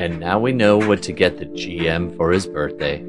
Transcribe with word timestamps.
And 0.00 0.18
now 0.18 0.38
we 0.38 0.52
know 0.52 0.78
what 0.78 1.02
to 1.02 1.12
get 1.12 1.36
the 1.36 1.44
GM 1.44 2.16
for 2.16 2.30
his 2.30 2.46
birthday. 2.46 3.02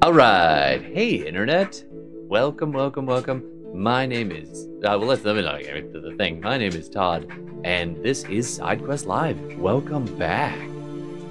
All 0.00 0.12
right. 0.12 0.80
Hey, 0.80 1.26
Internet. 1.26 1.82
Welcome, 2.28 2.70
welcome, 2.70 3.06
welcome. 3.06 3.42
My 3.74 4.06
name 4.06 4.30
is. 4.30 4.68
Uh, 4.84 4.94
well, 4.96 5.06
let's 5.06 5.24
let 5.24 5.34
me 5.34 5.42
not 5.42 5.62
get 5.62 5.78
into 5.78 5.98
the 5.98 6.14
thing. 6.14 6.40
My 6.40 6.56
name 6.56 6.74
is 6.74 6.88
Todd, 6.88 7.28
and 7.64 7.96
this 8.04 8.22
is 8.26 8.60
SideQuest 8.60 9.06
Live. 9.06 9.58
Welcome 9.58 10.04
back. 10.16 10.56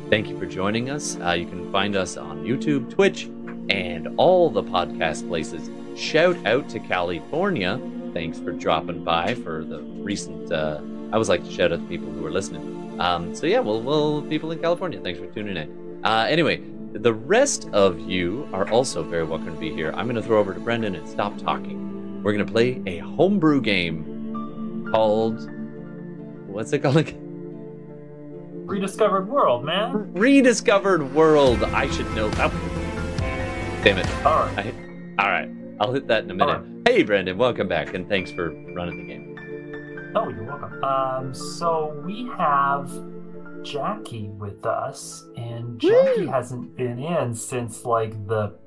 Thank 0.09 0.27
you 0.27 0.38
for 0.38 0.46
joining 0.46 0.89
us. 0.89 1.18
Uh, 1.21 1.32
you 1.32 1.48
can 1.48 1.71
find 1.71 1.96
us 1.96 2.18
on 2.18 2.43
YouTube, 2.43 2.93
Twitch, 2.93 3.30
and 3.70 4.09
all 4.18 4.50
the 4.50 4.64
podcast 4.64 5.25
places. 5.30 5.70
Shout 5.98 6.36
out 6.46 6.68
to 6.68 6.82
California. 6.82 7.80
Thanks 8.12 8.39
for 8.39 8.52
dropping 8.52 9.05
by 9.05 9.36
for 9.36 9.64
the 9.64 9.80
recent. 9.80 10.52
Uh, 10.52 10.82
I 11.12 11.14
always 11.14 11.30
like 11.30 11.46
to 11.46 11.52
shout 11.52 11.71
out 11.71 11.80
to 11.80 11.86
people 11.88 12.12
who 12.12 12.25
are 12.25 12.32
listening. 12.32 12.75
Um, 12.99 13.35
so 13.35 13.45
yeah, 13.45 13.59
well, 13.59 13.81
well, 13.81 14.21
people 14.21 14.51
in 14.51 14.59
California, 14.59 14.99
thanks 15.01 15.19
for 15.19 15.27
tuning 15.27 15.57
in. 15.57 16.01
Uh, 16.04 16.25
anyway, 16.29 16.61
the 16.93 17.13
rest 17.13 17.69
of 17.73 17.99
you 17.99 18.47
are 18.54 18.69
also 18.69 19.04
very 19.04 19.23
welcome 19.23 19.54
to 19.54 19.59
be 19.59 19.73
here. 19.73 19.91
I'm 19.91 20.05
going 20.05 20.15
to 20.15 20.21
throw 20.21 20.39
over 20.39 20.54
to 20.54 20.59
Brendan 20.59 20.95
and 20.95 21.07
stop 21.07 21.37
talking. 21.37 22.23
We're 22.23 22.33
going 22.33 22.45
to 22.45 22.51
play 22.51 22.81
a 22.85 22.99
homebrew 22.99 23.61
game 23.61 24.87
called 24.91 25.49
what's 26.47 26.71
it 26.71 26.79
called? 26.79 27.13
Rediscovered 28.65 29.27
World, 29.27 29.65
man. 29.65 30.13
Rediscovered 30.13 31.13
World. 31.13 31.63
I 31.65 31.89
should 31.91 32.09
know. 32.16 32.31
Oh. 32.38 32.49
Damn 33.83 33.97
it. 33.97 34.09
All 34.25 34.45
right. 34.45 34.73
I, 35.19 35.23
all 35.23 35.30
right. 35.30 35.49
I'll 35.81 35.93
hit 35.93 36.07
that 36.07 36.23
in 36.23 36.31
a 36.31 36.33
minute. 36.33 36.57
All 36.59 36.66
Hey, 36.88 37.03
Brendan, 37.03 37.38
welcome 37.38 37.67
back, 37.67 37.93
and 37.93 38.07
thanks 38.07 38.31
for 38.31 38.52
running 38.73 38.97
the 38.97 39.13
game. 39.13 39.34
Oh, 40.16 40.30
you're 40.30 40.44
welcome. 40.45 40.81
Um, 40.81 41.33
so 41.33 42.02
we 42.05 42.30
have 42.38 42.89
Jackie 43.64 44.30
with 44.30 44.66
us, 44.66 45.25
and 45.35 45.77
Jackie 45.77 46.21
Woo! 46.21 46.27
hasn't 46.27 46.77
been 46.77 46.99
in 46.99 47.35
since 47.35 47.83
like 47.83 48.25
the 48.25 48.58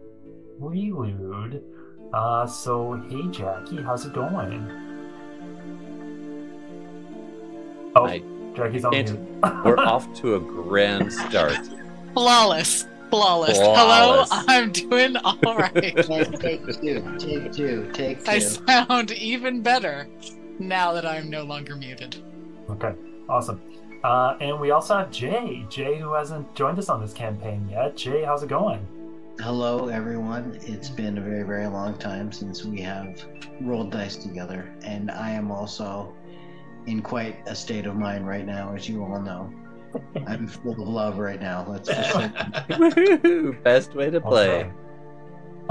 prelude. 0.61 1.65
Uh, 2.13 2.47
so 2.47 3.03
hey, 3.09 3.29
Jackie, 3.31 3.83
how's 3.83 4.05
it 4.05 4.13
going? 4.13 4.71
Oh, 7.97 8.05
I 8.05 8.23
Jackie's 8.55 8.85
on 8.85 8.91
mute. 8.91 9.19
We're 9.65 9.79
off 9.79 10.13
to 10.21 10.35
a 10.35 10.41
grand 10.41 11.11
start. 11.11 11.57
Flawless. 12.13 12.87
Flawless. 13.09 13.57
Flawless. 13.57 14.29
Hello, 14.31 14.45
I'm 14.49 14.71
doing 14.71 15.17
all 15.17 15.39
right. 15.45 15.73
Take, 15.73 16.39
take 16.39 16.67
two, 16.67 17.17
take 17.19 17.53
two, 17.53 17.91
take 17.95 18.23
two. 18.23 18.31
I 18.31 18.39
sound 18.39 19.13
even 19.13 19.63
better 19.63 20.07
now 20.59 20.93
that 20.93 21.07
I'm 21.07 21.31
no 21.31 21.45
longer 21.45 21.77
muted. 21.77 22.23
Okay, 22.71 22.95
awesome. 23.29 23.61
Uh, 24.05 24.37
and 24.41 24.61
we 24.61 24.71
also 24.71 24.97
have 24.97 25.11
Jay. 25.11 25.67
Jay, 25.69 25.99
who 25.99 26.13
hasn't 26.13 26.55
joined 26.55 26.79
us 26.79 26.89
on 26.89 27.01
this 27.01 27.13
campaign 27.13 27.69
yet. 27.71 27.97
Jay, 27.97 28.23
how's 28.25 28.43
it 28.43 28.49
going? 28.49 28.87
Hello, 29.41 29.89
everyone. 29.89 30.59
It's 30.63 30.89
been 30.89 31.19
a 31.19 31.21
very, 31.21 31.45
very 31.45 31.67
long 31.67 31.97
time 31.99 32.33
since 32.33 32.65
we 32.65 32.81
have 32.81 33.25
rolled 33.61 33.91
dice 33.91 34.17
together, 34.17 34.73
and 34.83 35.11
I 35.11 35.31
am 35.31 35.51
also 35.51 36.15
in 36.87 37.03
quite 37.03 37.37
a 37.47 37.55
state 37.55 37.87
of 37.87 37.97
mind 37.97 38.27
right 38.27 38.47
now, 38.47 38.75
as 38.75 38.89
you 38.89 39.03
all 39.05 39.21
know. 39.21 39.53
I'm 40.27 40.47
full 40.47 40.73
of 40.73 40.89
love 40.89 41.19
right 41.19 41.41
now. 41.41 41.65
Let's 41.69 41.89
just 41.89 42.13
say, 42.13 42.29
Woohoo! 42.71 43.63
Best 43.63 43.95
way 43.95 44.11
to 44.11 44.21
play. 44.21 44.61
Okay. 44.61 44.71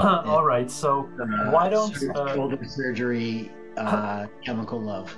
All 0.00 0.44
right, 0.44 0.70
so 0.70 1.08
uh, 1.20 1.50
Why 1.50 1.68
don't, 1.68 1.94
sur- 1.94 2.12
uh, 2.16 2.34
shoulder 2.34 2.64
surgery, 2.64 3.50
uh, 3.78 4.26
chemical 4.44 4.80
love? 4.80 5.16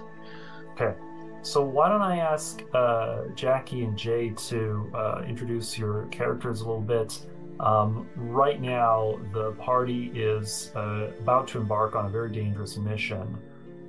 Okay. 0.73 0.95
So 1.43 1.63
why 1.63 1.89
don't 1.89 2.03
I 2.03 2.19
ask 2.19 2.63
uh, 2.75 3.23
Jackie 3.35 3.85
and 3.85 3.97
Jay 3.97 4.31
to 4.49 4.91
uh, 4.95 5.23
introduce 5.27 5.79
your 5.79 6.07
characters 6.11 6.61
a 6.61 6.65
little 6.65 6.83
bit? 6.83 7.19
Um, 7.61 8.09
right 8.17 8.61
now, 8.61 9.19
the 9.33 9.53
party 9.53 10.11
is 10.15 10.71
uh, 10.75 11.11
about 11.19 11.49
to 11.49 11.59
embark 11.59 11.95
on 11.95 12.07
a 12.07 12.09
very 12.09 12.31
dangerous 12.31 12.77
mission 12.77 13.39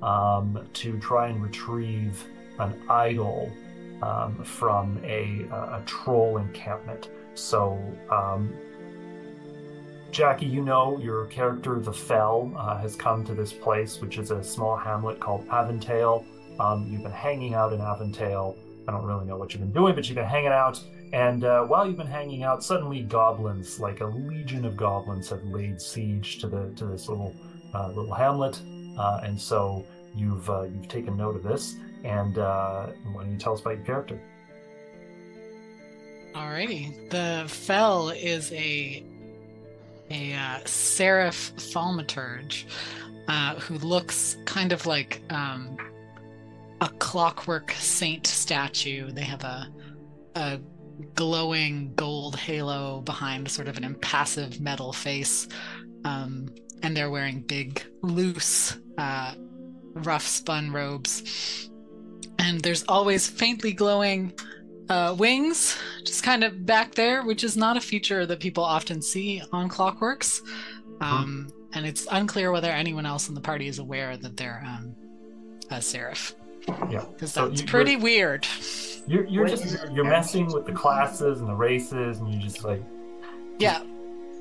um, 0.02 0.66
to 0.72 0.98
try 0.98 1.28
and 1.28 1.42
retrieve 1.42 2.26
an 2.58 2.82
idol 2.88 3.50
um, 4.02 4.42
from 4.44 5.00
a, 5.04 5.46
a 5.52 5.82
troll 5.86 6.38
encampment. 6.38 7.10
So, 7.34 7.78
um, 8.10 8.52
Jackie, 10.12 10.44
you 10.44 10.62
know 10.62 10.98
your 10.98 11.24
character, 11.26 11.80
the 11.80 11.92
Fell, 11.92 12.52
uh, 12.58 12.76
has 12.76 12.94
come 12.94 13.24
to 13.24 13.34
this 13.34 13.50
place, 13.50 13.98
which 13.98 14.18
is 14.18 14.30
a 14.30 14.44
small 14.44 14.76
hamlet 14.76 15.18
called 15.18 15.48
Aventale. 15.48 16.26
Um, 16.60 16.86
you've 16.86 17.02
been 17.02 17.10
hanging 17.10 17.54
out 17.54 17.72
in 17.72 17.80
Aventale. 17.80 18.54
I 18.86 18.92
don't 18.92 19.06
really 19.06 19.24
know 19.24 19.38
what 19.38 19.54
you've 19.54 19.62
been 19.62 19.72
doing, 19.72 19.94
but 19.94 20.06
you've 20.06 20.16
been 20.16 20.26
hanging 20.26 20.52
out. 20.52 20.78
And 21.14 21.44
uh, 21.44 21.64
while 21.64 21.86
you've 21.86 21.96
been 21.96 22.06
hanging 22.06 22.42
out, 22.42 22.62
suddenly 22.62 23.00
goblins, 23.00 23.80
like 23.80 24.00
a 24.00 24.04
legion 24.04 24.66
of 24.66 24.76
goblins, 24.76 25.30
have 25.30 25.42
laid 25.44 25.80
siege 25.80 26.38
to 26.40 26.46
the 26.46 26.70
to 26.76 26.84
this 26.84 27.08
little 27.08 27.34
uh, 27.72 27.88
little 27.88 28.14
hamlet. 28.14 28.60
Uh, 28.98 29.20
and 29.24 29.40
so 29.40 29.86
you've 30.14 30.48
uh, 30.50 30.64
you've 30.64 30.88
taken 30.88 31.16
note 31.16 31.36
of 31.36 31.42
this. 31.42 31.76
And 32.04 32.36
uh, 32.36 32.88
why 33.12 33.22
don't 33.22 33.32
you 33.32 33.38
tell 33.38 33.54
us 33.54 33.60
about 33.60 33.76
your 33.76 33.86
character? 33.86 34.20
Alrighty. 36.34 37.08
The 37.08 37.46
Fell 37.48 38.10
is 38.10 38.52
a 38.52 39.04
a 40.12 40.34
uh, 40.34 40.58
seraph 40.66 41.52
thaumaturge 41.56 42.64
uh, 43.28 43.54
who 43.56 43.78
looks 43.78 44.36
kind 44.44 44.72
of 44.72 44.86
like 44.86 45.22
um, 45.30 45.76
a 46.80 46.88
clockwork 46.98 47.72
saint 47.72 48.26
statue. 48.26 49.10
They 49.10 49.24
have 49.24 49.44
a 49.44 49.68
a 50.34 50.60
glowing 51.14 51.92
gold 51.94 52.36
halo 52.36 53.00
behind 53.02 53.50
sort 53.50 53.68
of 53.68 53.76
an 53.76 53.84
impassive 53.84 54.60
metal 54.60 54.92
face, 54.92 55.48
um, 56.04 56.48
and 56.82 56.96
they're 56.96 57.10
wearing 57.10 57.40
big, 57.42 57.82
loose, 58.02 58.76
uh, 58.98 59.34
rough 59.94 60.26
spun 60.26 60.72
robes. 60.72 61.68
And 62.38 62.60
there's 62.60 62.84
always 62.88 63.28
faintly 63.28 63.72
glowing 63.72 64.32
uh, 64.88 65.14
wings, 65.18 65.78
just 66.04 66.22
kind 66.22 66.44
of 66.44 66.66
back 66.66 66.94
there, 66.94 67.22
which 67.22 67.44
is 67.44 67.56
not 67.56 67.76
a 67.76 67.80
feature 67.80 68.26
that 68.26 68.40
people 68.40 68.64
often 68.64 69.00
see 69.02 69.42
on 69.52 69.68
Clockworks. 69.68 70.40
Um, 71.00 71.52
And 71.74 71.86
it's 71.86 72.06
unclear 72.10 72.52
whether 72.52 72.70
anyone 72.70 73.06
else 73.06 73.28
in 73.30 73.34
the 73.34 73.40
party 73.40 73.66
is 73.66 73.78
aware 73.78 74.16
that 74.18 74.36
they're 74.36 74.62
um, 74.66 74.94
a 75.70 75.80
seraph, 75.80 76.34
Yeah. 76.90 77.04
because 77.14 77.32
So 77.32 77.48
that's 77.48 77.62
you- 77.62 77.66
pretty 77.66 77.96
weird. 77.96 78.46
You're, 79.06 79.24
you're 79.26 79.46
just 79.48 79.64
is 79.64 79.74
it? 79.74 79.90
you're 79.92 80.04
messing 80.04 80.46
with 80.52 80.64
the 80.66 80.72
classes 80.72 81.40
and 81.40 81.48
the 81.48 81.54
races, 81.54 82.18
and 82.18 82.32
you 82.32 82.38
just 82.40 82.62
like 82.62 82.82
Yeah, 83.58 83.82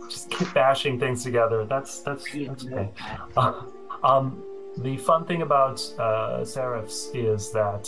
just 0.10 0.30
keep 0.30 0.54
bashing 0.54 1.00
things 1.00 1.24
together. 1.24 1.66
That's 1.66 2.00
that's 2.02 2.26
that's 2.32 2.66
okay. 2.66 2.90
Uh, 3.38 3.64
um, 4.04 4.44
the 4.78 4.98
fun 4.98 5.26
thing 5.26 5.42
about 5.42 5.82
uh, 5.98 6.44
Seraphs 6.46 7.10
is 7.16 7.52
that 7.54 7.84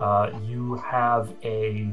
uh, 0.00 0.30
you 0.44 0.76
have 0.76 1.34
a 1.44 1.92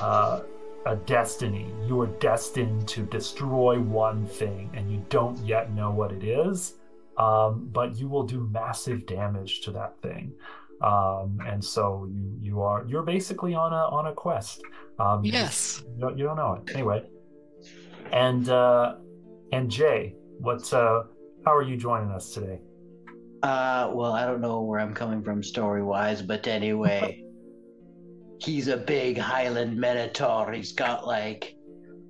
uh, 0.00 0.40
a 0.86 0.96
destiny. 0.96 1.72
You 1.86 2.00
are 2.00 2.06
destined 2.06 2.88
to 2.88 3.02
destroy 3.02 3.80
one 3.80 4.26
thing, 4.26 4.70
and 4.74 4.90
you 4.90 5.04
don't 5.08 5.38
yet 5.38 5.72
know 5.72 5.90
what 5.90 6.12
it 6.12 6.24
is. 6.24 6.74
Um, 7.18 7.68
but 7.72 7.96
you 7.96 8.08
will 8.08 8.22
do 8.22 8.48
massive 8.50 9.06
damage 9.06 9.60
to 9.62 9.70
that 9.72 10.00
thing, 10.00 10.32
um, 10.80 11.38
and 11.46 11.62
so 11.62 12.08
you 12.10 12.38
you 12.40 12.62
are 12.62 12.84
you're 12.88 13.02
basically 13.02 13.54
on 13.54 13.72
a 13.72 13.84
on 13.94 14.06
a 14.06 14.12
quest. 14.12 14.62
Um, 14.98 15.24
yes. 15.24 15.82
you 15.94 16.00
don't, 16.00 16.18
you 16.18 16.24
don't 16.24 16.36
know 16.36 16.62
it 16.64 16.74
anyway. 16.74 17.02
And 18.12 18.48
uh, 18.48 18.96
and 19.52 19.70
Jay, 19.70 20.14
what? 20.38 20.72
Uh, 20.72 21.04
how 21.44 21.54
are 21.54 21.62
you 21.62 21.76
joining 21.76 22.10
us 22.10 22.30
today? 22.30 22.60
Uh, 23.42 23.90
well, 23.92 24.12
I 24.12 24.24
don't 24.24 24.40
know 24.40 24.60
where 24.62 24.78
I'm 24.78 24.94
coming 24.94 25.22
from 25.22 25.42
story 25.42 25.82
wise, 25.82 26.22
but 26.22 26.46
anyway, 26.46 27.21
he's 28.44 28.68
a 28.68 28.76
big 28.76 29.18
Highland 29.18 29.76
Minotaur. 29.76 30.52
He's 30.52 30.72
got 30.72 31.06
like 31.06 31.54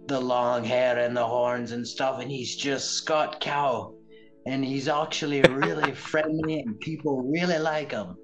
the 0.07 0.21
long 0.21 0.65
hair 0.65 0.99
and 0.99 1.17
the 1.17 1.25
horns 1.25 1.73
and 1.73 1.87
stuff, 1.87 2.21
and 2.21 2.31
he's 2.31 2.57
just 2.57 2.93
Scott 2.93 3.41
Cow. 3.41 3.95
And 4.47 4.65
he's 4.65 4.89
actually 4.89 5.43
really 5.51 5.93
friendly, 5.93 6.61
and 6.61 6.79
people 6.81 7.23
really 7.23 7.59
like 7.59 7.93
him. 7.93 8.17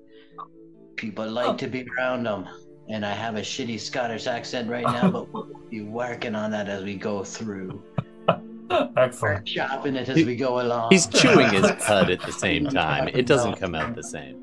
People 0.96 1.28
like 1.30 1.58
to 1.58 1.68
be 1.68 1.86
around 1.96 2.26
him. 2.26 2.46
And 2.90 3.04
I 3.04 3.12
have 3.12 3.36
a 3.36 3.42
shitty 3.42 3.78
Scottish 3.78 4.26
accent 4.26 4.70
right 4.70 4.84
now, 4.84 5.10
but 5.10 5.32
we'll 5.32 5.50
be 5.70 5.82
working 5.82 6.34
on 6.34 6.50
that 6.52 6.68
as 6.68 6.82
we 6.82 6.96
go 6.96 7.22
through. 7.22 7.82
We're 8.70 8.88
Excellent. 8.96 9.46
chopping 9.46 9.96
it 9.96 10.08
as 10.08 10.16
we 10.24 10.36
go 10.36 10.60
along. 10.60 10.88
He's 10.90 11.06
chewing 11.06 11.50
his 11.50 11.70
cud 11.86 12.10
at 12.10 12.20
the 12.22 12.32
same 12.32 12.66
time. 12.66 13.08
It 13.08 13.26
doesn't 13.26 13.56
come 13.56 13.74
out 13.74 13.94
the 13.94 14.02
same. 14.02 14.42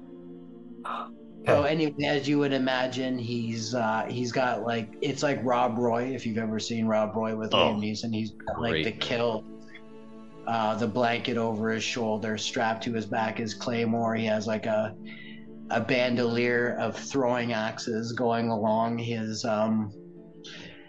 So 1.48 1.64
anyway, 1.64 2.04
as 2.06 2.28
you 2.28 2.40
would 2.40 2.54
imagine, 2.54 3.18
he's 3.20 3.76
uh 3.76 4.06
he's 4.10 4.32
got 4.32 4.64
like 4.64 4.90
it's 5.02 5.22
like 5.24 5.40
Rob 5.44 5.78
Roy 5.78 6.06
if 6.16 6.26
you've 6.26 6.38
ever 6.38 6.60
seen 6.60 6.88
Rob 6.88 7.16
Roy 7.16 7.36
with 7.36 7.54
Oh, 7.54 7.58
Liam 7.58 7.80
Neeson. 7.82 8.14
He's 8.14 8.32
got 8.32 8.60
like 8.60 8.72
great. 8.72 8.86
the 8.86 8.92
kill, 8.92 9.44
uh, 10.48 10.76
the 10.76 10.88
blanket 10.88 11.38
over 11.38 11.70
his 11.72 11.84
shoulder, 11.84 12.38
strapped 12.38 12.84
to 12.86 12.94
his 12.94 13.06
back 13.06 13.40
is 13.40 13.54
claymore. 13.54 14.16
He 14.16 14.26
has 14.26 14.48
like 14.48 14.66
a 14.66 14.96
a 15.72 15.82
bandolier 15.82 16.76
of 16.80 16.96
throwing 16.96 17.54
axes 17.54 18.12
going 18.14 18.50
along 18.50 18.98
his 18.98 19.44
um 19.46 19.92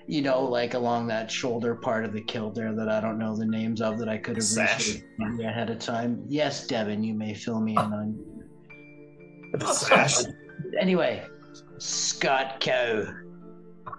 you 0.09 0.23
know, 0.23 0.45
like 0.45 0.75
along 0.75 1.09
that 1.09 1.31
shoulder 1.31 1.75
part 1.75 2.05
of 2.05 2.13
the 2.13 2.21
kilt 2.23 2.55
there 2.55 2.73
that 2.75 2.89
I 2.89 3.01
don't 3.01 3.19
know 3.19 3.35
the 3.37 3.45
names 3.45 3.81
of 3.81 3.99
that 3.99 4.09
I 4.09 4.17
could 4.19 4.37
have 4.37 4.45
researched 4.45 5.03
ahead 5.43 5.69
of 5.69 5.81
time. 5.81 6.25
Yes, 6.29 6.67
Devin, 6.69 7.03
you 7.03 7.13
may 7.13 7.35
fill 7.35 7.61
me 7.61 7.73
in 7.73 7.79
on. 7.79 8.19
The 9.55 9.67
sash. 9.73 10.23
Anyway, 10.79 11.25
Scott 11.79 12.61
Cow, 12.61 13.07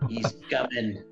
he's 0.09 0.35
coming 0.49 1.03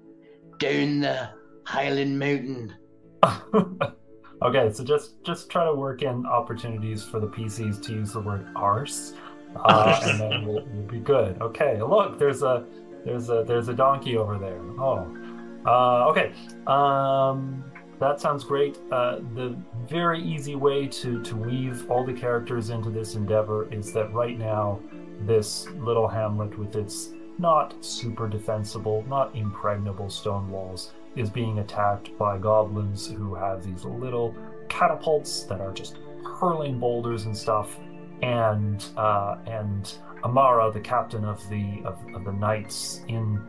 down 0.59 0.99
the 1.01 1.29
Highland 1.65 2.19
Mountain. 2.19 2.75
okay, 4.41 4.71
so 4.71 4.83
just 4.83 5.23
just 5.23 5.49
try 5.49 5.65
to 5.65 5.73
work 5.73 6.01
in 6.01 6.25
opportunities 6.25 7.03
for 7.03 7.19
the 7.19 7.27
PCs 7.27 7.81
to 7.83 7.93
use 7.93 8.13
the 8.13 8.19
word 8.19 8.47
arse, 8.55 9.13
uh, 9.55 9.99
and 10.05 10.19
then 10.19 10.45
we'll, 10.45 10.65
we'll 10.65 10.87
be 10.87 10.99
good. 10.99 11.41
Okay, 11.41 11.81
look, 11.81 12.19
there's 12.19 12.43
a 12.43 12.65
there's 13.03 13.29
a 13.29 13.43
there's 13.47 13.67
a 13.67 13.73
donkey 13.73 14.17
over 14.17 14.37
there. 14.37 14.61
Oh, 14.79 15.07
uh, 15.65 16.09
okay. 16.09 16.33
Um, 16.67 17.63
that 17.99 18.19
sounds 18.19 18.43
great. 18.43 18.77
Uh, 18.91 19.19
the 19.35 19.57
very 19.87 20.21
easy 20.21 20.55
way 20.55 20.87
to 20.87 21.21
to 21.23 21.35
weave 21.35 21.89
all 21.89 22.05
the 22.05 22.13
characters 22.13 22.69
into 22.69 22.89
this 22.89 23.15
endeavor 23.15 23.71
is 23.73 23.93
that 23.93 24.13
right 24.13 24.37
now, 24.37 24.79
this 25.21 25.67
little 25.79 26.07
hamlet 26.07 26.57
with 26.57 26.75
its 26.75 27.13
not 27.37 27.75
super 27.83 28.27
defensible, 28.27 29.03
not 29.07 29.35
impregnable 29.35 30.09
stone 30.09 30.49
walls 30.49 30.93
is 31.15 31.29
being 31.29 31.59
attacked 31.59 32.17
by 32.17 32.37
goblins 32.37 33.07
who 33.07 33.33
have 33.35 33.63
these 33.63 33.85
little 33.85 34.35
catapults 34.69 35.43
that 35.43 35.61
are 35.61 35.71
just 35.71 35.97
hurling 36.39 36.79
boulders 36.79 37.25
and 37.25 37.35
stuff. 37.35 37.77
And 38.21 38.85
uh, 38.97 39.37
and 39.45 39.93
Amara, 40.23 40.71
the 40.71 40.79
captain 40.79 41.25
of 41.25 41.47
the 41.49 41.81
of, 41.85 41.99
of 42.13 42.23
the 42.23 42.31
knights 42.31 43.01
in 43.07 43.41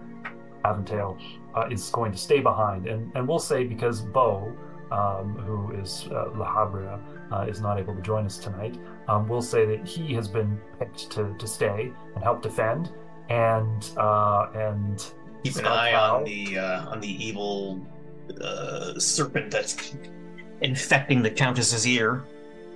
Aventale, 0.64 1.18
uh, 1.54 1.68
is 1.70 1.88
going 1.90 2.12
to 2.12 2.18
stay 2.18 2.40
behind. 2.40 2.86
And 2.86 3.12
and 3.14 3.26
we'll 3.26 3.38
say 3.38 3.64
because 3.64 4.00
Bo, 4.00 4.52
um, 4.90 5.36
who 5.46 5.72
is 5.80 6.08
uh, 6.10 6.30
La 6.36 6.46
Habrea, 6.46 7.00
uh, 7.32 7.46
is 7.48 7.60
not 7.60 7.78
able 7.78 7.94
to 7.94 8.02
join 8.02 8.26
us 8.26 8.38
tonight, 8.38 8.76
um, 9.08 9.28
we'll 9.28 9.42
say 9.42 9.64
that 9.66 9.86
he 9.86 10.14
has 10.14 10.28
been 10.28 10.60
picked 10.78 11.10
to, 11.12 11.34
to 11.38 11.46
stay 11.46 11.92
and 12.14 12.24
help 12.24 12.42
defend. 12.42 12.92
And 13.28 13.90
uh, 13.96 14.50
and 14.54 15.04
Keep 15.42 15.56
an 15.56 15.66
eye 15.66 15.94
on 15.94 16.24
the 16.24 16.58
uh, 16.58 16.90
on 16.90 17.00
the 17.00 17.24
evil 17.24 17.80
uh, 18.40 18.98
serpent 18.98 19.50
that's 19.50 19.96
infecting 20.60 21.22
the 21.22 21.30
Countess's 21.30 21.86
ear. 21.86 22.24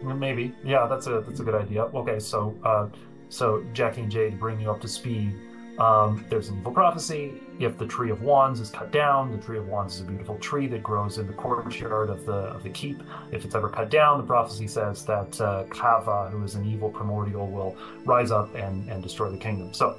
Maybe. 0.02 0.54
Yeah, 0.64 0.86
that's 0.86 1.06
a 1.06 1.20
that's 1.26 1.40
a 1.40 1.44
good 1.44 1.54
idea. 1.54 1.84
Okay, 1.84 2.18
so 2.18 2.56
uh, 2.64 2.88
so 3.28 3.64
Jackie 3.72 4.02
and 4.02 4.10
Jay 4.10 4.30
to 4.30 4.36
bring 4.36 4.60
you 4.60 4.70
up 4.70 4.80
to 4.80 4.88
speed. 4.88 5.34
Um, 5.80 6.26
there's 6.28 6.50
an 6.50 6.58
evil 6.58 6.72
prophecy. 6.72 7.40
If 7.58 7.78
the 7.78 7.86
tree 7.86 8.10
of 8.10 8.20
wands 8.20 8.60
is 8.60 8.70
cut 8.70 8.92
down, 8.92 9.32
the 9.32 9.38
tree 9.38 9.56
of 9.56 9.66
wands 9.66 9.94
is 9.94 10.02
a 10.02 10.04
beautiful 10.04 10.36
tree 10.38 10.66
that 10.66 10.82
grows 10.82 11.16
in 11.16 11.26
the 11.26 11.32
courtyard 11.32 12.10
of 12.10 12.26
the 12.26 12.32
of 12.32 12.62
the 12.62 12.68
keep. 12.68 13.02
If 13.32 13.46
it's 13.46 13.54
ever 13.54 13.70
cut 13.70 13.90
down, 13.90 14.18
the 14.18 14.26
prophecy 14.26 14.66
says 14.66 15.06
that 15.06 15.40
uh, 15.40 15.64
Kava, 15.70 16.28
who 16.30 16.44
is 16.44 16.54
an 16.54 16.66
evil 16.66 16.90
primordial, 16.90 17.50
will 17.50 17.76
rise 18.04 18.30
up 18.30 18.54
and 18.54 18.90
and 18.90 19.02
destroy 19.02 19.30
the 19.30 19.38
kingdom. 19.38 19.72
So. 19.72 19.98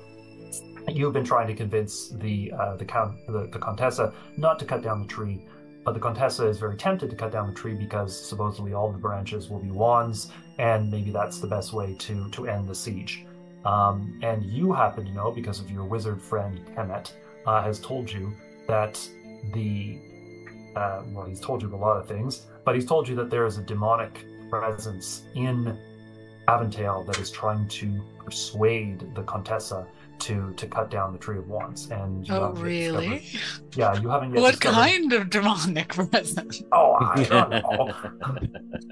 You've 0.87 1.13
been 1.13 1.23
trying 1.23 1.45
to 1.47 1.53
convince 1.53 2.09
the 2.09 2.51
uh, 2.59 2.75
the 2.75 2.85
count 2.85 3.15
the, 3.27 3.47
the 3.51 3.59
Contessa 3.59 4.13
not 4.35 4.57
to 4.59 4.65
cut 4.65 4.81
down 4.81 5.03
the 5.03 5.07
tree, 5.07 5.39
but 5.85 5.93
the 5.93 5.99
Contessa 5.99 6.47
is 6.47 6.57
very 6.57 6.75
tempted 6.75 7.11
to 7.11 7.15
cut 7.15 7.31
down 7.31 7.47
the 7.47 7.53
tree 7.53 7.75
because 7.75 8.19
supposedly 8.27 8.73
all 8.73 8.91
the 8.91 8.97
branches 8.97 9.47
will 9.47 9.59
be 9.59 9.69
wands, 9.69 10.31
and 10.57 10.89
maybe 10.89 11.11
that's 11.11 11.39
the 11.39 11.47
best 11.47 11.71
way 11.71 11.93
to 11.99 12.29
to 12.31 12.47
end 12.47 12.67
the 12.67 12.73
siege. 12.73 13.25
Um, 13.65 14.19
and 14.23 14.43
you 14.43 14.73
happen 14.73 15.05
to 15.05 15.11
know 15.11 15.31
because 15.31 15.59
of 15.59 15.69
your 15.69 15.83
wizard 15.83 16.21
friend 16.21 16.59
Kemet 16.75 17.11
uh, 17.45 17.61
has 17.63 17.79
told 17.79 18.11
you 18.11 18.33
that 18.67 18.99
the 19.53 19.99
uh, 20.75 21.03
well, 21.11 21.25
he's 21.25 21.41
told 21.41 21.61
you 21.61 21.73
a 21.73 21.75
lot 21.75 21.97
of 21.97 22.07
things, 22.07 22.47
but 22.63 22.75
he's 22.75 22.85
told 22.85 23.07
you 23.07 23.15
that 23.15 23.29
there 23.29 23.45
is 23.45 23.57
a 23.57 23.61
demonic 23.61 24.25
presence 24.49 25.23
in 25.35 25.77
Aventale 26.47 27.03
that 27.03 27.19
is 27.19 27.29
trying 27.29 27.67
to 27.67 28.01
persuade 28.23 29.13
the 29.15 29.23
Contessa 29.23 29.87
to 30.21 30.53
to 30.57 30.67
cut 30.67 30.89
down 30.91 31.13
the 31.13 31.19
tree 31.19 31.37
of 31.37 31.47
wands 31.47 31.89
And 31.89 32.27
you 32.27 32.33
Oh, 32.33 32.51
really? 32.53 33.19
discovered- 33.19 33.77
yeah, 33.77 33.99
you 34.01 34.09
haven't 34.09 34.33
yet. 34.33 34.41
What 34.41 34.51
discovered- 34.51 34.75
kind 34.75 35.13
of 35.13 35.29
demonic 35.29 35.89
presence? 35.93 36.63
Oh, 36.71 36.93
I 36.99 37.23
don't 37.23 37.49
know. 37.51 37.93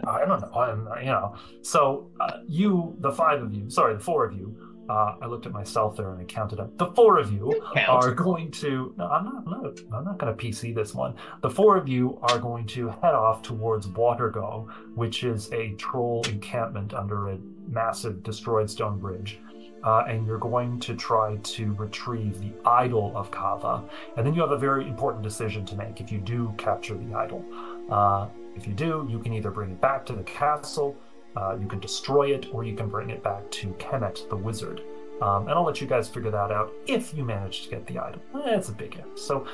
I 0.07 0.25
don't 0.25 0.41
know. 0.41 0.51
I'm, 0.53 0.87
you 1.03 1.11
know. 1.11 1.35
So 1.61 2.09
uh, 2.19 2.39
you, 2.47 2.95
the 2.99 3.11
five 3.11 3.41
of 3.41 3.53
you, 3.53 3.69
sorry, 3.69 3.93
the 3.95 3.99
four 3.99 4.25
of 4.25 4.33
you. 4.33 4.55
Uh, 4.89 5.15
I 5.21 5.27
looked 5.27 5.45
at 5.45 5.51
myself 5.51 5.95
there 5.95 6.13
and 6.13 6.21
I 6.21 6.23
counted 6.23 6.59
up. 6.59 6.75
The 6.79 6.87
four 6.87 7.19
of 7.19 7.31
you 7.31 7.61
are 7.87 8.11
going 8.11 8.49
to. 8.53 8.91
No, 8.97 9.05
I'm 9.05 9.23
not. 9.25 9.43
I'm 9.45 9.61
not, 9.63 9.79
I'm 9.93 10.03
not 10.05 10.17
going 10.17 10.35
to 10.35 10.43
PC 10.43 10.73
this 10.73 10.95
one. 10.95 11.13
The 11.43 11.49
four 11.49 11.77
of 11.77 11.87
you 11.87 12.17
are 12.23 12.39
going 12.39 12.65
to 12.67 12.87
head 12.89 13.13
off 13.13 13.43
towards 13.43 13.85
Watergo, 13.85 14.67
which 14.95 15.23
is 15.23 15.51
a 15.53 15.73
troll 15.73 16.23
encampment 16.27 16.95
under 16.95 17.29
a 17.29 17.37
massive 17.67 18.23
destroyed 18.23 18.67
stone 18.67 18.97
bridge. 18.97 19.39
Uh, 19.83 20.03
and 20.07 20.27
you're 20.27 20.39
going 20.39 20.79
to 20.79 20.95
try 20.95 21.37
to 21.37 21.73
retrieve 21.73 22.39
the 22.41 22.51
idol 22.65 23.13
of 23.15 23.31
Kava. 23.31 23.83
And 24.17 24.25
then 24.25 24.33
you 24.33 24.41
have 24.41 24.51
a 24.51 24.57
very 24.57 24.87
important 24.87 25.23
decision 25.23 25.65
to 25.67 25.75
make 25.75 26.01
if 26.01 26.11
you 26.11 26.19
do 26.19 26.53
capture 26.57 26.95
the 26.95 27.15
idol. 27.15 27.45
Uh, 27.89 28.27
if 28.55 28.67
you 28.67 28.73
do, 28.73 29.07
you 29.09 29.19
can 29.19 29.31
either 29.33 29.51
bring 29.51 29.71
it 29.71 29.79
back 29.79 30.05
to 30.07 30.13
the 30.13 30.23
castle, 30.23 30.97
uh, 31.37 31.55
you 31.59 31.67
can 31.67 31.79
destroy 31.79 32.33
it, 32.33 32.47
or 32.51 32.63
you 32.63 32.75
can 32.75 32.89
bring 32.89 33.09
it 33.09 33.23
back 33.23 33.49
to 33.51 33.67
Kemet 33.73 34.27
the 34.29 34.35
wizard. 34.35 34.81
Um, 35.21 35.43
and 35.43 35.51
I'll 35.51 35.63
let 35.63 35.81
you 35.81 35.87
guys 35.87 36.07
figure 36.07 36.31
that 36.31 36.51
out 36.51 36.71
if 36.87 37.13
you 37.13 37.23
manage 37.23 37.63
to 37.63 37.69
get 37.69 37.85
the 37.87 37.99
idol. 37.99 38.21
Eh, 38.45 38.55
a 38.69 38.71
big 38.71 38.95
if. 38.95 39.19
So, 39.19 39.45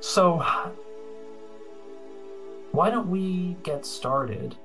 so 0.00 0.44
why 2.72 2.90
don't 2.90 3.08
we 3.08 3.56
get 3.62 3.86
started? 3.86 4.56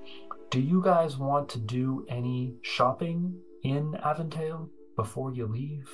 Do 0.50 0.60
you 0.60 0.82
guys 0.84 1.18
want 1.18 1.48
to 1.50 1.60
do 1.60 2.06
any 2.10 2.56
shopping 2.64 3.40
in 3.64 3.96
Aventale 4.04 4.70
before 4.96 5.34
you 5.34 5.48
leave? 5.48 5.88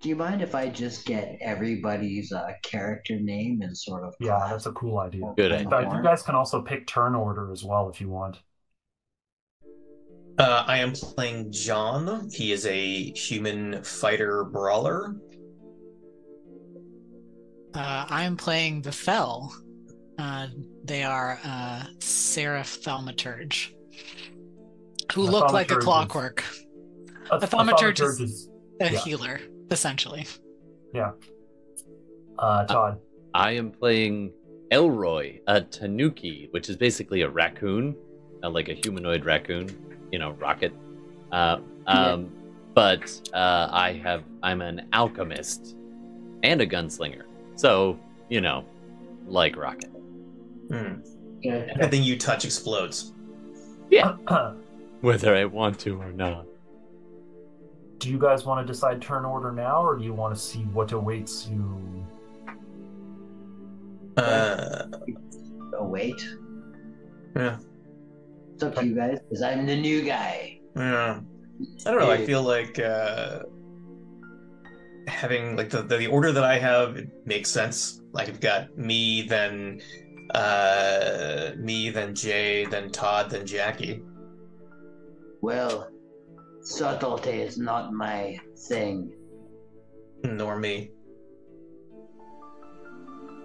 Do 0.00 0.08
you 0.10 0.16
mind 0.16 0.42
if 0.42 0.54
I 0.54 0.68
just 0.68 1.06
get 1.06 1.38
everybody's 1.40 2.30
uh, 2.30 2.52
character 2.62 3.18
name 3.18 3.62
and 3.62 3.76
sort 3.76 4.04
of 4.04 4.14
Yeah, 4.20 4.46
that's 4.50 4.66
a 4.66 4.72
cool 4.72 4.98
idea. 4.98 5.32
Good 5.36 5.52
on 5.52 5.60
In 5.60 5.96
you 5.96 6.02
guys 6.02 6.22
can 6.22 6.34
also 6.34 6.60
pick 6.62 6.86
turn 6.86 7.14
order 7.14 7.50
as 7.50 7.64
well 7.64 7.88
if 7.88 8.00
you 8.00 8.10
want. 8.10 8.38
Uh, 10.38 10.64
I 10.66 10.78
am 10.78 10.92
playing 10.92 11.50
John. 11.50 12.28
He 12.30 12.52
is 12.52 12.66
a 12.66 13.10
human 13.12 13.82
fighter 13.82 14.44
brawler. 14.44 15.16
Uh, 17.74 18.06
I'm 18.08 18.36
playing 18.36 18.82
the 18.82 18.92
Fell. 18.92 19.54
Uh, 20.18 20.48
they 20.84 21.02
are 21.02 21.38
uh, 21.44 21.84
Seraph 22.00 22.80
Thaumaturge, 22.82 23.72
who 25.12 25.22
look 25.22 25.52
like 25.52 25.70
a 25.70 25.76
clockwork, 25.76 26.44
A, 27.30 27.36
A 27.36 27.40
thaumaturge 27.40 28.00
is- 28.00 28.20
is 28.20 28.50
a 28.80 28.92
Yeah. 28.92 28.98
healer, 29.00 29.40
essentially. 29.70 30.26
Yeah. 30.94 31.12
Uh, 32.38 32.64
Todd. 32.66 33.00
I 33.34 33.52
am 33.52 33.70
playing 33.70 34.32
Elroy, 34.70 35.40
a 35.46 35.60
Tanuki, 35.60 36.48
which 36.52 36.68
is 36.68 36.76
basically 36.76 37.22
a 37.22 37.28
raccoon, 37.28 37.94
uh, 38.42 38.50
like 38.50 38.68
a 38.68 38.74
humanoid 38.74 39.24
raccoon, 39.24 39.68
you 40.12 40.18
know, 40.18 40.32
rocket. 40.32 40.72
Uh, 41.32 41.58
um, 41.86 42.30
But 42.74 43.10
uh, 43.32 43.68
I 43.72 43.92
have 44.04 44.22
I'm 44.42 44.60
an 44.60 44.86
alchemist 44.92 45.76
and 46.42 46.60
a 46.60 46.66
gunslinger, 46.66 47.22
so 47.54 47.98
you 48.28 48.42
know, 48.42 48.64
like 49.26 49.56
rocket. 49.56 49.88
Hmm. 50.70 51.00
Okay. 51.38 51.70
Everything 51.74 52.02
you 52.02 52.18
touch 52.18 52.44
explodes. 52.44 53.14
Yeah, 53.90 54.16
whether 55.06 55.34
I 55.36 55.44
want 55.44 55.78
to 55.80 56.00
or 56.00 56.12
not. 56.12 56.46
do 57.98 58.10
you 58.10 58.18
guys 58.18 58.44
want 58.44 58.66
to 58.66 58.72
decide 58.72 59.00
turn 59.00 59.24
order 59.24 59.52
now, 59.52 59.82
or 59.86 59.96
do 59.96 60.04
you 60.04 60.12
want 60.12 60.34
to 60.34 60.40
see 60.40 60.64
what 60.74 60.92
awaits 60.92 61.48
you? 61.48 62.04
Uh, 64.16 64.86
Oh 65.78 65.84
wait, 65.84 66.20
yeah, 67.36 67.58
it's 68.54 68.62
up 68.62 68.74
to 68.76 68.86
you 68.86 68.94
guys 68.94 69.18
because 69.20 69.42
I'm 69.42 69.66
the 69.66 69.76
new 69.76 70.02
guy. 70.02 70.58
yeah. 70.74 71.20
I 71.86 71.90
don't 71.90 72.00
know. 72.00 72.10
I 72.10 72.24
feel 72.24 72.42
like 72.42 72.78
uh, 72.78 73.40
having 75.06 75.54
like 75.56 75.68
the, 75.70 75.82
the 75.82 75.98
the 75.98 76.06
order 76.06 76.32
that 76.32 76.44
I 76.44 76.58
have 76.58 76.96
it 76.96 77.08
makes 77.26 77.50
sense. 77.50 78.00
Like 78.12 78.28
I've 78.28 78.40
got 78.40 78.76
me, 78.76 79.22
then 79.22 79.80
uh, 80.34 81.52
me, 81.58 81.90
then 81.90 82.14
Jay, 82.14 82.64
then 82.66 82.90
Todd, 82.90 83.30
then 83.30 83.46
Jackie. 83.46 84.02
Well, 85.46 85.88
subtlety 86.60 87.40
is 87.40 87.56
not 87.56 87.92
my 87.92 88.36
thing. 88.66 89.12
Nor 90.24 90.58
me. 90.58 90.90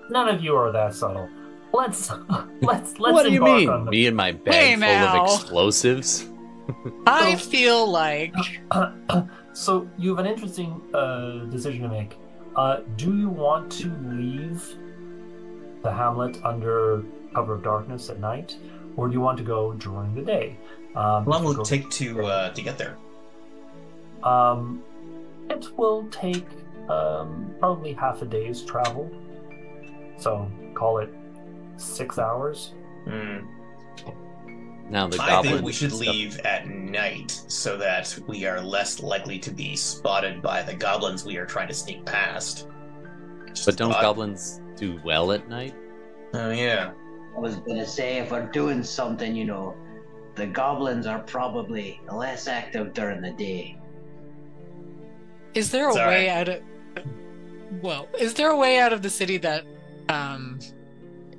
None 0.10 0.28
of 0.28 0.42
you 0.44 0.56
are 0.56 0.72
that 0.72 0.96
subtle. 0.96 1.30
Let's 1.72 2.10
let's 2.64 2.98
let's. 2.98 3.14
what 3.14 3.24
do 3.28 3.32
you 3.32 3.38
embark 3.46 3.60
mean? 3.60 3.70
on 3.70 3.86
the- 3.86 3.92
Me 3.92 4.08
and 4.08 4.18
my 4.18 4.32
bag 4.32 4.54
Hey, 4.56 4.72
full 4.74 4.80
now. 4.82 5.26
of 5.26 5.32
explosives? 5.32 6.28
I 7.06 7.36
feel 7.36 7.86
like 7.88 8.34
so 9.54 9.88
you 10.00 10.10
have 10.16 10.26
an 10.26 10.32
interesting 10.32 10.82
uh, 10.96 11.46
decision 11.52 11.84
to 11.84 11.88
make. 11.88 12.18
Uh, 12.56 12.78
do 12.96 13.16
you 13.16 13.30
want 13.30 13.72
to 13.74 13.90
leave 14.08 14.64
the 15.84 15.92
hamlet 15.94 16.44
under 16.44 17.04
cover 17.36 17.54
of 17.54 17.64
darkness 17.64 18.10
at 18.10 18.20
night, 18.20 18.58
or 18.98 19.08
do 19.08 19.14
you 19.14 19.22
want 19.22 19.38
to 19.38 19.44
go 19.44 19.74
during 19.74 20.16
the 20.16 20.24
day? 20.24 20.58
Um, 20.96 21.24
How 21.24 21.32
long 21.32 21.44
will 21.44 21.62
it 21.62 21.66
take 21.66 21.90
to 21.92 22.26
uh, 22.26 22.54
to 22.54 22.62
get 22.62 22.78
there? 22.78 22.98
Um, 24.24 24.84
it 25.50 25.78
will 25.78 26.08
take 26.12 26.46
um, 26.90 27.54
probably 27.60 27.94
half 27.94 28.22
a 28.22 28.26
day's 28.26 28.62
travel. 28.64 29.10
So 30.18 30.52
call 30.74 31.00
it 31.00 31.10
six 31.78 32.20
hours. 32.20 32.74
Hmm. 33.06 33.40
Now 34.90 35.08
the 35.08 35.22
I 35.22 35.42
think 35.42 35.62
we 35.62 35.72
should 35.72 35.94
leave 35.94 36.38
at 36.40 36.68
night 36.68 37.32
so 37.48 37.78
that 37.78 38.18
we 38.28 38.46
are 38.46 38.60
less 38.60 39.02
likely 39.02 39.40
to 39.40 39.50
be 39.50 39.76
spotted 39.78 40.42
by 40.42 40.62
the 40.62 40.76
goblins 40.76 41.24
we 41.24 41.38
are 41.38 41.46
trying 41.46 41.70
to 41.70 41.74
sneak 41.74 42.06
past. 42.06 42.68
Just 43.48 43.66
But 43.66 43.78
don't 43.78 43.94
thought. 43.94 44.02
goblins 44.02 44.60
do 44.76 45.00
well 45.06 45.32
at 45.32 45.48
night? 45.48 45.74
Oh 46.34 46.52
yeah. 46.52 46.92
I 47.36 47.40
was 47.40 47.56
gonna 47.58 47.86
say 47.86 48.18
if 48.18 48.32
we're 48.32 48.48
doing 48.48 48.84
something, 48.84 49.34
you 49.34 49.46
know, 49.46 49.76
the 50.42 50.48
goblins 50.48 51.06
are 51.06 51.20
probably 51.20 52.02
less 52.12 52.48
active 52.48 52.96
during 52.96 53.22
the 53.22 53.30
day. 53.34 53.78
Is 55.54 55.70
there 55.70 55.86
a 55.86 55.90
It's 55.90 55.98
all 56.00 56.08
way 56.08 56.30
out 56.30 56.50
of 56.50 56.62
well, 57.82 58.08
is 58.20 58.34
there 58.34 58.50
a 58.50 58.58
way 58.58 58.80
out 58.80 58.92
of 58.92 59.04
the 59.04 59.10
city 59.10 59.38
that 59.38 59.66
um 60.10 60.58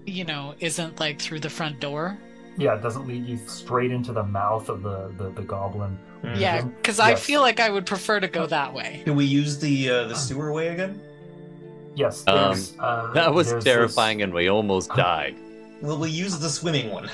you 0.06 0.24
know, 0.24 0.54
isn't 0.60 1.00
like 1.00 1.20
through 1.20 1.40
the 1.40 1.50
front 1.50 1.80
door? 1.80 2.16
Yeah, 2.58 2.74
it 2.76 2.82
doesn't 2.82 3.08
lead 3.08 3.26
you 3.26 3.38
straight 3.48 3.90
into 3.90 4.12
the 4.12 4.22
mouth 4.22 4.68
of 4.68 4.84
the 4.84 5.12
the, 5.18 5.30
the 5.30 5.42
goblin. 5.42 5.98
Hmm. 6.20 6.34
Yeah, 6.36 6.62
cuz 6.84 7.00
I 7.00 7.16
feel 7.16 7.40
like 7.40 7.58
I 7.58 7.70
would 7.70 7.86
prefer 7.86 8.20
to 8.20 8.28
go 8.28 8.46
that 8.46 8.72
way. 8.72 9.02
Can 9.04 9.16
we 9.16 9.24
use 9.24 9.58
the 9.58 9.90
uh, 9.90 10.04
the 10.06 10.14
sewer 10.14 10.52
way 10.52 10.68
again? 10.68 11.00
Yes, 11.96 12.22
Um, 12.28 12.56
uh, 12.78 13.12
That 13.12 13.34
was 13.34 13.52
terrifying, 13.64 14.18
this- 14.18 14.24
and 14.24 14.32
we 14.32 14.48
almost 14.48 14.90
died. 14.96 15.34
Well, 15.82 15.98
we 15.98 16.10
use 16.10 16.38
the 16.38 16.48
swimming 16.48 16.90
one. 16.90 17.10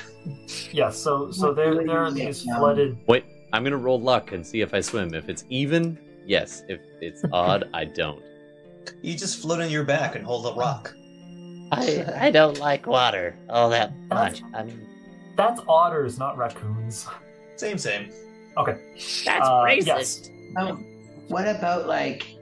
Yes, 0.71 0.97
so 0.97 1.31
so 1.31 1.53
there 1.53 1.73
there 1.75 1.97
are 1.97 2.11
these 2.11 2.47
Um, 2.47 2.57
flooded. 2.59 2.97
Wait, 3.07 3.25
I'm 3.51 3.63
gonna 3.63 3.77
roll 3.77 3.99
luck 3.99 4.31
and 4.31 4.45
see 4.45 4.61
if 4.61 4.73
I 4.73 4.79
swim. 4.81 5.13
If 5.13 5.27
it's 5.27 5.43
even, 5.49 5.97
yes. 6.25 6.63
If 6.69 6.79
it's 7.01 7.23
odd, 7.33 7.67
I 7.73 7.85
don't. 7.85 8.21
You 9.01 9.15
just 9.15 9.41
float 9.41 9.61
on 9.61 9.69
your 9.69 9.83
back 9.83 10.15
and 10.15 10.23
hold 10.25 10.45
a 10.45 10.53
rock. 10.57 10.93
I 11.71 12.05
I 12.27 12.31
don't 12.31 12.59
like 12.59 12.85
water 12.87 13.35
all 13.49 13.69
that 13.71 13.91
much. 14.09 14.41
I 14.53 14.63
mean, 14.63 14.87
That's 15.35 15.61
otters, 15.67 16.17
not 16.19 16.37
raccoons. 16.37 17.07
Same, 17.57 17.77
same. 17.77 18.09
Okay. 18.57 18.77
that's 19.25 19.47
Uh, 19.47 19.63
racist. 19.63 19.85
yes. 19.85 20.29
Now, 20.51 20.79
what 21.27 21.47
about 21.47 21.87
like 21.87 22.35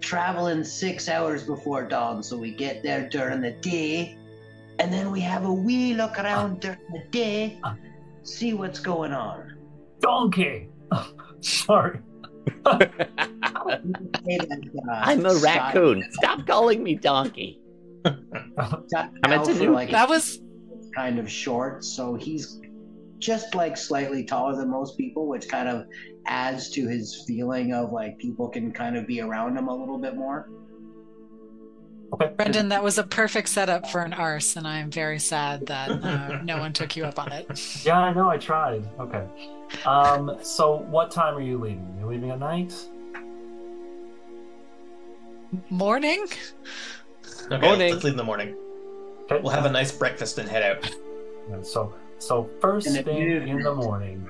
traveling 0.00 0.62
six 0.64 1.08
hours 1.08 1.42
before 1.44 1.84
dawn 1.84 2.22
so 2.22 2.36
we 2.36 2.52
get 2.52 2.82
there 2.82 3.08
during 3.08 3.40
the 3.40 3.52
day 3.52 4.17
and 4.78 4.92
then 4.92 5.10
we 5.10 5.20
have 5.20 5.44
a 5.44 5.52
wee 5.52 5.94
look 5.94 6.14
ah. 6.18 6.22
around 6.22 6.60
during 6.60 6.78
the 6.92 7.02
day, 7.10 7.58
ah. 7.64 7.76
see 8.22 8.54
what's 8.54 8.80
going 8.80 9.12
on? 9.12 9.56
Donkey. 10.00 10.68
Sorry. 11.40 12.00
Hey, 12.66 12.88
then, 14.48 14.72
I'm 14.90 15.26
a 15.26 15.34
raccoon. 15.36 16.04
Stop 16.12 16.46
calling 16.46 16.82
me 16.82 16.94
donkey. 16.94 17.60
Scott 18.06 18.22
I'm 19.24 19.32
a 19.32 19.36
Alfred, 19.36 19.70
like, 19.70 19.90
That 19.90 20.08
was 20.08 20.40
kind 20.94 21.18
of 21.18 21.30
short, 21.30 21.84
so 21.84 22.14
he's 22.14 22.60
just 23.18 23.54
like 23.54 23.76
slightly 23.76 24.24
taller 24.24 24.56
than 24.56 24.70
most 24.70 24.96
people, 24.96 25.26
which 25.26 25.48
kind 25.48 25.68
of 25.68 25.86
adds 26.26 26.70
to 26.70 26.86
his 26.86 27.24
feeling 27.26 27.72
of 27.72 27.92
like 27.92 28.18
people 28.18 28.48
can 28.48 28.72
kind 28.72 28.96
of 28.96 29.06
be 29.06 29.20
around 29.20 29.56
him 29.56 29.68
a 29.68 29.74
little 29.74 29.98
bit 29.98 30.16
more. 30.16 30.48
Okay. 32.12 32.32
Brendan, 32.36 32.70
that 32.70 32.82
was 32.82 32.96
a 32.98 33.02
perfect 33.04 33.48
setup 33.50 33.88
for 33.90 34.00
an 34.00 34.12
arse, 34.14 34.56
and 34.56 34.66
I'm 34.66 34.90
very 34.90 35.18
sad 35.18 35.66
that 35.66 35.90
uh, 35.90 36.40
no 36.42 36.58
one 36.58 36.72
took 36.72 36.96
you 36.96 37.04
up 37.04 37.18
on 37.18 37.30
it. 37.32 37.84
Yeah, 37.84 37.98
I 37.98 38.12
know. 38.14 38.28
I 38.30 38.38
tried. 38.38 38.88
Okay. 38.98 39.24
Um. 39.84 40.36
So, 40.42 40.76
what 40.76 41.10
time 41.10 41.34
are 41.36 41.42
you 41.42 41.58
leaving? 41.58 41.96
You're 42.00 42.10
leaving 42.10 42.30
at 42.30 42.38
night. 42.40 42.72
Morning? 45.70 46.24
Okay, 47.50 47.58
Morning. 47.66 47.92
let's 47.92 48.04
leave 48.04 48.12
in 48.12 48.16
the 48.18 48.24
morning. 48.24 48.54
Okay. 49.24 49.40
We'll 49.42 49.52
have 49.52 49.64
a 49.66 49.70
nice 49.70 49.92
breakfast 49.92 50.38
and 50.38 50.48
head 50.48 50.62
out. 50.62 50.94
Yeah, 51.48 51.62
So, 51.62 51.94
so 52.18 52.48
first 52.60 52.86
thing 52.88 53.16
you- 53.16 53.40
in 53.42 53.62
the 53.62 53.74
morning, 53.74 54.28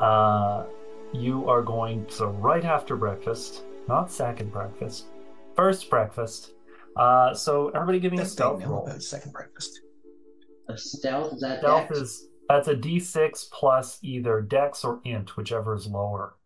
uh, 0.00 0.64
you 1.12 1.48
are 1.48 1.60
going 1.62 2.06
so 2.08 2.28
right 2.28 2.64
after 2.64 2.96
breakfast, 2.96 3.64
not 3.88 4.10
second 4.10 4.50
breakfast, 4.52 5.06
first 5.56 5.88
breakfast. 5.90 6.52
Uh, 6.96 7.32
so 7.34 7.68
everybody, 7.70 8.00
give 8.00 8.12
me 8.12 8.20
a 8.20 8.24
stealth 8.24 8.64
roll. 8.64 8.84
about 8.86 9.02
second 9.02 9.32
breakfast. 9.32 9.80
A 10.68 10.76
stealth 10.76 11.34
is 11.34 11.40
that 11.40 11.60
Stealth 11.60 11.88
dex? 11.88 11.98
is 12.00 12.26
that's 12.48 12.68
a 12.68 12.74
D6 12.74 13.50
plus 13.50 13.98
either 14.02 14.40
Dex 14.42 14.84
or 14.84 15.00
Int, 15.04 15.36
whichever 15.36 15.74
is 15.74 15.86
lower. 15.86 16.36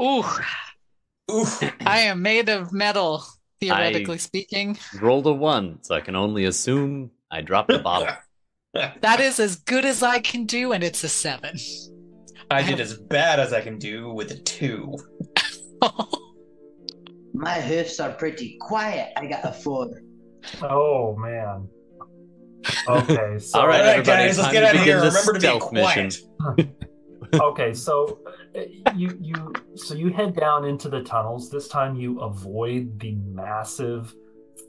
Ooh, 0.00 0.24
Oof. 1.30 1.62
I 1.86 2.00
am 2.00 2.22
made 2.22 2.48
of 2.48 2.72
metal, 2.72 3.24
theoretically 3.60 4.18
speaking. 4.18 4.78
Rolled 5.00 5.26
a 5.26 5.32
one, 5.32 5.78
so 5.82 5.94
I 5.94 6.00
can 6.00 6.16
only 6.16 6.44
assume 6.44 7.10
I 7.30 7.40
dropped 7.40 7.68
the 7.70 7.78
bottle. 7.78 8.14
That 9.02 9.20
is 9.20 9.38
as 9.38 9.56
good 9.56 9.84
as 9.84 10.02
I 10.02 10.18
can 10.20 10.46
do, 10.46 10.72
and 10.72 10.82
it's 10.82 11.04
a 11.04 11.08
seven. 11.10 11.58
I 12.50 12.62
did 12.62 12.80
as 12.80 12.96
bad 12.96 13.38
as 13.38 13.52
I 13.52 13.60
can 13.60 13.78
do 13.78 14.10
with 14.14 14.30
a 14.30 14.38
two. 14.38 14.96
My 17.32 17.60
hoofs 17.60 17.98
are 18.00 18.12
pretty 18.12 18.56
quiet. 18.60 19.12
I 19.16 19.26
got 19.26 19.44
a 19.44 19.52
four. 19.52 20.02
Oh 20.62 21.16
man. 21.16 21.68
Okay, 22.88 23.38
so 23.38 23.60
All 23.60 23.66
right, 23.66 23.80
All 23.80 23.86
right, 23.86 23.98
everybody, 23.98 24.28
guys, 24.28 24.38
let's 24.38 24.52
get 24.52 24.64
out 24.64 24.74
of 24.74 24.82
here. 24.82 24.98
Remember 24.98 25.32
to 25.32 25.32
be 25.34 25.40
stealth 25.40 25.72
mission. 25.72 26.10
quiet. 26.38 26.70
okay, 27.34 27.72
so 27.72 28.20
uh, 28.56 28.60
you 28.94 29.16
you 29.20 29.52
so 29.74 29.94
you 29.94 30.10
head 30.10 30.36
down 30.36 30.64
into 30.64 30.88
the 30.88 31.02
tunnels. 31.02 31.50
This 31.50 31.68
time 31.68 31.96
you 31.96 32.20
avoid 32.20 33.00
the 33.00 33.14
massive 33.14 34.14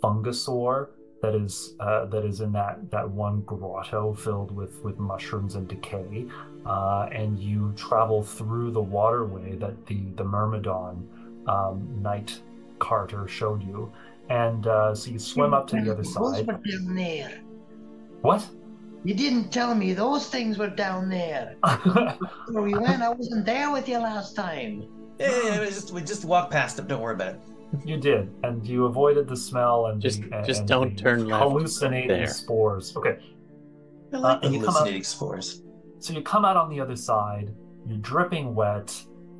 fungusaur 0.01 0.89
that 1.21 1.35
is 1.35 1.75
uh, 1.79 2.05
that 2.05 2.25
is 2.25 2.41
in 2.41 2.51
that 2.53 2.89
that 2.91 3.09
one 3.09 3.41
grotto 3.41 4.13
filled 4.13 4.51
with 4.55 4.81
with 4.83 4.97
mushrooms 4.99 5.55
and 5.55 5.67
decay, 5.67 6.25
uh, 6.65 7.09
and 7.11 7.39
you 7.39 7.73
travel 7.75 8.23
through 8.23 8.71
the 8.71 8.81
waterway 8.81 9.55
that 9.55 9.85
the 9.85 10.01
the 10.15 10.23
Myrmidon 10.23 11.07
um, 11.47 12.01
night 12.01 12.39
carter 12.87 13.27
showed 13.27 13.61
you, 13.63 13.91
and 14.29 14.67
uh, 14.67 14.93
so 14.93 15.09
you 15.11 15.19
swim 15.19 15.53
up 15.53 15.65
to 15.67 15.75
the 15.81 15.91
other 15.93 16.03
Those 16.03 16.13
side. 16.13 16.47
were 16.47 16.53
down 16.71 16.95
there. 16.95 17.39
What? 18.21 18.41
You 19.05 19.13
didn't 19.13 19.51
tell 19.51 19.73
me 19.75 19.93
those 19.93 20.27
things 20.29 20.57
were 20.57 20.69
down 20.69 21.09
there. 21.09 21.55
Where 22.51 22.63
we 22.63 22.73
went, 22.73 23.01
I 23.01 23.09
wasn't 23.09 23.45
there 23.45 23.69
with 23.71 23.87
you 23.89 23.97
last 23.99 24.35
time. 24.35 24.87
Yeah, 25.19 25.43
yeah, 25.43 25.59
we 25.59 25.65
just 25.67 25.91
we 25.91 26.01
just 26.01 26.23
walk 26.25 26.49
past 26.51 26.77
them. 26.77 26.87
Don't 26.87 27.01
worry 27.01 27.15
about 27.15 27.35
it. 27.35 27.41
You 27.85 27.97
did, 27.97 28.29
and 28.43 28.65
you 28.67 28.85
avoided 28.85 29.27
the 29.27 29.35
smell 29.37 29.87
and 29.87 30.01
Just- 30.01 30.21
the, 30.21 30.41
just 30.45 30.59
and 30.61 30.69
don't 30.69 30.95
the 30.95 31.01
turn 31.03 31.25
left 31.27 31.43
hallucinating 31.43 32.07
there. 32.09 32.27
spores. 32.27 32.95
Okay, 32.97 33.17
I 34.13 34.17
like 34.17 34.37
Uh, 34.37 34.39
the 34.39 34.45
and 34.45 34.55
you 34.55 34.59
come 34.61 34.69
up- 34.69 34.75
hallucinating 34.75 35.03
spores. 35.03 35.63
so 35.99 36.13
you 36.13 36.21
come 36.21 36.45
out 36.45 36.55
on 36.57 36.69
the 36.69 36.79
other 36.79 36.95
side. 36.95 37.47
You're 37.87 37.97
dripping 38.11 38.55
wet, 38.55 38.89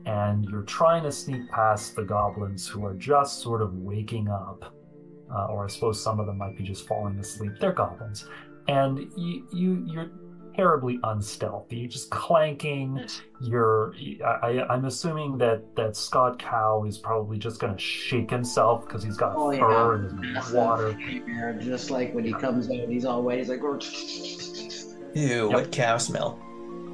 and 0.06 0.46
you're 0.46 0.64
trying 0.64 1.04
to 1.04 1.12
sneak 1.12 1.50
past 1.50 1.96
the 1.96 2.04
goblins 2.04 2.68
who 2.68 2.86
are 2.86 2.94
just 2.96 3.42
sort 3.42 3.62
of 3.62 3.74
waking 3.76 4.28
up, 4.30 4.74
uh, 5.34 5.46
or 5.48 5.66
I 5.66 5.68
suppose 5.68 6.02
some 6.04 6.20
of 6.20 6.26
them 6.26 6.38
might 6.38 6.58
be 6.58 6.64
just 6.64 6.88
falling 6.88 7.18
asleep. 7.20 7.54
They're 7.60 7.72
goblins, 7.72 8.28
and 8.68 9.00
you 9.18 9.48
you 9.52 9.84
you're 9.88 10.12
terribly 10.56 11.00
unstealthy. 11.04 11.78
You're 11.78 11.90
just 11.90 12.12
clanking. 12.12 13.04
You're 13.42 13.96
I, 14.24 14.30
I, 14.60 14.74
I'm 14.74 14.86
assuming 14.86 15.38
that 15.40 15.76
that 15.76 15.96
Scott 15.96 16.38
Cow 16.38 16.84
is 16.86 16.98
probably 17.00 17.40
just 17.40 17.60
gonna 17.60 17.78
shake 17.80 18.30
himself 18.30 18.86
because 18.86 19.04
he's 19.04 19.18
got 19.18 19.34
Oh, 19.36 19.50
yeah. 19.52 19.60
fur 19.62 19.96
and 19.96 20.04
his 20.24 20.34
Massive 20.36 20.54
water. 20.56 20.94
Just 21.60 21.90
like 21.90 22.14
when 22.14 22.24
he 22.24 22.34
comes 22.34 22.70
out, 22.70 22.88
he's 22.90 23.06
all 23.06 23.24
wet. 23.24 23.40
He's 23.40 23.50
like, 23.50 23.62
"Oh, 23.64 23.80
Ew, 25.16 25.50
what 25.50 25.72
cow 25.72 25.98
smell. 25.98 26.40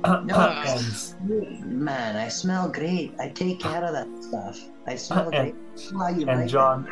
man, 1.66 2.16
I 2.16 2.28
smell 2.30 2.70
great. 2.70 3.14
I 3.20 3.30
take 3.30 3.60
care 3.60 3.84
of 3.84 3.94
that 3.94 4.08
stuff. 4.24 4.60
I 4.88 4.96
smell 4.96 5.30
And- 5.30 5.54
great. 5.54 5.56
Well, 5.94 6.16
you 6.18 6.28
and 6.28 6.42
like 6.42 6.50
John 6.50 6.88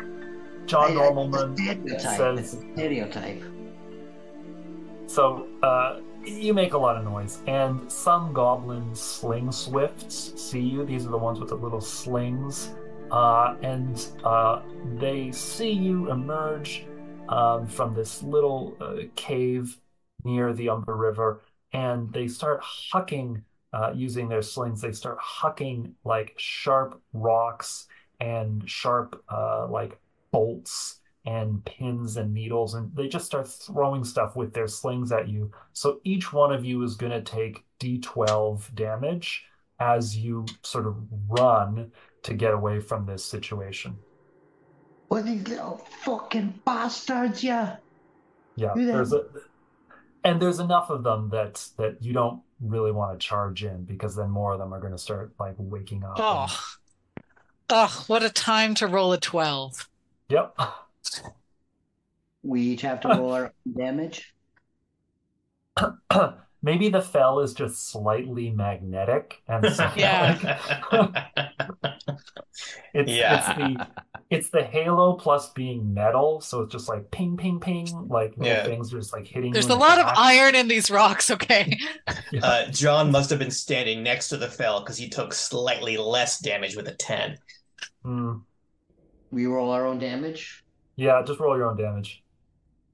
John 0.66 0.90
I- 0.92 0.94
I- 0.94 1.10
Normalman 1.10 1.52
a 1.52 1.56
stereotype. 1.56 2.38
It's 2.38 2.50
says 2.50 2.64
stereotype. 2.74 3.42
so 5.06 5.46
uh, 5.62 6.00
you 6.24 6.52
make 6.52 6.74
a 6.74 6.78
lot 6.78 6.96
of 6.96 7.04
noise 7.04 7.38
and 7.46 7.90
some 7.90 8.32
goblin 8.34 8.94
sling 8.94 9.50
swifts 9.50 10.32
see 10.36 10.60
you 10.60 10.84
these 10.84 11.06
are 11.06 11.10
the 11.10 11.16
ones 11.16 11.40
with 11.40 11.48
the 11.48 11.54
little 11.54 11.80
slings 11.80 12.70
uh, 13.10 13.56
and 13.62 14.08
uh, 14.24 14.60
they 14.96 15.32
see 15.32 15.70
you 15.70 16.10
emerge 16.10 16.84
um, 17.30 17.66
from 17.66 17.94
this 17.94 18.22
little 18.22 18.76
uh, 18.80 18.96
cave 19.16 19.78
near 20.24 20.52
the 20.52 20.68
Umber 20.68 20.94
River 20.96 21.40
and 21.72 22.12
they 22.12 22.28
start 22.28 22.62
hucking 22.62 23.42
uh, 23.72 23.92
using 23.94 24.28
their 24.28 24.42
slings 24.42 24.80
they 24.80 24.92
start 24.92 25.18
hucking 25.18 25.92
like 26.04 26.32
sharp 26.38 27.00
rocks 27.12 27.86
and 28.20 28.68
sharp 28.68 29.22
uh, 29.28 29.66
like 29.68 29.98
bolts 30.30 31.00
and 31.26 31.62
pins 31.64 32.16
and 32.16 32.32
needles, 32.32 32.74
and 32.74 32.94
they 32.94 33.06
just 33.06 33.26
start 33.26 33.46
throwing 33.46 34.02
stuff 34.02 34.34
with 34.34 34.54
their 34.54 34.66
slings 34.66 35.12
at 35.12 35.28
you. 35.28 35.50
So 35.72 36.00
each 36.04 36.32
one 36.32 36.52
of 36.52 36.64
you 36.64 36.82
is 36.82 36.96
going 36.96 37.12
to 37.12 37.20
take 37.20 37.64
d12 37.80 38.74
damage 38.74 39.44
as 39.78 40.16
you 40.16 40.46
sort 40.62 40.86
of 40.86 40.96
run 41.28 41.92
to 42.22 42.34
get 42.34 42.54
away 42.54 42.80
from 42.80 43.04
this 43.04 43.24
situation. 43.24 43.96
What 45.08 45.24
these 45.26 45.46
little 45.48 45.84
fucking 46.02 46.60
bastards, 46.64 47.44
yeah. 47.44 47.76
Yeah, 48.56 48.72
there's 48.74 49.12
a 49.12 49.24
and 50.24 50.40
there's 50.42 50.58
enough 50.60 50.90
of 50.90 51.02
them 51.02 51.30
that 51.30 51.66
that 51.76 52.02
you 52.02 52.12
don't 52.12 52.40
really 52.60 52.90
want 52.92 53.18
to 53.18 53.24
charge 53.26 53.62
in 53.64 53.84
because 53.84 54.16
then 54.16 54.30
more 54.30 54.52
of 54.52 54.58
them 54.58 54.72
are 54.74 54.80
going 54.80 54.92
to 54.92 54.98
start 54.98 55.32
like 55.38 55.54
waking 55.58 56.04
up. 56.04 56.18
and- 56.18 56.24
Oh. 56.50 56.58
Oh, 57.70 58.04
what 58.06 58.22
a 58.22 58.30
time 58.30 58.74
to 58.76 58.86
roll 58.86 59.12
a 59.12 59.18
12. 59.18 59.88
Yep. 60.30 60.58
We 62.42 62.62
each 62.62 62.80
have 62.80 63.00
to 63.00 63.08
roll 63.08 63.32
our 63.32 63.44
own 63.44 63.74
damage. 63.76 64.32
Maybe 66.60 66.88
the 66.88 67.00
fell 67.02 67.38
is 67.40 67.54
just 67.54 67.88
slightly 67.90 68.50
magnetic, 68.50 69.40
and 69.46 69.72
so 69.72 69.90
Yeah. 69.96 70.58
it's 72.94 73.10
Yeah. 73.10 73.36
it's 73.38 73.58
the 73.58 73.86
it's 74.30 74.50
the 74.50 74.62
halo 74.62 75.14
plus 75.14 75.52
being 75.52 75.94
metal, 75.94 76.40
so 76.40 76.60
it's 76.62 76.72
just 76.72 76.88
like 76.88 77.10
ping, 77.10 77.36
ping, 77.36 77.60
ping, 77.60 77.86
like 78.08 78.32
little 78.36 78.46
Yeah. 78.46 78.64
things 78.64 78.90
just 78.90 79.12
like 79.12 79.26
hitting 79.26 79.52
There's 79.52 79.64
a 79.66 79.68
the 79.68 79.76
lot 79.76 79.98
of 79.98 80.06
iron 80.16 80.54
in 80.54 80.68
these 80.68 80.90
rocks, 80.90 81.30
okay? 81.30 81.78
Yeah. 82.32 82.40
uh, 82.44 82.66
John 82.70 83.10
must 83.10 83.30
have 83.30 83.38
been 83.38 83.50
standing 83.50 84.02
next 84.02 84.28
to 84.30 84.36
the 84.36 84.48
fell 84.48 84.80
because 84.80 84.98
he 84.98 85.08
took 85.08 85.32
slightly 85.32 85.96
less 85.96 86.40
damage 86.40 86.76
with 86.76 86.88
a 86.88 86.94
10. 86.94 87.38
Mm. 88.04 88.42
We 89.30 89.46
roll 89.46 89.70
our 89.70 89.86
own 89.86 89.98
damage. 89.98 90.62
Yeah, 90.96 91.22
just 91.24 91.40
roll 91.40 91.56
your 91.56 91.70
own 91.70 91.76
damage. 91.78 92.22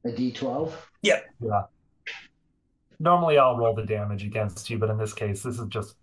A 0.05 0.11
d12. 0.11 0.73
Yep. 1.03 1.25
Yeah. 1.41 1.63
Normally 3.01 3.39
I'll 3.39 3.57
roll 3.57 3.75
the 3.75 3.85
damage 3.85 4.25
against 4.25 4.69
you, 4.71 4.79
but 4.79 4.91
in 4.91 4.99
this 4.99 5.13
case, 5.13 5.43
this 5.43 5.59
is 5.59 5.67
just 5.69 5.97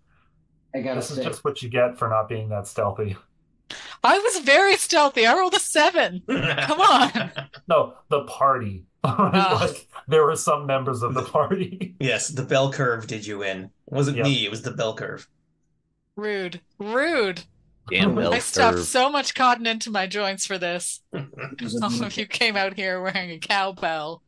I 0.74 0.80
got 0.80 0.92
a 0.92 0.94
this 0.96 1.10
is 1.10 1.18
just 1.24 1.44
what 1.44 1.62
you 1.62 1.68
get 1.68 1.98
for 1.98 2.08
not 2.08 2.28
being 2.28 2.48
that 2.50 2.66
stealthy. 2.66 3.16
I 4.04 4.18
was 4.18 4.38
very 4.40 4.76
stealthy. 4.76 5.26
I 5.26 5.34
rolled 5.34 5.54
a 5.54 5.60
7. 5.60 6.22
Come 6.28 6.80
on. 6.80 7.30
No, 7.68 7.94
the 8.08 8.24
party. 8.24 8.84
Ah. 9.04 9.58
Like 9.68 9.88
there 10.06 10.24
were 10.24 10.36
some 10.36 10.64
members 10.66 11.02
of 11.02 11.14
the 11.14 11.22
party. 11.22 11.96
Yes, 12.00 12.28
the 12.28 12.42
bell 12.44 12.72
curve 12.72 13.06
did 13.08 13.26
you 13.26 13.42
in. 13.42 13.64
It 13.64 13.70
wasn't 13.86 14.18
Yep. 14.18 14.26
me, 14.26 14.44
it 14.44 14.50
was 14.50 14.62
the 14.62 14.70
bell 14.70 14.94
curve. 14.94 15.26
Rude. 16.16 16.60
Rude. 16.78 17.42
Damn 17.90 18.14
bell 18.14 18.32
I 18.32 18.38
stuffed 18.38 18.76
curve. 18.76 18.86
so 18.86 19.10
much 19.10 19.34
cotton 19.34 19.66
into 19.66 19.90
my 19.90 20.06
joints 20.06 20.46
for 20.46 20.56
this. 20.56 21.00
It 21.12 21.60
was 21.62 21.74
a 21.74 21.80
Some 21.80 22.02
of 22.02 22.16
you 22.16 22.26
came 22.26 22.56
out 22.56 22.74
here 22.74 23.00
wearing 23.02 23.30
a 23.30 23.38
cowbell. 23.38 24.22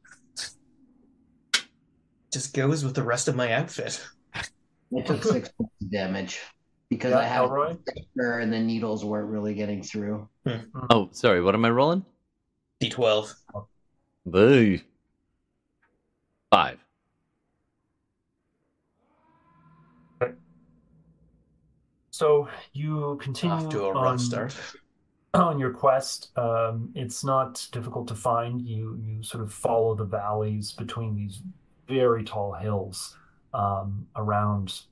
Just 2.35 2.53
goes 2.53 2.85
with 2.85 2.97
the 2.97 3.03
rest 3.05 3.29
of 3.29 3.37
my 3.37 3.53
outfit. 3.53 4.05
I 4.35 4.43
took 5.07 5.23
six 5.23 5.49
points 5.51 5.73
of 5.83 5.91
damage 5.93 6.41
because 6.91 7.13
Yeah, 7.13 7.19
I 7.21 7.23
had 7.23 7.43
Elroy? 7.45 7.77
her 8.17 8.41
and 8.41 8.53
the 8.53 8.59
needles 8.59 9.05
weren't 9.05 9.29
really 9.29 9.55
getting 9.55 9.85
through. 9.85 10.29
Oh, 10.91 11.11
sorry. 11.13 11.41
What 11.41 11.55
am 11.55 11.65
I 11.65 11.71
rolling? 11.71 12.05
D12. 12.83 13.33
Boo. 14.27 14.81
Five. 16.51 16.79
So 22.11 22.49
you 22.73 23.19
continue 23.21 23.55
Off 23.57 23.69
to 23.71 23.85
a 23.85 23.89
on, 23.95 23.95
rough 24.05 24.21
start. 24.21 24.57
on 25.35 25.59
your 25.59 25.71
quest. 25.73 26.37
Um, 26.39 26.91
it's 26.95 27.25
not 27.25 27.67
difficult 27.73 28.07
to 28.09 28.15
find. 28.15 28.61
You 28.61 28.99
you 29.03 29.23
sort 29.23 29.43
of 29.43 29.53
follow 29.53 29.95
the 29.95 30.05
valleys 30.05 30.73
between 30.73 31.17
these 31.17 31.43
very 31.87 32.25
tall 32.25 32.53
hills 32.53 33.17
um, 33.53 34.07
around 34.17 34.83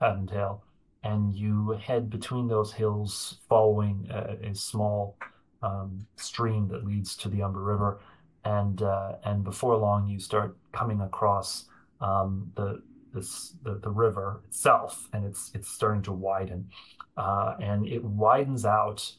Avondale, 0.00 0.62
and 1.02 1.34
you 1.34 1.70
head 1.70 2.10
between 2.10 2.48
those 2.48 2.72
hills, 2.72 3.38
following 3.48 4.08
a, 4.10 4.50
a 4.50 4.54
small 4.54 5.16
um, 5.62 6.06
stream 6.16 6.68
that 6.68 6.84
leads 6.84 7.16
to 7.16 7.28
the 7.28 7.42
Umber 7.42 7.62
River, 7.62 8.00
and 8.44 8.82
uh, 8.82 9.16
and 9.24 9.44
before 9.44 9.76
long 9.76 10.08
you 10.08 10.18
start 10.18 10.56
coming 10.72 11.00
across 11.00 11.66
um, 12.00 12.50
the 12.56 12.82
this 13.14 13.54
the, 13.62 13.74
the 13.74 13.90
river 13.90 14.40
itself, 14.48 15.08
and 15.12 15.24
it's 15.24 15.50
it's 15.54 15.68
starting 15.68 16.02
to 16.02 16.12
widen, 16.12 16.68
uh, 17.16 17.54
and 17.60 17.86
it 17.86 18.02
widens 18.04 18.64
out 18.64 19.12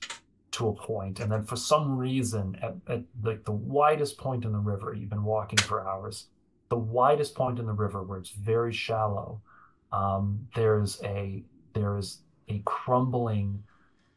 to 0.51 0.67
a 0.67 0.73
point, 0.73 1.19
and 1.19 1.31
then 1.31 1.43
for 1.43 1.55
some 1.55 1.97
reason, 1.97 2.55
at, 2.61 2.75
at 2.87 3.03
like 3.23 3.43
the 3.43 3.51
widest 3.51 4.17
point 4.17 4.45
in 4.45 4.51
the 4.51 4.59
river, 4.59 4.93
you've 4.93 5.09
been 5.09 5.23
walking 5.23 5.57
for 5.57 5.87
hours, 5.87 6.27
the 6.73 6.79
widest 6.79 7.35
point 7.35 7.59
in 7.59 7.67
the 7.67 7.71
river 7.71 8.01
where 8.01 8.17
it's 8.17 8.31
very 8.31 8.73
shallow, 8.73 9.39
um, 9.91 10.47
there's 10.55 10.99
a 11.03 11.43
there 11.75 11.99
is 11.99 12.21
a 12.49 12.63
crumbling 12.65 13.61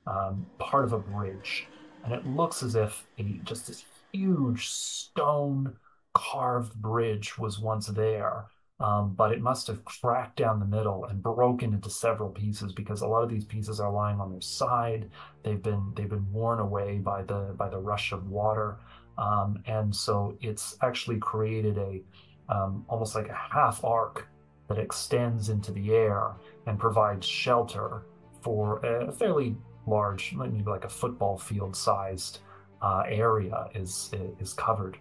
um, 0.06 0.46
part 0.58 0.86
of 0.86 0.94
a 0.94 0.98
bridge, 0.98 1.66
and 2.02 2.14
it 2.14 2.26
looks 2.26 2.62
as 2.62 2.74
if 2.74 3.04
a 3.18 3.24
just 3.44 3.66
this 3.66 3.84
huge 4.10 4.68
stone 4.68 5.76
carved 6.14 6.74
bridge 6.76 7.36
was 7.36 7.58
once 7.58 7.88
there. 7.88 8.46
Um, 8.80 9.14
but 9.14 9.32
it 9.32 9.42
must 9.42 9.66
have 9.66 9.84
cracked 9.84 10.36
down 10.36 10.60
the 10.60 10.76
middle 10.76 11.04
and 11.06 11.22
broken 11.22 11.74
into 11.74 11.90
several 11.90 12.30
pieces 12.30 12.72
because 12.72 13.02
a 13.02 13.06
lot 13.06 13.22
of 13.22 13.30
these 13.30 13.44
pieces 13.44 13.80
are 13.80 13.90
lying 13.90 14.18
on 14.18 14.30
their 14.30 14.40
side. 14.40 15.10
They've 15.42 15.62
been 15.62 15.92
they've 15.94 16.08
been 16.08 16.32
worn 16.32 16.60
away 16.60 16.98
by 16.98 17.22
the 17.22 17.54
by 17.58 17.68
the 17.68 17.78
rush 17.78 18.12
of 18.12 18.30
water, 18.30 18.78
um, 19.18 19.62
and 19.66 19.94
so 19.94 20.38
it's 20.40 20.78
actually 20.80 21.18
created 21.18 21.76
a 21.76 22.02
um, 22.48 22.84
almost 22.88 23.14
like 23.14 23.28
a 23.28 23.38
half 23.52 23.84
arc 23.84 24.28
that 24.68 24.78
extends 24.78 25.48
into 25.48 25.72
the 25.72 25.92
air 25.92 26.32
and 26.66 26.78
provides 26.78 27.26
shelter 27.26 28.02
for 28.40 28.78
a 28.84 29.12
fairly 29.12 29.56
large, 29.86 30.34
maybe 30.34 30.62
like 30.64 30.84
a 30.84 30.88
football 30.88 31.38
field 31.38 31.76
sized 31.76 32.40
uh, 32.82 33.02
area 33.08 33.68
is 33.74 34.10
is 34.40 34.52
covered, 34.52 34.98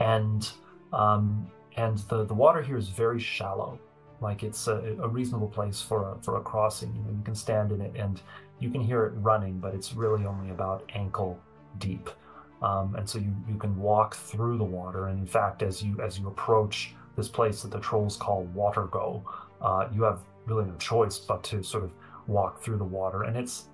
and 0.00 0.50
um, 0.92 1.50
and 1.76 1.98
the 2.08 2.24
the 2.24 2.34
water 2.34 2.62
here 2.62 2.76
is 2.76 2.88
very 2.88 3.20
shallow. 3.20 3.78
Like 4.20 4.42
it's 4.42 4.68
a, 4.68 4.96
a 5.02 5.08
reasonable 5.08 5.48
place 5.48 5.80
for 5.80 6.12
a, 6.12 6.22
for 6.22 6.36
a 6.36 6.40
crossing. 6.40 6.94
You 6.94 7.16
you 7.16 7.22
can 7.24 7.34
stand 7.34 7.72
in 7.72 7.80
it 7.80 7.92
and 7.96 8.20
you 8.58 8.70
can 8.70 8.82
hear 8.82 9.06
it 9.06 9.12
running, 9.16 9.58
but 9.58 9.74
it's 9.74 9.94
really 9.94 10.26
only 10.26 10.50
about 10.50 10.90
ankle 10.94 11.40
deep. 11.78 12.10
Um, 12.62 12.94
and 12.96 13.08
so 13.08 13.18
you, 13.18 13.34
you 13.48 13.56
can 13.56 13.76
walk 13.78 14.14
through 14.14 14.58
the 14.58 14.64
water. 14.64 15.08
And 15.08 15.20
in 15.20 15.26
fact, 15.26 15.62
as 15.62 15.82
you 15.82 16.00
as 16.00 16.18
you 16.18 16.28
approach 16.28 16.94
this 17.16 17.28
place 17.28 17.62
that 17.62 17.70
the 17.70 17.80
trolls 17.80 18.16
call 18.16 18.46
Watergo, 18.54 19.22
uh, 19.60 19.88
you 19.92 20.02
have 20.02 20.20
really 20.46 20.64
no 20.64 20.76
choice 20.76 21.18
but 21.18 21.42
to 21.44 21.62
sort 21.62 21.84
of 21.84 21.92
walk 22.26 22.62
through 22.62 22.78
the 22.78 22.84
water. 22.84 23.24
And 23.24 23.36
it's 23.36 23.68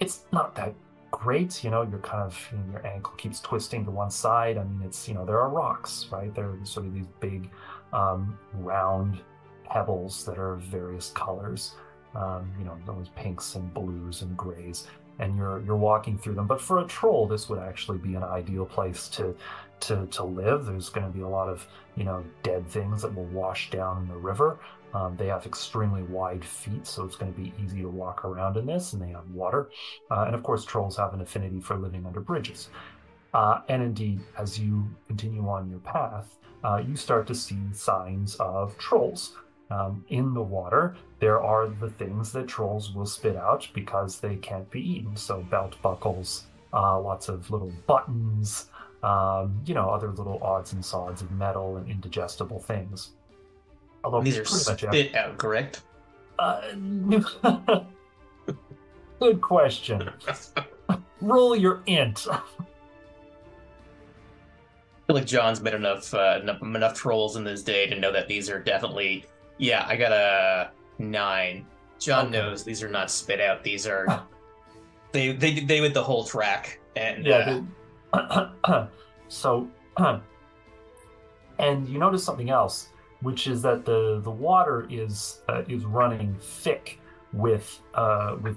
it's 0.00 0.24
not 0.32 0.54
that 0.56 0.74
great, 1.10 1.62
you 1.62 1.70
know. 1.70 1.82
You're 1.82 2.00
kind 2.00 2.22
of 2.22 2.48
you 2.50 2.58
know, 2.58 2.64
your 2.72 2.86
ankle 2.86 3.14
keeps 3.14 3.40
twisting 3.40 3.84
to 3.84 3.90
one 3.90 4.10
side. 4.10 4.58
I 4.58 4.64
mean, 4.64 4.82
it's 4.84 5.08
you 5.08 5.14
know 5.14 5.24
there 5.24 5.40
are 5.40 5.48
rocks, 5.48 6.06
right? 6.10 6.34
There 6.34 6.50
are 6.50 6.58
sort 6.64 6.86
of 6.86 6.94
these 6.94 7.06
big 7.20 7.50
um, 7.92 8.36
round 8.54 9.20
pebbles 9.64 10.24
that 10.24 10.38
are 10.38 10.56
various 10.56 11.10
colors. 11.10 11.74
Um, 12.16 12.52
you 12.58 12.64
know, 12.64 12.78
those 12.86 13.08
pinks 13.16 13.56
and 13.56 13.74
blues 13.74 14.22
and 14.22 14.36
grays 14.36 14.86
and 15.18 15.36
you're 15.36 15.60
you're 15.64 15.76
walking 15.76 16.18
through 16.18 16.34
them. 16.34 16.46
But 16.46 16.60
for 16.60 16.80
a 16.80 16.86
troll, 16.86 17.26
this 17.26 17.48
would 17.48 17.58
actually 17.58 17.98
be 17.98 18.14
an 18.14 18.22
ideal 18.22 18.66
place 18.66 19.08
to 19.10 19.34
to 19.80 20.06
to 20.06 20.24
live. 20.24 20.66
There's 20.66 20.88
going 20.88 21.06
to 21.06 21.12
be 21.12 21.22
a 21.22 21.28
lot 21.28 21.48
of 21.48 21.66
you 21.96 22.04
know 22.04 22.24
dead 22.42 22.68
things 22.68 23.02
that 23.02 23.14
will 23.14 23.26
wash 23.26 23.70
down 23.70 24.02
in 24.02 24.08
the 24.08 24.16
river. 24.16 24.58
Um, 24.94 25.16
they 25.16 25.26
have 25.26 25.44
extremely 25.44 26.04
wide 26.04 26.44
feet, 26.44 26.86
so 26.86 27.04
it's 27.04 27.16
going 27.16 27.32
to 27.32 27.40
be 27.40 27.52
easy 27.62 27.82
to 27.82 27.88
walk 27.88 28.24
around 28.24 28.56
in 28.56 28.66
this, 28.66 28.92
and 28.92 29.02
they 29.02 29.08
have 29.08 29.28
water. 29.30 29.70
Uh, 30.10 30.24
and 30.26 30.34
of 30.36 30.42
course, 30.44 30.64
trolls 30.64 30.96
have 30.96 31.14
an 31.14 31.20
affinity 31.20 31.60
for 31.60 31.76
living 31.76 32.06
under 32.06 32.20
bridges. 32.20 32.70
Uh, 33.32 33.62
and 33.68 33.82
indeed, 33.82 34.20
as 34.38 34.56
you 34.56 34.88
continue 35.08 35.48
on 35.48 35.68
your 35.68 35.80
path, 35.80 36.38
uh, 36.62 36.76
you 36.76 36.94
start 36.94 37.26
to 37.26 37.34
see 37.34 37.58
signs 37.72 38.36
of 38.36 38.78
trolls. 38.78 39.34
Um, 39.74 40.04
in 40.08 40.34
the 40.34 40.42
water, 40.42 40.94
there 41.18 41.42
are 41.42 41.66
the 41.66 41.90
things 41.90 42.30
that 42.32 42.46
trolls 42.46 42.92
will 42.92 43.06
spit 43.06 43.34
out 43.34 43.68
because 43.74 44.20
they 44.20 44.36
can't 44.36 44.70
be 44.70 44.80
eaten. 44.80 45.16
So 45.16 45.42
belt 45.50 45.74
buckles, 45.82 46.44
uh, 46.72 47.00
lots 47.00 47.28
of 47.28 47.50
little 47.50 47.72
buttons, 47.86 48.66
um, 49.02 49.60
you 49.66 49.74
know, 49.74 49.90
other 49.90 50.10
little 50.10 50.38
odds 50.42 50.74
and 50.74 50.84
sods 50.84 51.22
of 51.22 51.30
metal 51.32 51.76
and 51.76 51.90
indigestible 51.90 52.60
things. 52.60 53.10
Although 54.04 54.22
These 54.22 54.38
are 54.38 54.44
spit 54.44 55.16
out, 55.16 55.38
correct? 55.38 55.82
uh, 56.38 56.72
good 59.18 59.40
question. 59.40 60.08
Roll 61.20 61.56
your 61.56 61.82
int. 61.86 62.26
I 62.30 62.40
feel 65.06 65.16
like 65.16 65.26
John's 65.26 65.60
met 65.60 65.74
enough, 65.74 66.14
uh, 66.14 66.38
enough 66.42 66.62
enough 66.62 66.94
trolls 66.94 67.36
in 67.36 67.44
this 67.44 67.62
day 67.62 67.86
to 67.88 67.98
know 67.98 68.12
that 68.12 68.28
these 68.28 68.48
are 68.48 68.60
definitely. 68.60 69.24
Yeah, 69.58 69.84
I 69.88 69.96
got 69.96 70.12
a 70.12 70.70
nine. 70.98 71.66
John 71.98 72.26
Okay. 72.26 72.32
knows 72.38 72.64
these 72.64 72.82
are 72.82 72.88
not 72.88 73.10
spit 73.10 73.40
out. 73.40 73.62
These 73.64 73.86
are. 73.86 74.26
they 75.12 75.32
they 75.32 75.60
they 75.60 75.80
with 75.80 75.94
the 75.94 76.02
whole 76.02 76.24
track 76.24 76.80
and 76.96 77.24
Yeah, 77.24 77.60
uh, 78.12 78.48
they, 78.72 78.88
so, 79.28 79.68
and 81.58 81.88
you 81.88 81.98
notice 81.98 82.24
something 82.24 82.50
else, 82.50 82.88
which 83.20 83.46
is 83.46 83.62
that 83.62 83.84
the 83.84 84.20
the 84.22 84.30
water 84.30 84.86
is 84.90 85.42
uh, 85.48 85.62
is 85.68 85.84
running 85.84 86.36
thick 86.40 86.98
with 87.32 87.80
uh, 87.94 88.36
with 88.42 88.56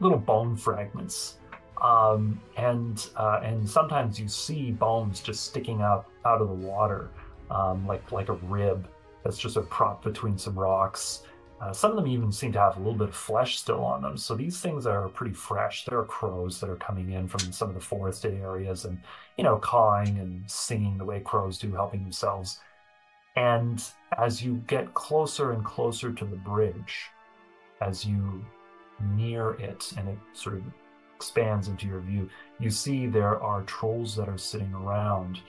little 0.00 0.18
bone 0.18 0.56
fragments, 0.56 1.38
um, 1.82 2.40
and 2.56 3.08
uh, 3.16 3.40
and 3.42 3.68
sometimes 3.68 4.18
you 4.20 4.28
see 4.28 4.70
bones 4.70 5.20
just 5.20 5.44
sticking 5.44 5.82
out 5.82 6.06
out 6.24 6.40
of 6.40 6.48
the 6.48 6.54
water, 6.54 7.10
um, 7.50 7.86
like 7.86 8.12
like 8.12 8.28
a 8.28 8.34
rib 8.34 8.88
that's 9.26 9.38
just 9.38 9.56
a 9.56 9.62
prop 9.62 10.04
between 10.04 10.38
some 10.38 10.56
rocks. 10.56 11.22
Uh, 11.60 11.72
some 11.72 11.90
of 11.90 11.96
them 11.96 12.06
even 12.06 12.30
seem 12.30 12.52
to 12.52 12.60
have 12.60 12.76
a 12.76 12.78
little 12.78 12.94
bit 12.94 13.08
of 13.08 13.14
flesh 13.14 13.58
still 13.58 13.82
on 13.82 14.00
them. 14.02 14.16
So 14.16 14.36
these 14.36 14.60
things 14.60 14.86
are 14.86 15.08
pretty 15.08 15.34
fresh. 15.34 15.84
There 15.84 15.98
are 15.98 16.04
crows 16.04 16.60
that 16.60 16.70
are 16.70 16.76
coming 16.76 17.10
in 17.10 17.26
from 17.26 17.40
some 17.50 17.68
of 17.68 17.74
the 17.74 17.80
forested 17.80 18.34
areas 18.34 18.84
and, 18.84 19.00
you 19.36 19.42
know, 19.42 19.56
cawing 19.56 20.20
and 20.20 20.48
singing 20.48 20.96
the 20.96 21.04
way 21.04 21.18
crows 21.18 21.58
do, 21.58 21.72
helping 21.72 22.04
themselves. 22.04 22.60
And 23.34 23.82
as 24.16 24.44
you 24.44 24.62
get 24.68 24.94
closer 24.94 25.52
and 25.52 25.64
closer 25.64 26.12
to 26.12 26.24
the 26.24 26.36
bridge, 26.36 27.06
as 27.80 28.06
you 28.06 28.44
near 29.16 29.54
it 29.54 29.92
and 29.98 30.08
it 30.08 30.18
sort 30.34 30.54
of 30.54 30.62
expands 31.16 31.66
into 31.66 31.88
your 31.88 32.00
view, 32.00 32.30
you 32.60 32.70
see 32.70 33.06
there 33.06 33.42
are 33.42 33.62
trolls 33.62 34.14
that 34.14 34.28
are 34.28 34.38
sitting 34.38 34.72
around, 34.72 35.40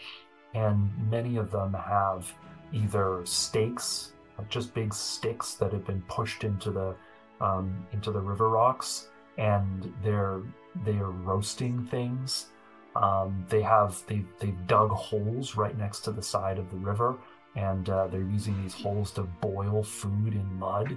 and 0.55 0.89
many 1.11 1.37
of 1.37 1.51
them 1.51 1.73
have 1.73 2.33
either 2.73 3.21
stakes 3.25 4.13
just 4.49 4.73
big 4.73 4.93
sticks 4.93 5.56
that 5.56 5.71
have 5.71 5.86
been 5.86 6.01
pushed 6.03 6.43
into 6.43 6.71
the 6.71 6.95
um, 7.39 7.86
into 7.91 8.12
the 8.12 8.19
river 8.19 8.49
rocks, 8.49 9.10
and 9.38 9.93
they're 10.03 10.41
they 10.86 10.97
are 10.97 11.12
roasting 11.12 11.86
things. 11.86 12.47
Um, 12.95 13.45
they 13.49 13.62
have 13.62 14.01
they 14.08 14.23
they've 14.39 14.67
dug 14.67 14.91
holes 14.91 15.56
right 15.56 15.77
next 15.77 16.01
to 16.01 16.12
the 16.12 16.21
side 16.21 16.58
of 16.58 16.69
the 16.71 16.77
river, 16.77 17.17
and 17.56 17.89
uh, 17.89 18.08
they're 18.08 18.21
using 18.21 18.62
these 18.62 18.73
holes 18.73 19.12
to 19.12 19.23
boil 19.41 19.84
food 19.84 20.34
in 20.34 20.60
mud, 20.60 20.95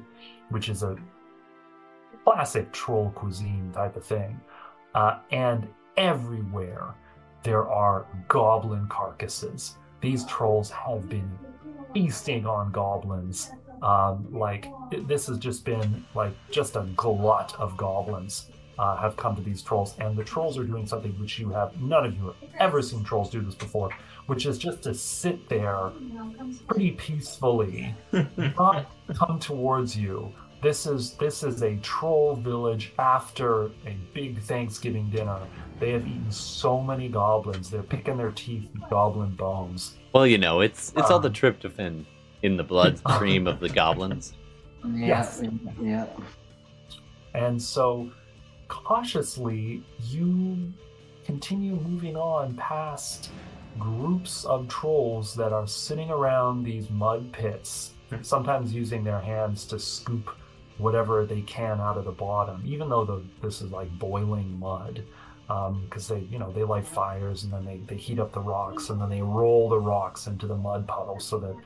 which 0.50 0.68
is 0.68 0.82
a 0.82 0.96
classic 2.24 2.72
troll 2.72 3.10
cuisine 3.14 3.70
type 3.72 3.96
of 3.96 4.04
thing. 4.04 4.38
Uh, 4.94 5.18
and 5.30 5.68
everywhere 5.96 6.94
there 7.42 7.68
are 7.68 8.06
goblin 8.28 8.86
carcasses. 8.88 9.76
These 10.00 10.24
trolls 10.26 10.70
have 10.70 11.08
been 11.08 11.30
feasting 11.92 12.46
on 12.46 12.72
goblins. 12.72 13.50
Um, 13.82 14.26
like 14.30 14.66
this 14.90 15.26
has 15.28 15.38
just 15.38 15.64
been 15.64 16.04
like 16.14 16.32
just 16.50 16.76
a 16.76 16.82
glut 16.96 17.54
of 17.58 17.76
goblins 17.76 18.50
uh, 18.80 18.96
have 18.96 19.14
come 19.14 19.36
to 19.36 19.42
these 19.42 19.60
trolls, 19.60 19.94
and 19.98 20.16
the 20.16 20.24
trolls 20.24 20.56
are 20.56 20.64
doing 20.64 20.86
something 20.86 21.12
which 21.20 21.38
you 21.38 21.50
have 21.50 21.78
none 21.82 22.06
of 22.06 22.16
you 22.16 22.26
have 22.26 22.36
ever 22.58 22.80
seen 22.80 23.04
trolls 23.04 23.28
do 23.28 23.42
this 23.42 23.54
before, 23.54 23.90
which 24.26 24.46
is 24.46 24.56
just 24.56 24.82
to 24.82 24.94
sit 24.94 25.50
there 25.50 25.90
pretty 26.66 26.92
peacefully, 26.92 27.94
not 28.36 28.90
come 29.14 29.38
towards 29.38 29.94
you. 29.94 30.32
This 30.62 30.86
is 30.86 31.14
this 31.14 31.42
is 31.42 31.62
a 31.62 31.76
troll 31.76 32.36
village 32.36 32.92
after 32.98 33.66
a 33.86 33.96
big 34.12 34.38
Thanksgiving 34.42 35.08
dinner. 35.08 35.38
They 35.78 35.92
have 35.92 36.06
eaten 36.06 36.30
so 36.30 36.82
many 36.82 37.08
goblins; 37.08 37.70
they're 37.70 37.82
picking 37.82 38.18
their 38.18 38.32
teeth 38.32 38.68
with 38.74 38.88
goblin 38.90 39.30
bones. 39.36 39.96
Well, 40.12 40.26
you 40.26 40.36
know, 40.36 40.60
it's 40.60 40.92
it's 40.96 41.10
all 41.10 41.18
the 41.20 41.28
Um, 41.28 41.34
tryptophan 41.34 42.04
in 42.42 42.56
the 42.58 42.64
bloodstream 42.64 43.46
of 43.52 43.60
the 43.60 43.70
goblins. 43.70 44.34
Yeah, 44.84 45.06
Yes. 45.06 45.42
yeah. 45.80 46.06
And 47.34 47.60
so, 47.62 48.10
cautiously, 48.68 49.82
you 50.08 50.72
continue 51.24 51.76
moving 51.76 52.16
on 52.16 52.54
past 52.56 53.30
groups 53.78 54.44
of 54.44 54.68
trolls 54.68 55.34
that 55.36 55.52
are 55.52 55.66
sitting 55.66 56.10
around 56.10 56.64
these 56.64 56.90
mud 56.90 57.32
pits, 57.32 57.92
sometimes 58.22 58.74
using 58.74 59.04
their 59.04 59.20
hands 59.20 59.64
to 59.66 59.78
scoop 59.78 60.28
whatever 60.80 61.26
they 61.26 61.42
can 61.42 61.80
out 61.80 61.96
of 61.96 62.04
the 62.04 62.12
bottom, 62.12 62.62
even 62.64 62.88
though 62.88 63.04
the, 63.04 63.22
this 63.42 63.60
is 63.60 63.70
like 63.70 63.90
boiling 63.98 64.58
mud. 64.58 65.04
Because 65.84 66.06
they, 66.06 66.20
you 66.30 66.38
know, 66.38 66.52
they 66.52 66.62
light 66.62 66.86
fires 66.86 67.42
and 67.42 67.52
then 67.52 67.64
they, 67.64 67.78
they 67.78 67.96
heat 67.96 68.20
up 68.20 68.32
the 68.32 68.40
rocks 68.40 68.90
and 68.90 69.00
then 69.00 69.10
they 69.10 69.20
roll 69.20 69.68
the 69.68 69.80
rocks 69.80 70.28
into 70.28 70.46
the 70.46 70.54
mud 70.54 70.86
puddles 70.86 71.24
so 71.24 71.40
that, 71.40 71.56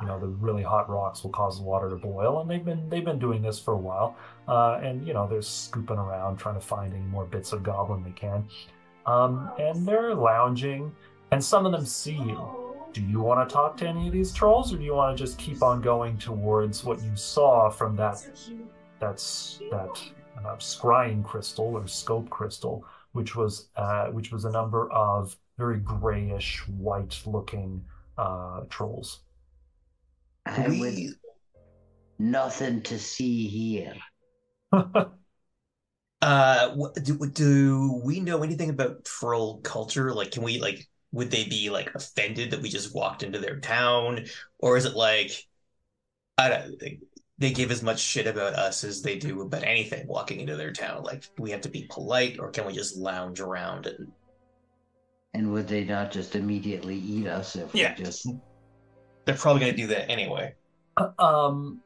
you 0.00 0.06
know, 0.06 0.20
the 0.20 0.28
really 0.28 0.62
hot 0.62 0.88
rocks 0.88 1.24
will 1.24 1.32
cause 1.32 1.58
the 1.58 1.64
water 1.64 1.90
to 1.90 1.96
boil. 1.96 2.40
And 2.40 2.48
they've 2.48 2.64
been 2.64 2.88
they've 2.88 3.04
been 3.04 3.18
doing 3.18 3.42
this 3.42 3.58
for 3.58 3.74
a 3.74 3.76
while 3.76 4.16
uh, 4.48 4.80
and 4.82 5.06
you 5.06 5.14
know 5.14 5.26
they're 5.26 5.42
scooping 5.42 5.98
around 5.98 6.36
trying 6.36 6.54
to 6.54 6.60
find 6.60 6.92
any 6.92 7.04
more 7.04 7.24
bits 7.24 7.52
of 7.52 7.62
goblin 7.62 8.02
they 8.02 8.10
can 8.10 8.44
um, 9.06 9.50
and 9.58 9.86
they're 9.86 10.14
lounging 10.14 10.94
and 11.30 11.42
some 11.42 11.66
of 11.66 11.72
them 11.72 11.86
see 11.86 12.16
you 12.16 12.74
do 12.92 13.00
you 13.02 13.20
want 13.20 13.48
to 13.48 13.52
talk 13.52 13.76
to 13.76 13.86
any 13.86 14.06
of 14.06 14.12
these 14.12 14.32
trolls 14.32 14.72
or 14.72 14.76
do 14.76 14.84
you 14.84 14.94
want 14.94 15.16
to 15.16 15.24
just 15.24 15.38
keep 15.38 15.62
on 15.62 15.80
going 15.80 16.18
towards 16.18 16.84
what 16.84 17.02
you 17.02 17.14
saw 17.14 17.70
from 17.70 17.96
that 17.96 18.24
that's 19.02 19.60
that 19.70 20.00
uh, 20.38 20.56
scrying 20.56 21.24
crystal 21.24 21.76
or 21.76 21.86
scope 21.86 22.30
crystal 22.30 22.86
which 23.12 23.36
was 23.36 23.68
uh, 23.76 24.06
which 24.06 24.32
was 24.32 24.46
a 24.46 24.50
number 24.50 24.90
of 24.92 25.36
very 25.58 25.78
grayish 25.78 26.66
white 26.68 27.20
looking 27.26 27.84
uh, 28.16 28.60
trolls 28.70 29.20
I 30.46 30.68
would 30.68 30.70
We, 30.70 31.14
nothing 32.18 32.82
to 32.82 32.98
see 32.98 33.46
here. 33.48 33.94
uh, 36.22 36.76
do, 37.02 37.26
do 37.26 38.00
we 38.04 38.20
know 38.20 38.42
anything 38.42 38.70
about 38.70 39.04
troll 39.04 39.60
culture? 39.60 40.12
Like, 40.12 40.32
can 40.32 40.42
we 40.42 40.60
like, 40.60 40.88
would 41.12 41.30
they 41.30 41.44
be 41.44 41.70
like 41.70 41.94
offended 41.94 42.50
that 42.50 42.62
we 42.62 42.68
just 42.68 42.94
walked 42.94 43.22
into 43.22 43.38
their 43.38 43.60
town, 43.60 44.26
or 44.58 44.76
is 44.76 44.84
it 44.84 44.96
like, 44.96 45.30
I 46.38 46.48
don't 46.48 46.78
think 46.80 47.00
they 47.42 47.52
give 47.52 47.70
as 47.70 47.82
much 47.82 48.00
shit 48.00 48.26
about 48.26 48.54
us 48.54 48.84
as 48.84 49.02
they 49.02 49.18
do 49.18 49.42
about 49.42 49.64
anything 49.64 50.06
walking 50.06 50.40
into 50.40 50.56
their 50.56 50.72
town? 50.72 51.02
Like, 51.02 51.24
we 51.38 51.50
have 51.50 51.60
to 51.62 51.68
be 51.68 51.86
polite, 51.90 52.38
or 52.38 52.50
can 52.50 52.66
we 52.66 52.72
just 52.72 52.96
lounge 52.96 53.40
around 53.40 53.86
and? 53.86 54.12
And 55.34 55.52
would 55.52 55.66
they 55.66 55.84
not 55.84 56.10
just 56.10 56.36
immediately 56.36 56.96
eat 56.96 57.26
us 57.26 57.56
if 57.56 57.74
Yeah. 57.74 57.94
we 57.98 58.04
just 58.04 58.26
They're 59.24 59.34
probably 59.34 59.60
gonna 59.60 59.76
do 59.76 59.86
that 59.88 60.10
anyway. 60.10 60.54
Um, 61.18 61.80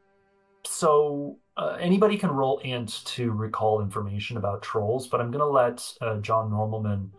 so 0.64 1.38
uh, 1.56 1.76
anybody 1.80 2.18
can 2.18 2.30
roll 2.30 2.58
int 2.58 3.04
to 3.04 3.30
recall 3.30 3.80
information 3.80 4.36
about 4.36 4.62
trolls, 4.62 5.06
but 5.06 5.20
I'm 5.20 5.30
gonna 5.30 5.46
let 5.48 5.84
uh, 6.00 6.16
John 6.18 6.50
Normalman 6.50 7.10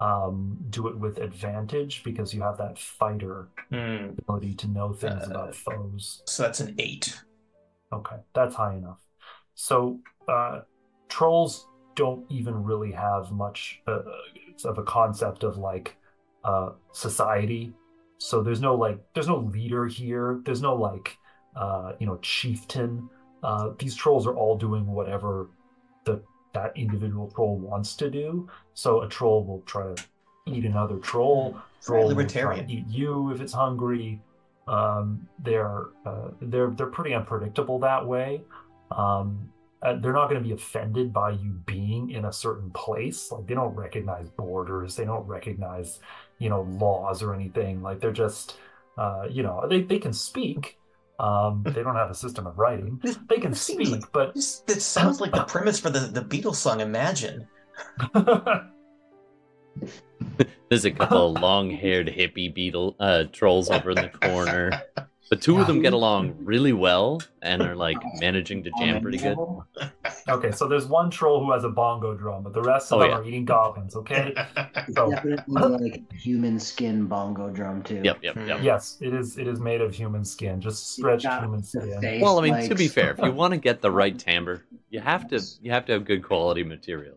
um, 0.00 0.58
do 0.70 0.88
it 0.88 0.98
with 0.98 1.18
advantage 1.18 2.02
because 2.02 2.32
you 2.34 2.42
have 2.42 2.58
that 2.58 2.78
fighter 2.78 3.48
Hmm. 3.70 4.10
ability 4.18 4.54
to 4.54 4.68
know 4.68 4.92
things 4.92 5.22
Uh, 5.24 5.30
about 5.30 5.54
foes. 5.54 6.22
So 6.26 6.42
that's 6.44 6.60
an 6.60 6.74
eight. 6.78 7.20
Okay, 7.92 8.16
that's 8.34 8.54
high 8.54 8.74
enough. 8.74 8.98
So 9.54 10.00
uh, 10.28 10.62
trolls 11.08 11.66
don't 11.94 12.24
even 12.30 12.64
really 12.64 12.92
have 12.92 13.30
much 13.30 13.80
uh, 13.86 14.02
of 14.64 14.78
a 14.78 14.82
concept 14.82 15.44
of 15.44 15.56
like 15.58 15.96
uh, 16.44 16.70
society. 16.92 17.72
So 18.18 18.42
there's 18.42 18.60
no 18.60 18.74
like 18.74 18.98
there's 19.14 19.28
no 19.28 19.38
leader 19.38 19.86
here. 19.86 20.40
There's 20.44 20.62
no 20.62 20.74
like 20.74 21.16
uh, 21.56 21.92
you 21.98 22.06
know 22.06 22.18
chieftain. 22.18 23.08
Uh, 23.42 23.70
these 23.78 23.94
trolls 23.94 24.26
are 24.26 24.34
all 24.34 24.56
doing 24.56 24.86
whatever 24.86 25.50
the 26.04 26.22
that 26.54 26.76
individual 26.76 27.30
troll 27.30 27.58
wants 27.58 27.96
to 27.96 28.10
do. 28.10 28.48
So 28.74 29.02
a 29.02 29.08
troll 29.08 29.44
will 29.44 29.62
try 29.62 29.94
to 29.94 30.04
eat 30.46 30.64
another 30.64 30.98
troll. 30.98 31.58
Troll 31.84 32.08
libertarian. 32.08 32.70
eat 32.70 32.86
you 32.88 33.32
if 33.32 33.40
it's 33.40 33.52
hungry. 33.52 34.20
Um, 34.66 35.28
they're 35.40 35.86
uh, 36.06 36.30
they're 36.40 36.70
they're 36.70 36.86
pretty 36.86 37.14
unpredictable 37.14 37.78
that 37.80 38.06
way. 38.06 38.42
Um, 38.90 39.50
uh, 39.82 39.96
they're 40.00 40.14
not 40.14 40.30
going 40.30 40.42
to 40.42 40.48
be 40.48 40.54
offended 40.54 41.12
by 41.12 41.30
you 41.30 41.50
being 41.66 42.10
in 42.10 42.24
a 42.24 42.32
certain 42.32 42.70
place. 42.70 43.30
Like 43.30 43.46
they 43.46 43.54
don't 43.54 43.74
recognize 43.74 44.30
borders. 44.30 44.96
They 44.96 45.04
don't 45.04 45.26
recognize 45.26 46.00
you 46.38 46.48
know 46.48 46.62
laws 46.62 47.22
or 47.22 47.34
anything. 47.34 47.82
Like 47.82 48.00
they're 48.00 48.12
just 48.12 48.56
uh, 48.96 49.26
you 49.30 49.42
know 49.42 49.66
they 49.68 49.82
they 49.82 49.98
can 49.98 50.12
speak. 50.14 50.78
Um, 51.20 51.62
they 51.64 51.82
don't 51.82 51.94
have 51.94 52.10
a 52.10 52.14
system 52.14 52.46
of 52.46 52.58
writing. 52.58 52.98
This, 53.02 53.16
They 53.28 53.36
can 53.36 53.54
speak, 53.54 53.88
like- 53.90 54.10
but 54.12 54.34
this, 54.34 54.60
that 54.66 54.82
sounds 54.82 55.20
like 55.20 55.32
the 55.32 55.44
premise 55.44 55.78
for 55.78 55.90
the 55.90 56.00
the 56.00 56.22
Beatles 56.22 56.56
song 56.56 56.80
"Imagine." 56.80 57.46
There's 60.68 60.84
a 60.84 60.90
couple 60.90 61.34
of 61.36 61.42
long-haired 61.42 62.08
hippie 62.08 62.52
beetle 62.52 62.96
uh, 62.98 63.24
trolls 63.32 63.70
over 63.70 63.90
in 63.90 63.96
the 63.96 64.08
corner. 64.08 64.70
But 65.30 65.40
two 65.40 65.58
of 65.58 65.66
them 65.66 65.80
get 65.80 65.94
along 65.94 66.36
really 66.38 66.74
well 66.74 67.20
and 67.40 67.62
are 67.62 67.74
like 67.74 67.96
managing 68.20 68.62
to 68.64 68.70
jam 68.78 69.00
pretty 69.00 69.16
good. 69.18 69.38
okay, 70.28 70.50
so 70.52 70.68
there's 70.68 70.84
one 70.86 71.10
troll 71.10 71.42
who 71.44 71.50
has 71.52 71.64
a 71.64 71.70
bongo 71.70 72.14
drum, 72.14 72.42
but 72.42 72.52
the 72.52 72.60
rest 72.62 72.92
of 72.92 72.98
Oh, 72.98 73.00
them 73.00 73.10
yeah. 73.10 73.16
are 73.16 73.24
eating 73.24 73.44
goblins. 73.46 73.96
Okay. 73.96 74.34
So 74.92 75.10
Definitely 75.10 75.90
like 75.90 76.12
human 76.12 76.58
skin 76.60 77.06
bongo 77.06 77.48
drum 77.50 77.82
too. 77.82 78.02
Yep, 78.04 78.18
yep, 78.22 78.36
yep. 78.46 78.58
yes, 78.62 78.98
it 79.00 79.14
is. 79.14 79.38
It 79.38 79.48
is 79.48 79.60
made 79.60 79.80
of 79.80 79.94
human 79.94 80.24
skin, 80.26 80.60
just 80.60 80.92
stretched 80.92 81.24
got 81.24 81.42
human 81.42 81.60
The 81.62 81.66
skin. 81.66 82.00
face 82.02 82.22
Well, 82.22 82.38
I 82.38 82.42
mean, 82.42 82.52
like- 82.52 82.68
to 82.68 82.74
be 82.74 82.88
fair, 82.88 83.12
if 83.12 83.18
you 83.18 83.32
want 83.42 83.52
to 83.54 83.58
get 83.58 83.80
the 83.80 83.90
right 83.90 84.16
timbre, 84.18 84.62
you 84.90 85.00
have 85.00 85.26
to 85.28 85.40
you 85.62 85.70
have 85.70 85.86
to 85.86 85.92
have 85.94 86.04
good 86.04 86.22
quality 86.22 86.62
material. 86.64 87.14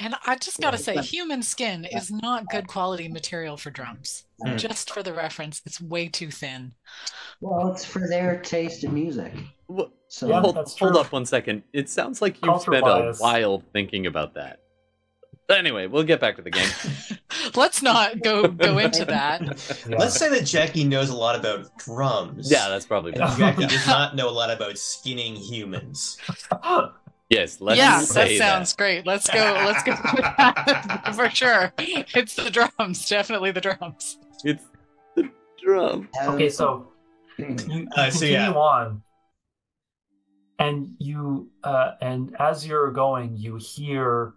And 0.00 0.14
I 0.26 0.36
just 0.36 0.60
gotta 0.60 0.78
say, 0.78 0.96
human 0.98 1.42
skin 1.42 1.84
is 1.84 2.10
not 2.10 2.48
good 2.48 2.68
quality 2.68 3.08
material 3.08 3.56
for 3.56 3.70
drums. 3.70 4.24
Hmm. 4.44 4.56
Just 4.56 4.92
for 4.92 5.02
the 5.02 5.12
reference, 5.12 5.60
it's 5.66 5.80
way 5.80 6.08
too 6.08 6.30
thin. 6.30 6.72
Well, 7.40 7.72
it's 7.72 7.84
for 7.84 8.06
their 8.08 8.40
taste 8.40 8.84
in 8.84 8.94
music. 8.94 9.32
Wha- 9.66 9.88
So 10.08 10.28
Yeah, 10.28 10.40
hold, 10.40 10.56
hold 10.78 10.96
up 10.96 11.10
one 11.12 11.26
second. 11.26 11.64
It 11.72 11.88
sounds 11.90 12.22
like 12.22 12.36
you've 12.36 12.42
Culture 12.44 12.72
spent 12.72 12.84
bias. 12.84 13.18
a 13.20 13.22
while 13.22 13.62
thinking 13.72 14.06
about 14.06 14.34
that. 14.34 14.60
Anyway, 15.50 15.86
we'll 15.86 16.04
get 16.04 16.20
back 16.20 16.36
to 16.36 16.42
the 16.42 16.50
game. 16.50 16.68
Let's 17.56 17.82
not 17.82 18.20
go 18.22 18.46
go 18.48 18.78
into 18.78 19.04
that. 19.06 19.40
Yeah. 19.88 19.96
Let's 19.96 20.14
say 20.16 20.28
that 20.28 20.44
Jackie 20.44 20.84
knows 20.84 21.08
a 21.08 21.16
lot 21.16 21.34
about 21.36 21.76
drums. 21.78 22.50
yeah, 22.50 22.68
that's 22.68 22.86
probably 22.86 23.14
And. 23.14 23.36
Jackie 23.36 23.66
does 23.66 23.86
not 23.86 24.14
know 24.14 24.28
a 24.28 24.30
lot 24.30 24.50
about 24.50 24.78
skinning 24.78 25.34
humans. 25.34 26.18
Yes, 27.28 27.60
let's 27.60 27.76
yeah, 27.78 27.98
that 27.98 28.06
say 28.06 28.38
sounds 28.38 28.72
great. 28.72 29.06
Let's 29.06 29.28
go. 29.28 29.38
Let's 29.38 29.82
go 29.82 31.12
for 31.12 31.28
sure. 31.28 31.72
It's 31.78 32.34
the 32.34 32.50
drums, 32.50 33.06
definitely 33.06 33.50
the 33.50 33.60
drums. 33.60 34.18
It's 34.44 34.64
the 35.14 35.30
drum. 35.62 36.08
Okay, 36.24 36.48
so 36.48 36.88
you 37.36 37.54
you 37.68 37.88
Uh, 37.94 38.10
so 38.10 38.20
continue 38.20 38.32
yeah. 38.32 38.52
on, 38.52 39.02
and 40.58 40.94
you 40.98 41.50
uh, 41.64 41.92
and 42.00 42.34
as 42.38 42.66
you're 42.66 42.90
going, 42.90 43.36
you 43.36 43.56
hear 43.56 44.32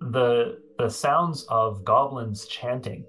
the 0.00 0.58
the 0.78 0.88
sounds 0.88 1.44
of 1.50 1.84
goblins 1.84 2.46
chanting, 2.46 3.04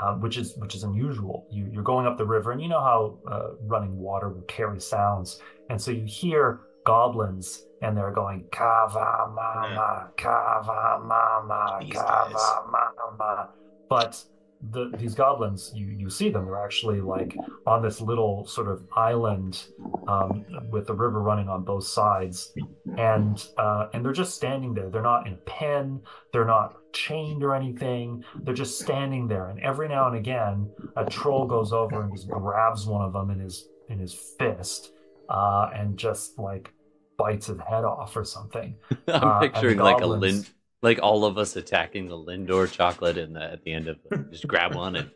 uh, 0.00 0.14
which 0.16 0.36
is 0.36 0.56
which 0.58 0.74
is 0.74 0.82
unusual. 0.82 1.46
You 1.50 1.70
you're 1.72 1.82
going 1.82 2.06
up 2.06 2.18
the 2.18 2.26
river, 2.26 2.52
and 2.52 2.60
you 2.60 2.68
know 2.68 2.80
how 2.80 3.18
uh, 3.32 3.48
running 3.62 3.96
water 3.96 4.28
will 4.28 4.42
carry 4.42 4.78
sounds, 4.78 5.40
and 5.70 5.80
so 5.80 5.90
you 5.90 6.04
hear 6.04 6.60
goblins, 6.88 7.66
and 7.82 7.94
they're 7.94 8.16
going 8.22 8.44
kava 8.50 9.30
mama, 9.34 10.08
kava 10.16 11.04
mama, 11.04 11.80
kava 11.92 12.64
mama, 12.72 13.50
but 13.90 14.24
the 14.72 14.90
these 14.98 15.14
goblins 15.14 15.70
you 15.72 15.86
you 15.86 16.10
see 16.10 16.30
them 16.30 16.44
they're 16.46 16.64
actually 16.64 17.00
like 17.00 17.36
on 17.64 17.80
this 17.80 18.00
little 18.00 18.44
sort 18.44 18.66
of 18.66 18.82
island 18.96 19.66
um, 20.08 20.44
with 20.72 20.84
the 20.88 20.92
river 20.92 21.20
running 21.20 21.48
on 21.48 21.62
both 21.62 21.84
sides. 21.84 22.52
And 22.96 23.46
uh, 23.56 23.86
and 23.92 24.04
they're 24.04 24.20
just 24.24 24.34
standing 24.34 24.74
there. 24.74 24.90
They're 24.90 25.02
not 25.02 25.26
in 25.28 25.34
a 25.34 25.42
pen. 25.58 26.00
They're 26.32 26.44
not 26.56 26.74
chained 26.92 27.44
or 27.44 27.54
anything. 27.54 28.24
They're 28.42 28.54
just 28.54 28.80
standing 28.80 29.28
there. 29.28 29.50
And 29.50 29.60
every 29.60 29.88
now 29.88 30.08
and 30.08 30.16
again 30.16 30.70
a 30.96 31.04
troll 31.04 31.46
goes 31.46 31.72
over 31.72 32.02
and 32.02 32.12
just 32.12 32.28
grabs 32.28 32.86
one 32.86 33.04
of 33.04 33.12
them 33.12 33.30
in 33.30 33.38
his 33.38 33.68
in 33.90 33.98
his 34.00 34.14
fist 34.38 34.92
uh, 35.28 35.70
and 35.74 35.96
just 35.96 36.38
like 36.38 36.72
bites 37.18 37.48
his 37.48 37.58
head 37.68 37.84
off 37.84 38.16
or 38.16 38.24
something 38.24 38.74
I'm 39.08 39.22
Uh, 39.28 39.40
picturing 39.40 39.78
like 39.78 39.98
a 39.98 40.00
goblins- 40.00 40.22
Lind, 40.22 40.50
like 40.82 41.00
all 41.02 41.24
of 41.24 41.36
us 41.36 41.56
attacking 41.56 42.08
the 42.08 42.16
Lindor 42.16 42.70
chocolate, 42.70 43.18
and 43.18 43.34
the, 43.36 43.42
at 43.42 43.62
the 43.64 43.72
end 43.72 43.88
of 43.88 43.98
just 44.30 44.46
grab 44.46 44.74
one 44.76 44.94
and 44.96 45.10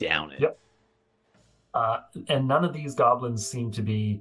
down 0.00 0.32
it. 0.32 0.40
Yep. 0.40 0.58
Uh, 1.72 2.00
and 2.28 2.46
none 2.48 2.64
of 2.64 2.72
these 2.74 2.94
goblins 2.94 3.46
seem 3.46 3.70
to 3.70 3.80
be 3.82 4.20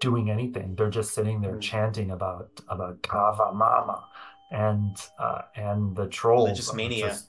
doing 0.00 0.30
anything. 0.30 0.74
They're 0.76 0.90
just 0.90 1.14
sitting 1.14 1.40
there 1.40 1.58
chanting 1.58 2.10
about 2.10 2.50
about 2.68 3.00
Kava 3.02 3.52
Mama, 3.54 4.04
and 4.52 4.94
uh, 5.18 5.42
and 5.56 5.96
the 5.96 6.06
trolls. 6.08 6.48
Religious 6.48 6.74
mania. 6.74 7.06
just- 7.08 7.28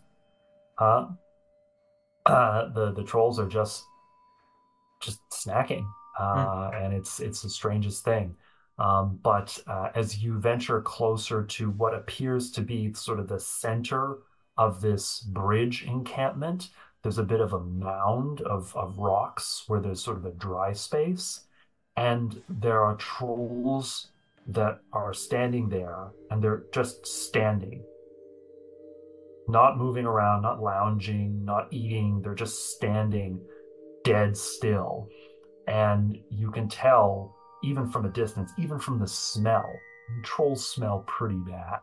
huh? 0.78 1.08
Uh, 2.26 2.68
the 2.74 2.92
the 2.92 3.04
trolls 3.04 3.40
are 3.40 3.48
just 3.48 3.84
just 5.02 5.22
snacking, 5.32 5.86
uh, 6.20 6.70
and 6.74 6.94
it's 6.94 7.22
it's 7.22 7.42
the 7.42 7.50
strangest 7.50 8.04
thing. 8.04 8.36
Um, 8.80 9.20
but 9.24 9.58
uh, 9.68 9.90
as 9.96 10.22
you 10.22 10.38
venture 10.40 10.82
closer 10.82 11.44
to 11.44 11.72
what 11.72 11.96
appears 11.96 12.52
to 12.52 12.62
be 12.62 12.94
sort 12.94 13.20
of 13.20 13.28
the 13.28 13.40
center 13.40 14.20
of 14.58 14.82
this 14.82 15.22
bridge 15.22 15.84
encampment, 15.84 16.70
there's 17.02 17.18
a 17.18 17.24
bit 17.24 17.42
of 17.42 17.54
a 17.54 17.60
mound 17.60 18.42
of, 18.42 18.76
of 18.76 18.98
rocks 18.98 19.64
where 19.68 19.80
there's 19.80 20.04
sort 20.04 20.18
of 20.18 20.26
a 20.26 20.32
dry 20.32 20.74
space. 20.74 21.46
And 21.96 22.42
there 22.50 22.84
are 22.84 22.96
trolls 22.98 24.10
that 24.48 24.82
are 24.94 25.14
standing 25.14 25.70
there, 25.70 26.10
and 26.30 26.44
they're 26.44 26.66
just 26.72 27.08
standing. 27.08 27.84
Not 29.48 29.78
moving 29.78 30.06
around, 30.06 30.42
not 30.42 30.62
lounging, 30.62 31.46
not 31.46 31.68
eating. 31.72 32.22
They're 32.22 32.36
just 32.36 32.76
standing 32.76 33.40
dead 34.04 34.36
still. 34.38 35.08
And 35.68 36.18
you 36.30 36.52
can 36.52 36.68
tell, 36.68 37.37
even 37.64 37.90
from 37.90 38.06
a 38.06 38.10
distance, 38.10 38.52
even 38.58 38.80
from 38.80 39.00
the 39.00 39.08
smell, 39.08 39.72
trolls 40.24 40.68
smell 40.68 41.04
pretty 41.08 41.38
bad. 41.38 41.80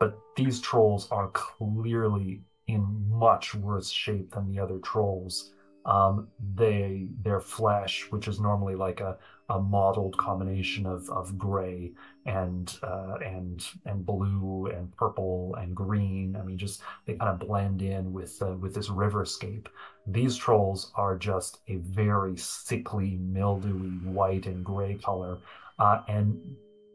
But 0.00 0.18
these 0.36 0.60
trolls 0.60 1.10
are 1.10 1.28
clearly 1.28 2.42
in 2.66 3.08
much 3.08 3.54
worse 3.54 3.88
shape 3.90 4.32
than 4.32 4.48
the 4.48 4.58
other 4.58 4.78
trolls. 4.78 5.52
Um, 5.84 6.28
they 6.54 7.08
their 7.22 7.40
flesh, 7.40 8.06
which 8.10 8.28
is 8.28 8.38
normally 8.38 8.76
like 8.76 9.00
a, 9.00 9.18
a 9.48 9.58
mottled 9.58 10.16
combination 10.16 10.86
of, 10.86 11.08
of 11.10 11.36
gray 11.36 11.92
and 12.24 12.72
uh, 12.82 13.16
and 13.24 13.66
and 13.84 14.06
blue 14.06 14.70
and 14.74 14.94
purple 14.96 15.56
and 15.58 15.74
green. 15.74 16.36
I 16.36 16.42
mean, 16.42 16.56
just 16.56 16.82
they 17.06 17.14
kind 17.14 17.30
of 17.30 17.46
blend 17.46 17.82
in 17.82 18.12
with 18.12 18.40
uh, 18.40 18.52
with 18.52 18.74
this 18.74 18.88
riverscape. 18.88 19.66
These 20.06 20.36
trolls 20.36 20.92
are 20.94 21.16
just 21.16 21.58
a 21.68 21.76
very 21.76 22.36
sickly, 22.36 23.16
mildewy 23.16 23.98
white 24.04 24.46
and 24.46 24.64
gray 24.64 24.94
color, 24.94 25.38
uh, 25.78 26.02
and 26.08 26.40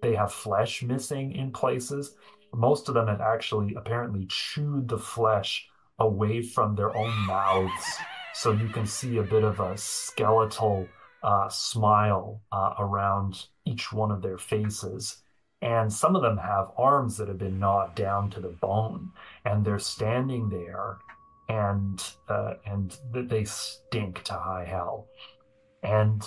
they 0.01 0.15
have 0.15 0.31
flesh 0.31 0.81
missing 0.83 1.35
in 1.35 1.51
places. 1.51 2.15
Most 2.53 2.87
of 2.87 2.95
them 2.95 3.07
have 3.07 3.21
actually 3.21 3.75
apparently 3.75 4.25
chewed 4.29 4.87
the 4.87 4.97
flesh 4.97 5.67
away 5.99 6.41
from 6.41 6.75
their 6.75 6.95
own 6.95 7.13
mouths, 7.25 7.97
so 8.37 8.51
you 8.51 8.69
can 8.69 8.85
see 8.85 9.17
a 9.17 9.23
bit 9.23 9.43
of 9.43 9.59
a 9.59 9.75
skeletal 9.75 10.87
uh, 11.23 11.49
smile 11.49 12.39
uh, 12.51 12.75
around 12.77 13.47
each 13.65 13.91
one 13.91 14.11
of 14.11 14.21
their 14.21 14.37
faces. 14.37 15.23
And 15.63 15.91
some 15.91 16.15
of 16.15 16.21
them 16.21 16.37
have 16.37 16.69
arms 16.77 17.17
that 17.17 17.29
have 17.29 17.39
been 17.39 17.59
gnawed 17.59 17.95
down 17.95 18.29
to 18.31 18.39
the 18.39 18.55
bone, 18.61 19.09
and 19.43 19.65
they're 19.65 19.79
standing 19.79 20.49
there, 20.49 20.99
and 21.49 21.99
uh, 22.29 22.53
and 22.63 22.95
th- 23.11 23.27
they 23.27 23.43
stink 23.43 24.23
to 24.25 24.33
high 24.33 24.65
hell. 24.65 25.07
And 25.81 26.21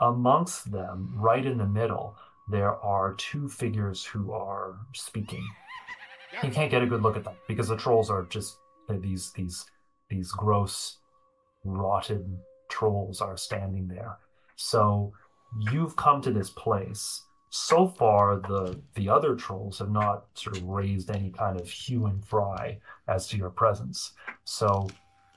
amongst 0.00 0.70
them, 0.70 1.14
right 1.16 1.46
in 1.46 1.56
the 1.56 1.66
middle, 1.66 2.14
there 2.50 2.76
are 2.76 3.14
two 3.14 3.48
figures 3.48 4.04
who 4.04 4.32
are 4.32 4.76
speaking. 4.92 5.46
You 6.42 6.50
can't 6.50 6.70
get 6.70 6.82
a 6.82 6.86
good 6.86 7.02
look 7.02 7.16
at 7.16 7.24
them 7.24 7.36
because 7.48 7.68
the 7.68 7.76
trolls 7.76 8.10
are 8.10 8.24
just 8.24 8.58
these 9.00 9.32
these 9.32 9.64
these 10.10 10.30
gross, 10.30 10.98
rotted 11.64 12.24
trolls 12.68 13.20
are 13.20 13.36
standing 13.36 13.88
there. 13.88 14.18
So 14.56 15.12
you've 15.72 15.96
come 15.96 16.20
to 16.22 16.30
this 16.30 16.50
place. 16.50 17.22
So 17.50 17.88
far, 17.88 18.36
the 18.36 18.78
the 18.94 19.08
other 19.08 19.34
trolls 19.34 19.78
have 19.78 19.90
not 19.90 20.26
sort 20.34 20.58
of 20.58 20.64
raised 20.64 21.10
any 21.10 21.30
kind 21.30 21.58
of 21.58 21.68
hue 21.68 22.06
and 22.06 22.22
fry 22.24 22.78
as 23.08 23.26
to 23.28 23.38
your 23.38 23.48
presence. 23.48 24.12
So, 24.44 24.88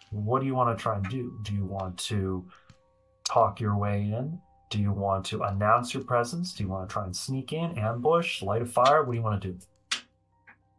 what 0.09 0.41
do 0.41 0.45
you 0.45 0.53
want 0.53 0.77
to 0.77 0.81
try 0.81 0.97
and 0.97 1.07
do? 1.09 1.39
Do 1.43 1.53
you 1.53 1.63
want 1.63 1.97
to 1.99 2.45
talk 3.23 3.61
your 3.61 3.77
way 3.77 4.01
in? 4.01 4.39
Do 4.69 4.79
you 4.79 4.91
want 4.91 5.25
to 5.27 5.43
announce 5.43 5.93
your 5.93 6.03
presence? 6.03 6.53
Do 6.53 6.63
you 6.63 6.69
want 6.69 6.89
to 6.89 6.93
try 6.93 7.05
and 7.05 7.15
sneak 7.15 7.53
in, 7.53 7.77
ambush, 7.77 8.41
light 8.41 8.61
a 8.61 8.65
fire? 8.65 9.03
What 9.03 9.13
do 9.13 9.17
you 9.17 9.23
want 9.23 9.41
to 9.41 9.47
do? 9.49 9.57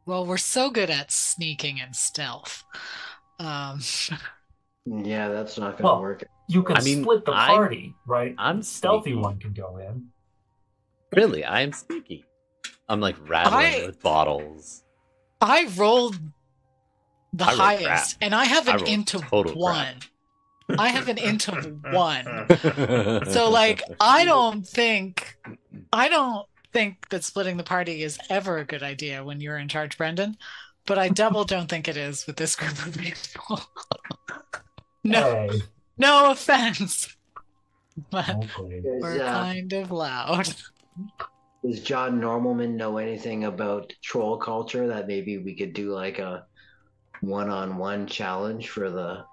Well, 0.04 0.26
we're 0.26 0.36
so 0.36 0.70
good 0.70 0.90
at 0.90 1.12
sneaking 1.12 1.80
and 1.80 1.94
stealth. 1.96 2.64
Um, 3.38 3.80
yeah, 4.86 5.28
that's 5.28 5.58
not 5.58 5.78
gonna 5.78 5.92
Well, 5.94 6.00
work. 6.02 6.24
You 6.48 6.62
can 6.62 6.76
I 6.76 6.80
mean, 6.82 7.02
split 7.02 7.24
the 7.24 7.32
I'm- 7.32 7.54
party, 7.54 7.94
right? 8.06 8.34
I'm 8.38 8.62
stealthy 8.62 9.10
sneaky. 9.10 9.22
one 9.22 9.38
can 9.38 9.52
go 9.52 9.76
in. 9.78 10.08
Really, 11.14 11.44
I 11.44 11.60
am 11.60 11.72
sneaky. 11.72 12.24
I'm 12.88 13.00
like 13.00 13.16
rattling 13.28 13.54
I- 13.82 13.86
with 13.86 14.00
bottles. 14.02 14.82
I 15.40 15.68
rolled 15.76 16.18
the 17.32 17.44
I 17.44 17.54
highest, 17.54 18.18
crap. 18.18 18.26
and 18.26 18.34
I 18.34 18.44
have 18.44 18.68
an 18.68 18.76
rolled 18.76 18.88
into 18.88 19.18
total 19.18 19.54
one. 19.54 19.96
crap. 20.68 20.80
I 20.80 20.88
have 20.88 21.08
an 21.08 21.18
into 21.18 21.52
one. 21.92 22.46
So, 23.32 23.50
like, 23.50 23.82
I 24.00 24.24
don't 24.24 24.66
think, 24.66 25.36
I 25.92 26.08
don't 26.08 26.46
think 26.72 27.08
that 27.10 27.24
splitting 27.24 27.56
the 27.56 27.64
party 27.64 28.02
is 28.02 28.18
ever 28.30 28.58
a 28.58 28.64
good 28.64 28.82
idea 28.82 29.22
when 29.24 29.40
you're 29.40 29.58
in 29.58 29.68
charge, 29.68 29.96
Brendan. 29.98 30.36
But 30.86 30.98
I 30.98 31.08
double 31.08 31.44
don't 31.44 31.68
think 31.68 31.88
it 31.88 31.96
is 31.96 32.26
with 32.26 32.36
this 32.36 32.56
group 32.56 32.72
of 32.86 32.96
people. 32.98 33.60
no, 35.04 35.48
Hey, 35.50 35.60
no 35.98 36.30
offense, 36.30 37.16
but 38.10 38.28
okay. 38.28 38.80
We're 38.82 39.22
uh, 39.22 39.32
kind 39.32 39.72
of 39.72 39.90
loud. 39.90 40.54
does 41.64 41.80
John 41.80 42.20
Normalman 42.20 42.74
know 42.74 42.98
anything 42.98 43.44
about 43.44 43.92
troll 44.02 44.36
culture 44.36 44.88
that 44.88 45.06
maybe 45.06 45.38
we 45.38 45.54
could 45.54 45.72
do 45.72 45.92
like 45.92 46.18
a 46.18 46.46
one-on-one 47.20 48.06
challenge 48.06 48.68
for 48.68 48.90
the 48.90 49.24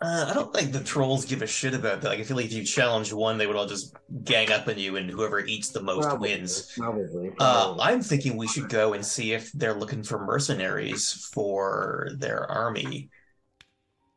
Uh, 0.00 0.26
I 0.30 0.34
don't 0.34 0.52
think 0.54 0.72
the 0.72 0.82
trolls 0.82 1.24
give 1.24 1.42
a 1.42 1.46
shit 1.46 1.74
about 1.74 2.00
that. 2.00 2.08
Like, 2.08 2.20
I 2.20 2.24
feel 2.24 2.36
like 2.36 2.46
if 2.46 2.52
you 2.52 2.64
challenge 2.64 3.12
one, 3.12 3.38
they 3.38 3.46
would 3.46 3.56
all 3.56 3.66
just 3.66 3.94
gang 4.24 4.50
up 4.50 4.68
on 4.68 4.78
you, 4.78 4.96
and 4.96 5.10
whoever 5.10 5.40
eats 5.40 5.70
the 5.70 5.82
most 5.82 6.04
Probably, 6.04 6.30
wins. 6.30 6.72
Probably. 6.76 7.28
Uh, 7.38 7.74
probably. 7.74 7.82
I'm 7.82 8.02
thinking 8.02 8.36
we 8.36 8.48
should 8.48 8.68
go 8.68 8.92
and 8.94 9.04
see 9.04 9.32
if 9.32 9.52
they're 9.52 9.74
looking 9.74 10.02
for 10.02 10.18
mercenaries 10.24 11.28
for 11.32 12.08
their 12.18 12.50
army. 12.50 13.10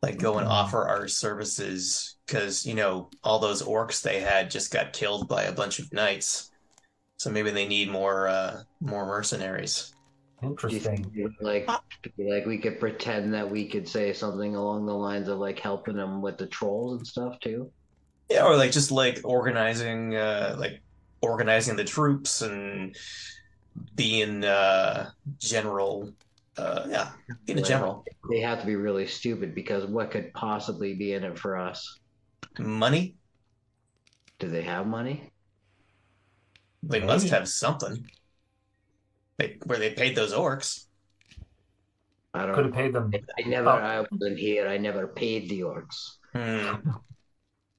Like, 0.01 0.19
go 0.19 0.37
and 0.37 0.47
offer 0.47 0.87
our 0.87 1.07
services, 1.07 2.17
because, 2.25 2.65
you 2.65 2.75
know, 2.75 3.09
all 3.23 3.39
those 3.39 3.63
orcs 3.63 4.01
they 4.01 4.19
had 4.19 4.51
just 4.51 4.71
got 4.71 4.93
killed 4.93 5.27
by 5.27 5.43
a 5.43 5.51
bunch 5.51 5.79
of 5.79 5.91
knights. 5.91 6.51
So 7.17 7.31
maybe 7.31 7.49
they 7.49 7.67
need 7.67 7.89
more, 7.89 8.27
uh, 8.27 8.61
more 8.79 9.07
mercenaries. 9.07 9.95
Do 10.39 10.47
you 10.47 10.49
Interesting. 10.49 11.11
think, 11.11 11.33
like, 11.41 11.67
like 12.19 12.45
we 12.45 12.59
could 12.59 12.79
pretend 12.79 13.33
that 13.33 13.49
we 13.49 13.67
could 13.67 13.87
say 13.87 14.13
something 14.13 14.55
along 14.55 14.85
the 14.85 14.93
lines 14.93 15.29
of 15.29 15.39
like 15.39 15.57
helping 15.57 15.95
them 15.95 16.21
with 16.21 16.37
the 16.37 16.45
trolls 16.45 16.97
and 16.97 17.07
stuff 17.07 17.39
too? 17.39 17.71
Yeah, 18.29 18.45
or 18.45 18.55
like 18.55 18.71
just 18.71 18.91
like 18.91 19.21
organizing, 19.23 20.15
uh, 20.15 20.55
like 20.59 20.83
organizing 21.21 21.75
the 21.75 21.83
troops 21.83 22.43
and 22.43 22.95
being 23.95 24.45
uh 24.45 25.09
general. 25.39 26.13
Uh, 26.57 26.85
yeah, 26.89 27.11
being 27.45 27.59
a 27.59 27.61
general. 27.61 28.03
They 28.29 28.39
have 28.39 28.59
to 28.61 28.65
be 28.65 28.75
really 28.75 29.05
stupid 29.07 29.53
because 29.53 29.85
what 29.85 30.11
could 30.11 30.33
possibly 30.33 30.95
be 30.95 31.13
in 31.13 31.23
it 31.23 31.37
for 31.37 31.55
us? 31.57 31.99
Money. 32.57 33.15
Do 34.39 34.47
they 34.47 34.63
have 34.63 34.87
money? 34.87 35.31
They 36.83 36.99
must 36.99 37.29
have 37.29 37.47
something. 37.47 38.07
They 39.37 39.57
where 39.65 39.77
they 39.77 39.91
paid 39.91 40.15
those 40.15 40.33
orcs. 40.33 40.85
I 42.33 42.45
don't. 42.45 42.49
Know. 42.49 42.55
Could 42.55 42.65
have 42.65 42.73
paid 42.73 42.93
them. 42.93 43.11
I 43.13 43.47
never. 43.47 43.69
Oh. 43.69 43.73
I 43.73 44.05
wasn't 44.11 44.39
here. 44.39 44.67
I 44.67 44.77
never 44.77 45.07
paid 45.07 45.49
the 45.49 45.61
orcs. 45.61 46.17
Hmm. 46.33 46.89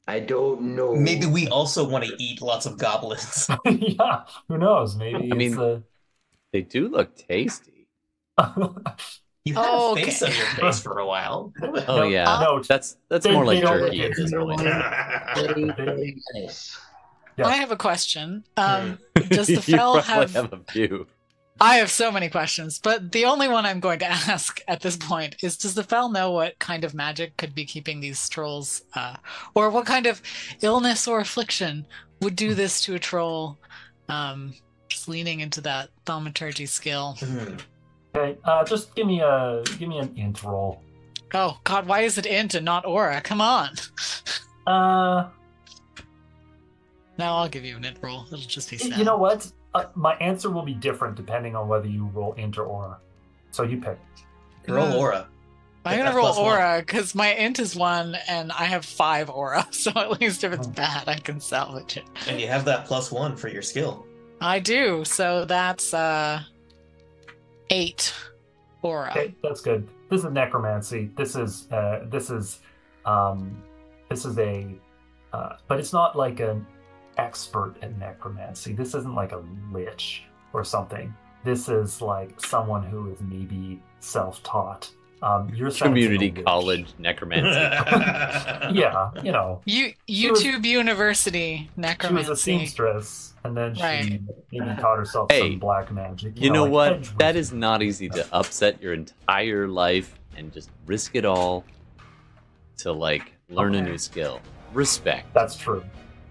I 0.07 0.21
don't 0.21 0.75
know. 0.75 0.95
Maybe 0.95 1.27
we 1.27 1.49
also 1.49 1.87
want 1.87 2.05
to 2.05 2.15
eat 2.19 2.41
lots 2.41 2.65
of 2.65 2.79
goblins. 2.79 3.49
yeah, 3.67 4.23
who 4.49 4.57
knows? 4.57 4.97
Maybe 4.97 5.31
I 5.33 5.35
mean- 5.35 5.59
a. 5.59 5.83
They 6.53 6.63
do 6.63 6.89
look 6.89 7.15
tasty. 7.15 7.78
You 9.45 9.55
had 9.55 9.65
Oh, 9.67 9.93
a 9.93 9.97
face 9.97 10.23
okay. 10.23 10.33
on 10.33 10.37
your 10.39 10.47
face 10.73 10.81
for 10.83 10.99
a 10.99 11.07
while. 11.07 11.53
Oh 11.63 11.71
No, 11.87 12.03
yeah, 12.03 12.25
no, 12.43 12.63
that's 12.63 12.97
that's 13.09 13.25
they- 13.25 13.33
more 13.33 13.47
like 13.47 13.63
don't 13.63 13.79
jerky 13.79 14.03
at 14.03 14.17
this 14.17 14.31
point. 14.33 14.61
Very, 14.61 15.65
very 15.73 16.17
nice. 16.35 16.79
Yeah. 17.37 17.47
I 17.47 17.53
have 17.57 17.71
a 17.71 17.77
question. 17.77 18.45
Um, 18.57 18.99
Hmm. 19.17 19.29
does 19.29 19.47
the 19.47 19.63
fell 19.63 20.01
have? 20.01 20.33
have 20.35 20.53
a 20.53 20.61
few. 20.71 21.07
I 21.61 21.77
have 21.77 21.91
so 21.91 22.13
many 22.13 22.29
questions, 22.29 22.79
but 22.79 23.11
the 23.11 23.25
only 23.25 23.49
one 23.49 23.65
I'm 23.67 23.81
going 23.81 24.01
to 24.01 24.07
ask 24.35 24.61
at 24.69 24.81
this 24.81 24.97
point 24.97 25.37
is: 25.43 25.57
Does 25.57 25.75
the 25.75 25.83
fell 25.85 26.09
know 26.11 26.31
what 26.33 26.59
kind 26.59 26.85
of 26.85 26.95
magic 26.95 27.37
could 27.37 27.55
be 27.55 27.65
keeping 27.65 28.01
these 28.01 28.29
trolls, 28.29 28.83
uh, 28.95 29.17
or 29.55 29.71
what 29.71 29.87
kind 29.87 30.07
of 30.07 30.21
illness 30.63 31.09
or 31.09 31.21
affliction 31.21 31.87
would 32.21 32.37
do 32.37 32.55
this 32.55 32.81
to 32.83 32.95
a 32.97 32.99
troll? 32.99 33.57
Um, 34.09 34.53
just 34.89 35.09
leaning 35.09 35.41
into 35.41 35.61
that 35.63 35.91
thaumaturgy 36.07 36.67
skill. 36.67 37.17
Hmm. 38.19 38.25
Okay, 38.31 38.39
uh, 38.45 38.65
just 38.65 38.95
give 38.95 39.07
me 39.07 39.21
a 39.21 39.63
give 39.79 39.89
me 39.89 39.99
an 39.99 40.13
int 40.17 40.43
roll. 40.43 40.83
Oh 41.35 41.59
God, 41.65 41.87
why 41.87 42.01
is 42.03 42.19
it 42.19 42.27
int 42.27 42.55
and 42.55 42.65
not 42.65 42.85
aura? 42.87 43.21
Come 43.21 43.41
on. 43.41 43.71
Uh, 44.67 45.29
Now 47.19 47.37
I'll 47.37 47.49
give 47.49 47.65
you 47.65 47.77
an 47.77 47.85
int 47.85 47.99
roll. 48.03 48.25
It'll 48.27 48.39
just 48.39 48.71
be 48.71 48.79
sad. 48.79 48.99
you 48.99 49.05
know 49.05 49.17
what? 49.17 49.51
Uh, 49.75 49.85
my 49.95 50.15
answer 50.17 50.51
will 50.51 50.63
be 50.63 50.75
different 50.75 51.17
depending 51.17 51.55
on 51.57 51.69
whether 51.69 51.87
you 51.89 52.07
roll 52.15 52.33
int 52.35 52.57
or 52.59 52.65
aura. 52.65 52.99
So 53.51 53.63
you 53.63 53.79
pick. 53.81 53.99
Roll 54.69 54.93
aura. 54.95 55.27
I'm 55.85 55.97
gonna 55.97 56.11
that 56.11 56.17
roll 56.17 56.27
plus 56.27 56.39
aura 56.39 56.83
because 56.85 57.15
my 57.15 57.33
int 57.35 57.59
is 57.61 57.75
one 57.75 58.15
and 58.29 58.53
I 58.53 58.65
have 58.65 58.85
five 58.85 59.31
aura. 59.31 59.67
So 59.73 59.91
at 59.97 60.21
least 60.21 60.45
if 60.45 60.53
it's 60.53 60.67
Oh. 60.67 60.71
bad, 60.71 61.09
I 61.09 61.17
can 61.17 61.41
salvage 61.41 61.97
it. 61.97 62.05
And 62.27 62.39
you 62.41 62.47
have 62.49 62.65
that 62.67 62.85
plus 62.85 63.11
one 63.11 63.37
for 63.37 63.49
your 63.49 63.63
skill. 63.63 64.05
I 64.41 64.59
do. 64.59 65.03
So 65.05 65.45
that's 65.47 65.95
uh 65.95 66.43
eight 67.71 68.15
aura. 68.83 69.11
Okay, 69.11 69.35
that's 69.43 69.61
good. 69.61 69.89
This 70.11 70.25
is 70.25 70.31
necromancy. 70.31 71.11
This 71.17 71.37
is 71.37 71.71
uh, 71.71 72.07
this 72.09 72.31
is 72.31 72.61
um, 73.05 73.63
this 74.09 74.25
is 74.25 74.39
a, 74.39 74.75
uh, 75.33 75.57
but 75.67 75.79
it's 75.79 75.93
not 75.93 76.17
like 76.17 76.41
an 76.41 76.67
expert 77.19 77.75
at 77.83 77.97
necromancy. 77.99 78.73
This 78.73 78.95
isn't 78.95 79.15
like 79.15 79.33
a 79.33 79.43
lich 79.73 80.25
or 80.53 80.65
something. 80.65 81.15
This 81.45 81.69
is 81.69 82.01
like 82.01 82.41
someone 82.41 82.83
who 82.83 83.11
is 83.11 83.21
maybe 83.21 83.83
self-taught. 84.01 84.91
Um, 85.21 85.53
you're 85.55 85.71
sensing 85.71 85.87
a 85.87 85.91
Community 85.91 86.31
college 86.31 86.87
necromancy. 86.99 87.49
Yeah, 88.75 89.11
you 89.23 89.33
know, 89.33 89.61
You 89.65 89.93
She 90.09 90.31
was- 90.31 90.43
YouTube 90.45 90.65
University 90.65 91.69
necromancy. 91.77 92.25
she 92.27 92.31
was 92.31 92.39
a 92.39 92.43
seamstress, 92.43 93.35
and 93.45 93.57
then 93.57 93.75
she 93.75 93.83
Right. 93.83 94.21
maybe 94.53 94.81
taught 94.81 94.99
herself 94.99 95.31
Hey, 95.31 95.41
some 95.53 95.59
black 95.59 95.91
magic. 95.91 96.33
You 96.41 96.51
know 96.51 96.65
like 96.65 96.73
what? 96.73 96.93
hedge 96.93 97.17
That 97.19 97.35
wizard. 97.35 97.37
is 97.41 97.53
not 97.53 97.83
easy 97.83 98.09
to 98.11 98.27
upset 98.33 98.81
your 98.83 98.93
entire 98.93 99.67
life 99.67 100.19
and 100.37 100.53
just 100.53 100.71
risk 100.87 101.15
it 101.17 101.25
all 101.25 101.65
to 102.79 102.93
like 102.93 103.33
learn 103.49 103.75
a 103.75 103.83
new 103.83 103.99
skill. 103.99 104.41
Respect. 104.73 105.33
That's 105.35 105.57
true. 105.57 105.83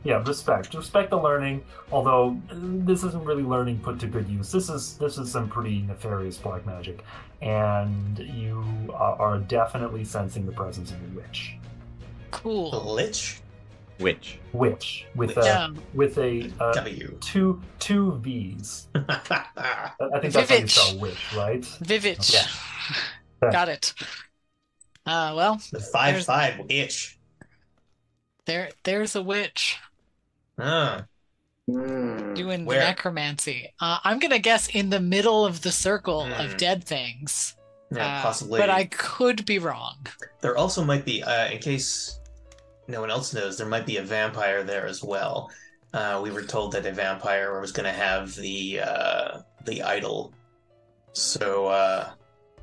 Yeah, 0.03 0.23
respect. 0.25 0.73
Respect 0.73 1.09
the 1.09 1.17
learning. 1.17 1.63
Although 1.91 2.39
uh, 2.49 2.55
this 2.55 3.03
isn't 3.03 3.23
really 3.25 3.43
learning 3.43 3.79
put 3.79 3.99
to 3.99 4.07
good 4.07 4.27
use. 4.29 4.51
This 4.51 4.69
is 4.69 4.97
this 4.97 5.17
is 5.17 5.31
some 5.31 5.49
pretty 5.49 5.81
nefarious 5.81 6.37
black 6.37 6.65
magic, 6.65 7.03
and 7.41 8.17
you 8.19 8.63
are 8.93 9.19
are 9.19 9.39
definitely 9.39 10.05
sensing 10.05 10.45
the 10.45 10.51
presence 10.51 10.91
of 10.91 10.97
a 10.97 11.15
witch. 11.15 11.55
Cool. 12.31 12.71
Lich? 12.93 13.41
Witch. 13.99 14.39
Witch 14.53 15.07
with 15.15 15.35
Witch. 15.35 15.37
a 15.37 15.43
Yeah. 15.45 15.69
with 15.93 16.17
a 16.19 16.51
uh, 16.59 16.71
W. 16.73 17.17
two 17.19 17.61
two 17.79 18.13
V's. 18.19 18.87
I 18.95 19.91
I 20.13 20.19
think 20.21 20.33
that's 20.33 20.49
how 20.49 20.55
you 20.55 20.67
spell 20.67 20.99
witch, 20.99 21.33
right? 21.35 21.61
Vivitch. 21.61 22.33
Yeah. 22.33 23.51
Got 23.51 23.69
it. 23.69 23.93
Uh 25.05 25.33
well, 25.35 25.59
the 25.71 25.79
five 25.79 26.23
five 26.23 26.61
itch. 26.69 27.17
there 28.45 28.69
there's 28.83 29.15
a 29.15 29.21
witch 29.23 29.77
Hmm. 30.59 32.33
doing 32.33 32.65
Where? 32.65 32.79
necromancy. 32.79 33.73
Uh, 33.81 33.97
I'm 34.03 34.19
gonna 34.19 34.39
guess 34.39 34.67
in 34.69 34.89
the 34.89 34.99
middle 35.01 35.45
of 35.45 35.61
the 35.61 35.71
circle 35.71 36.25
Hmm. 36.25 36.33
of 36.41 36.57
dead 36.57 36.83
things. 36.83 37.55
Yeah, 37.91 38.19
Uh, 38.19 38.21
possibly. 38.21 38.59
But 38.59 38.69
I 38.69 38.85
could 38.85 39.45
be 39.45 39.59
wrong. 39.59 40.07
There 40.41 40.57
also 40.57 40.83
might 40.83 41.03
be, 41.05 41.23
uh, 41.23 41.47
in 41.49 41.59
case 41.59 42.19
no 42.87 43.01
one 43.01 43.11
else 43.11 43.33
knows, 43.33 43.57
there 43.57 43.67
might 43.67 43.85
be 43.85 43.97
a 43.97 44.01
vampire 44.01 44.63
there 44.63 44.85
as 44.87 45.03
well. 45.03 45.49
Uh, 45.93 46.19
we 46.23 46.31
were 46.31 46.43
told 46.43 46.71
that 46.73 46.85
a 46.85 46.91
vampire 46.91 47.59
was 47.61 47.71
going 47.71 47.85
to 47.85 47.91
have 47.97 48.35
the 48.35 48.79
uh, 48.81 49.39
the 49.65 49.83
idol. 49.83 50.33
So 51.13 51.67
uh, 51.67 52.09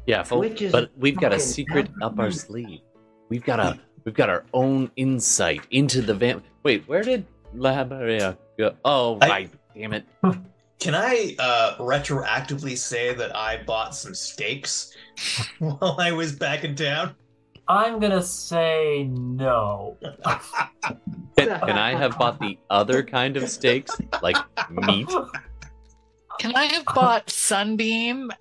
Yeah, 0.06 0.22
fol- 0.22 0.40
Which 0.40 0.60
is 0.62 0.72
but 0.72 0.90
we've 0.96 1.16
got 1.16 1.32
a 1.32 1.36
fucking 1.36 1.52
secret 1.52 1.90
up 2.02 2.18
our 2.18 2.30
sleeve. 2.30 2.80
We've 3.28 3.44
got 3.44 3.60
a 3.60 3.78
we've 4.04 4.14
got 4.14 4.28
our 4.30 4.44
own 4.54 4.90
insight 4.96 5.62
into 5.70 6.00
the 6.02 6.14
vamp. 6.14 6.44
Wait, 6.62 6.86
where 6.88 7.02
did 7.02 7.26
Labaria 7.54 8.36
go? 8.58 8.74
Oh, 8.84 9.18
I- 9.20 9.28
right. 9.28 9.50
Damn 9.74 9.92
it. 9.92 10.04
can 10.78 10.94
I 10.94 11.34
uh, 11.38 11.76
retroactively 11.78 12.76
say 12.76 13.14
that 13.14 13.34
I 13.36 13.62
bought 13.64 13.94
some 13.94 14.14
steaks 14.14 14.92
while 15.58 15.96
I 15.98 16.12
was 16.12 16.32
back 16.32 16.64
in 16.64 16.76
town? 16.76 17.14
I'm 17.66 17.98
gonna 17.98 18.22
say 18.22 19.04
no. 19.10 19.96
Can, 21.36 21.48
can 21.60 21.78
I 21.78 21.94
have 21.94 22.18
bought 22.18 22.38
the 22.38 22.58
other 22.68 23.02
kind 23.02 23.38
of 23.38 23.48
steaks, 23.48 23.98
like 24.22 24.36
meat? 24.70 25.08
Can 26.38 26.54
I 26.54 26.64
have 26.66 26.84
bought 26.84 27.30
Sunbeam 27.30 28.30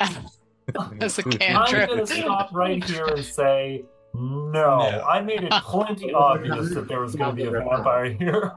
as 1.00 1.20
a 1.20 1.24
I'm 1.42 1.88
gonna 1.88 2.06
stop 2.06 2.50
right 2.54 2.84
here 2.84 3.06
and 3.06 3.24
say 3.24 3.86
no. 4.14 4.50
No. 4.52 5.02
I 5.08 5.22
made 5.22 5.44
it 5.44 5.52
plenty 5.52 6.14
obvious 6.14 6.74
that 6.74 6.88
there 6.88 7.00
was 7.00 7.16
gonna 7.16 7.34
be 7.34 7.44
a 7.44 7.52
vampire 7.52 8.12
here. 8.12 8.52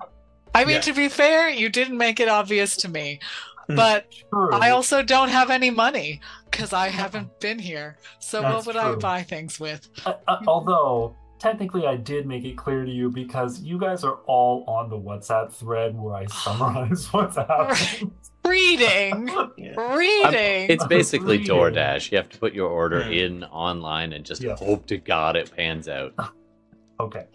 I 0.57 0.65
mean, 0.65 0.77
Yeah. 0.77 0.81
to 0.89 0.93
be 0.95 1.09
fair, 1.09 1.49
you 1.51 1.69
didn't 1.69 1.99
make 1.99 2.19
it 2.21 2.29
obvious 2.29 2.77
to 2.79 2.89
me. 2.89 3.21
Hmm. 3.69 3.77
But 3.77 4.07
True. 4.31 4.53
I 4.55 4.71
also 4.71 5.03
don't 5.03 5.29
have 5.29 5.51
any 5.51 5.71
money 5.71 6.21
because 6.51 6.73
I 6.73 6.89
haven't 6.89 7.29
been 7.41 7.59
here. 7.59 7.99
So 8.21 8.41
That's 8.41 8.67
what 8.67 8.75
would 8.75 8.77
I 8.77 8.95
buy 8.95 9.23
things 9.23 9.59
with? 9.61 9.89
Uh, 10.07 10.15
uh, 10.29 10.39
although 10.47 11.15
technically 11.39 11.87
I 11.87 11.97
did 11.97 12.27
make 12.27 12.45
it 12.45 12.57
clear 12.57 12.85
to 12.85 12.91
you 12.91 13.11
because 13.11 13.61
you 13.61 13.79
guys 13.79 14.05
are 14.05 14.19
all 14.27 14.65
on 14.67 14.89
the 14.89 14.99
WhatsApp 14.99 15.53
thread 15.53 15.99
where 15.99 16.15
I 16.15 16.27
summarize 16.45 17.07
what's 17.13 17.37
happening. 17.37 18.13
Reading, 18.47 19.29
Yeah. 19.59 19.95
reading. 19.97 20.71
It's 20.71 20.87
basically 20.87 21.39
Reading. 21.39 21.55
DoorDash. 21.57 22.13
You 22.13 22.17
have 22.19 22.29
to 22.31 22.39
put 22.39 22.55
your 22.55 22.71
order 22.71 23.03
Hmm. 23.05 23.13
in 23.13 23.45
online 23.45 24.13
and 24.13 24.25
just 24.25 24.43
Yeah. 24.43 24.57
hope 24.57 24.87
to 24.87 24.97
God 24.97 25.37
it 25.37 25.51
pans 25.55 25.89
out. 25.89 26.15
Okay. 26.99 27.27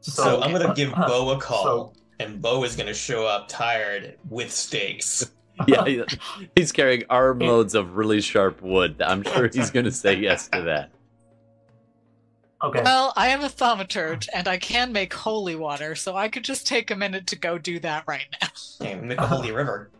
So, 0.00 0.40
I'm 0.40 0.52
gonna 0.52 0.72
give 0.74 0.94
Bo 0.94 1.30
a 1.30 1.40
call, 1.40 1.64
So- 1.64 1.92
and 2.20 2.40
Bo 2.40 2.64
is 2.64 2.76
gonna 2.76 2.94
show 2.94 3.26
up 3.26 3.48
tired 3.48 4.16
with 4.28 4.52
stakes. 4.52 5.30
Yeah, 5.66 6.04
he's 6.54 6.70
carrying 6.70 7.02
armloads 7.10 7.74
of 7.74 7.96
really 7.96 8.20
sharp 8.20 8.62
wood. 8.62 9.02
I'm 9.02 9.24
sure 9.24 9.48
he's 9.52 9.72
going 9.72 9.86
to 9.86 9.90
say 9.90 10.14
yes 10.14 10.46
to 10.50 10.62
that. 10.62 10.90
Okay. 12.62 12.80
Well, 12.82 13.12
I 13.16 13.30
am 13.30 13.42
a 13.42 13.48
thaumaturge 13.48 14.28
and 14.32 14.46
I 14.46 14.56
can 14.58 14.92
make 14.92 15.12
holy 15.12 15.56
water, 15.56 15.96
so 15.96 16.14
I 16.14 16.28
could 16.28 16.44
just 16.44 16.64
take 16.64 16.92
a 16.92 16.94
minute 16.94 17.26
to 17.26 17.36
go 17.36 17.58
do 17.58 17.80
that 17.80 18.04
right 18.06 18.26
now. 18.40 18.48
Hey, 18.78 18.94
make 18.94 19.18
a 19.18 19.26
holy 19.26 19.50
river. 19.50 19.90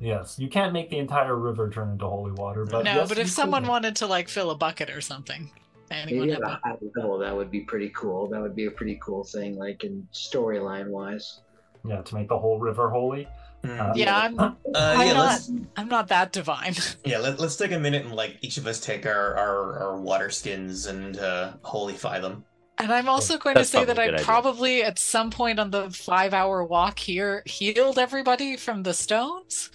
Yes, 0.00 0.38
you 0.38 0.48
can't 0.48 0.72
make 0.72 0.88
the 0.88 0.96
entire 0.96 1.36
river 1.36 1.68
turn 1.68 1.90
into 1.90 2.06
holy 2.06 2.32
water, 2.32 2.64
but 2.64 2.86
no, 2.86 2.94
yes, 2.94 3.08
but 3.10 3.18
if 3.18 3.28
someone 3.28 3.64
make- 3.64 3.70
wanted 3.70 3.96
to 3.96 4.06
like 4.06 4.30
fill 4.30 4.50
a 4.50 4.56
bucket 4.56 4.88
or 4.88 5.02
something, 5.02 5.50
anyone 5.90 6.28
Maybe 6.28 6.32
have 6.32 6.42
at 6.42 6.50
a 6.50 6.54
a- 6.54 6.60
high 6.70 6.76
level, 6.96 7.18
that 7.18 7.34
would 7.36 7.50
be 7.50 7.60
pretty 7.60 7.90
cool. 7.90 8.28
That 8.28 8.40
would 8.40 8.56
be 8.56 8.66
a 8.66 8.70
pretty 8.70 8.98
cool 9.02 9.24
thing, 9.24 9.56
like 9.56 9.84
in 9.84 10.06
storyline 10.12 10.88
wise. 10.88 11.40
yeah, 11.86 12.00
to 12.02 12.14
make 12.14 12.28
the 12.28 12.38
whole 12.38 12.58
river 12.58 12.88
holy. 12.90 13.28
Hmm. 13.62 13.80
Uh, 13.80 13.92
Yeah, 13.94 14.16
I'm 14.16 14.38
Uh, 14.38 14.52
I'm 14.74 15.06
yeah, 15.06 15.12
not- 15.14 15.40
I'm 15.76 15.88
not 15.88 16.08
that 16.08 16.32
divine. 16.32 16.74
yeah 17.04 17.18
let, 17.18 17.38
let's 17.40 17.56
take 17.56 17.72
a 17.72 17.78
minute 17.78 18.04
and 18.04 18.14
like 18.14 18.36
each 18.42 18.56
of 18.58 18.66
us 18.66 18.80
take 18.80 19.06
our 19.06 19.36
our, 19.36 19.78
our 19.80 19.96
water 20.00 20.30
skins 20.30 20.86
and 20.86 21.18
uh, 21.18 21.52
holify 21.62 22.20
them. 22.20 22.44
And 22.78 22.92
I'm 22.92 23.08
also 23.08 23.38
going 23.38 23.54
to 23.56 23.64
say 23.64 23.84
that 23.84 23.94
probably 23.94 24.02
a 24.02 24.06
I 24.06 24.10
good 24.10 24.14
idea. 24.16 24.24
probably 24.26 24.82
at 24.82 24.98
some 24.98 25.30
point 25.30 25.60
on 25.60 25.70
the 25.70 25.90
five 25.90 26.34
hour 26.34 26.64
walk 26.64 26.98
here 26.98 27.42
healed 27.46 27.98
everybody 28.00 28.56
from 28.56 28.82
the 28.82 28.92
stones. 28.92 29.70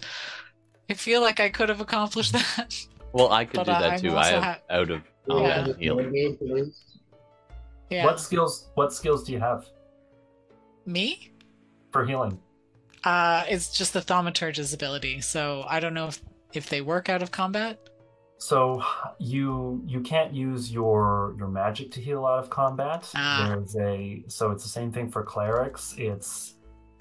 I 0.90 0.96
feel 0.96 1.22
like 1.22 1.40
I 1.40 1.50
could 1.50 1.70
have 1.70 1.80
accomplished 1.82 2.34
that. 2.58 2.76
Well, 3.14 3.32
I 3.32 3.46
could 3.46 3.56
But, 3.56 3.64
do 3.66 3.72
that 3.72 3.92
I'm 3.94 4.00
too. 4.02 4.18
I 4.18 4.26
have 4.28 4.44
ha- 4.44 4.60
out 4.70 4.90
of 4.92 5.02
Yeah. 5.30 5.56
combat 5.64 5.78
healing. 5.80 6.74
Yeah. 7.90 8.06
What 8.06 8.20
skills? 8.20 8.70
What 8.76 8.94
skills 8.94 9.24
do 9.24 9.32
you 9.34 9.40
have 9.40 9.66
Me? 10.86 11.32
for 11.92 12.06
healing? 12.06 12.40
Uh 13.04 13.44
it's 13.48 13.72
just 13.78 13.94
the 13.94 14.02
thaumaturge's 14.02 14.74
ability. 14.74 15.22
So 15.22 15.66
I 15.68 15.80
don't 15.80 15.94
know 15.94 16.08
if 16.08 16.22
if 16.54 16.70
they 16.70 16.82
work 16.82 17.10
out 17.10 17.22
of 17.22 17.32
combat. 17.32 17.80
So 18.38 18.82
you 19.20 19.84
you 19.86 20.02
can't 20.02 20.34
use 20.34 20.72
your 20.72 21.36
your 21.38 21.48
magic 21.48 21.92
to 21.92 22.02
heal 22.02 22.26
out 22.26 22.40
of 22.40 22.50
combat. 22.50 23.10
Ah. 23.16 23.46
There's 23.50 23.76
a 23.78 24.24
so 24.28 24.52
it's 24.52 24.64
the 24.64 24.70
same 24.70 24.92
thing 24.92 25.10
for 25.10 25.24
clerics. 25.24 25.96
It's 25.98 26.56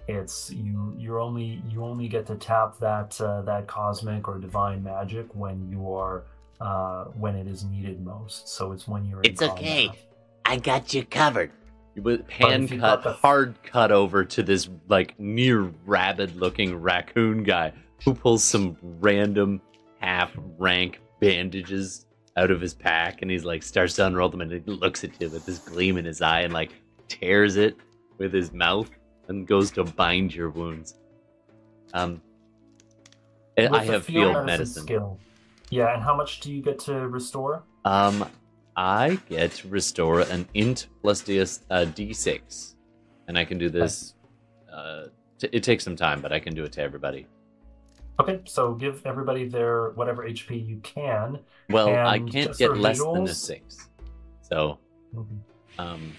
it's 0.08 0.50
you 0.50 0.94
you're 0.98 1.20
only 1.20 1.62
you 1.68 1.84
only 1.84 2.08
get 2.08 2.26
to 2.26 2.34
tap 2.34 2.78
that 2.78 3.20
uh, 3.20 3.42
that 3.42 3.66
cosmic 3.66 4.26
or 4.26 4.38
divine 4.38 4.82
magic 4.82 5.26
when 5.34 5.70
you 5.70 5.92
are 5.92 6.24
uh, 6.60 7.04
when 7.16 7.34
it 7.36 7.46
is 7.46 7.64
needed 7.64 8.00
most. 8.04 8.48
So 8.48 8.72
it's 8.72 8.86
when 8.88 9.04
you're 9.06 9.20
in 9.22 9.30
It's 9.30 9.42
okay. 9.42 9.86
combat. 9.86 10.02
I 10.44 10.56
got 10.56 10.94
you 10.94 11.04
covered. 11.04 11.50
With 11.96 12.28
hand 12.30 12.70
you 12.70 12.78
cut, 12.78 13.02
got 13.02 13.02
the- 13.04 13.12
hard 13.12 13.54
cut 13.64 13.90
over 13.92 14.24
to 14.24 14.42
this 14.42 14.68
like 14.88 15.18
near 15.18 15.72
rabid 15.84 16.36
looking 16.36 16.76
raccoon 16.76 17.42
guy 17.42 17.72
who 18.04 18.14
pulls 18.14 18.44
some 18.44 18.76
random 18.82 19.60
half 19.98 20.30
rank 20.58 21.00
bandages 21.20 22.06
out 22.36 22.52
of 22.52 22.60
his 22.60 22.72
pack 22.72 23.20
and 23.20 23.30
he's 23.32 23.44
like 23.44 23.64
starts 23.64 23.94
to 23.96 24.06
unroll 24.06 24.28
them 24.28 24.40
and 24.42 24.52
he 24.52 24.60
looks 24.66 25.02
at 25.02 25.20
you 25.20 25.28
with 25.28 25.44
this 25.44 25.58
gleam 25.58 25.96
in 25.98 26.04
his 26.04 26.22
eye 26.22 26.42
and 26.42 26.52
like 26.52 26.70
tears 27.08 27.56
it 27.56 27.76
with 28.18 28.32
his 28.32 28.52
mouth 28.52 28.88
and 29.26 29.44
goes 29.48 29.72
to 29.72 29.82
bind 29.82 30.32
your 30.32 30.50
wounds. 30.50 30.94
Um, 31.92 32.22
With 33.56 33.72
I 33.72 33.84
have 33.86 34.04
field 34.04 34.46
medicine. 34.46 34.82
skill. 34.84 35.18
Yeah, 35.70 35.94
and 35.94 36.02
how 36.02 36.16
much 36.16 36.40
do 36.40 36.52
you 36.52 36.62
get 36.62 36.78
to 36.80 37.08
restore? 37.08 37.62
Um, 37.84 38.24
I 38.76 39.18
get 39.28 39.52
to 39.52 39.68
restore 39.68 40.20
an 40.20 40.48
int 40.54 40.86
plus 41.02 41.20
D, 41.20 41.40
uh, 41.40 41.44
d6, 41.44 42.74
and 43.26 43.38
I 43.38 43.44
can 43.44 43.58
do 43.58 43.68
this. 43.68 44.14
Uh, 44.72 45.06
t- 45.38 45.48
it 45.52 45.62
takes 45.62 45.84
some 45.84 45.96
time, 45.96 46.20
but 46.20 46.32
I 46.32 46.38
can 46.38 46.54
do 46.54 46.64
it 46.64 46.72
to 46.72 46.82
everybody. 46.82 47.26
Okay, 48.20 48.40
so 48.46 48.74
give 48.74 49.04
everybody 49.04 49.46
their 49.46 49.90
whatever 49.90 50.24
HP 50.28 50.66
you 50.66 50.78
can. 50.78 51.38
Well, 51.70 51.88
I 51.88 52.18
can't 52.18 52.56
get 52.56 52.76
less 52.76 52.98
than 53.02 53.24
a 53.24 53.34
six, 53.34 53.88
so 54.40 54.78
um, 55.78 56.12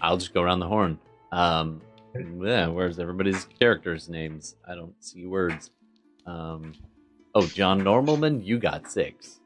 I'll 0.00 0.16
just 0.16 0.34
go 0.34 0.42
around 0.42 0.60
the 0.60 0.68
horn. 0.68 0.98
Um, 1.32 1.80
yeah, 2.14 2.66
where's 2.66 2.98
everybody's 2.98 3.44
characters' 3.58 4.08
names? 4.08 4.56
I 4.68 4.74
don't 4.74 4.94
see 5.02 5.26
words. 5.26 5.70
Um, 6.26 6.72
oh, 7.34 7.46
John 7.46 7.80
Normalman, 7.82 8.44
you 8.44 8.58
got 8.58 8.90
six. 8.90 9.40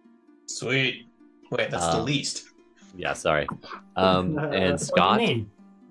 Sweet. 0.46 1.06
Wait, 1.50 1.70
that's 1.70 1.86
the 1.88 1.98
Um, 1.98 2.04
least. 2.04 2.44
Yeah, 2.96 3.12
sorry. 3.12 3.46
Um, 3.96 4.38
and 4.38 4.52
do 4.52 4.66
you 4.66 4.78
Scott, 4.78 5.20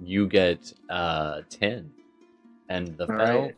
you 0.04 0.28
get 0.28 0.74
uh 0.90 1.42
10 1.50 1.90
and 2.70 2.98
the 2.98 3.10
All 3.12 3.18
fell 3.18 3.42
right. 3.44 3.56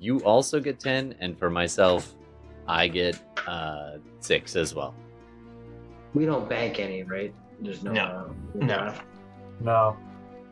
you 0.00 0.18
also 0.20 0.60
get 0.60 0.80
10 0.80 1.14
and 1.20 1.38
for 1.38 1.48
myself 1.48 2.14
i 2.66 2.88
get 2.88 3.16
uh 3.46 3.92
6 4.20 4.56
as 4.56 4.74
well 4.74 4.94
We 6.12 6.26
don't 6.26 6.48
bank 6.48 6.80
any, 6.80 7.02
right? 7.02 7.32
There's 7.60 7.82
no. 7.82 7.92
No. 7.92 8.02
uh, 8.02 8.64
No. 8.66 8.94
No. 9.60 9.96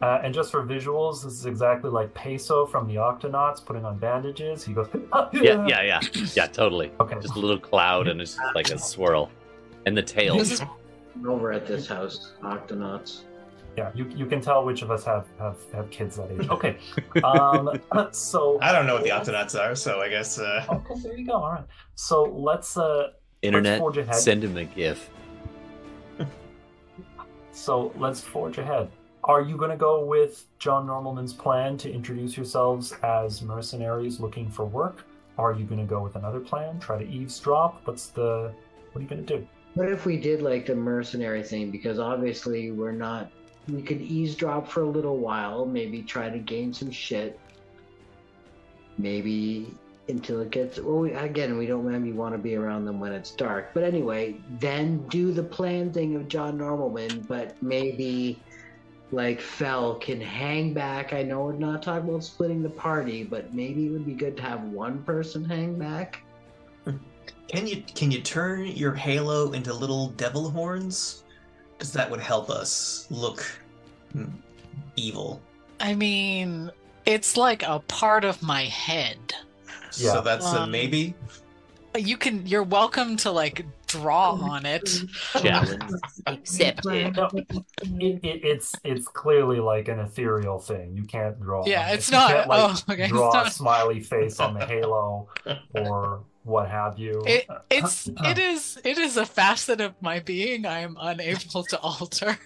Uh, 0.02 0.20
and 0.24 0.34
just 0.34 0.50
for 0.50 0.66
visuals, 0.66 1.22
this 1.22 1.32
is 1.32 1.46
exactly 1.46 1.88
like 1.88 2.12
Peso 2.12 2.66
from 2.66 2.88
the 2.88 2.96
Octonauts 2.96 3.64
putting 3.64 3.84
on 3.84 3.98
bandages. 3.98 4.64
He 4.64 4.72
goes, 4.74 4.88
yeah 5.32 5.64
yeah 5.66 5.82
yeah 5.82 6.00
yeah 6.34 6.46
totally 6.46 6.90
Okay. 6.98 7.14
just 7.20 7.36
a 7.36 7.38
little 7.38 7.58
cloud 7.58 8.08
and 8.08 8.20
it's 8.20 8.34
just 8.34 8.54
like 8.56 8.70
a 8.70 8.78
swirl 8.78 9.30
and 9.86 9.96
the 9.96 10.02
tail 10.02 10.40
is 10.40 10.60
Over 11.26 11.52
at 11.52 11.66
this 11.66 11.86
house, 11.86 12.32
Octonauts. 12.42 13.22
Yeah, 13.76 13.90
you, 13.94 14.06
you 14.14 14.26
can 14.26 14.40
tell 14.40 14.64
which 14.64 14.82
of 14.82 14.90
us 14.90 15.04
have, 15.04 15.26
have, 15.38 15.56
have 15.72 15.88
kids 15.90 16.16
that 16.16 16.30
age. 16.30 16.48
Okay. 16.50 16.76
Um, 17.24 17.70
so. 18.12 18.58
I 18.60 18.70
don't 18.72 18.86
know 18.86 18.94
what 18.94 19.04
the 19.04 19.10
Octonauts 19.10 19.58
are, 19.58 19.74
so 19.74 20.00
I 20.00 20.08
guess. 20.08 20.38
Uh, 20.38 20.64
Okay, 20.68 20.94
there 21.02 21.16
you 21.16 21.26
go. 21.26 21.34
All 21.34 21.52
right. 21.52 21.64
So 21.94 22.24
let's 22.24 22.76
uh 22.76 23.12
internet 23.40 23.78
forge 23.78 23.98
ahead. 23.98 24.14
send 24.14 24.44
him 24.44 24.56
a 24.56 24.64
gif 24.64 25.10
so 27.52 27.92
let's 27.96 28.20
forge 28.20 28.58
ahead. 28.58 28.88
Are 29.24 29.40
you 29.40 29.56
going 29.56 29.70
to 29.70 29.76
go 29.76 30.04
with 30.04 30.46
John 30.58 30.88
Normalman's 30.88 31.32
plan 31.32 31.76
to 31.78 31.92
introduce 31.92 32.36
yourselves 32.36 32.92
as 33.04 33.40
mercenaries 33.40 34.18
looking 34.18 34.50
for 34.50 34.64
work? 34.64 35.04
Are 35.38 35.52
you 35.52 35.64
going 35.64 35.80
to 35.80 35.86
go 35.86 36.02
with 36.02 36.16
another 36.16 36.40
plan? 36.40 36.80
Try 36.80 36.98
to 36.98 37.08
eavesdrop? 37.08 37.86
What's 37.86 38.08
the 38.08 38.52
what 38.90 38.98
are 38.98 39.02
you 39.02 39.08
going 39.08 39.24
to 39.24 39.38
do? 39.38 39.46
What 39.74 39.88
if 39.88 40.06
we 40.06 40.16
did 40.16 40.42
like 40.42 40.66
the 40.66 40.74
mercenary 40.74 41.44
thing? 41.44 41.70
Because 41.70 42.00
obviously 42.00 42.72
we're 42.72 42.90
not. 42.90 43.30
We 43.68 43.80
could 43.80 44.00
eavesdrop 44.00 44.68
for 44.68 44.82
a 44.82 44.88
little 44.88 45.18
while, 45.18 45.66
maybe 45.66 46.02
try 46.02 46.28
to 46.28 46.38
gain 46.38 46.74
some 46.74 46.90
shit. 46.90 47.38
Maybe 48.98 49.72
until 50.08 50.40
it 50.40 50.50
gets. 50.50 50.80
Well, 50.80 50.98
we, 50.98 51.12
again, 51.12 51.56
we 51.56 51.66
don't 51.66 51.88
maybe 51.88 52.10
want 52.10 52.34
to 52.34 52.38
be 52.38 52.56
around 52.56 52.86
them 52.86 52.98
when 52.98 53.12
it's 53.12 53.30
dark. 53.30 53.70
But 53.72 53.84
anyway, 53.84 54.40
then 54.58 55.06
do 55.06 55.30
the 55.30 55.44
plan 55.44 55.92
thing 55.92 56.16
of 56.16 56.26
John 56.26 56.58
Normalman, 56.58 57.26
but 57.28 57.54
maybe 57.62 58.40
like 59.12 59.40
Fell 59.40 59.94
can 59.96 60.20
hang 60.20 60.72
back. 60.72 61.12
I 61.12 61.22
know 61.22 61.44
we're 61.44 61.52
not 61.52 61.82
talking 61.82 62.08
about 62.08 62.24
splitting 62.24 62.62
the 62.62 62.70
party, 62.70 63.22
but 63.22 63.52
maybe 63.54 63.86
it 63.86 63.90
would 63.90 64.06
be 64.06 64.14
good 64.14 64.36
to 64.38 64.42
have 64.42 64.62
one 64.64 65.02
person 65.02 65.44
hang 65.44 65.78
back. 65.78 66.22
can 67.48 67.66
you 67.66 67.82
can 67.94 68.10
you 68.10 68.20
turn 68.22 68.66
your 68.66 68.94
halo 68.94 69.52
into 69.52 69.72
little 69.72 70.08
devil 70.08 70.50
horns? 70.50 71.24
Because 71.76 71.92
that 71.92 72.10
would 72.10 72.20
help 72.20 72.48
us 72.48 73.06
look 73.10 73.44
evil. 74.96 75.40
I 75.80 75.94
mean, 75.94 76.70
it's 77.04 77.36
like 77.36 77.62
a 77.64 77.80
part 77.80 78.24
of 78.24 78.42
my 78.42 78.64
head. 78.64 79.18
Yeah. 79.96 80.12
So 80.12 80.20
that's 80.22 80.50
a 80.52 80.62
Um, 80.62 80.70
maybe. 80.70 81.14
You 81.98 82.16
can 82.16 82.46
you're 82.46 82.62
welcome 82.62 83.16
to 83.18 83.30
like 83.30 83.66
draw 83.92 84.32
on 84.32 84.66
it. 84.66 85.02
challenge 85.40 85.82
Accepted. 86.26 87.16
It, 87.16 88.24
it, 88.24 88.40
it's 88.44 88.74
it's 88.84 89.06
clearly 89.08 89.60
like 89.60 89.88
an 89.88 90.00
ethereal 90.00 90.58
thing. 90.58 90.96
You 90.96 91.04
can't 91.04 91.40
draw. 91.40 91.64
Yeah, 91.66 91.90
it. 91.90 91.94
it's 91.96 92.10
You 92.10 92.16
not- 92.16 92.30
can't, 92.32 92.48
like, 92.48 92.60
oh, 92.88 92.92
okay, 92.92 93.02
it's 93.04 93.12
Draw 93.12 93.42
a 93.44 93.50
smiley 93.50 94.00
face 94.00 94.40
on 94.40 94.54
the 94.54 94.66
halo 94.72 95.28
or 95.74 96.24
what 96.44 96.68
have 96.68 96.98
you. 96.98 97.22
It 97.26 97.46
it's 97.70 98.08
it 98.24 98.38
is 98.38 98.78
it 98.84 98.98
is 98.98 99.16
a 99.16 99.26
facet 99.26 99.80
of 99.80 99.94
my 100.00 100.20
being 100.20 100.66
I 100.66 100.80
am 100.80 100.96
unable 101.00 101.62
to 101.64 101.78
alter. 101.80 102.36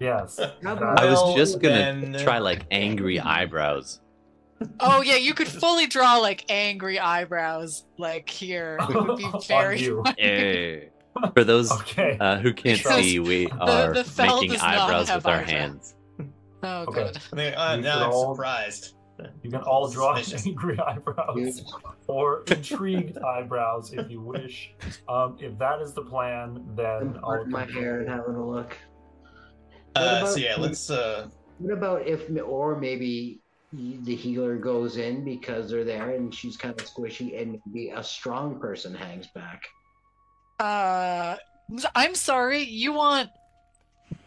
yes. 0.00 0.38
How 0.62 0.74
i 0.98 1.04
was 1.06 1.34
just 1.34 1.60
gonna 1.60 1.76
then- 2.10 2.22
try 2.24 2.38
like 2.38 2.62
angry 2.70 3.18
eyebrows 3.20 4.00
Oh 4.80 5.02
yeah, 5.02 5.16
you 5.16 5.34
could 5.34 5.48
fully 5.48 5.86
draw 5.86 6.16
like 6.18 6.44
angry 6.48 6.98
eyebrows 6.98 7.84
like 7.98 8.28
here. 8.28 8.78
It 8.80 8.94
would 8.94 9.16
be 9.18 9.30
very 9.48 9.80
you. 9.82 10.02
For 11.34 11.44
those 11.44 11.70
Okay. 11.70 12.16
uh, 12.20 12.38
who 12.38 12.52
can't 12.52 12.78
Because 12.78 13.02
see 13.04 13.18
we 13.20 13.46
are 13.48 13.92
the 13.94 14.04
fell 14.04 14.40
making 14.40 14.58
eyebrows 14.60 15.10
with 15.12 15.26
our 15.26 15.34
eyebrows. 15.36 15.50
hands 15.50 15.94
Oh 16.62 16.82
Okay. 16.88 17.04
good. 17.04 17.18
I 17.32 17.36
mean, 17.36 17.54
uh, 17.54 17.76
now 17.76 18.04
I'm 18.06 18.10
all- 18.12 18.34
surprised. 18.34 18.94
You 19.44 19.50
can 19.52 19.60
all 19.62 19.88
draw 19.88 20.16
Suspicious. 20.16 20.46
angry 20.46 20.76
eyebrows 20.86 21.62
or 22.08 22.42
intrigued 22.48 23.16
eyebrows 23.18 23.92
if 23.92 24.10
you 24.10 24.20
wish. 24.20 24.72
Um, 25.08 25.36
if 25.40 25.56
that 25.58 25.80
is 25.82 25.94
the 25.94 26.02
plan, 26.02 26.64
then 26.74 26.86
I'm 26.86 27.14
I'll 27.16 27.20
parting 27.22 27.50
my 27.52 27.64
hair 27.64 28.00
and 28.00 28.08
having 28.08 28.34
a 28.34 28.44
look. 28.44 28.76
Uh, 29.94 30.18
about- 30.22 30.28
so 30.32 30.36
yeah, 30.40 30.56
let's. 30.58 30.90
Uh, 30.90 31.28
What 31.58 31.72
about 31.72 32.06
if, 32.08 32.22
or 32.44 32.76
maybe 32.76 33.40
the 33.74 34.14
healer 34.14 34.56
goes 34.56 34.96
in 34.96 35.24
because 35.24 35.70
they're 35.70 35.84
there 35.84 36.10
and 36.10 36.34
she's 36.34 36.56
kind 36.56 36.78
of 36.78 36.86
squishy, 36.86 37.40
and 37.40 37.60
maybe 37.66 37.90
a 37.90 38.02
strong 38.02 38.60
person 38.60 38.94
hangs 38.94 39.26
back. 39.28 39.62
Uh 40.60 41.36
I'm 41.94 42.14
sorry, 42.14 42.62
you 42.62 42.92
want 42.92 43.30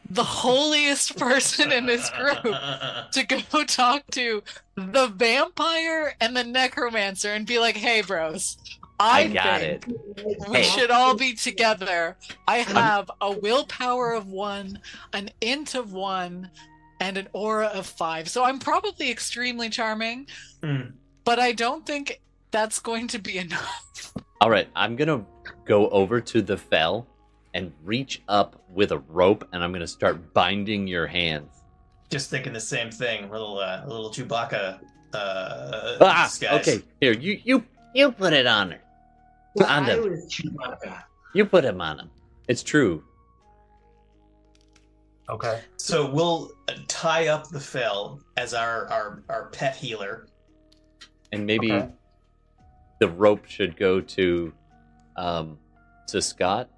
the 0.10 0.24
holiest 0.24 1.18
person 1.20 1.72
in 1.72 1.86
this 1.86 2.10
group 2.12 2.42
to 2.44 3.24
go 3.52 3.64
talk 3.68 4.04
to 4.12 4.44
the 4.76 5.08
vampire 5.16 6.16
and 6.20 6.36
the 6.36 6.44
necromancer 6.44 7.30
and 7.34 7.46
be 7.46 7.60
like, 7.60 7.78
"Hey, 7.78 8.02
bros, 8.02 8.58
I, 9.00 9.22
I 9.22 9.28
got 9.28 9.60
think 9.62 9.88
it. 9.88 10.50
we 10.50 10.58
Hey. 10.58 10.64
should 10.64 10.92
all 10.92 11.16
be 11.16 11.34
together. 11.34 12.18
I 12.48 12.58
have 12.60 13.10
a 13.22 13.32
willpower 13.32 14.14
of 14.14 14.28
one, 14.28 14.80
an 15.14 15.30
int 15.42 15.76
of 15.76 15.94
one, 15.94 16.50
and 17.00 17.18
an 17.18 17.28
aura 17.34 17.68
of 17.68 17.86
five. 17.86 18.28
So 18.30 18.44
I'm 18.44 18.60
probably 18.60 19.10
extremely 19.12 19.70
charming, 19.70 20.28
Hmm. 20.64 20.82
but 21.24 21.40
I 21.40 21.52
don't 21.52 21.86
think 21.86 22.22
that's 22.52 22.80
going 22.80 23.08
to 23.10 23.20
be 23.20 23.38
enough. 23.38 24.14
All 24.42 24.50
right, 24.50 24.68
I'm 24.76 24.96
gonna 24.96 25.26
go 25.66 25.90
over 25.90 26.22
to 26.22 26.42
the 26.42 26.58
fell 26.58 27.08
and 27.54 27.72
reach 27.84 28.22
up 28.28 28.62
with 28.70 28.92
a 28.92 29.00
rope, 29.00 29.48
and 29.52 29.64
I'm 29.64 29.72
gonna 29.74 29.88
start 29.88 30.34
binding 30.34 30.88
your 30.88 31.08
hands. 31.08 31.50
Just 32.10 32.30
thinking 32.30 32.54
the 32.54 32.60
same 32.60 32.90
thing. 32.92 33.30
Little, 33.30 33.60
uh, 33.60 33.84
little 33.88 34.10
Chewbacca. 34.12 34.80
Uh, 35.14 35.98
Ah, 36.02 36.26
disguise. 36.26 36.68
okay. 36.68 36.84
Here, 37.02 37.14
you 37.14 37.40
you 37.44 37.64
You 37.96 38.12
put 38.12 38.34
it 38.34 38.46
on 38.46 38.72
her. 38.72 38.80
Well, 39.56 39.68
On 39.68 39.90
I 39.90 39.96
the- 39.96 40.02
was 40.10 40.26
Chewbacca. 40.32 41.04
You 41.34 41.46
put 41.46 41.64
him 41.66 41.82
on 41.82 42.00
him. 42.00 42.10
It's 42.48 42.62
true. 42.64 43.04
Okay. 45.30 45.62
So 45.78 46.10
we'll 46.10 46.52
uh, 46.68 46.74
tie 46.88 47.28
up 47.28 47.50
the 47.50 47.60
fell 47.60 48.22
as 48.38 48.54
our 48.54 48.88
our, 48.88 49.24
our 49.30 49.46
pet 49.50 49.76
healer. 49.76 50.28
And 51.32 51.46
maybe 51.46 51.72
Okay. 51.72 51.90
the 53.00 53.10
rope 53.10 53.46
should 53.46 53.76
go 53.78 54.00
to 54.02 54.54
um 55.18 55.58
to 56.08 56.22
Scott. 56.22 56.70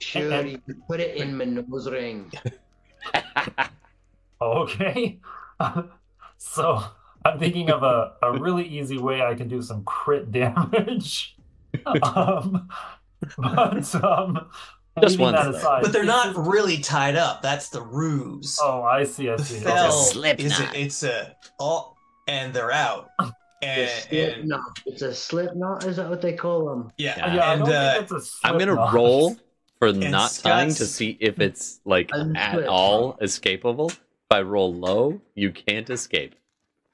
Sure, 0.00 0.32
And- 0.32 0.50
you 0.50 0.58
could 0.58 0.86
put 0.88 1.00
it 1.00 1.16
in 1.16 1.36
my 1.36 1.44
nose 1.44 1.88
ring. 1.90 2.32
Okay. 4.42 5.20
so 6.36 6.82
I'm 7.24 7.38
thinking 7.38 7.70
of 7.70 7.82
a, 7.84 8.14
a 8.22 8.38
really 8.40 8.66
easy 8.66 8.98
way 8.98 9.22
I 9.22 9.34
can 9.34 9.46
do 9.48 9.62
some 9.62 9.84
crit 9.84 10.32
damage. 10.32 11.36
um, 12.02 12.68
but 13.38 13.94
um, 14.04 14.48
Just 15.00 15.18
leaving 15.18 15.32
once, 15.34 15.36
that 15.46 15.52
though. 15.52 15.58
aside, 15.58 15.82
But 15.82 15.92
they're 15.92 16.04
not 16.04 16.36
really 16.36 16.78
tied 16.78 17.16
up. 17.16 17.40
That's 17.40 17.70
the 17.70 17.80
ruse. 17.82 18.58
Oh, 18.62 18.82
I 18.82 19.04
see. 19.04 19.30
I 19.30 19.36
the 19.36 19.44
see. 19.44 19.60
fell 19.60 19.86
Okay. 19.86 20.12
slip 20.12 20.40
is 20.40 20.58
a, 20.58 20.62
knot. 20.64 20.76
it's 20.76 21.02
a 21.02 21.34
oh, 21.60 21.94
and 22.28 22.52
they're 22.52 22.72
out. 22.72 23.10
And, 23.64 23.88
It's 23.88 24.02
a 24.10 24.10
slip 24.10 24.36
and 24.38 24.48
knot. 24.48 24.60
It's 24.86 25.02
a 25.02 25.14
slip 25.14 25.54
knot. 25.54 25.84
Is 25.84 25.94
that 25.96 26.10
what 26.10 26.20
they 26.20 26.32
call 26.32 26.64
them? 26.68 26.90
yeah, 26.98 27.14
Yeah. 27.16 27.34
Yeah, 27.36 27.40
I 27.44 27.52
and 27.54 27.64
don't 27.64 27.72
uh, 27.74 27.92
think 27.94 28.10
it's 28.10 28.40
a 28.42 28.48
I'm 28.48 28.58
gonna 28.58 28.74
knot. 28.74 28.92
roll 28.92 29.36
for 29.78 29.92
not 29.92 30.32
tying 30.42 30.74
to 30.74 30.84
see 30.84 31.16
if 31.20 31.38
it's 31.40 31.80
like 31.84 32.10
And 32.12 32.36
at 32.36 32.54
slip. 32.54 32.66
all 32.68 33.12
escapable. 33.18 33.92
If 33.92 33.98
I 34.32 34.42
roll 34.42 34.74
low, 34.74 35.20
you 35.36 35.52
can't 35.52 35.88
escape. 35.90 36.34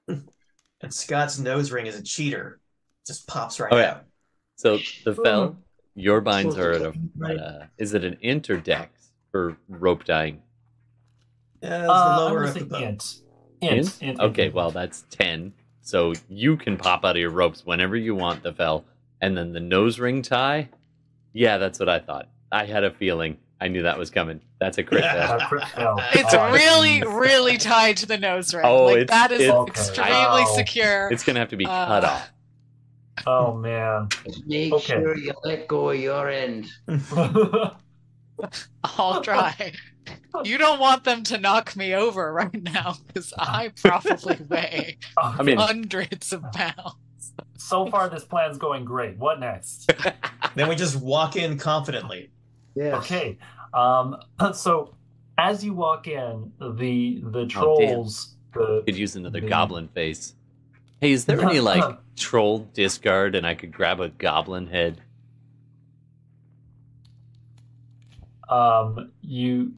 and 0.08 0.92
Scott's 0.92 1.38
nose 1.38 1.72
ring 1.72 1.86
is 1.86 1.96
a 1.98 2.02
cheater. 2.02 2.60
Just 3.06 3.26
pops 3.26 3.58
right 3.60 3.72
Oh, 3.72 3.78
yeah. 3.78 3.90
out. 3.92 4.04
So 4.56 4.78
the 5.06 5.14
fell, 5.14 5.56
your 5.98 6.20
binds 6.20 6.56
are 6.56 6.72
at 6.72 6.82
a, 6.82 6.92
right- 7.16 7.36
at 7.36 7.38
a 7.38 7.70
is 7.78 7.94
it 7.94 8.04
an 8.04 8.16
int 8.20 8.48
or 8.50 8.56
dex 8.56 9.10
for 9.30 9.56
rope 9.68 10.04
dying? 10.04 10.42
Yeah, 11.62 11.80
it's 11.82 11.88
Uh, 11.90 12.18
the 12.18 12.24
lower 12.24 12.44
gonna 12.46 12.60
of 12.60 12.68
the 12.68 12.76
say 12.78 12.84
int. 12.84 13.14
Int. 13.60 14.02
int, 14.02 14.20
Okay, 14.20 14.46
int. 14.46 14.54
well 14.54 14.70
that's 14.70 15.04
ten. 15.10 15.52
So 15.80 16.12
you 16.28 16.56
can 16.56 16.76
pop 16.76 17.04
out 17.04 17.16
of 17.16 17.20
your 17.20 17.30
ropes 17.30 17.64
whenever 17.64 17.96
you 17.96 18.14
want, 18.14 18.42
the 18.42 18.52
fell. 18.52 18.84
And 19.20 19.36
then 19.36 19.52
the 19.52 19.60
nose 19.60 19.98
ring 19.98 20.22
tie? 20.22 20.68
Yeah, 21.32 21.58
that's 21.58 21.80
what 21.80 21.88
I 21.88 21.98
thought. 21.98 22.28
I 22.52 22.66
had 22.66 22.84
a 22.84 22.90
feeling. 22.90 23.38
I 23.60 23.66
knew 23.66 23.82
that 23.82 23.98
was 23.98 24.10
coming. 24.10 24.40
That's 24.60 24.78
a 24.78 24.84
crit 24.84 25.02
Yeah. 25.02 25.26
fail. 25.26 25.38
A 25.40 25.48
crit 25.48 25.64
fail. 25.68 25.96
It's 26.14 26.32
Oh, 26.34 26.52
really, 26.52 27.02
really 27.18 27.56
tied 27.58 27.96
to 27.98 28.06
the 28.06 28.16
nose 28.18 28.54
ring. 28.54 28.64
Oh, 28.64 28.84
like 28.84 28.98
it's- 28.98 29.10
that 29.10 29.32
is 29.32 29.40
it's- 29.40 29.66
extremely 29.66 30.12
Wow. 30.12 30.52
secure. 30.54 31.08
It's 31.10 31.24
gonna 31.24 31.40
have 31.40 31.48
to 31.48 31.56
be 31.56 31.66
Uh, 31.66 31.86
cut 31.86 32.04
off. 32.04 32.30
Oh 33.26 33.54
man. 33.54 34.08
Make 34.46 34.72
Okay. 34.74 34.84
sure 34.94 35.16
you 35.16 35.32
let 35.44 35.68
go 35.68 35.90
of 35.90 35.98
your 35.98 36.28
end. 36.28 36.68
I'll 38.84 39.20
try. 39.22 39.72
You 40.44 40.58
don't 40.58 40.78
want 40.78 41.04
them 41.04 41.22
to 41.24 41.38
knock 41.38 41.74
me 41.76 41.94
over 41.94 42.32
right 42.32 42.62
now 42.62 42.96
because 43.06 43.34
I 43.36 43.72
probably 43.82 44.38
weigh 44.48 44.98
I 45.16 45.42
mean, 45.42 45.58
hundreds 45.58 46.32
of 46.32 46.42
pounds. 46.52 47.32
so 47.56 47.86
far 47.90 48.08
this 48.08 48.24
plan's 48.24 48.58
going 48.58 48.84
great. 48.84 49.16
What 49.18 49.40
next? 49.40 49.90
Then 50.54 50.68
we 50.68 50.74
just 50.76 50.96
walk 50.96 51.36
in 51.36 51.56
confidently. 51.58 52.30
Yes. 52.74 52.94
Okay. 53.04 53.38
Um, 53.74 54.16
so 54.54 54.94
as 55.36 55.62
you 55.64 55.74
walk 55.74 56.08
in, 56.08 56.52
the 56.60 57.20
the 57.22 57.40
Oh, 57.40 57.46
trolls, 57.46 58.34
the 58.54 58.82
could 58.86 58.96
use 58.96 59.14
another 59.16 59.40
the- 59.40 59.48
goblin 59.48 59.88
face. 59.88 60.34
Hey, 61.00 61.12
is 61.12 61.24
there 61.26 61.40
any 61.40 61.60
like 61.72 61.98
troll 62.16 62.68
discard 62.74 63.34
and 63.34 63.46
I 63.46 63.54
could 63.54 63.72
grab 63.72 64.00
a 64.00 64.08
goblin 64.08 64.66
head? 64.66 65.00
um, 68.48 69.12
you 69.20 69.72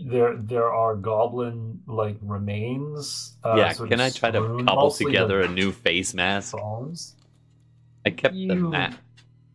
there 0.00 0.36
there 0.36 0.72
are 0.72 0.94
goblin 0.96 1.80
like 1.86 2.16
remains. 2.22 3.36
Uh, 3.44 3.54
yeah, 3.56 3.72
can 3.74 4.00
I 4.00 4.10
try 4.10 4.30
to 4.30 4.40
cobble 4.66 4.90
together 4.90 5.40
a 5.40 5.48
new 5.48 5.72
face 5.72 6.14
mask? 6.14 6.52
bones. 6.56 7.14
I 8.04 8.10
kept 8.10 8.34
the 8.34 8.40
You- 8.40 8.68
mat. 8.70 8.96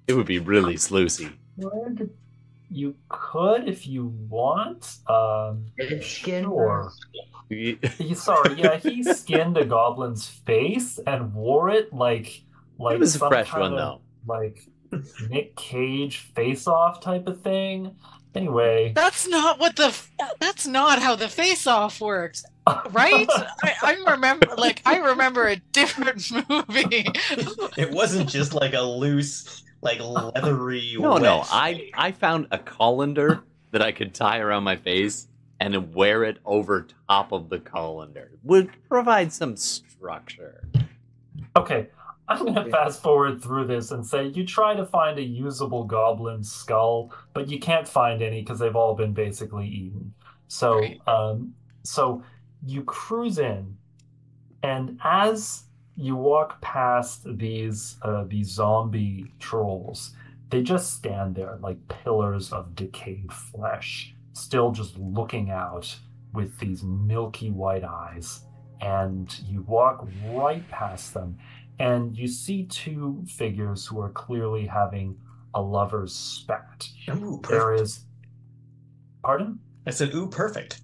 It 0.08 0.14
would 0.14 0.26
be 0.26 0.40
really 0.40 0.76
sluicy. 0.76 1.32
Would- 1.58 2.10
You 2.70 2.96
could 3.08 3.68
if 3.70 3.86
you 3.86 4.08
want. 4.30 4.98
Um, 5.08 5.66
skin 6.02 6.44
sure. 6.46 6.92
Mask. 7.54 7.80
Y- 8.00 8.06
He, 8.06 8.14
sorry, 8.16 8.56
yeah, 8.62 8.78
he 8.78 9.04
skinned 9.04 9.58
a 9.58 9.66
goblin's 9.66 10.28
face 10.28 11.00
and 11.06 11.34
wore 11.34 11.70
it 11.70 11.94
like 11.94 12.44
like 12.78 12.96
it 12.96 13.00
was 13.00 13.16
a 13.16 13.20
some 13.20 13.30
fresh 13.30 13.50
kind 13.50 13.62
one 13.62 13.74
of, 13.74 13.78
though. 13.80 14.02
like 14.34 14.68
Nick 15.30 15.56
Cage 15.56 16.18
face 16.36 16.68
off 16.68 17.02
type 17.02 17.28
of 17.28 17.42
thing. 17.42 17.96
Anyway, 18.36 18.92
That's 18.96 19.28
not 19.28 19.60
what 19.60 19.76
the. 19.76 19.96
That's 20.40 20.66
not 20.66 21.00
how 21.00 21.16
the 21.16 21.30
face-off 21.30 22.02
works, 22.02 22.44
right? 22.90 23.28
I, 23.64 23.74
I 23.84 23.94
remember, 24.12 24.48
like, 24.58 24.82
I 24.88 24.98
remember 24.98 25.46
a 25.48 25.58
different 25.72 26.32
movie. 26.50 27.06
It 27.78 27.92
wasn't 27.92 28.28
just 28.28 28.56
like 28.56 28.74
a 28.74 28.82
loose, 28.82 29.62
like 29.84 30.00
leathery. 30.00 30.96
No, 30.98 31.18
no. 31.18 31.44
I 31.46 31.92
I 31.94 32.12
found 32.12 32.48
a 32.50 32.58
colander 32.58 33.44
that 33.70 33.84
I 33.84 33.92
could 33.92 34.16
tie 34.16 34.40
around 34.40 34.64
my 34.64 34.78
face 34.78 35.28
and 35.60 35.74
then 35.74 35.92
wear 35.92 36.24
it 36.24 36.40
over 36.46 36.88
top 37.08 37.32
of 37.32 37.50
the 37.50 37.60
colander. 37.60 38.32
Would 38.44 38.70
provide 38.90 39.32
some 39.32 39.56
structure. 39.56 40.68
okay, 41.56 41.88
I'm 42.28 42.46
gonna 42.46 42.70
fast 42.70 43.02
forward 43.02 43.42
through 43.42 43.68
this 43.68 43.92
and 43.92 44.06
say 44.06 44.28
you 44.28 44.46
try 44.46 44.76
to 44.76 44.86
find 44.86 45.20
a 45.20 45.24
usable 45.24 45.84
goblin 45.84 46.44
skull, 46.44 47.14
but 47.34 47.50
you 47.50 47.60
can't 47.60 47.88
find 47.88 48.22
any 48.22 48.42
because 48.42 48.60
they've 48.60 48.76
all 48.76 48.96
been 48.96 49.14
basically 49.14 49.68
eaten. 49.68 50.14
So, 50.48 50.84
um, 51.08 51.54
so 51.84 52.24
you 52.66 52.84
cruise 52.84 53.40
in, 53.40 53.76
and 54.62 55.00
as 55.04 55.64
you 55.96 56.16
walk 56.16 56.62
past 56.62 57.24
these 57.38 57.98
uh, 58.02 58.24
these 58.26 58.48
zombie 58.48 59.32
trolls, 59.40 60.16
they 60.50 60.62
just 60.62 60.94
stand 60.94 61.36
there 61.36 61.58
like 61.62 61.78
pillars 61.88 62.54
of 62.54 62.76
decayed 62.76 63.32
flesh, 63.32 64.16
still 64.34 64.72
just 64.72 64.98
looking 64.98 65.50
out 65.50 65.96
with 66.34 66.58
these 66.60 66.84
milky 66.84 67.52
white 67.52 67.84
eyes. 67.84 68.42
And 68.82 69.34
you 69.48 69.62
walk 69.62 70.06
right 70.26 70.68
past 70.70 71.14
them, 71.14 71.38
and 71.80 72.18
you 72.18 72.28
see 72.28 72.66
two 72.66 73.24
figures 73.28 73.88
who 73.88 74.02
are 74.02 74.10
clearly 74.10 74.66
having 74.66 75.18
a 75.54 75.62
lover's 75.62 76.14
spat. 76.14 76.90
Ooh, 77.10 77.40
perfect. 77.42 77.82
is, 77.82 78.06
pardon? 79.24 79.60
I 79.88 79.92
said, 79.92 80.14
"Ooh, 80.14 80.28
perfect." 80.28 80.82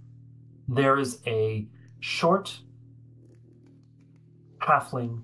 There 0.70 0.98
is 0.98 1.22
a 1.28 1.68
short 2.00 2.62
halfling 4.60 5.24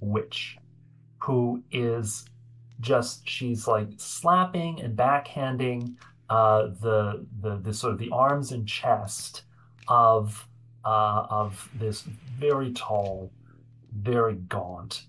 witch 0.00 0.56
who 1.18 1.62
is 1.70 2.24
just 2.80 3.28
she's 3.28 3.66
like 3.66 3.88
slapping 3.96 4.80
and 4.80 4.96
backhanding 4.96 5.96
uh, 6.28 6.68
the 6.80 7.26
the 7.40 7.56
the 7.56 7.74
sort 7.74 7.92
of 7.92 7.98
the 7.98 8.10
arms 8.10 8.52
and 8.52 8.66
chest 8.66 9.42
of 9.88 10.46
uh, 10.84 11.26
of 11.30 11.68
this 11.74 12.02
very 12.38 12.72
tall, 12.72 13.32
very 13.92 14.34
gaunt, 14.34 15.06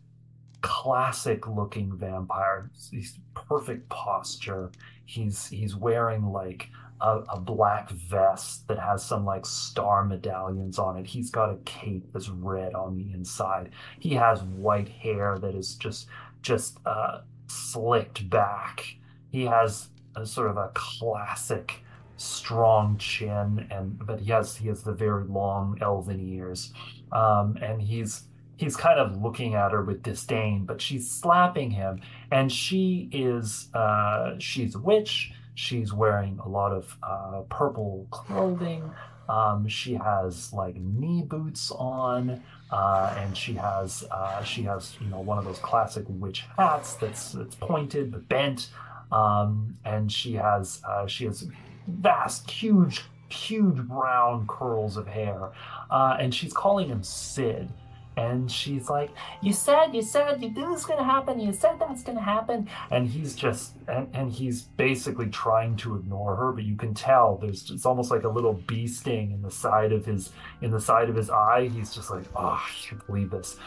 classic 0.62 1.48
looking 1.48 1.96
vampire. 1.96 2.70
He's 2.92 3.20
perfect 3.34 3.90
posture. 3.90 4.72
He's 5.06 5.48
he's 5.48 5.76
wearing 5.76 6.32
like 6.32 6.70
a, 7.02 7.20
a 7.30 7.40
black 7.40 7.90
vest 7.90 8.68
that 8.68 8.80
has 8.80 9.04
some 9.04 9.26
like 9.26 9.46
star 9.46 10.04
medallions 10.04 10.80
on 10.80 10.98
it. 10.98 11.06
He's 11.06 11.30
got 11.30 11.52
a 11.52 11.58
cape 11.66 12.12
that's 12.12 12.30
red 12.30 12.74
on 12.74 12.96
the 12.96 13.14
inside. 13.14 13.72
He 14.00 14.16
has 14.16 14.42
white 14.44 14.90
hair 14.90 15.38
that 15.40 15.56
is 15.56 15.76
just 15.76 16.08
just 16.42 16.80
uh, 16.86 17.20
slicked 17.48 18.30
back. 18.30 18.98
He 19.30 19.46
has 19.46 19.90
a 20.18 20.26
sort 20.26 20.50
of 20.50 20.58
a 20.58 20.72
classic 20.74 21.82
strong 22.18 22.98
chin, 22.98 23.68
and 23.72 23.98
but 24.06 24.20
he 24.20 24.32
has 24.32 24.56
he 24.56 24.68
has 24.68 24.84
the 24.84 24.94
very 24.94 25.24
long 25.26 25.78
elven 25.82 26.20
ears, 26.20 26.74
um, 27.12 27.58
and 27.62 27.82
he's 27.82 28.24
he's 28.58 28.76
kind 28.76 29.00
of 29.00 29.22
looking 29.22 29.54
at 29.56 29.72
her 29.72 29.84
with 29.84 30.04
disdain, 30.04 30.66
but 30.66 30.82
she's 30.82 31.10
slapping 31.10 31.72
him, 31.72 32.02
and 32.32 32.52
she 32.52 33.10
is 33.12 33.70
uh, 33.74 34.34
she's 34.40 34.76
a 34.76 34.80
witch. 34.80 35.32
She's 35.56 35.92
wearing 35.92 36.40
a 36.44 36.50
lot 36.50 36.72
of 36.72 36.98
uh, 37.02 37.42
purple 37.50 38.08
clothing. 38.12 38.92
Um, 39.30 39.68
she 39.68 39.96
has 39.96 40.54
like 40.54 40.76
knee 40.76 41.24
boots 41.24 41.72
on, 41.72 42.42
uh, 42.72 43.16
and 43.18 43.36
she 43.36 43.54
has 43.54 44.04
uh, 44.10 44.44
she 44.44 44.64
has 44.64 44.96
you 45.02 45.08
know 45.08 45.20
one 45.20 45.38
of 45.38 45.46
those 45.46 45.60
classic 45.60 46.06
witch 46.08 46.46
hats 46.58 46.94
that's 46.94 47.32
that's 47.32 47.56
pointed 47.56 48.12
but 48.12 48.28
bent, 48.30 48.70
um, 49.12 49.78
and 49.86 50.12
she 50.12 50.34
has 50.34 50.82
uh, 50.88 51.08
she 51.08 51.26
has 51.26 51.48
vast, 51.88 52.50
huge, 52.50 53.04
huge 53.30 53.78
brown 53.78 54.48
curls 54.48 54.98
of 54.98 55.08
hair, 55.08 55.52
uh, 55.90 56.18
and 56.20 56.34
she's 56.34 56.54
calling 56.54 56.88
him 56.90 57.04
Sid. 57.04 57.70
And 58.18 58.52
she's 58.52 58.90
like, 58.90 59.12
"You 59.44 59.54
said, 59.54 59.94
you 59.94 60.02
said, 60.02 60.42
you 60.42 60.52
this 60.52 60.66
was 60.68 60.86
gonna 60.86 61.04
happen. 61.04 61.40
You 61.40 61.54
said 61.54 61.78
that's 61.80 62.02
gonna 62.02 62.20
happen." 62.20 62.68
And 62.90 63.08
he's 63.08 63.36
just, 63.36 63.76
and, 63.88 64.10
and 64.12 64.32
he's 64.32 64.64
basically 64.64 65.28
trying 65.28 65.76
to 65.78 65.98
ignore 65.98 66.36
her, 66.36 66.52
but 66.52 66.64
you 66.64 66.76
can 66.76 66.96
tell 66.96 67.38
there's, 67.38 67.70
it's 67.70 67.86
almost 67.86 68.10
like 68.10 68.24
a 68.24 68.28
little 68.28 68.54
bee 68.54 68.88
sting 68.88 69.34
in 69.34 69.44
the 69.44 69.52
side 69.52 69.92
of 69.92 70.04
his, 70.04 70.32
in 70.64 70.72
the 70.72 70.82
side 70.82 71.10
of 71.12 71.16
his 71.16 71.30
eye. 71.30 71.70
He's 71.72 71.94
just 71.94 72.10
like, 72.10 72.24
"Oh, 72.36 72.60
can't 72.82 73.06
believe 73.06 73.30
this." 73.30 73.58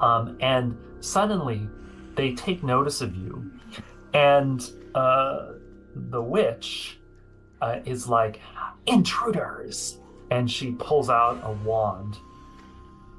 Um, 0.00 0.36
and 0.40 0.76
suddenly, 0.98 1.68
they 2.16 2.34
take 2.34 2.64
notice 2.64 3.00
of 3.00 3.14
you, 3.14 3.48
and 4.14 4.70
uh, 4.94 5.52
the 5.94 6.20
witch 6.22 6.98
uh, 7.60 7.80
is 7.84 8.08
like, 8.08 8.40
"Intruders!" 8.86 9.98
And 10.30 10.48
she 10.50 10.72
pulls 10.72 11.10
out 11.10 11.40
a 11.42 11.52
wand 11.68 12.16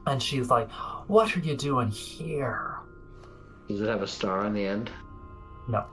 and 0.07 0.23
she's 0.23 0.49
like, 0.49 0.71
What 1.07 1.35
are 1.35 1.39
you 1.41 1.57
doing 1.57 1.89
here? 1.89 2.77
Does 3.67 3.81
it 3.81 3.87
have 3.89 4.01
a 4.01 4.07
star 4.07 4.45
on 4.45 4.53
the 4.53 4.65
end? 4.65 4.89
No, 5.67 5.85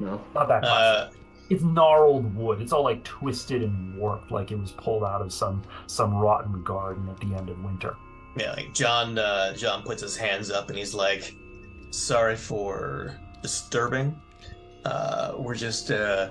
No. 0.00 0.20
not 0.34 0.48
that 0.48 0.62
classic. 0.62 1.14
Uh, 1.14 1.22
it's 1.48 1.62
gnarled 1.62 2.34
wood. 2.34 2.60
It's 2.60 2.72
all 2.72 2.82
like 2.82 3.04
twisted 3.04 3.62
and 3.62 3.96
warped, 3.96 4.32
like 4.32 4.50
it 4.50 4.58
was 4.58 4.72
pulled 4.72 5.04
out 5.04 5.22
of 5.22 5.32
some 5.32 5.62
some 5.86 6.12
rotten 6.16 6.62
garden 6.64 7.08
at 7.08 7.20
the 7.20 7.32
end 7.36 7.48
of 7.48 7.62
winter. 7.62 7.94
yeah, 8.36 8.52
like 8.54 8.74
John. 8.74 9.16
Uh, 9.18 9.54
John 9.54 9.82
puts 9.84 10.02
his 10.02 10.16
hands 10.16 10.50
up 10.50 10.68
and 10.70 10.76
he's 10.78 10.92
like, 10.92 11.36
"Sorry 11.90 12.34
for 12.34 13.16
disturbing. 13.42 14.20
Uh, 14.84 15.34
we're 15.38 15.54
just 15.54 15.90
uh, 15.90 16.30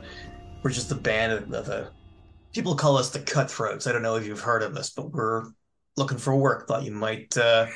we're 0.63 0.71
just 0.71 0.91
a 0.91 0.95
band 0.95 1.31
of, 1.31 1.53
of 1.53 1.69
uh, 1.69 1.89
people 2.53 2.73
call 2.75 2.97
us 2.97 3.09
the 3.09 3.19
Cutthroats. 3.19 3.85
I 3.85 3.91
don't 3.91 4.01
know 4.01 4.15
if 4.15 4.25
you've 4.25 4.39
heard 4.39 4.63
of 4.63 4.77
us, 4.77 4.91
but 4.91 5.11
we're 5.11 5.43
looking 5.97 6.17
for 6.17 6.35
work. 6.35 6.67
Thought 6.67 6.83
you 6.83 6.91
might 6.91 7.37
uh, 7.37 7.67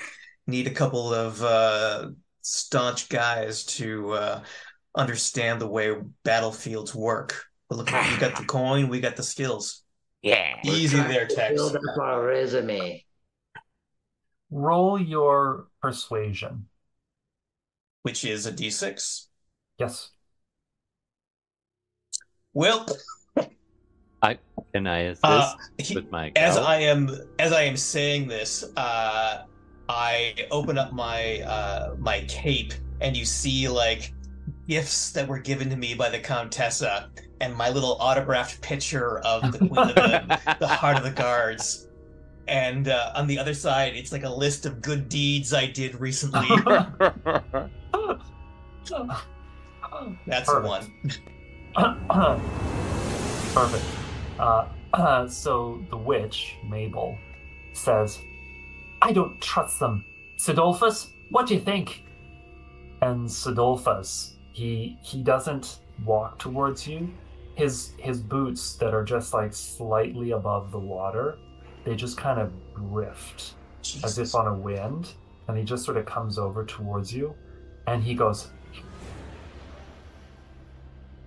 need 0.47 0.67
a 0.67 0.71
couple 0.71 1.13
of 1.13 1.43
uh, 1.43 2.09
staunch 2.41 3.09
guys 3.09 3.65
to 3.65 4.11
uh, 4.13 4.43
understand 4.95 5.59
the 5.59 5.67
way 5.67 5.93
battlefields 6.23 6.95
work. 6.95 7.43
But 7.67 7.77
look, 7.77 7.88
we 7.88 8.17
got 8.17 8.38
the 8.38 8.45
coin, 8.47 8.88
we 8.88 9.01
got 9.01 9.17
the 9.17 9.23
skills. 9.23 9.84
Yeah. 10.21 10.55
Easy 10.63 10.97
there, 10.97 11.27
Tex. 11.27 11.55
Build 11.55 11.75
up 11.75 11.97
our 12.01 12.25
resume. 12.25 13.05
Roll 14.49 14.99
your 14.99 15.67
persuasion. 15.82 16.68
Which 18.03 18.23
is 18.23 18.45
a 18.45 18.51
d6. 18.51 19.27
Yes. 19.77 20.11
Well, 22.53 22.85
Can 24.73 24.87
I 24.87 24.99
assist 24.99 25.23
uh, 25.23 25.53
he- 25.77 25.95
with 25.95 26.11
my 26.11 26.31
as? 26.35 26.57
I 26.57 26.77
am 26.81 27.09
as 27.39 27.51
I 27.51 27.63
am 27.63 27.77
saying 27.77 28.27
this, 28.27 28.65
uh, 28.75 29.45
I 29.87 30.35
open 30.51 30.77
up 30.77 30.93
my 30.93 31.41
uh, 31.41 31.95
my 31.97 32.21
cape, 32.27 32.73
and 33.01 33.15
you 33.17 33.25
see 33.25 33.67
like 33.67 34.13
gifts 34.67 35.11
that 35.13 35.27
were 35.27 35.39
given 35.39 35.69
to 35.69 35.75
me 35.75 35.95
by 35.95 36.09
the 36.09 36.19
Countessa, 36.19 37.09
and 37.41 37.55
my 37.55 37.69
little 37.69 37.97
autographed 37.99 38.61
picture 38.61 39.19
of 39.19 39.51
the 39.51 39.57
Queen 39.57 39.77
of 39.77 39.95
the, 39.95 40.55
the 40.59 40.67
Heart 40.81 40.97
of 40.97 41.03
the 41.03 41.11
Guards. 41.11 41.87
And 42.47 42.87
uh, 42.87 43.11
on 43.15 43.27
the 43.27 43.37
other 43.37 43.53
side, 43.53 43.95
it's 43.95 44.11
like 44.11 44.23
a 44.23 44.29
list 44.29 44.65
of 44.65 44.81
good 44.81 45.07
deeds 45.07 45.53
I 45.53 45.67
did 45.67 45.99
recently. 45.99 46.47
That's 50.27 50.47
the 50.47 50.61
Perfect. 50.61 51.19
one. 51.75 52.41
Perfect. 53.53 53.85
Uh, 54.39 55.27
so 55.27 55.83
the 55.89 55.97
witch, 55.97 56.55
Mabel, 56.67 57.17
says, 57.73 58.19
I 59.01 59.11
don't 59.11 59.39
trust 59.41 59.79
them. 59.79 60.05
Sidolphus, 60.37 61.09
what 61.29 61.47
do 61.47 61.53
you 61.53 61.59
think? 61.59 62.03
And 63.01 63.27
Sidolphus, 63.27 64.35
he 64.51 64.97
he 65.01 65.23
doesn't 65.23 65.79
walk 66.05 66.39
towards 66.39 66.87
you. 66.87 67.09
His 67.55 67.91
his 67.97 68.19
boots 68.19 68.75
that 68.75 68.93
are 68.93 69.03
just 69.03 69.33
like 69.33 69.53
slightly 69.53 70.31
above 70.31 70.71
the 70.71 70.79
water, 70.79 71.37
they 71.85 71.95
just 71.95 72.17
kind 72.17 72.39
of 72.39 72.51
drift 72.75 73.53
as 74.03 74.17
if 74.19 74.35
on 74.35 74.47
a 74.47 74.53
wind, 74.53 75.13
and 75.47 75.57
he 75.57 75.63
just 75.63 75.85
sort 75.85 75.97
of 75.97 76.05
comes 76.05 76.37
over 76.37 76.65
towards 76.65 77.13
you, 77.13 77.33
and 77.87 78.03
he 78.03 78.13
goes, 78.13 78.49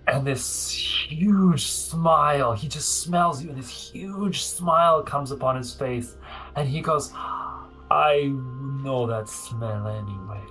and 0.07 0.25
this 0.25 0.69
huge 0.69 1.67
smile, 1.67 2.53
he 2.53 2.67
just 2.67 3.01
smells 3.01 3.43
you, 3.43 3.49
and 3.49 3.57
this 3.57 3.91
huge 3.91 4.43
smile 4.43 5.01
comes 5.03 5.31
upon 5.31 5.55
his 5.55 5.73
face, 5.73 6.15
and 6.55 6.67
he 6.67 6.81
goes, 6.81 7.11
I 7.89 8.33
know 8.83 9.07
that 9.07 9.29
smell 9.29 9.87
anyway. 9.87 10.41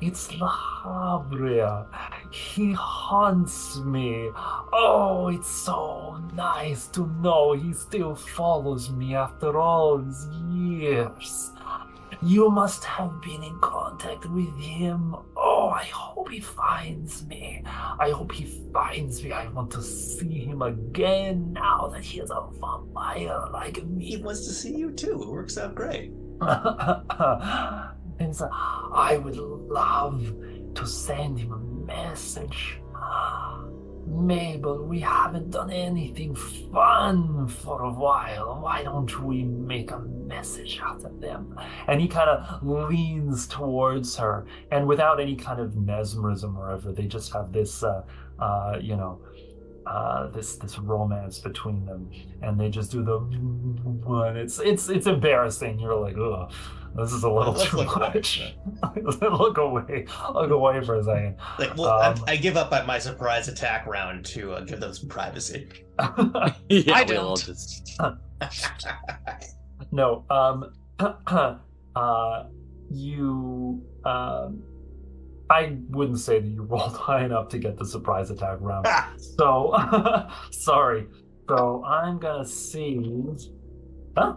It's 0.00 0.28
Labria. 0.28 1.86
He 2.30 2.72
haunts 2.72 3.78
me. 3.78 4.30
Oh, 4.72 5.28
it's 5.32 5.48
so 5.48 6.20
nice 6.34 6.88
to 6.88 7.06
know 7.20 7.52
he 7.52 7.72
still 7.72 8.14
follows 8.14 8.90
me 8.90 9.14
after 9.14 9.58
all 9.58 9.98
these 9.98 10.28
years. 10.50 11.52
You 12.24 12.50
must 12.50 12.84
have 12.84 13.20
been 13.20 13.42
in 13.42 13.58
contact 13.58 14.26
with 14.26 14.56
him. 14.56 15.16
Oh, 15.36 15.70
I 15.70 15.84
hope 15.86 16.30
he 16.30 16.38
finds 16.38 17.26
me. 17.26 17.64
I 17.66 18.10
hope 18.10 18.30
he 18.30 18.44
finds 18.72 19.24
me. 19.24 19.32
I 19.32 19.48
want 19.48 19.72
to 19.72 19.82
see 19.82 20.38
him 20.44 20.62
again 20.62 21.52
now 21.52 21.88
that 21.88 22.02
he 22.02 22.20
is 22.20 22.30
a 22.30 22.46
vampire 22.60 23.48
like 23.52 23.84
me. 23.84 24.04
He 24.04 24.16
wants 24.18 24.46
to 24.46 24.52
see 24.52 24.76
you 24.76 24.92
too. 24.92 25.20
It 25.20 25.28
works 25.28 25.58
out 25.58 25.74
great. 25.74 26.12
and 26.40 28.36
so 28.36 28.48
I 28.52 29.20
would 29.20 29.36
love 29.36 30.32
to 30.74 30.86
send 30.86 31.40
him 31.40 31.52
a 31.52 31.58
message. 31.58 32.78
Mabel, 34.06 34.84
we 34.84 35.00
haven't 35.00 35.50
done 35.50 35.70
anything 35.70 36.34
fun 36.34 37.46
for 37.48 37.82
a 37.82 37.92
while. 37.92 38.60
Why 38.60 38.82
don't 38.82 39.22
we 39.22 39.44
make 39.44 39.90
a 39.90 40.00
message 40.00 40.80
out 40.82 41.04
of 41.04 41.20
them? 41.20 41.58
And 41.86 42.00
he 42.00 42.08
kind 42.08 42.28
of 42.28 42.62
leans 42.62 43.46
towards 43.46 44.16
her, 44.16 44.46
and 44.70 44.86
without 44.86 45.20
any 45.20 45.36
kind 45.36 45.60
of 45.60 45.76
mesmerism 45.76 46.56
or 46.56 46.70
ever, 46.72 46.92
they 46.92 47.06
just 47.06 47.32
have 47.32 47.52
this, 47.52 47.82
uh, 47.82 48.02
uh, 48.38 48.78
you 48.80 48.96
know, 48.96 49.20
uh, 49.86 50.28
this 50.28 50.56
this 50.56 50.78
romance 50.78 51.38
between 51.38 51.84
them, 51.84 52.10
and 52.42 52.58
they 52.58 52.68
just 52.68 52.90
do 52.90 53.02
the 53.02 53.18
one. 54.04 54.36
It's 54.36 54.58
it's 54.60 54.88
it's 54.88 55.06
embarrassing. 55.06 55.78
You're 55.80 55.96
like, 55.96 56.16
ugh, 56.16 56.52
this 56.96 57.12
is 57.12 57.22
a 57.24 57.30
little 57.30 57.52
Let's 57.54 57.70
too 57.70 57.76
look 57.78 57.96
away. 57.96 58.10
much. 58.14 58.54
look 59.22 59.58
away, 59.58 60.06
look 60.34 60.50
away 60.50 60.84
for 60.84 60.96
a 60.96 61.04
second. 61.04 61.36
Like, 61.58 61.76
well, 61.76 62.00
Um, 62.02 62.24
I, 62.26 62.32
I 62.32 62.36
give 62.36 62.56
up 62.56 62.72
at 62.72 62.86
my 62.86 62.98
surprise 62.98 63.48
attack 63.48 63.86
round 63.86 64.24
to 64.26 64.52
uh, 64.52 64.60
give 64.60 64.80
them 64.80 64.92
some 64.92 65.08
privacy. 65.08 65.68
yeah, 66.68 66.92
I 66.94 67.04
we'll 67.08 67.18
all 67.28 67.36
don't. 67.36 67.44
just 67.46 67.98
no, 69.92 70.24
um, 70.30 70.72
uh, 71.96 72.44
you, 72.90 73.82
um, 74.04 74.62
I 75.50 75.76
wouldn't 75.90 76.18
say 76.20 76.40
that 76.40 76.46
you 76.48 76.62
rolled 76.62 76.96
high 76.96 77.24
enough 77.24 77.48
to 77.50 77.58
get 77.58 77.76
the 77.76 77.84
surprise 77.86 78.30
attack 78.30 78.58
round. 78.60 78.86
So, 79.18 79.74
sorry. 80.50 81.06
So 81.48 81.84
I'm 81.84 82.18
gonna 82.18 82.44
see. 82.46 83.00
Huh? 84.16 84.36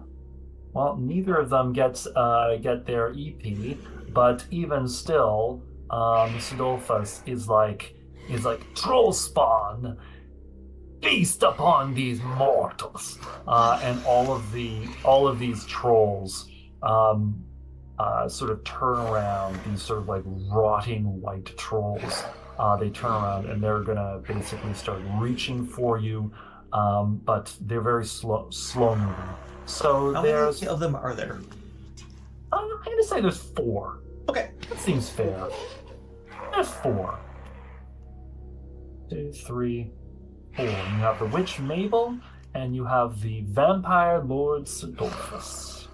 Well, 0.76 0.98
neither 0.98 1.36
of 1.38 1.50
them 1.50 1.74
gets 1.74 2.06
uh 2.06 2.58
get 2.62 2.86
their 2.86 3.14
EP, 3.18 3.78
but 4.14 4.46
even 4.52 4.88
still, 4.88 5.64
um, 5.90 6.38
Sidolphus 6.38 7.22
is 7.26 7.48
like 7.48 7.96
is 8.30 8.46
like 8.46 8.62
troll 8.76 9.14
spawn. 9.14 9.98
Feast 11.02 11.44
upon 11.44 11.94
these 11.94 12.20
mortals, 12.24 13.20
uh, 13.48 13.80
and 13.84 14.04
all 14.06 14.34
of 14.34 14.52
the 14.52 14.88
all 15.04 15.28
of 15.28 15.40
these 15.40 15.64
trolls 15.66 16.50
um, 16.82 17.44
uh, 18.00 18.28
sort 18.28 18.50
of 18.50 18.64
turn 18.64 18.98
around. 18.98 19.60
These 19.70 19.82
sort 19.82 20.00
of 20.00 20.08
like 20.08 20.24
rotting 20.26 21.22
white 21.22 21.56
trolls 21.58 22.24
uh, 22.58 22.76
they 22.78 22.90
turn 22.90 23.12
around 23.12 23.46
and 23.48 23.62
they're 23.62 23.82
gonna 23.82 24.22
basically 24.28 24.74
start 24.74 25.02
reaching 25.18 25.66
for 25.66 25.98
you, 25.98 26.32
um, 26.74 27.22
but 27.26 27.56
they're 27.62 27.82
very 27.82 28.06
slow, 28.06 28.50
slow 28.50 28.96
moving. 28.96 29.36
So 29.66 30.14
How 30.14 30.22
there's, 30.22 30.62
many 30.62 30.72
of 30.72 30.80
them 30.80 30.96
are 30.96 31.14
there? 31.14 31.40
uh, 32.52 32.56
I'm 32.58 32.84
gonna 32.84 33.04
say 33.04 33.22
there's 33.22 33.38
four. 33.42 34.00
Okay. 34.30 34.52
That 34.70 34.80
seems 34.80 35.10
fair. 35.10 35.48
There's 36.54 36.70
four. 36.70 37.20
Two, 39.10 39.32
three, 39.32 39.92
four. 40.56 40.66
You 40.66 40.72
have 40.72 41.20
the 41.20 41.26
witch 41.26 41.60
Mabel, 41.60 42.18
and 42.54 42.76
you 42.76 42.86
have 42.86 43.22
the 43.22 43.42
vampire 43.48 44.24
Lord 44.24 44.64
Sidolphus. 44.64 45.88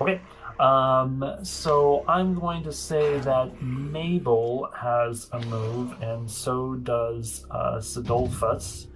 Okay. 0.00 0.20
Um, 0.58 1.38
so 1.42 2.04
I'm 2.06 2.38
going 2.38 2.62
to 2.62 2.72
say 2.72 3.18
that 3.20 3.60
Mabel 3.60 4.70
has 4.74 5.28
a 5.32 5.40
move, 5.46 6.00
and 6.00 6.30
so 6.30 6.74
does 6.76 7.44
uh, 7.50 7.78
Sidolphus. 7.78 8.86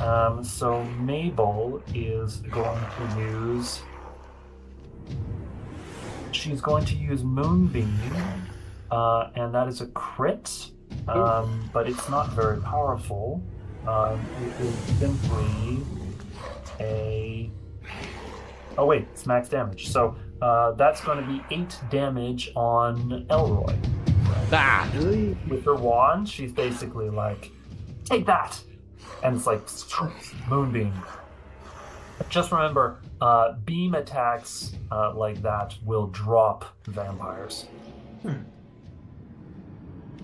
Um, 0.00 0.42
so 0.42 0.82
Mabel 1.00 1.82
is 1.94 2.38
going 2.38 2.80
to 2.80 3.20
use. 3.20 3.80
She's 6.32 6.60
going 6.60 6.84
to 6.86 6.96
use 6.96 7.22
Moonbeam, 7.22 7.96
uh, 8.90 9.30
and 9.36 9.54
that 9.54 9.68
is 9.68 9.80
a 9.80 9.86
crit, 9.88 10.70
um, 11.06 11.70
but 11.72 11.88
it's 11.88 12.08
not 12.08 12.32
very 12.32 12.60
powerful. 12.60 13.40
Um, 13.86 14.20
it 14.42 14.64
is 14.64 14.74
simply 14.98 15.78
a. 16.80 17.50
Oh 18.76 18.86
wait, 18.86 19.06
it's 19.12 19.26
max 19.26 19.48
damage. 19.48 19.88
So 19.90 20.16
uh, 20.40 20.72
that's 20.72 21.00
going 21.02 21.18
to 21.18 21.30
be 21.30 21.42
eight 21.54 21.78
damage 21.90 22.50
on 22.54 23.26
Elroy. 23.30 23.76
Ah! 24.52 24.88
With 25.48 25.64
her 25.64 25.74
wand, 25.74 26.28
she's 26.28 26.52
basically 26.52 27.10
like, 27.10 27.50
"Take 28.04 28.26
that," 28.26 28.60
and 29.22 29.36
it's 29.36 29.46
like 29.46 29.62
moonbeam. 30.48 30.92
Just 32.28 32.52
remember, 32.52 33.00
uh, 33.20 33.52
beam 33.64 33.94
attacks 33.94 34.76
uh, 34.92 35.14
like 35.14 35.42
that 35.42 35.76
will 35.84 36.06
drop 36.08 36.64
vampires. 36.86 37.66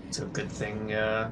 It's 0.07 0.19
a 0.19 0.25
good 0.25 0.51
thing. 0.51 0.93
Uh, 0.93 1.31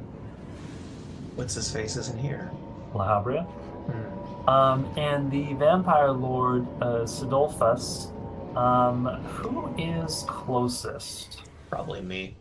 what's 1.36 1.56
his 1.56 1.72
face 1.72 1.96
isn't 1.96 2.20
here. 2.20 2.52
Lahabria? 2.94 3.46
Hmm. 3.46 4.50
Um, 4.50 4.94
and 4.98 5.32
the 5.32 5.54
vampire 5.54 6.12
lord 6.12 6.66
uh, 6.82 7.04
Sidolphus, 7.04 8.12
um, 8.56 9.06
who 9.06 9.74
is 9.78 10.24
closest? 10.28 11.42
Probably 11.70 12.02
me. 12.02 12.36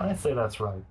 I 0.00 0.14
say 0.14 0.34
that's 0.34 0.60
right. 0.60 0.82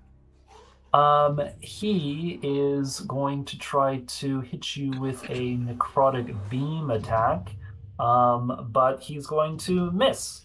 Um, 0.94 1.40
he 1.60 2.38
is 2.42 3.00
going 3.00 3.44
to 3.46 3.58
try 3.58 4.02
to 4.06 4.40
hit 4.42 4.76
you 4.76 4.92
with 5.00 5.22
a 5.24 5.56
necrotic 5.56 6.34
beam 6.48 6.90
attack, 6.90 7.50
um, 7.98 8.68
but 8.72 9.00
he's 9.00 9.26
going 9.26 9.56
to 9.58 9.90
miss. 9.90 10.42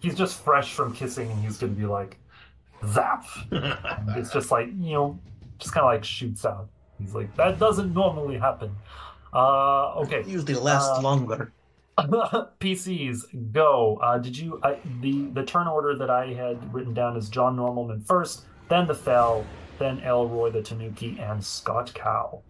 He's 0.00 0.14
just 0.14 0.38
fresh 0.42 0.74
from 0.74 0.94
kissing, 0.94 1.30
and 1.30 1.42
he's 1.42 1.56
going 1.56 1.74
to 1.74 1.80
be 1.80 1.86
like, 1.86 2.18
zap. 2.86 3.24
And 3.50 4.16
it's 4.16 4.32
just 4.32 4.50
like 4.50 4.68
you 4.78 4.92
know, 4.92 5.18
just 5.58 5.72
kind 5.72 5.84
of 5.86 5.92
like 5.92 6.04
shoots 6.04 6.44
out. 6.44 6.68
He's 6.98 7.14
like, 7.14 7.34
that 7.36 7.58
doesn't 7.58 7.94
normally 7.94 8.36
happen. 8.36 8.76
Uh, 9.32 9.94
okay. 10.00 10.22
Usually 10.26 10.54
lasts 10.54 10.90
Uh, 10.98 11.00
longer. 11.00 11.52
PCs 12.60 13.52
go. 13.52 13.96
Uh, 14.02 14.18
did 14.18 14.36
you 14.36 14.60
I, 14.62 14.78
the 15.00 15.30
the 15.32 15.44
turn 15.44 15.66
order 15.66 15.96
that 15.96 16.10
I 16.10 16.32
had 16.32 16.72
written 16.72 16.94
down 16.94 17.16
is 17.16 17.28
John 17.28 17.56
Normalman 17.56 18.04
first, 18.06 18.44
then 18.68 18.86
the 18.86 18.94
Fell, 18.94 19.44
then 19.78 20.00
Elroy 20.00 20.50
the 20.50 20.62
Tanuki, 20.62 21.18
and 21.20 21.44
Scott 21.44 21.92
Cow. 21.94 22.42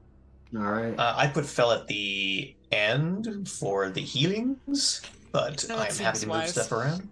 All 0.56 0.62
right. 0.62 0.98
Uh, 0.98 1.14
I 1.16 1.28
put 1.28 1.46
fell 1.46 1.72
at 1.72 1.86
the 1.86 2.54
end 2.72 3.48
for 3.48 3.88
the 3.88 4.00
healings, 4.00 5.00
but 5.32 5.64
No, 5.68 5.76
I'm 5.76 5.82
happy 5.82 5.94
seems 5.94 6.20
to 6.20 6.26
move 6.26 6.36
wise. 6.36 6.50
stuff 6.52 6.72
around. 6.72 7.08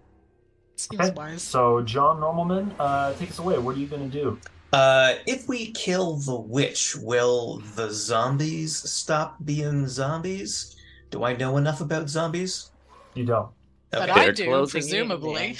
Seems 0.77 1.01
Okay. 1.01 1.13
wise. 1.15 1.41
So 1.43 1.81
John 1.81 2.19
Normalman, 2.19 2.73
uh, 2.79 3.13
take 3.13 3.29
us 3.31 3.39
away. 3.39 3.57
What 3.57 3.75
are 3.75 3.79
you 3.79 3.87
gonna 3.87 4.07
do? 4.09 4.39
Uh, 4.71 5.15
if 5.25 5.47
we 5.47 5.71
kill 5.71 6.17
the 6.17 6.35
witch, 6.39 6.95
will 6.95 7.59
the 7.75 7.89
zombies 7.91 8.77
stop 8.77 9.37
being 9.43 9.87
zombies? 9.87 10.75
Do 11.09 11.23
I 11.23 11.35
know 11.35 11.57
enough 11.57 11.81
about 11.81 12.09
zombies? 12.09 12.71
You 13.13 13.25
don't. 13.25 13.49
But 13.91 14.09
I 14.09 14.25
They're 14.25 14.31
do, 14.33 14.67
presumably. 14.67 15.57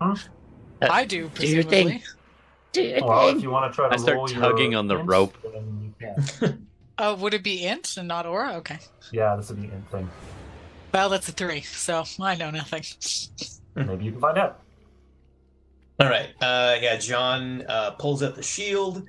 Hmm? 0.00 0.14
I 0.82 1.04
do, 1.04 1.28
Do 1.34 1.46
your 1.46 1.62
thing. 1.62 1.86
presumably. 1.86 2.02
Do 2.72 2.82
your 2.82 3.04
Well, 3.04 3.28
if 3.36 3.42
you 3.42 3.50
want 3.50 3.72
to 3.72 3.74
try 3.74 3.88
to 3.88 3.94
I 3.94 3.96
start 3.96 4.16
roll 4.16 4.28
tugging 4.28 4.72
your 4.72 4.78
on 4.78 4.86
the 4.86 4.98
int, 4.98 5.08
rope. 5.08 5.36
then 5.42 5.94
you. 6.00 6.58
Oh, 6.98 7.14
would 7.16 7.34
it 7.34 7.42
be 7.44 7.66
int 7.66 7.98
and 7.98 8.08
not 8.08 8.24
aura? 8.24 8.54
Okay. 8.54 8.78
Yeah, 9.12 9.36
this 9.36 9.50
would 9.50 9.60
be 9.60 9.68
an 9.68 9.84
thing. 9.90 10.08
Well, 10.94 11.10
that's 11.10 11.28
a 11.28 11.32
three, 11.32 11.60
so 11.60 12.04
I 12.18 12.36
know 12.36 12.50
nothing. 12.50 12.84
Maybe 13.74 14.04
you 14.06 14.12
can 14.12 14.20
find 14.20 14.38
out. 14.38 14.60
All 16.00 16.08
right. 16.08 16.30
Uh, 16.40 16.76
yeah, 16.80 16.96
John 16.96 17.64
uh, 17.68 17.90
pulls 17.92 18.22
out 18.22 18.34
the 18.34 18.42
shield 18.42 19.06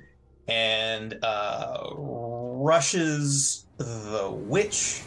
and 0.48 1.18
uh, 1.22 1.88
rushes 1.96 3.64
the 3.78 4.30
witch 4.34 5.02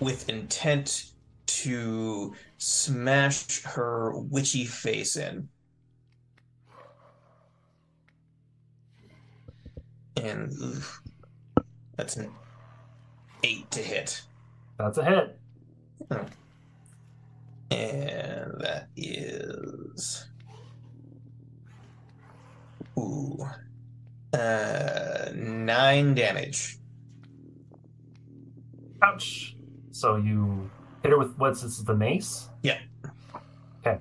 with 0.00 0.28
intent 0.28 1.12
to 1.46 2.34
smash 2.58 3.62
her 3.62 4.16
witchy 4.16 4.64
face 4.64 5.16
in. 5.16 5.48
And 10.16 10.52
oof, 10.62 11.02
that's 11.96 12.16
an 12.16 12.30
eight 13.44 13.70
to 13.70 13.80
hit. 13.80 14.22
That's 14.78 14.98
a 14.98 15.04
hit. 15.04 15.38
And 17.70 18.52
that 18.60 18.88
is. 18.96 20.26
Ooh. 22.98 23.38
Uh, 24.32 25.30
nine 25.34 26.14
damage. 26.14 26.78
Ouch. 29.02 29.56
So 29.92 30.16
you 30.16 30.70
hit 31.02 31.10
her 31.12 31.18
with 31.18 31.36
what's 31.38 31.62
this? 31.62 31.78
The 31.78 31.94
mace? 31.94 32.48
Yeah. 32.62 32.78
Okay. 33.86 33.98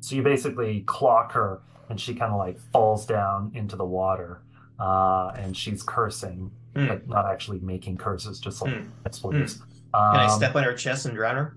So 0.00 0.16
you 0.16 0.22
basically 0.22 0.80
clock 0.86 1.32
her, 1.32 1.60
and 1.88 2.00
she 2.00 2.14
kind 2.14 2.32
of 2.32 2.38
like 2.38 2.58
falls 2.72 3.06
down 3.06 3.52
into 3.54 3.76
the 3.76 3.84
water, 3.84 4.42
uh, 4.80 5.32
and 5.36 5.56
she's 5.56 5.82
cursing, 5.82 6.50
Hmm. 6.74 6.86
but 6.88 7.06
not 7.08 7.26
actually 7.26 7.60
making 7.60 7.98
curses, 7.98 8.40
just 8.40 8.62
like 8.62 8.74
Hmm. 8.74 8.88
expletives. 9.06 9.54
Can 9.56 9.66
I 9.94 10.24
Um, 10.24 10.30
step 10.30 10.56
on 10.56 10.64
her 10.64 10.72
chest 10.74 11.04
and 11.06 11.14
drown 11.14 11.36
her? 11.36 11.56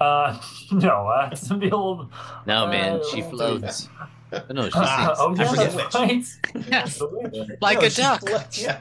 Uh, 0.00 0.38
no, 0.72 1.06
uh, 1.08 1.30
it's 1.32 1.48
gonna 1.48 1.60
be 1.60 1.68
a 1.70 1.76
little. 1.76 2.10
No, 2.46 2.66
man, 2.66 2.96
uh, 3.00 3.04
she 3.10 3.22
floats. 3.22 3.88
that. 4.30 4.52
No, 4.54 4.64
she's 4.64 4.74
Uh, 4.76 5.14
oh 5.18 5.34
yeah, 5.34 5.52
that's 5.54 5.94
right. 5.94 6.24
Yes. 6.68 7.00
Like 7.60 7.80
No, 7.80 7.86
a 7.86 7.90
duck. 7.90 8.20
floats, 8.20 8.60
Yeah. 8.62 8.80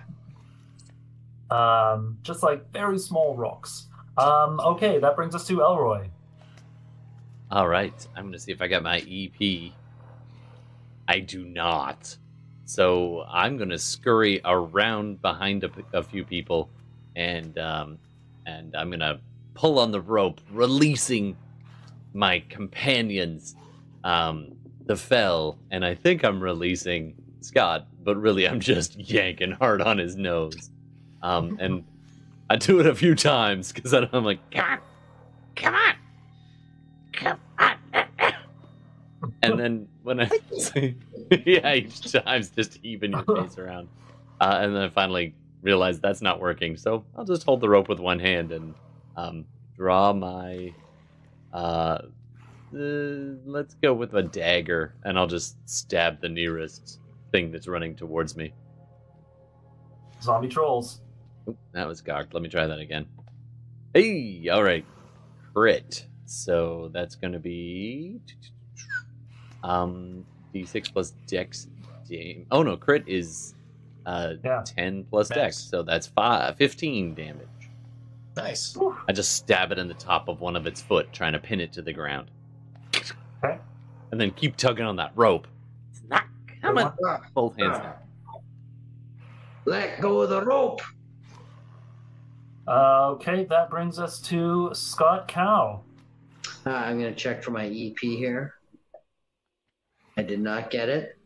Um, 1.49 2.17
just 2.23 2.41
like 2.43 2.71
very 2.71 2.97
small 2.97 3.35
rocks. 3.37 3.87
Um, 4.17 4.59
okay, 4.59 4.99
that 4.99 5.15
brings 5.15 5.33
us 5.35 5.47
to 5.47 5.61
Elroy. 5.61 6.07
All 7.49 7.67
right, 7.67 8.07
I'm 8.15 8.25
gonna 8.25 8.39
see 8.39 8.51
if 8.51 8.61
I 8.61 8.67
got 8.67 8.83
my 8.83 8.97
EP. 9.07 9.71
I 11.07 11.19
do 11.19 11.45
not. 11.45 12.17
So 12.65 13.23
I'm 13.23 13.57
gonna 13.57 13.77
scurry 13.77 14.41
around 14.43 15.21
behind 15.21 15.69
a 15.93 16.03
few 16.03 16.23
people, 16.23 16.69
and 17.15 17.57
um, 17.57 17.99
and 18.45 18.75
I'm 18.75 18.89
gonna 18.89 19.19
pull 19.53 19.79
on 19.79 19.91
the 19.91 20.01
rope, 20.01 20.41
releasing 20.51 21.37
my 22.13 22.43
companions, 22.49 23.55
um, 24.03 24.53
the 24.85 24.95
fell, 24.95 25.57
and 25.71 25.83
I 25.85 25.95
think 25.95 26.23
I'm 26.23 26.41
releasing 26.41 27.15
Scott, 27.41 27.87
but 28.03 28.17
really 28.17 28.47
I'm 28.47 28.59
just 28.59 28.99
yanking 29.11 29.51
hard 29.51 29.81
on 29.81 29.97
his 29.97 30.15
nose. 30.15 30.69
Um, 31.21 31.57
and 31.59 31.83
I 32.53 32.57
do 32.57 32.79
it 32.79 32.85
a 32.85 32.93
few 32.93 33.15
times 33.15 33.71
because 33.71 33.93
I'm 33.93 34.23
like, 34.23 34.39
Come 34.51 34.69
on. 34.69 34.79
Come 35.55 35.75
on. 35.75 35.95
Come 37.11 37.39
on. 37.57 38.33
and 39.41 39.59
then 39.59 39.87
when 40.03 40.19
I 40.19 40.29
say, 40.59 40.95
yeah, 41.45 41.73
each 41.73 42.11
time's 42.11 42.49
just 42.49 42.77
heaving 42.83 43.13
your 43.13 43.23
face 43.23 43.57
around, 43.57 43.87
uh, 44.39 44.59
and 44.61 44.75
then 44.75 44.83
I 44.83 44.89
finally 44.89 45.33
realize 45.63 45.99
that's 45.99 46.21
not 46.21 46.39
working. 46.39 46.77
So 46.77 47.03
I'll 47.17 47.25
just 47.25 47.43
hold 47.43 47.59
the 47.59 47.69
rope 47.69 47.89
with 47.89 47.99
one 47.99 48.19
hand 48.19 48.51
and 48.51 48.75
um, 49.17 49.45
draw 49.75 50.13
my. 50.13 50.71
Uh, 51.51 52.01
uh, 52.75 53.37
let's 53.45 53.73
go 53.81 53.95
with 53.95 54.13
a 54.13 54.21
dagger, 54.21 54.93
and 55.05 55.17
I'll 55.17 55.25
just 55.25 55.57
stab 55.67 56.21
the 56.21 56.29
nearest 56.29 56.99
thing 57.31 57.51
that's 57.51 57.67
running 57.67 57.95
towards 57.95 58.37
me. 58.37 58.53
Zombie 60.21 60.49
trolls. 60.49 61.02
Oop, 61.49 61.57
that 61.73 61.87
was 61.87 62.01
cocked. 62.01 62.33
Let 62.33 62.43
me 62.43 62.49
try 62.49 62.67
that 62.67 62.79
again. 62.79 63.05
Hey, 63.93 64.47
all 64.51 64.63
right, 64.63 64.85
crit. 65.53 66.07
So 66.25 66.89
that's 66.93 67.15
going 67.15 67.33
to 67.33 67.39
be 67.39 68.19
um 69.63 70.25
d6 70.53 70.91
plus 70.91 71.11
dex 71.27 71.67
dam- 72.09 72.45
Oh 72.51 72.63
no, 72.63 72.75
crit 72.75 73.03
is 73.07 73.55
uh 74.05 74.33
Yeah. 74.43 74.63
10 74.65 75.05
plus 75.09 75.29
Max. 75.29 75.39
dex, 75.39 75.57
so 75.57 75.83
that's 75.83 76.07
five, 76.07 76.57
15 76.57 77.13
damage. 77.13 77.47
Nice. 78.35 78.75
I 79.07 79.11
just 79.13 79.33
stab 79.33 79.71
it 79.71 79.77
in 79.77 79.87
the 79.87 79.93
top 79.93 80.27
of 80.27 80.41
one 80.41 80.55
of 80.55 80.65
its 80.65 80.81
foot, 80.81 81.13
trying 81.13 81.33
to 81.33 81.39
pin 81.39 81.59
it 81.59 81.71
to 81.73 81.81
the 81.83 81.93
ground. 81.93 82.31
Okay. 83.43 83.59
And 84.11 84.19
then 84.19 84.31
keep 84.31 84.57
tugging 84.57 84.85
on 84.85 84.95
that 84.95 85.11
rope. 85.15 85.47
It's 85.91 86.01
not 86.09 86.23
coming. 86.61 86.87
Both 87.35 87.57
hands 87.59 87.77
down. 87.79 87.93
Let 89.65 90.01
go 90.01 90.21
of 90.21 90.29
the 90.29 90.43
rope. 90.43 90.81
Uh, 92.67 93.09
okay, 93.11 93.45
that 93.45 93.69
brings 93.69 93.99
us 93.99 94.19
to 94.21 94.69
Scott 94.73 95.27
Cow. 95.27 95.81
Uh, 96.65 96.69
I'm 96.69 96.97
gonna 96.97 97.13
check 97.13 97.43
for 97.43 97.51
my 97.51 97.65
EP 97.67 97.97
here. 97.99 98.53
I 100.17 100.23
did 100.23 100.39
not 100.39 100.69
get 100.71 100.89
it. 100.89 101.17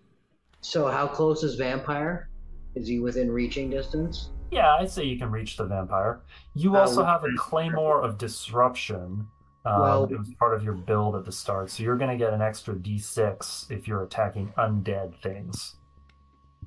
So 0.62 0.88
how 0.88 1.08
close 1.08 1.44
is 1.44 1.56
Vampire? 1.56 2.30
Is 2.76 2.88
he 2.88 3.00
within 3.00 3.32
reaching 3.32 3.70
distance? 3.70 4.30
Yeah, 4.50 4.76
I'd 4.76 4.90
say 4.90 5.04
you 5.04 5.18
can 5.20 5.30
reach 5.30 5.58
the 5.58 5.66
vampire. 5.66 6.22
You 6.56 6.76
Uh, 6.76 6.80
also 6.82 7.04
have 7.04 7.24
a 7.24 7.28
Claymore 7.38 8.02
of 8.02 8.18
Disruption. 8.18 9.28
Um, 9.66 9.82
Well- 9.82 10.04
it 10.06 10.18
was 10.18 10.34
part 10.40 10.54
of 10.54 10.64
your 10.64 10.74
build 10.74 11.16
at 11.18 11.26
the 11.26 11.32
start, 11.34 11.70
so 11.70 11.84
you're 11.84 11.98
going 11.98 12.12
to 12.12 12.16
get 12.18 12.32
an 12.34 12.42
extra 12.42 12.74
d6 12.74 13.70
if 13.70 13.86
you're 13.90 14.04
attacking 14.04 14.54
undead 14.58 15.16
things. 15.22 15.76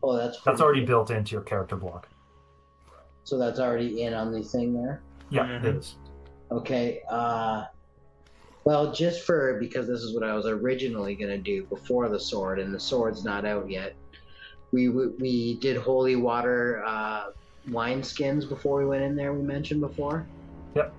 Oh, 0.03 0.15
that's 0.15 0.39
That's 0.43 0.61
already 0.61 0.81
good. 0.81 0.89
built 0.89 1.11
into 1.11 1.33
your 1.33 1.41
character 1.43 1.77
block. 1.77 2.09
So 3.31 3.39
that's 3.39 3.61
already 3.61 4.03
in 4.03 4.13
on 4.13 4.33
the 4.33 4.43
thing 4.43 4.75
there. 4.75 5.01
Yeah, 5.29 5.47
Mhm. 5.47 5.65
it 5.65 5.77
is. 5.77 5.95
Okay. 6.51 7.01
Uh, 7.09 7.63
well, 8.65 8.93
just 8.93 9.23
for 9.23 9.57
because 9.61 9.87
this 9.87 10.01
is 10.01 10.13
what 10.13 10.25
I 10.25 10.35
was 10.35 10.47
originally 10.47 11.15
gonna 11.15 11.39
do 11.39 11.65
before 11.67 12.09
the 12.09 12.19
sword, 12.19 12.59
and 12.59 12.75
the 12.75 12.81
sword's 12.81 13.25
not 13.25 13.45
out 13.45 13.71
yet. 13.71 13.95
We 14.73 14.89
we, 14.89 15.07
we 15.21 15.55
did 15.61 15.77
holy 15.77 16.17
water 16.17 16.83
uh, 16.85 17.27
wine 17.71 18.03
skins 18.03 18.47
before 18.47 18.79
we 18.79 18.87
went 18.87 19.05
in 19.05 19.15
there. 19.15 19.33
We 19.33 19.43
mentioned 19.43 19.81
before. 19.81 20.27
Yep. 20.75 20.93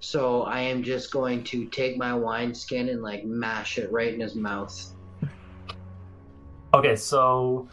So 0.00 0.42
I 0.42 0.62
am 0.62 0.82
just 0.82 1.12
going 1.12 1.44
to 1.44 1.66
take 1.66 1.96
my 1.96 2.12
wine 2.12 2.56
skin 2.56 2.88
and 2.88 3.02
like 3.02 3.24
mash 3.24 3.78
it 3.78 3.92
right 3.92 4.12
in 4.12 4.18
his 4.18 4.34
mouth. 4.34 4.74
Okay, 6.74 6.96
so 6.96 7.68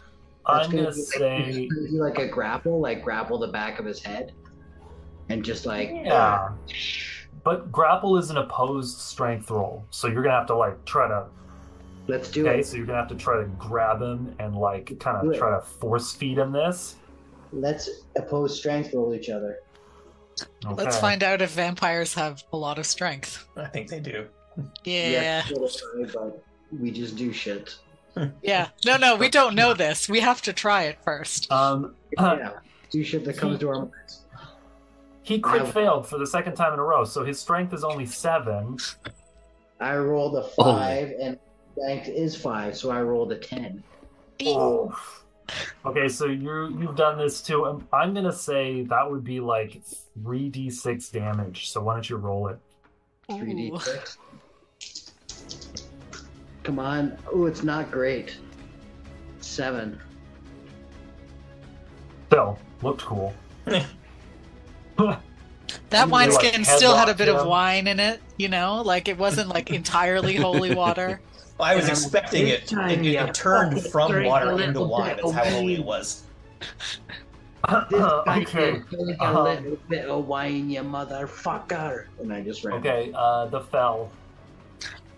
That's 0.46 0.66
I'm 0.66 0.70
gonna 0.72 0.82
going 0.82 0.94
to 0.94 0.98
be 0.98 1.02
say. 1.02 1.68
like, 1.70 1.90
do 1.90 1.96
like 2.02 2.18
a 2.18 2.28
grapple, 2.28 2.80
like 2.80 3.02
grapple 3.02 3.38
the 3.38 3.48
back 3.48 3.78
of 3.78 3.86
his 3.86 4.02
head, 4.02 4.32
and 5.28 5.44
just 5.44 5.66
like 5.66 5.90
Yeah. 5.90 6.12
Ah. 6.12 6.52
But 7.44 7.70
grapple 7.70 8.16
is 8.16 8.30
an 8.30 8.38
opposed 8.38 8.98
strength 8.98 9.50
roll, 9.50 9.84
so 9.90 10.08
you're 10.08 10.22
gonna 10.22 10.34
have 10.38 10.46
to 10.46 10.56
like 10.56 10.82
try 10.84 11.08
to. 11.08 11.26
let's 12.06 12.30
do 12.30 12.46
Okay, 12.46 12.60
it. 12.60 12.66
so 12.66 12.76
you're 12.76 12.86
gonna 12.86 12.98
have 12.98 13.08
to 13.08 13.14
try 13.14 13.36
to 13.38 13.44
grab 13.58 14.00
him 14.00 14.34
and 14.38 14.56
like 14.56 14.98
kind 14.98 15.26
of 15.26 15.36
try 15.36 15.50
to 15.50 15.60
force 15.60 16.12
feed 16.12 16.38
him 16.38 16.52
this. 16.52 16.96
Let's 17.52 17.88
oppose 18.16 18.58
strength 18.58 18.92
roll 18.94 19.14
each 19.14 19.28
other. 19.30 19.58
Okay. 20.66 20.74
Let's 20.74 20.98
find 20.98 21.22
out 21.22 21.40
if 21.42 21.50
vampires 21.52 22.12
have 22.14 22.42
a 22.52 22.56
lot 22.56 22.78
of 22.78 22.86
strength. 22.86 23.46
I 23.56 23.66
think 23.66 23.88
they 23.88 24.00
do. 24.00 24.26
Yeah. 24.84 25.10
Yes, 25.10 25.50
little 25.50 26.06
but 26.12 26.44
we 26.80 26.90
just 26.90 27.16
do 27.16 27.32
shit. 27.32 27.76
Yeah. 28.42 28.68
No, 28.84 28.96
no, 28.96 29.16
we 29.16 29.28
don't 29.28 29.54
know 29.54 29.74
this. 29.74 30.08
We 30.08 30.20
have 30.20 30.40
to 30.42 30.52
try 30.52 30.84
it 30.84 30.98
first. 31.04 31.50
Um, 31.50 31.94
yeah, 32.18 32.50
do 32.90 33.02
shit 33.02 33.24
that 33.24 33.36
comes 33.36 33.58
to 33.60 33.68
our 33.68 33.78
minds. 33.80 34.24
he 35.22 35.38
crit 35.40 35.62
I- 35.62 35.70
failed 35.70 36.06
for 36.06 36.18
the 36.18 36.26
second 36.26 36.54
time 36.54 36.72
in 36.72 36.78
a 36.78 36.82
row, 36.84 37.04
so 37.04 37.24
his 37.24 37.40
strength 37.40 37.72
is 37.74 37.82
only 37.84 38.06
seven. 38.06 38.78
I 39.80 39.96
rolled 39.96 40.36
a 40.36 40.42
five, 40.44 41.12
and 41.20 41.38
strength 41.72 42.08
is 42.08 42.36
five, 42.36 42.76
so 42.76 42.90
I 42.90 43.02
rolled 43.02 43.32
a 43.32 43.36
ten. 43.38 43.82
Oh. 44.46 44.96
Okay, 45.84 46.08
so 46.08 46.24
you 46.26 46.74
you've 46.78 46.96
done 46.96 47.18
this 47.18 47.42
too. 47.42 47.66
Um, 47.66 47.86
I'm 47.92 48.14
gonna 48.14 48.32
say 48.32 48.82
that 48.84 49.10
would 49.10 49.24
be 49.24 49.40
like 49.40 49.82
three 50.22 50.48
d 50.48 50.70
six 50.70 51.10
damage. 51.10 51.68
So 51.70 51.82
why 51.82 51.94
don't 51.94 52.08
you 52.08 52.16
roll 52.16 52.48
it? 52.48 52.58
Three 53.28 53.52
d 53.54 53.70
Ooh. 53.74 53.78
six. 53.78 54.18
Come 56.64 56.78
on! 56.78 57.16
Oh, 57.32 57.46
it's 57.46 57.62
not 57.62 57.90
great. 57.90 58.36
Seven. 59.40 60.00
Still 62.26 62.58
looked 62.82 63.02
cool. 63.02 63.32
That 65.90 66.06
You 66.06 66.12
wineskin 66.12 66.62
like 66.62 66.66
still 66.66 66.96
had 66.96 67.08
a 67.08 67.14
headlock 67.14 67.18
bit 67.18 67.28
of 67.28 67.46
wine 67.46 67.86
in 67.86 68.00
it, 68.00 68.20
you 68.36 68.48
know? 68.48 68.82
Like 68.82 69.08
it 69.08 69.16
wasn't 69.16 69.48
like 69.48 69.70
entirely 69.70 70.36
holy 70.36 70.74
water. 70.82 71.20
I 71.60 71.76
was 71.76 71.86
Yeah, 71.86 71.92
expecting 71.92 72.48
it. 72.48 72.66
time 72.66 72.90
It, 72.90 72.98
it, 72.98 73.04
you 73.04 73.18
it 73.18 73.34
turned 73.34 73.74
fucking 73.74 73.90
from 73.90 74.24
water 74.24 74.60
into 74.60 74.82
wine. 74.82 75.16
That's 75.16 75.32
how 75.32 75.44
holy 75.44 75.74
it 75.74 75.84
was. 75.84 76.22
This 77.90 77.98
guy 78.26 78.42
okay. 78.42 78.82
did 78.90 79.16
a 79.18 79.24
um, 79.24 79.44
little 79.44 79.78
bit 79.88 80.04
of 80.04 80.26
wine, 80.26 80.68
you 80.68 80.82
motherfucker. 80.82 82.04
And 82.20 82.30
I 82.30 82.42
just 82.42 82.62
ran. 82.62 82.74
Okay. 82.80 83.10
Uh, 83.14 83.46
the 83.46 83.60
fell. 83.60 84.10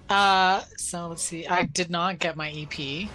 Uh 0.09 0.63
so 0.77 1.09
let's 1.09 1.23
see. 1.23 1.47
I 1.47 1.65
did 1.65 1.91
not 1.91 2.19
get 2.19 2.37
my 2.37 2.51
EP. 2.51 3.09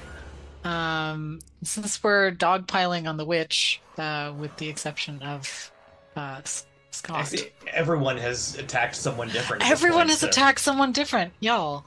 Um 0.63 1.39
since 1.63 2.03
we're 2.03 2.31
dogpiling 2.31 3.07
on 3.07 3.17
the 3.17 3.25
witch, 3.25 3.81
uh 3.97 4.33
with 4.37 4.55
the 4.57 4.67
exception 4.69 5.21
of 5.21 5.71
uh 6.15 6.41
Scott. 6.91 7.33
everyone 7.71 8.17
has 8.17 8.57
attacked 8.57 8.95
someone 8.95 9.29
different. 9.29 9.69
Everyone 9.69 9.99
point, 9.99 10.09
has 10.11 10.19
so- 10.19 10.27
attacked 10.27 10.59
someone 10.59 10.91
different, 10.91 11.33
y'all. 11.39 11.85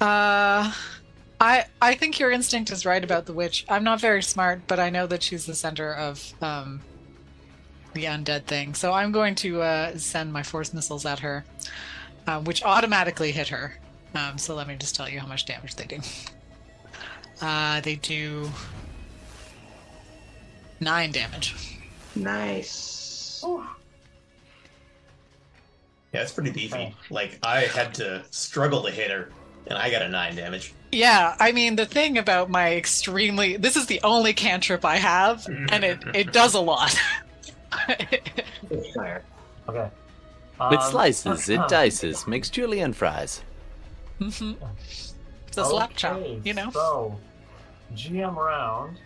Uh, 0.00 0.72
I 1.40 1.64
I 1.80 1.94
think 1.94 2.18
your 2.18 2.30
instinct 2.30 2.70
is 2.70 2.84
right 2.86 3.02
about 3.04 3.26
the 3.26 3.32
witch. 3.32 3.64
I'm 3.68 3.84
not 3.84 4.00
very 4.00 4.22
smart, 4.22 4.62
but 4.66 4.80
I 4.80 4.90
know 4.90 5.06
that 5.06 5.22
she's 5.22 5.46
the 5.46 5.54
center 5.54 5.92
of 5.94 6.32
um 6.42 6.80
the 7.92 8.04
undead 8.04 8.46
thing. 8.46 8.74
So 8.74 8.92
I'm 8.92 9.12
going 9.12 9.34
to 9.36 9.62
uh, 9.62 9.96
send 9.98 10.32
my 10.32 10.42
force 10.42 10.74
missiles 10.74 11.06
at 11.06 11.20
her, 11.20 11.44
uh, 12.26 12.40
which 12.40 12.64
automatically 12.64 13.30
hit 13.30 13.48
her. 13.48 13.76
Um, 14.14 14.38
so 14.38 14.54
let 14.54 14.68
me 14.68 14.76
just 14.76 14.94
tell 14.94 15.08
you 15.08 15.18
how 15.20 15.26
much 15.26 15.44
damage 15.46 15.74
they 15.74 15.86
do. 15.86 15.98
Uh, 17.40 17.80
they 17.80 17.96
do 17.96 18.48
nine 20.80 21.10
damage. 21.12 21.54
Nice. 22.14 23.44
Yeah, 26.12 26.22
it's 26.22 26.32
pretty 26.32 26.50
beefy. 26.50 26.94
Like 27.10 27.38
I 27.42 27.62
had 27.62 27.94
to 27.94 28.22
struggle 28.30 28.84
to 28.84 28.90
hit 28.90 29.10
her, 29.10 29.30
and 29.66 29.76
I 29.76 29.90
got 29.90 30.02
a 30.02 30.08
nine 30.08 30.36
damage. 30.36 30.72
Yeah, 30.92 31.34
I 31.40 31.50
mean 31.50 31.74
the 31.74 31.86
thing 31.86 32.18
about 32.18 32.50
my 32.50 32.76
extremely 32.76 33.56
this 33.56 33.76
is 33.76 33.86
the 33.86 34.00
only 34.04 34.32
cantrip 34.32 34.84
I 34.84 34.96
have, 34.96 35.44
and 35.48 35.82
it 35.82 35.98
it 36.14 36.32
does 36.32 36.54
a 36.54 36.60
lot. 36.60 36.96
Fire. 38.94 39.22
Okay. 39.68 39.88
It 40.60 40.60
Um, 40.60 40.80
slices, 40.90 41.48
it 41.48 41.58
dices, 41.68 42.28
makes 42.28 42.48
julienne 42.48 42.92
fries. 42.92 43.42
Mhm. 44.20 44.56
It's 45.46 45.58
a 45.58 45.64
slap 45.64 45.94
chop, 45.94 46.20
you 46.44 46.54
know. 46.54 46.70
So, 46.70 47.18
GM 47.94 48.36
round. 48.36 48.98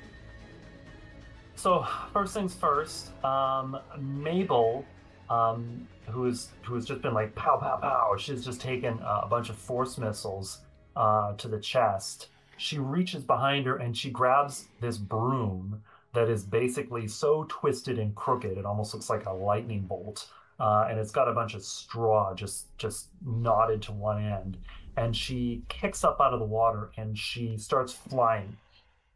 So 1.56 1.84
first 2.12 2.34
things 2.34 2.54
first, 2.54 3.10
um, 3.24 3.78
Mabel, 3.98 4.84
um, 5.28 5.88
who 6.06 6.26
is 6.26 6.50
who 6.62 6.76
has 6.76 6.84
just 6.86 7.02
been 7.02 7.14
like 7.14 7.34
pow 7.34 7.56
pow 7.56 7.76
pow. 7.76 8.16
She's 8.16 8.44
just 8.44 8.60
taken 8.60 9.00
uh, 9.00 9.22
a 9.24 9.26
bunch 9.26 9.50
of 9.50 9.56
force 9.56 9.98
missiles 9.98 10.60
uh, 10.94 11.34
to 11.34 11.48
the 11.48 11.58
chest. 11.58 12.28
She 12.58 12.78
reaches 12.78 13.24
behind 13.24 13.66
her 13.66 13.76
and 13.76 13.96
she 13.96 14.10
grabs 14.10 14.68
this 14.80 14.98
broom 14.98 15.82
that 16.14 16.28
is 16.28 16.44
basically 16.44 17.08
so 17.08 17.44
twisted 17.48 17.98
and 17.98 18.14
crooked 18.14 18.56
it 18.56 18.64
almost 18.64 18.94
looks 18.94 19.10
like 19.10 19.26
a 19.26 19.32
lightning 19.32 19.80
bolt. 19.82 20.28
Uh, 20.60 20.86
and 20.88 20.98
it's 20.98 21.12
got 21.12 21.28
a 21.28 21.32
bunch 21.32 21.54
of 21.54 21.62
straw 21.62 22.34
just 22.34 22.66
just 22.78 23.08
knotted 23.24 23.82
to 23.82 23.92
one 23.92 24.24
end 24.24 24.56
and 24.98 25.16
she 25.16 25.62
kicks 25.68 26.02
up 26.02 26.20
out 26.20 26.34
of 26.34 26.40
the 26.40 26.46
water 26.46 26.90
and 26.96 27.16
she 27.16 27.56
starts 27.56 27.92
flying. 27.92 28.56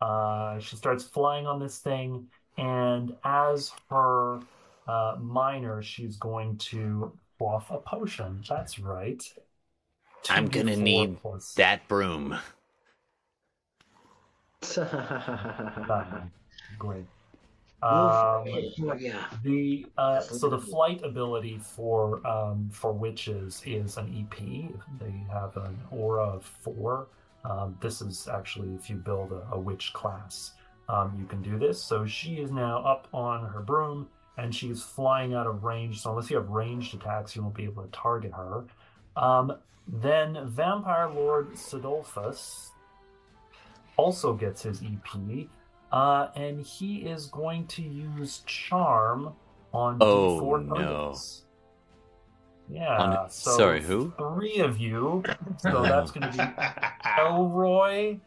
Uh, 0.00 0.58
she 0.60 0.76
starts 0.76 1.02
flying 1.04 1.46
on 1.46 1.58
this 1.60 1.78
thing, 1.78 2.26
and 2.56 3.14
as 3.24 3.72
her 3.90 4.40
uh, 4.86 5.16
minor, 5.20 5.82
she's 5.82 6.16
going 6.16 6.56
to 6.58 7.12
quaff 7.38 7.70
a 7.70 7.78
potion. 7.78 8.42
That's 8.48 8.78
right. 8.78 9.22
I'm 10.30 10.46
gonna 10.48 10.76
need 10.76 11.20
plus 11.20 11.54
That 11.54 11.86
broom. 11.88 12.38
nine. 14.76 16.30
Great. 17.82 18.74
Oh, 18.80 18.90
Um, 18.90 18.98
yeah. 19.00 19.26
The 19.42 19.86
uh, 19.98 20.20
so 20.20 20.48
the 20.48 20.58
flight 20.58 21.02
ability 21.02 21.58
for 21.58 22.24
um, 22.26 22.70
for 22.72 22.92
witches 22.92 23.62
is 23.66 23.96
an 23.96 24.06
EP. 24.16 24.38
They 25.00 25.24
have 25.32 25.56
an 25.56 25.76
aura 25.90 26.24
of 26.24 26.44
four. 26.44 27.08
Um, 27.44 27.76
this 27.80 28.00
is 28.00 28.28
actually 28.28 28.72
if 28.74 28.88
you 28.88 28.96
build 28.96 29.32
a, 29.32 29.54
a 29.54 29.58
witch 29.58 29.92
class, 29.94 30.52
um, 30.88 31.16
you 31.18 31.26
can 31.26 31.42
do 31.42 31.58
this. 31.58 31.82
So 31.82 32.06
she 32.06 32.34
is 32.36 32.52
now 32.52 32.78
up 32.84 33.08
on 33.12 33.46
her 33.48 33.60
broom 33.60 34.08
and 34.38 34.54
she's 34.54 34.82
flying 34.82 35.34
out 35.34 35.48
of 35.48 35.64
range. 35.64 36.00
So 36.00 36.10
unless 36.10 36.30
you 36.30 36.36
have 36.36 36.50
ranged 36.50 36.94
attacks, 36.94 37.34
you 37.34 37.42
won't 37.42 37.54
be 37.54 37.64
able 37.64 37.82
to 37.82 37.90
target 37.90 38.32
her. 38.32 38.64
Um, 39.16 39.54
then 39.88 40.38
Vampire 40.46 41.10
Lord 41.10 41.52
Sidolphus 41.54 42.70
also 43.96 44.32
gets 44.34 44.62
his 44.62 44.82
EP, 44.82 45.48
uh, 45.92 46.28
and 46.34 46.64
he 46.64 46.98
is 46.98 47.26
going 47.26 47.66
to 47.68 47.82
use 47.82 48.42
charm 48.46 49.34
on 49.72 49.98
Oh, 50.00 50.40
D4 50.40 50.66
no. 50.66 51.14
Yeah. 52.70 52.96
On- 52.98 53.30
so 53.30 53.50
sorry, 53.56 53.82
who? 53.82 54.12
Three 54.18 54.58
of 54.58 54.78
you. 54.78 55.22
So 55.58 55.82
that's 55.82 56.10
going 56.10 56.30
to 56.32 56.36
be 56.36 57.10
Elroy 57.20 58.18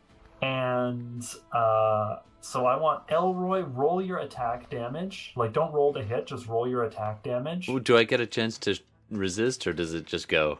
and 0.41 1.23
uh, 1.51 2.17
so 2.41 2.65
I 2.65 2.77
want 2.77 3.03
Elroy 3.09 3.61
roll 3.63 4.01
your 4.01 4.19
attack 4.19 4.69
damage. 4.69 5.33
Like, 5.35 5.51
don't 5.53 5.73
roll 5.73 5.93
to 5.93 6.03
hit, 6.03 6.27
just 6.27 6.47
roll 6.47 6.67
your 6.67 6.83
attack 6.83 7.23
damage. 7.23 7.67
Ooh, 7.67 7.79
Do 7.79 7.97
I 7.97 8.03
get 8.03 8.21
a 8.21 8.25
chance 8.27 8.57
to 8.59 8.79
resist, 9.09 9.65
or 9.67 9.73
does 9.73 9.93
it 9.93 10.05
just 10.05 10.27
go? 10.27 10.59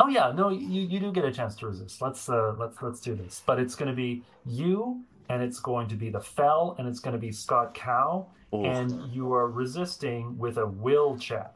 Oh 0.00 0.08
yeah, 0.08 0.32
no, 0.34 0.48
you 0.48 0.82
you 0.82 0.98
do 1.00 1.12
get 1.12 1.24
a 1.24 1.32
chance 1.32 1.56
to 1.56 1.66
resist. 1.66 2.00
Let's 2.00 2.28
uh 2.28 2.54
let's 2.58 2.80
let's 2.80 3.00
do 3.00 3.14
this. 3.14 3.42
But 3.44 3.58
it's 3.58 3.74
going 3.74 3.90
to 3.90 3.96
be 3.96 4.22
you, 4.46 5.02
and 5.28 5.42
it's 5.42 5.60
going 5.60 5.88
to 5.88 5.94
be 5.94 6.10
the 6.10 6.20
fell, 6.20 6.74
and 6.78 6.88
it's 6.88 7.00
going 7.00 7.12
to 7.12 7.20
be 7.20 7.32
Scott 7.32 7.74
Cow, 7.74 8.26
Ooh. 8.54 8.64
and 8.64 9.12
you 9.12 9.32
are 9.32 9.48
resisting 9.48 10.36
with 10.38 10.58
a 10.58 10.66
will 10.66 11.18
check. 11.18 11.52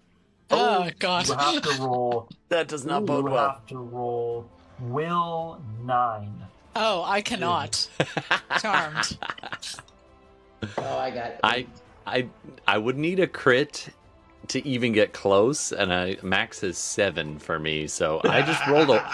Ah, 0.51 0.87
oh 0.87 0.91
God. 0.99 1.29
You 1.29 1.35
have 1.35 1.63
to 1.63 1.73
roll. 1.83 2.29
that 2.49 2.69
does 2.69 2.85
not 2.85 3.01
you 3.03 3.07
bode 3.07 3.25
well. 3.25 3.35
You 3.35 3.39
have 3.39 3.67
to 3.69 3.79
roll 3.79 4.51
will 4.81 5.63
nine. 5.85 6.35
Oh, 6.75 7.03
I 7.05 7.21
cannot. 7.21 7.89
Charmed. 8.61 9.17
Oh, 10.79 10.99
I 10.99 11.11
got. 11.11 11.33
I, 11.43 11.67
I, 12.07 12.27
I 12.67 12.79
would 12.79 12.97
need 12.97 13.21
a 13.21 13.27
crit 13.27 13.89
to 14.49 14.67
even 14.67 14.93
get 14.93 15.13
close, 15.13 15.73
and 15.73 15.93
I 15.93 16.17
max 16.23 16.63
is 16.63 16.79
seven 16.79 17.39
for 17.39 17.59
me. 17.59 17.87
So 17.87 18.21
I 18.25 18.43
just 18.43 18.67
rolled 18.67 18.91
a, 18.91 19.05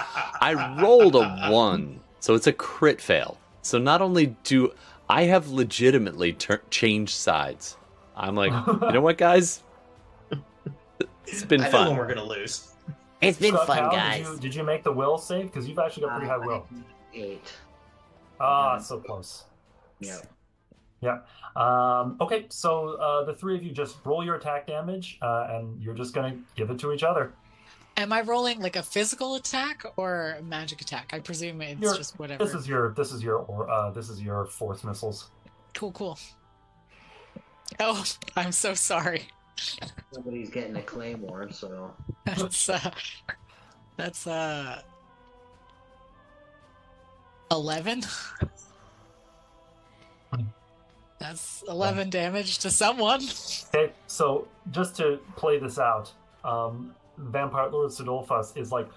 I 0.40 0.80
rolled 0.80 1.16
a 1.16 1.50
one, 1.50 2.00
so 2.20 2.34
it's 2.34 2.46
a 2.46 2.52
crit 2.52 3.00
fail. 3.00 3.38
So 3.62 3.78
not 3.78 4.00
only 4.02 4.36
do 4.44 4.72
I 5.09 5.22
have 5.24 5.48
legitimately 5.48 6.32
tur- 6.34 6.62
changed 6.70 7.14
sides, 7.14 7.76
I'm 8.16 8.34
like, 8.34 8.52
you 8.66 8.92
know 8.92 9.00
what, 9.00 9.18
guys, 9.18 9.62
it's 11.26 11.44
been 11.44 11.61
I 11.62 11.70
know 11.70 11.78
when 11.78 11.86
fun. 11.88 11.96
we're 11.96 12.09
gonna 12.09 12.24
lose. 12.24 12.64
It's 13.20 13.36
been 13.36 13.52
Scott 13.52 13.66
fun, 13.66 13.78
Cow, 13.78 13.90
guys. 13.90 14.26
Did 14.26 14.34
you, 14.34 14.40
did 14.40 14.54
you 14.54 14.62
make 14.62 14.84
the 14.84 14.92
will 14.92 15.18
save? 15.18 15.46
Because 15.46 15.66
you've 15.68 15.80
actually 15.80 16.04
got 16.06 16.12
pretty 16.18 16.28
high 16.28 16.36
will. 16.38 16.64
Eight. 17.12 17.52
Ah, 18.38 18.78
so 18.78 19.00
close. 19.00 19.42
Yeah. 19.98 20.18
Yeah. 21.00 21.18
Um, 21.56 22.16
okay, 22.20 22.46
so 22.48 22.90
uh, 22.90 23.24
the 23.24 23.34
three 23.34 23.56
of 23.56 23.64
you 23.64 23.72
just 23.72 23.96
roll 24.04 24.24
your 24.24 24.36
attack 24.36 24.68
damage, 24.68 25.18
uh, 25.20 25.48
and 25.50 25.82
you're 25.82 25.94
just 25.94 26.14
gonna 26.14 26.36
give 26.54 26.70
it 26.70 26.78
to 26.78 26.92
each 26.92 27.02
other. 27.02 27.32
Am 27.99 28.12
I 28.12 28.20
rolling 28.20 28.61
like 28.61 28.76
a 28.76 28.82
physical 28.82 29.34
attack 29.34 29.84
or 29.96 30.36
a 30.38 30.42
magic 30.42 30.80
attack? 30.80 31.11
I 31.12 31.18
presume 31.18 31.61
it's 31.62 31.80
You're- 31.80 31.96
just 31.96 32.16
whatever. 32.16 32.44
This 32.44 32.55
is 32.55 32.68
your 32.68 32.92
this 32.92 33.11
is 33.12 33.24
your 33.24 33.68
uh, 33.68 33.90
this 33.90 34.09
is 34.09 34.22
your 34.22 34.46
force 34.46 34.84
missiles. 34.84 35.30
Cool, 35.74 35.90
cool. 35.90 36.16
Oh, 37.80 38.05
I'm 38.36 38.53
so 38.53 38.72
sorry. 38.74 39.22
Somebody's 40.12 40.49
getting 40.49 40.76
a 40.76 40.82
claymore, 40.82 41.51
so 41.51 41.92
That's 42.24 42.68
uh, 42.68 42.90
that's 43.96 44.28
uh, 44.28 44.80
eleven. 47.51 48.03
That's 51.18 51.64
eleven 51.68 52.11
damage 52.11 52.59
to 52.61 52.70
someone. 52.70 53.22
Okay, 53.74 53.92
so 54.07 54.46
just 54.70 54.94
to 54.99 55.18
play 55.34 55.59
this 55.59 55.80
out, 55.80 56.12
um, 56.44 56.94
Vampire 57.18 57.68
Lord 57.70 57.90
Sidolphus 57.90 58.56
is 58.56 58.72
like, 58.72 58.88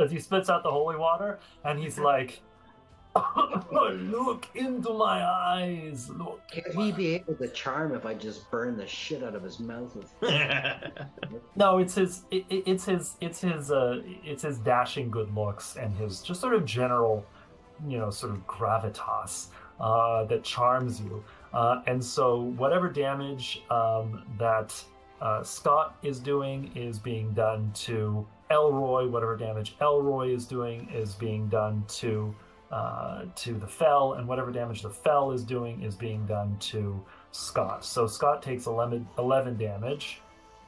as 0.00 0.10
he 0.10 0.18
spits 0.18 0.48
out 0.48 0.62
the 0.62 0.70
holy 0.70 0.96
water, 0.96 1.38
and 1.64 1.78
he's 1.78 1.98
like, 1.98 2.40
"Look 3.72 4.48
into 4.54 4.92
my 4.94 5.22
eyes, 5.24 6.08
look." 6.10 6.40
can 6.50 6.64
he 6.74 6.92
be 6.92 7.14
able 7.14 7.34
to 7.34 7.48
charm 7.48 7.94
if 7.94 8.06
I 8.06 8.14
just 8.14 8.50
burn 8.50 8.76
the 8.76 8.86
shit 8.86 9.22
out 9.22 9.34
of 9.34 9.42
his 9.42 9.60
mouth 9.60 9.94
with? 9.94 10.12
No, 11.56 11.78
it's 11.78 11.94
his, 11.94 12.22
it, 12.30 12.44
it- 12.48 12.62
it's 12.66 12.84
his, 12.86 13.16
it's 13.20 13.40
his, 13.40 13.70
uh, 13.70 14.00
it's 14.24 14.42
his 14.42 14.58
dashing 14.58 15.10
good 15.10 15.34
looks 15.34 15.76
and 15.76 15.94
his 15.96 16.22
just 16.22 16.40
sort 16.40 16.54
of 16.54 16.64
general, 16.64 17.24
you 17.86 17.98
know, 17.98 18.08
sort 18.10 18.32
of 18.32 18.46
gravitas 18.46 19.48
uh, 19.80 20.24
that 20.24 20.42
charms 20.42 21.00
you. 21.00 21.22
Uh, 21.52 21.82
and 21.86 22.02
so, 22.02 22.40
whatever 22.56 22.88
damage 22.88 23.62
um, 23.70 24.24
that 24.38 24.82
uh, 25.22 25.42
Scott 25.44 25.96
is 26.02 26.18
doing 26.18 26.72
is 26.74 26.98
being 26.98 27.32
done 27.32 27.70
to 27.74 28.26
Elroy. 28.50 29.06
Whatever 29.06 29.36
damage 29.36 29.76
Elroy 29.80 30.34
is 30.34 30.46
doing 30.46 30.88
is 30.92 31.14
being 31.14 31.48
done 31.48 31.84
to 31.88 32.34
uh, 32.72 33.26
to 33.36 33.54
the 33.54 33.66
Fell, 33.66 34.14
and 34.14 34.26
whatever 34.26 34.50
damage 34.50 34.82
the 34.82 34.90
Fell 34.90 35.30
is 35.30 35.44
doing 35.44 35.80
is 35.80 35.94
being 35.94 36.26
done 36.26 36.56
to 36.58 37.00
Scott. 37.30 37.84
So 37.84 38.06
Scott 38.08 38.42
takes 38.42 38.66
11, 38.66 39.06
11 39.16 39.56
damage. 39.56 40.20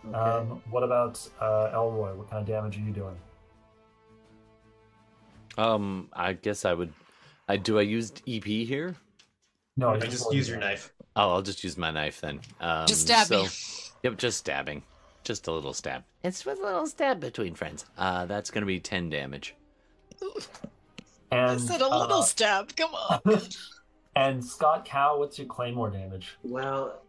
Okay. 0.06 0.16
Um, 0.16 0.62
what 0.70 0.84
about 0.84 1.26
uh, 1.40 1.70
Elroy? 1.72 2.14
What 2.14 2.30
kind 2.30 2.40
of 2.40 2.46
damage 2.46 2.76
are 2.76 2.82
you 2.82 2.92
doing? 2.92 3.16
Um, 5.58 6.08
I 6.12 6.34
guess 6.34 6.64
I 6.64 6.74
would. 6.74 6.92
I 7.48 7.56
do 7.56 7.78
I 7.78 7.82
use 7.82 8.12
EP 8.28 8.44
here? 8.44 8.94
No, 9.76 9.88
I 9.88 9.94
you 9.94 10.00
just 10.02 10.32
use 10.32 10.48
your 10.48 10.58
your 10.58 10.68
knife. 10.68 10.92
Oh, 11.16 11.32
I'll 11.32 11.42
just 11.42 11.64
use 11.64 11.76
my 11.76 11.90
knife 11.90 12.20
then. 12.20 12.40
Um, 12.60 12.86
Just 12.86 13.02
stab 13.02 13.26
so, 13.26 13.42
me. 13.42 13.48
Yep, 14.04 14.18
just 14.18 14.36
stabbing, 14.36 14.82
just 15.22 15.48
a 15.48 15.52
little 15.52 15.72
stab. 15.72 16.04
It's 16.22 16.44
with 16.44 16.58
a 16.58 16.62
little 16.62 16.86
stab 16.86 17.20
between 17.20 17.54
friends. 17.54 17.86
Uh, 17.96 18.26
that's 18.26 18.50
gonna 18.50 18.66
be 18.66 18.78
ten 18.78 19.08
damage. 19.08 19.54
I 21.32 21.36
And 21.36 21.60
said 21.60 21.80
a 21.80 21.88
little 21.88 22.18
uh, 22.18 22.22
stab. 22.22 22.76
Come 22.76 22.94
on. 22.94 23.20
and 24.16 24.44
Scott 24.44 24.84
Cow, 24.84 25.18
what's 25.18 25.38
your 25.38 25.48
claymore 25.48 25.88
damage? 25.88 26.36
Well, 26.42 27.00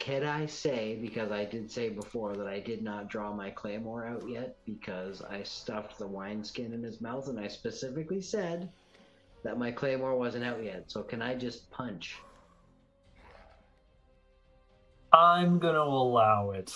can 0.00 0.24
I 0.24 0.46
say, 0.46 0.98
because 1.00 1.30
I 1.30 1.44
did 1.44 1.70
say 1.70 1.90
before 1.90 2.36
that 2.36 2.48
I 2.48 2.58
did 2.58 2.82
not 2.82 3.08
draw 3.08 3.32
my 3.32 3.50
claymore 3.50 4.04
out 4.04 4.28
yet 4.28 4.56
because 4.64 5.22
I 5.22 5.44
stuffed 5.44 5.98
the 5.98 6.08
wineskin 6.08 6.72
in 6.72 6.82
his 6.82 7.00
mouth 7.00 7.28
and 7.28 7.38
I 7.38 7.46
specifically 7.46 8.20
said 8.20 8.68
that 9.44 9.58
my 9.58 9.70
claymore 9.70 10.16
wasn't 10.16 10.44
out 10.44 10.62
yet. 10.64 10.90
So 10.90 11.04
can 11.04 11.22
I 11.22 11.36
just 11.36 11.70
punch? 11.70 12.16
I'm 15.12 15.58
gonna 15.58 15.78
allow 15.78 16.50
it. 16.50 16.72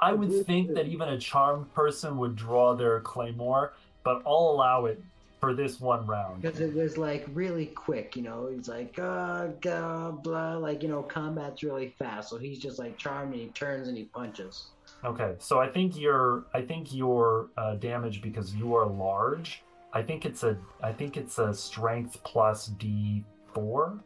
I 0.00 0.12
would 0.12 0.46
think 0.46 0.74
that 0.74 0.86
even 0.86 1.08
a 1.08 1.18
charmed 1.18 1.72
person 1.74 2.16
would 2.18 2.36
draw 2.36 2.74
their 2.74 3.00
claymore, 3.00 3.74
but 4.02 4.22
I'll 4.26 4.50
allow 4.54 4.86
it 4.86 5.02
for 5.40 5.54
this 5.54 5.80
one 5.80 6.06
round. 6.06 6.42
Because 6.42 6.60
it 6.60 6.74
was 6.74 6.98
like 6.98 7.26
really 7.32 7.66
quick, 7.66 8.16
you 8.16 8.22
know. 8.22 8.50
He's 8.54 8.68
like, 8.68 8.98
uh, 8.98 9.48
blah, 9.62 10.10
blah, 10.10 10.56
like, 10.56 10.82
you 10.82 10.88
know, 10.88 11.02
combat's 11.02 11.62
really 11.62 11.94
fast. 11.98 12.30
So 12.30 12.36
he's 12.36 12.58
just 12.58 12.78
like 12.78 12.96
charmed 12.98 13.32
and 13.32 13.42
he 13.42 13.48
turns 13.48 13.88
and 13.88 13.96
he 13.96 14.04
punches. 14.04 14.66
Okay, 15.02 15.34
so 15.38 15.58
I 15.58 15.68
think 15.68 15.98
your 15.98 16.44
I 16.52 16.60
think 16.60 16.94
your 16.94 17.48
uh, 17.56 17.76
damage 17.76 18.20
because 18.20 18.54
you 18.54 18.74
are 18.74 18.86
large. 18.86 19.62
I 19.92 20.02
think 20.02 20.26
it's 20.26 20.42
a 20.42 20.56
I 20.82 20.92
think 20.92 21.16
it's 21.16 21.38
a 21.38 21.54
strength 21.54 22.22
plus 22.22 22.66
D 22.66 23.24
four, 23.54 23.98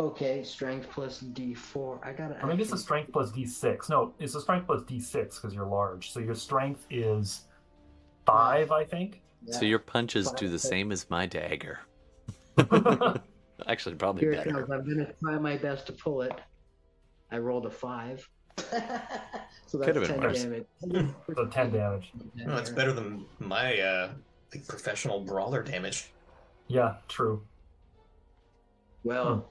Okay, 0.00 0.42
strength 0.42 0.88
plus 0.90 1.20
d4. 1.20 1.98
I 2.02 2.12
gotta. 2.12 2.42
or 2.42 2.46
maybe 2.46 2.62
it's 2.62 2.72
a 2.72 2.78
strength 2.78 3.12
plus 3.12 3.30
D 3.32 3.44
six. 3.44 3.90
No, 3.90 4.14
it's 4.18 4.34
a 4.34 4.40
strength 4.40 4.66
plus 4.66 4.82
D 4.84 4.98
six 4.98 5.38
because 5.38 5.54
you're 5.54 5.66
large. 5.66 6.10
So 6.10 6.20
your 6.20 6.34
strength 6.34 6.86
is 6.88 7.42
five, 8.24 8.72
I 8.72 8.82
think. 8.82 9.20
So 9.50 9.66
your 9.66 9.78
punches 9.78 10.30
do 10.32 10.48
the 10.48 10.58
Five. 10.58 10.70
same 10.70 10.90
as 10.92 11.10
my 11.10 11.26
dagger. 11.26 11.80
Actually, 13.66 13.96
probably 13.96 14.22
Here 14.22 14.32
better. 14.32 14.72
I'm 14.72 14.88
gonna 14.88 15.12
try 15.22 15.38
my 15.38 15.58
best 15.58 15.86
to 15.88 15.92
pull 15.92 16.22
it. 16.22 16.32
I 17.30 17.36
rolled 17.36 17.66
a 17.66 17.70
five. 17.70 18.26
so 18.56 18.64
that's 18.70 19.84
Could've 19.84 20.02
been 20.02 20.04
10 20.04 20.20
worse. 20.20 20.42
damage. 20.44 20.66
so 21.34 21.46
ten 21.48 21.70
damage. 21.72 22.10
No, 22.36 22.56
it's 22.56 22.70
better 22.70 22.94
than 22.94 23.26
my 23.38 23.78
uh, 23.80 24.10
like 24.54 24.66
professional 24.66 25.20
brawler 25.20 25.62
damage. 25.62 26.10
Yeah, 26.68 26.94
true. 27.08 27.42
Well, 29.04 29.50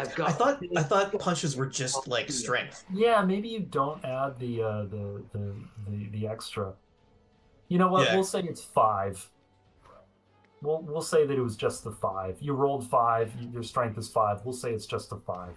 I've 0.00 0.14
got. 0.14 0.28
I 0.28 0.32
thought 0.32 0.62
I 0.76 0.82
thought 0.82 1.18
punches 1.18 1.56
were 1.56 1.66
just 1.66 2.06
like 2.08 2.30
strength. 2.30 2.84
Yeah, 2.92 3.22
maybe 3.22 3.48
you 3.48 3.60
don't 3.60 4.04
add 4.04 4.38
the 4.38 4.62
uh, 4.62 4.82
the, 4.84 5.22
the 5.32 5.54
the 5.88 6.08
the 6.12 6.28
extra. 6.28 6.72
You 7.68 7.78
know 7.78 7.88
what? 7.88 8.06
Yeah. 8.06 8.14
We'll 8.14 8.24
say 8.24 8.40
it's 8.42 8.62
five. 8.62 9.28
We'll 10.62 10.82
we'll 10.82 11.02
say 11.02 11.26
that 11.26 11.36
it 11.36 11.40
was 11.42 11.56
just 11.56 11.84
the 11.84 11.92
five. 11.92 12.38
You 12.40 12.54
rolled 12.54 12.88
five. 12.88 13.32
Your 13.52 13.62
strength 13.62 13.98
is 13.98 14.08
five. 14.08 14.40
We'll 14.44 14.54
say 14.54 14.72
it's 14.72 14.86
just 14.86 15.10
the 15.10 15.16
five. 15.16 15.52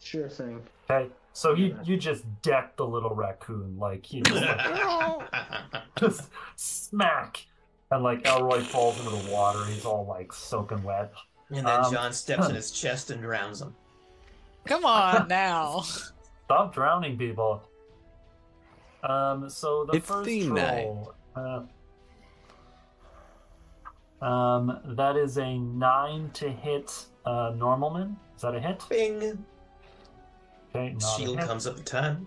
Sure 0.00 0.28
thing. 0.28 0.62
Okay. 0.90 1.10
So 1.32 1.54
you 1.54 1.66
Yeah. 1.66 1.82
you 1.84 1.96
just 1.96 2.24
decked 2.42 2.76
the 2.78 2.86
little 2.86 3.14
raccoon 3.14 3.76
like 3.78 4.12
you 4.12 4.22
know 4.22 4.34
like, 4.34 5.82
just 5.98 6.30
smack, 6.56 7.46
and 7.90 8.02
like 8.02 8.26
Elroy 8.26 8.60
falls 8.60 8.98
into 8.98 9.10
the 9.10 9.30
water. 9.32 9.64
He's 9.66 9.84
all 9.84 10.06
like 10.06 10.32
soaking 10.32 10.82
wet. 10.82 11.12
And 11.50 11.66
then 11.66 11.84
Um, 11.84 11.92
John 11.92 12.12
steps 12.12 12.48
in 12.48 12.54
his 12.54 12.70
chest 12.70 13.10
and 13.10 13.20
drowns 13.22 13.60
him. 13.62 13.74
Come 14.66 14.84
on 14.84 15.28
now. 15.28 15.80
Stop 16.44 16.74
drowning 16.74 17.16
people. 17.18 17.62
Um. 19.02 19.48
So 19.48 19.84
the 19.84 19.98
It's 19.98 20.06
first 20.08 20.26
the 20.26 20.46
troll. 20.48 21.14
Uh, 21.36 21.62
Um, 24.20 24.80
that 24.96 25.16
is 25.16 25.38
a 25.38 25.58
nine 25.58 26.30
to 26.34 26.50
hit 26.50 27.06
uh, 27.24 27.52
Normalman. 27.52 28.16
Is 28.34 28.42
that 28.42 28.54
a 28.54 28.60
hit? 28.60 28.82
Bing. 28.88 29.44
Okay, 30.74 30.92
not 30.94 31.02
a 31.02 31.06
Shield 31.16 31.38
hit. 31.38 31.46
comes 31.46 31.66
up 31.68 31.78
a 31.78 31.82
ton. 31.82 32.26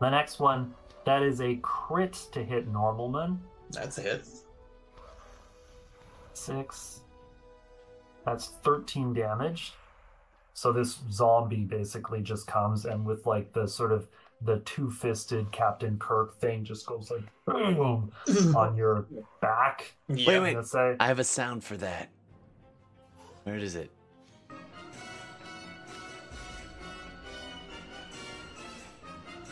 The 0.00 0.10
next 0.10 0.40
one, 0.40 0.74
that 1.04 1.22
is 1.22 1.40
a 1.40 1.56
crit 1.62 2.14
to 2.32 2.42
hit 2.42 2.70
Normalman. 2.72 3.38
That's 3.70 3.98
a 3.98 4.02
hit. 4.02 4.26
Six. 6.32 7.00
That's 8.28 8.48
13 8.62 9.14
damage. 9.14 9.72
So 10.52 10.70
this 10.70 10.98
zombie 11.10 11.64
basically 11.64 12.20
just 12.20 12.46
comes 12.46 12.84
and 12.84 13.06
with 13.06 13.24
like 13.24 13.54
the 13.54 13.66
sort 13.66 13.90
of 13.90 14.06
the 14.42 14.58
two-fisted 14.60 15.50
Captain 15.50 15.98
Kirk 15.98 16.38
thing 16.38 16.62
just 16.62 16.84
goes 16.84 17.10
like 17.10 17.22
boom 17.46 18.12
on 18.54 18.76
your 18.76 19.06
back. 19.40 19.94
Yeah. 20.08 20.28
Wait, 20.28 20.40
wait. 20.40 20.56
Let's 20.56 20.70
say 20.70 20.96
I 21.00 21.06
have 21.06 21.18
a 21.18 21.24
sound 21.24 21.64
for 21.64 21.78
that. 21.78 22.10
Where 23.44 23.56
is 23.56 23.76
it? 23.76 23.90
Okay, 24.50 24.58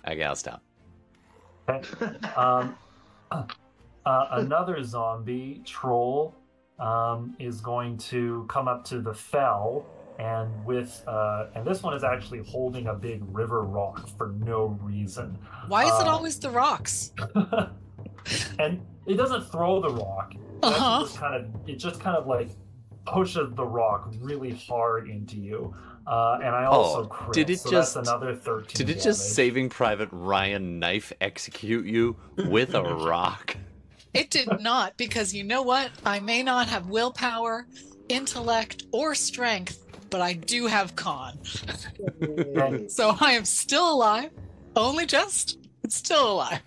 I 0.05 0.15
gotta 0.15 0.37
stop. 0.37 0.63
um, 2.37 2.77
uh, 3.31 3.47
another 4.33 4.83
zombie 4.85 5.63
troll 5.65 6.35
um, 6.79 7.35
is 7.39 7.61
going 7.61 7.97
to 7.99 8.45
come 8.49 8.69
up 8.69 8.85
to 8.87 9.01
the 9.01 9.15
fell 9.15 9.87
and 10.19 10.49
with 10.65 11.03
uh, 11.07 11.47
and 11.55 11.67
this 11.67 11.83
one 11.83 11.95
is 11.95 12.03
actually 12.05 12.43
holding 12.49 12.87
a 12.89 12.95
big 12.95 13.23
river 13.29 13.63
rock 13.65 14.09
for 14.17 14.29
no 14.45 14.79
reason 14.83 15.39
Why 15.69 15.85
is 15.85 16.01
it 16.01 16.07
Uh, 16.07 16.11
always 16.13 16.39
the 16.39 16.51
rocks? 16.51 17.13
and 18.59 18.81
it 19.07 19.15
doesn't 19.15 19.43
throw 19.51 19.81
the 19.81 19.91
rock 19.91 20.35
it 20.35 20.41
Uh-huh. 20.63 21.01
just 21.03 21.19
kind 21.19 21.35
of 21.35 21.69
it 21.69 21.77
just 21.77 22.01
kind 22.01 22.17
of 22.17 22.27
like 22.27 22.49
pushes 23.05 23.55
the 23.55 23.65
rock 23.65 24.13
really 24.21 24.55
hard 24.69 25.09
into 25.09 25.37
you 25.37 25.73
uh, 26.07 26.39
and 26.43 26.55
i 26.55 26.65
also 26.65 27.03
Oh, 27.03 27.07
crit, 27.07 27.35
did 27.35 27.51
it 27.51 27.61
so 27.61 27.71
just- 27.71 27.95
that's 27.95 28.09
another 28.09 28.35
13 28.35 28.87
Did 28.87 28.97
it 28.97 29.03
just. 29.03 29.35
Saving 29.35 29.69
Private 29.69 30.09
Ryan 30.13 30.79
knife 30.79 31.13
execute 31.21 31.85
you 31.87 32.17
with 32.37 32.75
a 32.75 32.83
rock? 33.13 33.57
It 34.17 34.31
did 34.31 34.49
not, 34.61 34.97
because 34.97 35.35
you 35.35 35.45
know 35.45 35.61
what? 35.61 35.91
I 36.07 36.21
may 36.21 36.43
not 36.43 36.69
have 36.69 36.89
willpower, 36.89 37.67
intellect, 38.09 38.85
or 38.91 39.15
strength, 39.15 39.85
but 40.09 40.23
I 40.23 40.33
do 40.33 40.67
have 40.67 40.97
con. 40.97 41.39
So 42.89 43.15
I 43.21 43.33
am 43.33 43.45
still 43.45 43.93
alive. 43.93 44.31
Only 44.75 45.05
just, 45.05 45.59
but 45.83 45.93
still 45.93 46.33
alive. 46.33 46.63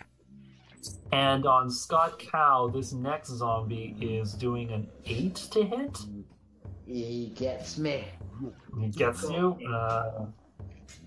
And 1.12 1.48
on 1.48 1.72
Scott 1.72 2.20
Cow, 2.20 2.70
this 2.72 2.94
next 2.94 3.30
zombie 3.30 3.96
is 4.00 4.34
doing 4.34 4.72
an 4.72 4.88
8 5.06 5.36
to 5.36 5.64
hit. 5.64 5.98
He 6.86 7.34
gets 7.36 7.80
me. 7.80 8.06
He 8.80 8.90
gets 8.90 9.24
you. 9.24 9.58
Uh, 9.68 10.26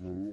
We're 0.01 0.33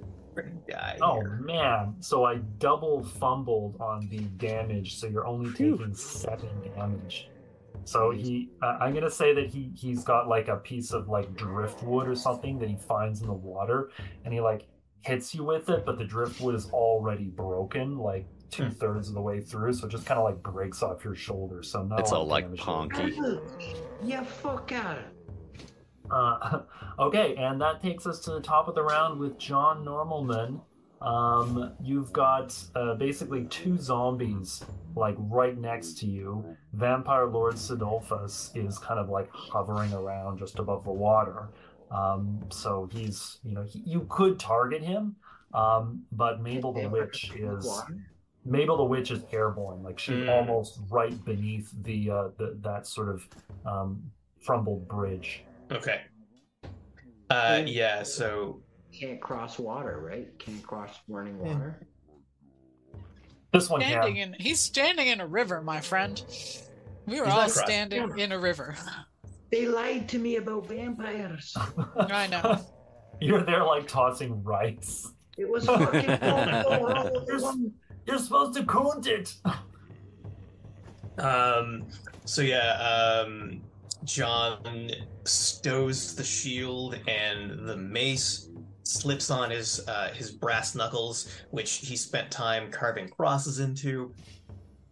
die 0.68 0.98
oh 1.00 1.20
here. 1.20 1.40
man! 1.42 1.96
So 2.00 2.24
I 2.24 2.36
double 2.58 3.02
fumbled 3.04 3.76
on 3.80 4.08
the 4.08 4.20
damage, 4.44 4.96
so 4.96 5.06
you're 5.06 5.26
only 5.26 5.50
taking 5.52 5.94
seven 5.94 6.48
damage. 6.76 7.28
So 7.84 8.10
he, 8.10 8.50
uh, 8.62 8.78
I'm 8.80 8.94
gonna 8.94 9.10
say 9.10 9.34
that 9.34 9.46
he 9.46 9.72
he's 9.74 10.04
got 10.04 10.28
like 10.28 10.48
a 10.48 10.56
piece 10.56 10.92
of 10.92 11.08
like 11.08 11.34
driftwood 11.36 12.08
or 12.08 12.14
something 12.14 12.58
that 12.58 12.68
he 12.68 12.76
finds 12.76 13.20
in 13.20 13.26
the 13.26 13.32
water, 13.32 13.90
and 14.24 14.32
he 14.34 14.40
like 14.40 14.66
hits 15.02 15.34
you 15.34 15.44
with 15.44 15.68
it, 15.70 15.84
but 15.86 15.98
the 15.98 16.04
driftwood 16.04 16.54
is 16.54 16.70
already 16.72 17.24
broken, 17.24 17.96
like 17.96 18.26
two 18.50 18.70
thirds 18.70 19.08
of 19.08 19.14
the 19.14 19.20
way 19.20 19.40
through, 19.40 19.72
so 19.72 19.86
it 19.86 19.90
just 19.90 20.06
kind 20.06 20.18
of 20.18 20.24
like 20.24 20.42
breaks 20.42 20.82
off 20.82 21.04
your 21.04 21.14
shoulder. 21.14 21.62
So 21.62 21.82
not 21.82 22.00
It's 22.00 22.12
all 22.12 22.26
like 22.26 22.44
damage 22.44 22.60
there. 22.64 22.74
Ponky. 22.74 23.40
Yeah, 24.02 24.24
fuck 24.24 24.72
out. 24.72 24.98
Uh, 26.10 26.62
okay, 26.98 27.34
and 27.36 27.60
that 27.60 27.82
takes 27.82 28.06
us 28.06 28.18
to 28.20 28.32
the 28.32 28.40
top 28.40 28.68
of 28.68 28.74
the 28.74 28.82
round 28.82 29.18
with 29.20 29.38
John 29.38 29.84
Normalman. 29.84 30.60
Um, 31.00 31.72
you've 31.82 32.12
got 32.12 32.54
uh, 32.74 32.94
basically 32.94 33.44
two 33.44 33.78
zombies 33.78 34.62
like 34.94 35.16
right 35.18 35.56
next 35.56 35.98
to 35.98 36.06
you. 36.06 36.44
Vampire 36.74 37.26
Lord 37.26 37.54
Sidolphus 37.54 38.50
is 38.54 38.78
kind 38.78 39.00
of 39.00 39.08
like 39.08 39.30
hovering 39.32 39.92
around 39.94 40.38
just 40.38 40.58
above 40.58 40.84
the 40.84 40.92
water. 40.92 41.48
Um, 41.90 42.40
so 42.50 42.88
he's, 42.92 43.38
you 43.42 43.52
know, 43.54 43.62
he, 43.62 43.82
you 43.86 44.06
could 44.10 44.38
target 44.38 44.82
him, 44.82 45.16
um, 45.54 46.04
but 46.12 46.40
Mabel 46.42 46.72
the 46.72 46.88
Witch 46.88 47.32
is 47.34 47.82
Mabel 48.44 48.76
the 48.76 48.84
Witch 48.84 49.10
is 49.10 49.24
airborne, 49.32 49.82
like 49.82 49.98
she's 49.98 50.14
Mm. 50.16 50.28
almost 50.30 50.80
right 50.90 51.24
beneath 51.24 51.72
the, 51.82 52.10
uh, 52.10 52.28
the 52.38 52.58
that 52.62 52.86
sort 52.86 53.08
of 53.08 53.26
um, 53.64 54.10
crumbled 54.44 54.86
bridge. 54.86 55.44
Okay. 55.70 56.00
Uh, 57.28 57.62
yeah. 57.66 58.02
So 58.02 58.60
Can't 58.92 59.20
cross 59.20 59.58
water, 59.58 60.00
right? 60.00 60.36
Can't 60.38 60.62
cross 60.62 60.98
running 61.08 61.38
water. 61.38 61.86
This 63.52 63.68
one 63.68 63.80
Standing 63.80 64.14
can. 64.14 64.34
in, 64.34 64.40
he's 64.40 64.60
standing 64.60 65.08
in 65.08 65.20
a 65.20 65.26
river, 65.26 65.60
my 65.60 65.80
friend. 65.80 66.22
We 67.06 67.18
were 67.18 67.24
He's 67.26 67.32
all 67.34 67.40
not 67.40 67.50
crossing. 67.50 67.64
standing 67.66 68.18
in 68.18 68.32
a 68.32 68.38
river. 68.38 68.76
They 69.50 69.66
lied 69.66 70.08
to 70.10 70.18
me 70.18 70.36
about 70.36 70.66
vampires. 70.68 71.56
I 71.96 72.28
know. 72.28 72.60
You're 73.20 73.42
there 73.42 73.64
like 73.64 73.88
tossing 73.88 74.42
rice. 74.44 75.12
It 75.36 75.48
was 75.48 75.66
fucking 75.66 76.18
bullshit. 76.20 77.42
You're 78.06 78.18
supposed 78.18 78.54
to 78.56 78.64
count 78.64 79.06
it. 79.06 79.34
Um, 81.18 81.86
so 82.24 82.42
yeah, 82.42 82.72
um, 83.26 83.60
John 84.04 84.90
stows 85.24 86.14
the 86.14 86.24
shield 86.24 86.98
and 87.06 87.68
the 87.68 87.76
mace, 87.76 88.48
slips 88.84 89.30
on 89.30 89.50
his 89.50 89.86
uh, 89.88 90.10
his 90.14 90.30
brass 90.30 90.74
knuckles, 90.74 91.28
which 91.50 91.76
he 91.76 91.96
spent 91.96 92.30
time 92.30 92.70
carving 92.70 93.08
crosses 93.08 93.60
into, 93.60 94.12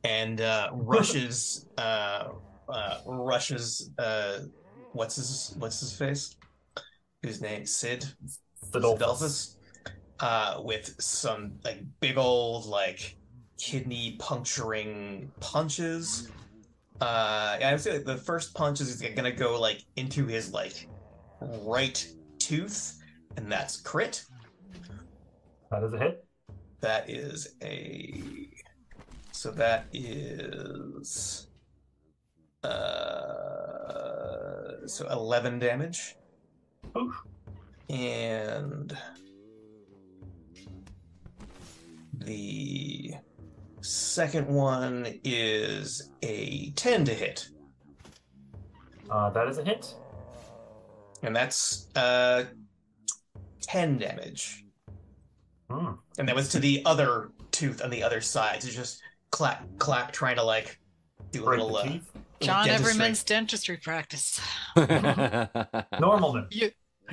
and 0.04 0.40
uh, 0.40 0.70
rushes 0.72 1.66
uh, 1.78 2.28
uh, 2.68 2.98
rushes 3.06 3.90
uh, 3.98 4.40
what's 4.92 5.16
his 5.16 5.54
what's 5.58 5.80
his 5.80 5.92
face? 5.92 6.36
Whose 7.22 7.40
name? 7.40 7.66
Sid. 7.66 8.04
Sidolphus, 8.70 9.56
uh, 10.20 10.60
with 10.62 10.94
some 11.00 11.52
like 11.64 11.80
big 12.00 12.18
old 12.18 12.66
like 12.66 13.16
kidney 13.58 14.16
puncturing 14.18 15.30
punches. 15.40 16.30
Uh, 17.00 17.58
I 17.62 17.70
would 17.72 17.80
say 17.80 17.92
like, 17.92 18.04
the 18.04 18.16
first 18.16 18.54
punch 18.54 18.80
is 18.80 19.00
gonna 19.00 19.30
go 19.30 19.60
like 19.60 19.82
into 19.96 20.26
his 20.26 20.52
like 20.52 20.88
right 21.40 22.06
tooth, 22.38 23.00
and 23.36 23.50
that's 23.50 23.80
crit. 23.80 24.24
That 25.70 25.84
is 25.84 25.92
a 25.92 25.98
hit. 25.98 26.24
That 26.80 27.08
is 27.08 27.54
a 27.62 28.22
so 29.32 29.50
that 29.52 29.86
is 29.92 31.48
uh 32.64 32.68
so 34.86 35.06
eleven 35.08 35.58
damage. 35.60 36.16
Oof. 36.96 37.22
And 37.90 38.96
the 42.18 43.14
second 43.80 44.46
one 44.46 45.20
is 45.24 46.10
a 46.22 46.70
10 46.70 47.04
to 47.06 47.14
hit. 47.14 47.48
Uh, 49.10 49.30
that 49.30 49.48
is 49.48 49.58
a 49.58 49.64
hit. 49.64 49.94
And 51.22 51.34
that's 51.34 51.88
uh 51.96 52.44
10 53.62 53.98
damage. 53.98 54.64
Hmm. 55.70 55.92
And 56.18 56.28
that 56.28 56.34
was 56.34 56.48
to 56.50 56.58
the 56.58 56.82
other 56.86 57.30
tooth 57.50 57.82
on 57.82 57.90
the 57.90 58.02
other 58.02 58.20
side. 58.20 58.62
So 58.62 58.68
just 58.70 59.02
clack 59.30 59.62
clack 59.78 60.12
trying 60.12 60.36
to 60.36 60.42
like 60.42 60.78
do 61.32 61.42
a 61.42 61.46
Break 61.46 61.60
little 61.60 61.76
uh, 61.76 61.82
teeth. 61.84 62.10
John 62.40 62.66
dentistry. 62.66 62.92
Everman's 62.92 63.24
dentistry 63.24 63.76
practice. 63.78 64.40
Normalman. 64.76 66.46
You, 66.50 66.70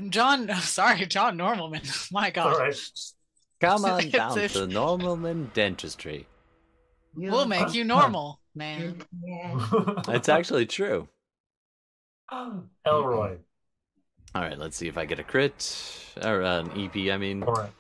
John, 0.10 0.54
sorry, 0.62 1.06
John 1.06 1.38
Normalman. 1.38 2.12
My 2.12 2.30
God. 2.30 2.54
All 2.54 2.60
right. 2.60 2.76
Come 3.62 3.86
on 3.86 4.10
down 4.10 4.36
to 4.36 4.68
Normalman 4.68 5.52
Dentistry. 5.54 6.28
We'll 7.16 7.48
make 7.48 7.74
you 7.74 7.84
normal, 7.84 8.40
man. 8.54 8.98
It's 10.08 10.30
actually 10.30 10.66
true. 10.66 11.08
Elroy. 12.86 13.38
All 14.34 14.42
right, 14.42 14.58
let's 14.58 14.76
see 14.76 14.88
if 14.88 14.98
I 14.98 15.06
get 15.06 15.20
a 15.20 15.24
crit 15.24 16.14
or 16.24 16.44
uh, 16.44 16.60
an 16.62 16.72
EP. 16.78 17.14
I 17.14 17.18
mean, 17.18 17.44
All 17.44 17.54
right. 17.54 17.72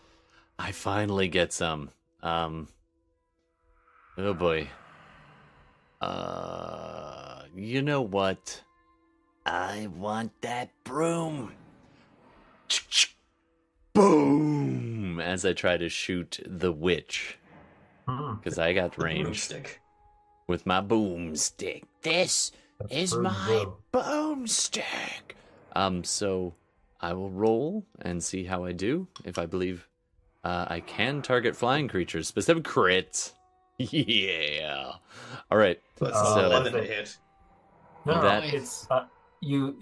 I 0.57 0.71
finally 0.71 1.27
get 1.27 1.51
some. 1.51 1.89
Um. 2.23 2.69
Oh 4.17 4.33
boy. 4.33 4.69
Uh, 6.01 7.41
you 7.55 7.81
know 7.81 8.01
what? 8.01 8.61
I 9.45 9.89
want 9.95 10.31
that 10.41 10.71
broom. 10.83 11.51
Boom! 13.93 15.19
As 15.19 15.45
I 15.45 15.53
try 15.53 15.77
to 15.77 15.89
shoot 15.89 16.39
the 16.45 16.71
witch. 16.71 17.37
Because 18.05 18.59
I 18.59 18.73
got 18.73 18.97
range 19.01 19.23
broomstick. 19.23 19.81
with 20.47 20.65
my 20.65 20.81
boomstick. 20.81 21.83
This 22.01 22.51
That's 22.79 22.93
is 22.93 23.15
my 23.15 23.33
good. 23.47 23.67
boomstick. 23.93 25.33
Um, 25.75 26.03
so 26.03 26.53
I 27.01 27.13
will 27.13 27.29
roll 27.31 27.85
and 28.01 28.23
see 28.23 28.45
how 28.45 28.63
I 28.65 28.71
do. 28.71 29.07
If 29.23 29.37
I 29.37 29.45
believe 29.45 29.87
uh, 30.43 30.65
I 30.69 30.79
can 30.81 31.21
target 31.21 31.55
flying 31.55 31.87
creatures, 31.87 32.27
specific 32.27 32.63
crits. 32.63 33.33
yeah. 33.77 34.91
All 35.51 35.57
right. 35.57 35.79
So 35.99 36.05
it's 36.05 36.17
Uh, 36.17 36.41
11 36.45 36.71
to 36.73 36.77
let's 36.79 36.89
hit. 36.89 37.17
No, 38.05 38.15
no, 38.15 38.21
That- 38.21 38.43
no, 38.43 38.49
it's 38.57 38.87
uh, 38.91 39.05
you. 39.41 39.75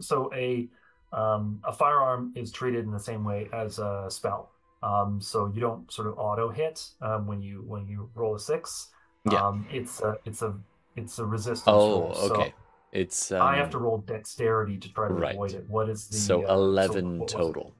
So 0.00 0.30
a 0.34 0.68
um, 1.12 1.60
a 1.64 1.72
firearm 1.72 2.32
is 2.36 2.52
treated 2.52 2.84
in 2.84 2.90
the 2.90 3.00
same 3.00 3.24
way 3.24 3.48
as 3.52 3.78
a 3.78 4.06
spell. 4.10 4.50
Um, 4.82 5.20
so 5.20 5.50
you 5.54 5.60
don't 5.60 5.90
sort 5.92 6.08
of 6.08 6.18
auto 6.18 6.50
hit 6.50 6.84
um, 7.02 7.26
when 7.26 7.42
you 7.42 7.64
when 7.66 7.86
you 7.88 8.10
roll 8.14 8.36
a 8.36 8.38
six. 8.40 8.90
Yeah. 9.30 9.44
Um, 9.46 9.66
it's 9.70 10.00
a 10.00 10.16
it's 10.24 10.42
a 10.42 10.54
it's 10.96 11.18
a 11.18 11.24
resistance 11.26 11.64
Oh, 11.66 12.00
roll. 12.02 12.14
So 12.14 12.34
okay. 12.34 12.54
It's 12.92 13.32
um, 13.32 13.42
I 13.42 13.56
have 13.56 13.70
to 13.70 13.78
roll 13.78 13.98
dexterity 13.98 14.78
to 14.78 14.92
try 14.92 15.08
to 15.08 15.14
right. 15.14 15.34
avoid 15.34 15.52
it. 15.52 15.68
What 15.68 15.88
is 15.90 16.06
the 16.08 16.16
so 16.16 16.48
uh, 16.48 16.54
eleven 16.54 17.18
what 17.18 17.24
was 17.24 17.32
it? 17.32 17.36
total. 17.36 17.74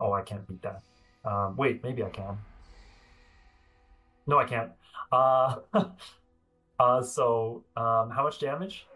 Oh, 0.00 0.12
I 0.12 0.22
can't 0.22 0.46
beat 0.46 0.62
that. 0.62 0.82
Um, 1.24 1.56
wait, 1.56 1.82
maybe 1.82 2.02
I 2.04 2.10
can. 2.10 2.38
No, 4.26 4.38
I 4.38 4.44
can't. 4.44 4.70
Uh, 5.10 5.56
uh, 6.78 7.02
so 7.02 7.64
um, 7.76 8.10
how 8.10 8.22
much 8.22 8.38
damage? 8.38 8.86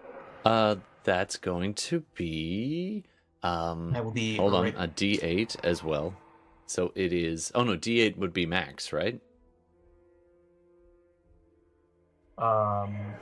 Uh, 0.44 0.76
that's 1.04 1.36
going 1.36 1.74
to 1.74 2.00
be 2.14 3.04
um. 3.42 3.90
That 3.92 4.04
will 4.04 4.12
be 4.12 4.36
Hold 4.36 4.54
on, 4.54 4.62
right- 4.64 4.74
a 4.78 4.86
D8 4.88 5.56
as 5.64 5.82
well. 5.82 6.14
So 6.66 6.93
it 6.94 7.12
is. 7.12 7.52
Oh 7.55 7.64
no, 7.64 7.76
D8 7.76 8.16
would 8.18 8.32
be 8.32 8.47
max, 8.47 8.93
right? 8.93 9.20
Um, 12.39 13.14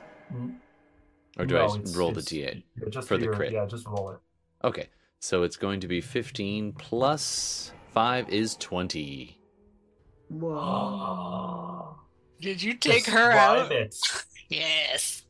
Or 1.37 1.45
do 1.45 1.55
no, 1.55 1.61
I 1.61 1.65
it's- 1.75 1.95
roll 1.95 2.11
the 2.11 2.21
D8? 2.21 2.63
yeah, 2.81 2.89
just 2.89 3.07
for 3.07 3.17
the 3.17 3.27
crit? 3.27 3.51
Yeah, 3.51 3.65
just 3.65 3.85
roll 3.87 4.11
it. 4.11 4.19
Okay, 4.63 4.87
so 5.19 5.43
it's 5.43 5.57
going 5.57 5.79
to 5.81 5.87
be 5.87 6.01
15 6.01 6.73
plus 6.73 7.71
five 7.93 8.29
is 8.29 8.55
20. 8.55 9.37
Whoa. 10.29 11.95
Did 12.41 12.63
you 12.63 12.73
take 12.75 13.05
her 13.07 13.31
out? 13.31 13.71
It. 13.71 13.95
Yes. 14.49 15.23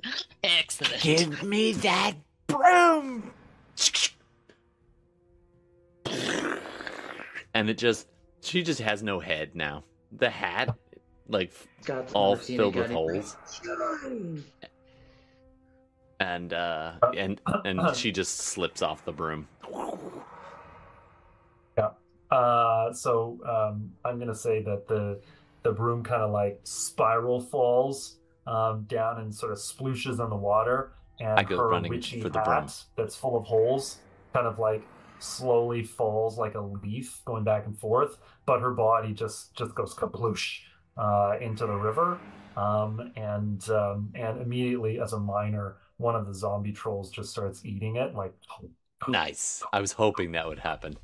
Excellent. 0.44 1.00
Give 1.04 1.44
me 1.44 1.74
that 1.74 2.14
broom. 2.48 3.32
And 7.54 7.70
it 7.70 7.78
just. 7.78 8.08
She 8.42 8.64
just 8.64 8.80
has 8.82 9.04
no 9.04 9.20
head 9.20 9.52
now. 9.54 9.84
The 10.12 10.30
hat, 10.30 10.76
like, 11.28 11.52
Got 11.86 12.12
all 12.14 12.36
filled 12.36 12.76
with 12.76 12.90
holes. 12.90 13.38
And 16.20 16.54
uh, 16.54 16.94
and 17.16 17.42
and 17.66 17.96
she 17.96 18.12
just 18.12 18.38
slips 18.38 18.82
off 18.82 19.06
the 19.06 19.12
broom. 19.12 19.48
Yeah. 21.78 21.90
Uh, 22.30 22.94
so 22.94 23.40
um, 23.48 23.92
I'm 24.06 24.20
gonna 24.20 24.36
say 24.36 24.62
that 24.62 24.88
the 24.88 25.20
the 25.64 25.72
broom 25.72 26.04
kind 26.04 26.22
of 26.22 26.32
like 26.32 26.60
spiral 26.64 27.40
falls 27.40 28.18
um, 28.46 28.86
down 28.88 29.20
and 29.20 29.34
sort 29.34 29.52
of 29.52 29.58
splooshes 29.58 30.20
on 30.20 30.30
the 30.30 30.36
water, 30.36 30.94
and 31.20 31.40
I 31.40 31.44
go 31.44 31.58
her 31.58 31.70
running 31.70 31.90
witchy 31.90 32.22
for 32.22 32.30
the 32.30 32.40
hat 32.40 32.46
broom. 32.46 32.68
that's 32.96 33.16
full 33.16 33.36
of 33.36 33.46
holes 33.46 33.98
kind 34.34 34.48
of 34.48 34.60
like 34.60 34.84
slowly 35.22 35.84
falls 35.84 36.38
like 36.38 36.56
a 36.56 36.62
leaf 36.62 37.22
going 37.26 37.44
back 37.44 37.66
and 37.66 37.80
forth, 37.80 38.18
but 38.46 38.60
her 38.60 38.72
body 38.72 39.14
just 39.14 39.56
just 39.56 39.76
goes 39.76 39.94
kaploosh 39.94 40.60
uh, 40.98 41.38
into 41.40 41.66
the 41.66 41.76
river, 41.76 42.20
um, 42.58 43.12
and 43.16 43.70
um, 43.70 44.12
and 44.16 44.42
immediately 44.42 45.00
as 45.00 45.14
a 45.14 45.20
minor, 45.20 45.78
one 45.98 46.16
of 46.16 46.28
the 46.28 46.34
zombie 46.34 46.74
trolls 46.74 47.12
just 47.12 47.30
starts 47.30 47.66
eating 47.66 47.96
it 47.96 48.16
like. 48.16 48.34
Nice. 49.08 49.64
I 49.74 49.82
was 49.82 49.94
hoping 49.94 50.34
that 50.34 50.48
would 50.48 50.60
happen. 50.60 50.96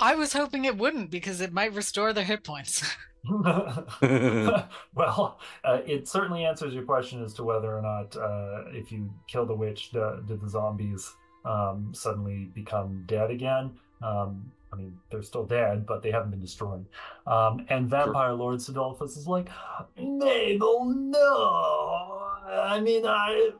I 0.00 0.16
was 0.16 0.32
hoping 0.32 0.64
it 0.64 0.76
wouldn't 0.76 1.10
because 1.10 1.40
it 1.40 1.52
might 1.52 1.74
restore 1.74 2.12
their 2.12 2.24
hit 2.24 2.42
points. 2.42 2.82
well, 3.30 5.38
uh, 5.64 5.80
it 5.86 6.06
certainly 6.06 6.44
answers 6.44 6.74
your 6.74 6.84
question 6.84 7.24
as 7.24 7.34
to 7.34 7.44
whether 7.44 7.76
or 7.76 7.82
not, 7.82 8.16
uh, 8.16 8.64
if 8.70 8.92
you 8.92 9.12
kill 9.26 9.46
the 9.46 9.54
witch, 9.54 9.90
do, 9.90 10.22
do 10.26 10.36
the 10.36 10.48
zombies 10.48 11.12
um, 11.46 11.92
suddenly 11.94 12.50
become 12.54 13.04
dead 13.06 13.30
again? 13.30 13.70
Um, 14.02 14.50
I 14.72 14.76
mean, 14.76 14.98
they're 15.10 15.22
still 15.22 15.44
dead, 15.44 15.86
but 15.86 16.02
they 16.02 16.10
haven't 16.10 16.30
been 16.30 16.40
destroyed. 16.40 16.84
Um, 17.26 17.64
and 17.70 17.88
Vampire 17.88 18.32
Lord 18.32 18.58
Sidolphus 18.58 19.16
is 19.16 19.26
like, 19.26 19.48
Mabel, 19.96 20.84
no! 20.84 22.18
I 22.48 22.80
mean, 22.80 23.06
I. 23.06 23.50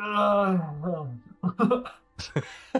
Uh, 0.00 0.58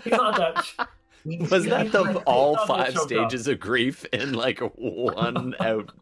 he's 0.02 0.06
not 0.12 0.36
that. 0.36 0.88
Was 1.51 1.66
that 1.66 1.92
the 1.92 2.22
all 2.26 2.56
five 2.66 2.94
choked 2.94 3.12
up. 3.12 3.30
stages 3.30 3.47
of 3.47 3.60
grief 3.60 4.06
in 4.12 4.32
like 4.32 4.60
one 4.76 5.55
out, 5.60 5.92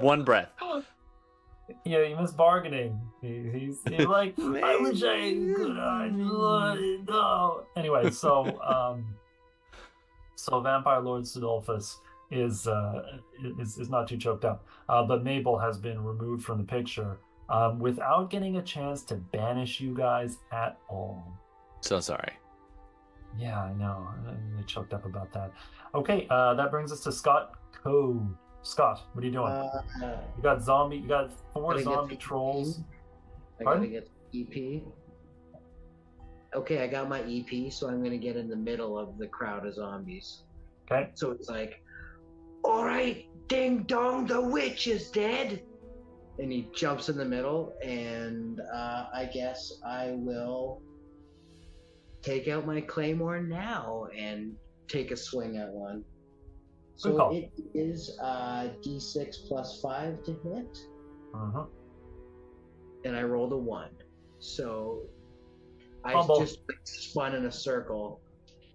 one 0.00 0.24
breath? 0.24 0.50
Yeah, 1.84 2.04
he 2.04 2.14
missed 2.14 2.36
bargaining. 2.36 3.00
He, 3.22 3.48
he's, 3.52 3.80
he's 3.88 4.06
like, 4.06 4.34
I 4.38 4.76
wish 4.80 5.02
I 5.02 5.32
could. 5.56 5.78
I 5.78 6.10
would. 6.12 7.08
No. 7.08 7.64
Anyway, 7.76 8.10
so 8.10 8.60
um, 8.60 9.14
so 10.36 10.60
Vampire 10.60 11.00
Lord 11.00 11.24
Sidolphus 11.24 11.96
is 12.30 12.66
uh 12.66 13.18
is 13.58 13.78
is 13.78 13.88
not 13.88 14.08
too 14.08 14.16
choked 14.16 14.44
up, 14.44 14.66
uh, 14.88 15.02
but 15.04 15.24
Mabel 15.24 15.58
has 15.58 15.78
been 15.78 16.02
removed 16.04 16.44
from 16.44 16.58
the 16.58 16.64
picture 16.64 17.18
um, 17.48 17.78
without 17.78 18.30
getting 18.30 18.56
a 18.56 18.62
chance 18.62 19.02
to 19.04 19.16
banish 19.16 19.80
you 19.80 19.94
guys 19.94 20.38
at 20.52 20.78
all. 20.88 21.38
So 21.80 22.00
sorry. 22.00 22.32
Yeah, 23.38 23.62
I 23.62 23.72
know. 23.72 24.06
I'm 24.08 24.50
really 24.52 24.64
choked 24.64 24.94
up 24.94 25.04
about 25.04 25.32
that. 25.32 25.52
Okay, 25.94 26.26
uh, 26.30 26.54
that 26.54 26.70
brings 26.70 26.92
us 26.92 27.00
to 27.00 27.12
Scott 27.12 27.54
Cow. 27.82 28.26
Scott, 28.64 29.02
what 29.12 29.22
are 29.22 29.26
you 29.26 29.32
doing? 29.32 29.52
Uh, 29.52 29.82
you 30.36 30.42
got 30.42 30.62
zombie. 30.62 30.96
You 30.96 31.06
got 31.06 31.30
four 31.52 31.80
zombie 31.82 32.16
trolls. 32.16 32.80
I 33.60 33.64
Pardon? 33.64 33.92
gotta 33.92 34.06
get 34.32 34.50
EP. 34.50 34.82
Okay, 36.54 36.82
I 36.82 36.86
got 36.86 37.08
my 37.08 37.20
EP, 37.20 37.70
so 37.70 37.88
I'm 37.88 38.02
gonna 38.02 38.16
get 38.16 38.36
in 38.36 38.48
the 38.48 38.56
middle 38.56 38.98
of 38.98 39.18
the 39.18 39.26
crowd 39.26 39.66
of 39.66 39.74
zombies. 39.74 40.44
Okay. 40.90 41.10
So 41.14 41.30
it's 41.30 41.50
like, 41.50 41.82
all 42.64 42.86
right, 42.86 43.26
ding 43.48 43.82
dong, 43.82 44.26
the 44.26 44.40
witch 44.40 44.86
is 44.86 45.10
dead. 45.10 45.62
And 46.38 46.50
he 46.50 46.68
jumps 46.74 47.10
in 47.10 47.18
the 47.18 47.24
middle, 47.24 47.74
and 47.84 48.60
uh, 48.74 49.06
I 49.14 49.26
guess 49.32 49.74
I 49.86 50.12
will 50.16 50.80
take 52.22 52.48
out 52.48 52.66
my 52.66 52.80
claymore 52.80 53.40
now 53.40 54.08
and 54.16 54.56
take 54.88 55.10
a 55.10 55.16
swing 55.16 55.58
at 55.58 55.68
one. 55.68 56.02
Good 56.94 57.00
So 57.00 57.16
call. 57.16 57.34
it 57.36 57.50
is 57.74 58.18
uh, 58.22 58.68
d6 58.82 59.48
plus 59.48 59.80
5 59.80 60.22
to 60.24 60.32
hit, 60.32 60.78
Uh-huh. 61.34 61.64
and 63.04 63.16
I 63.16 63.22
rolled 63.22 63.52
a 63.52 63.56
1. 63.56 63.88
So 64.38 65.02
I 66.04 66.12
Fumble. 66.12 66.38
just 66.40 66.58
like, 66.68 66.78
spun 66.84 67.34
in 67.34 67.46
a 67.46 67.52
circle, 67.52 68.20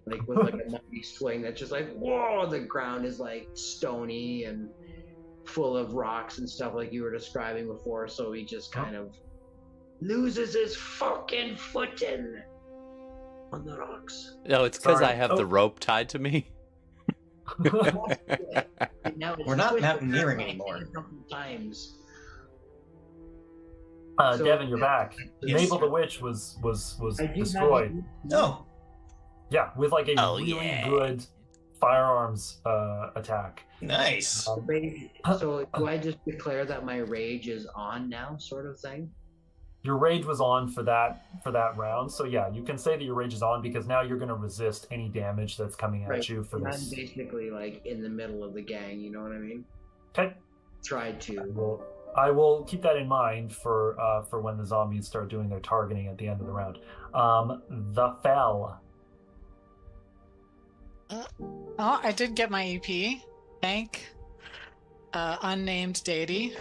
like 0.06 0.26
with 0.26 0.38
like 0.38 0.54
a 0.54 0.70
mighty 0.70 1.02
swing 1.02 1.42
that's 1.42 1.58
just 1.58 1.72
like, 1.72 1.92
whoa, 1.96 2.46
the 2.48 2.60
ground 2.60 3.04
is 3.06 3.20
like 3.20 3.48
stony 3.54 4.44
and 4.44 4.68
full 5.46 5.76
of 5.76 5.94
rocks 5.94 6.38
and 6.38 6.48
stuff 6.48 6.74
like 6.74 6.92
you 6.92 7.02
were 7.02 7.10
describing 7.12 7.66
before. 7.66 8.06
So 8.08 8.32
he 8.32 8.44
just 8.44 8.70
kind 8.72 8.94
of 8.96 9.14
loses 10.00 10.54
his 10.54 10.76
fucking 10.76 11.56
footing 11.56 12.36
on 13.52 13.64
the 13.64 13.76
rocks. 13.78 14.36
No, 14.46 14.64
it's 14.64 14.78
because 14.78 15.02
I 15.02 15.12
have 15.14 15.30
the 15.30 15.42
Oh. 15.42 15.46
rope 15.46 15.80
tied 15.80 16.08
to 16.10 16.18
me. 16.18 16.46
And 17.58 19.16
now 19.16 19.36
We're 19.46 19.56
not 19.56 19.70
twisted 19.70 19.82
mountaineering 19.82 20.40
anymore. 20.40 20.80
Times. 21.30 21.96
uh, 24.18 24.36
So- 24.36 24.44
Devin, 24.44 24.68
you're 24.68 24.78
back. 24.78 25.14
Yes. 25.42 25.62
Mabel 25.62 25.78
the 25.78 25.88
witch 25.90 26.20
was 26.20 26.58
was 26.62 26.96
was 27.00 27.18
I 27.20 27.24
do 27.24 27.28
have 27.28 27.36
destroyed. 27.36 28.04
No. 28.24 28.66
Yeah, 29.50 29.70
with 29.76 29.92
like 29.92 30.08
a 30.08 30.14
Oh, 30.18 30.36
really 30.36 30.52
yeah. 30.54 30.88
good 30.88 31.24
firearms 31.80 32.60
uh, 32.66 33.10
attack. 33.16 33.64
Nice. 33.80 34.46
Um, 34.46 34.66
So 35.38 35.66
do 35.76 35.86
I 35.88 35.96
just 35.96 36.22
declare 36.24 36.64
that 36.66 36.84
my 36.84 36.98
rage 36.98 37.48
is 37.48 37.66
on 37.74 38.08
now, 38.10 38.36
sort 38.36 38.66
of 38.66 38.78
thing? 38.78 39.10
Your 39.82 39.96
rage 39.96 40.26
was 40.26 40.40
on 40.40 40.68
for 40.68 40.82
that 40.82 41.24
for 41.42 41.50
that 41.52 41.76
round, 41.76 42.12
so 42.12 42.24
yeah, 42.24 42.50
you 42.52 42.62
can 42.62 42.76
say 42.76 42.96
that 42.96 43.02
your 43.04 43.14
rage 43.14 43.32
is 43.32 43.42
on 43.42 43.62
because 43.62 43.86
now 43.86 44.02
you're 44.02 44.18
going 44.18 44.28
to 44.28 44.34
resist 44.34 44.86
any 44.90 45.08
damage 45.08 45.56
that's 45.56 45.74
coming 45.74 46.02
at 46.04 46.10
Right. 46.10 46.28
you 46.28 46.44
for 46.44 46.58
And 46.58 46.66
I'm 46.66 46.72
this. 46.72 46.90
basically 46.94 47.50
like 47.50 47.84
in 47.86 48.02
the 48.02 48.08
middle 48.08 48.44
of 48.44 48.52
the 48.54 48.62
gang, 48.62 49.00
you 49.00 49.10
know 49.10 49.22
what 49.22 49.32
I 49.32 49.38
mean? 49.38 49.64
Okay, 50.18 50.34
Try 50.84 51.08
I 51.08 51.12
to. 51.12 51.42
will, 51.54 51.82
I 52.16 52.30
will 52.30 52.64
keep 52.64 52.82
that 52.82 52.96
in 52.96 53.08
mind 53.08 53.52
for 53.54 53.98
uh, 54.00 54.22
for 54.24 54.40
when 54.40 54.56
the 54.58 54.66
zombies 54.66 55.06
start 55.06 55.28
doing 55.30 55.48
their 55.48 55.60
targeting 55.60 56.08
at 56.08 56.18
the 56.18 56.28
end 56.28 56.40
of 56.40 56.46
the 56.46 56.52
round. 56.52 56.78
Um, 57.14 57.62
the 57.92 58.16
fell. 58.22 58.80
Oh, 61.10 62.00
I 62.02 62.12
did 62.12 62.34
get 62.34 62.50
my 62.50 62.66
EP. 62.66 63.20
Thank 63.62 64.06
uh, 65.12 65.36
unnamed 65.42 66.02
deity 66.04 66.52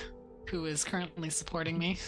who 0.49 0.65
is 0.65 0.83
currently 0.83 1.29
supporting 1.29 1.77
me. 1.77 1.97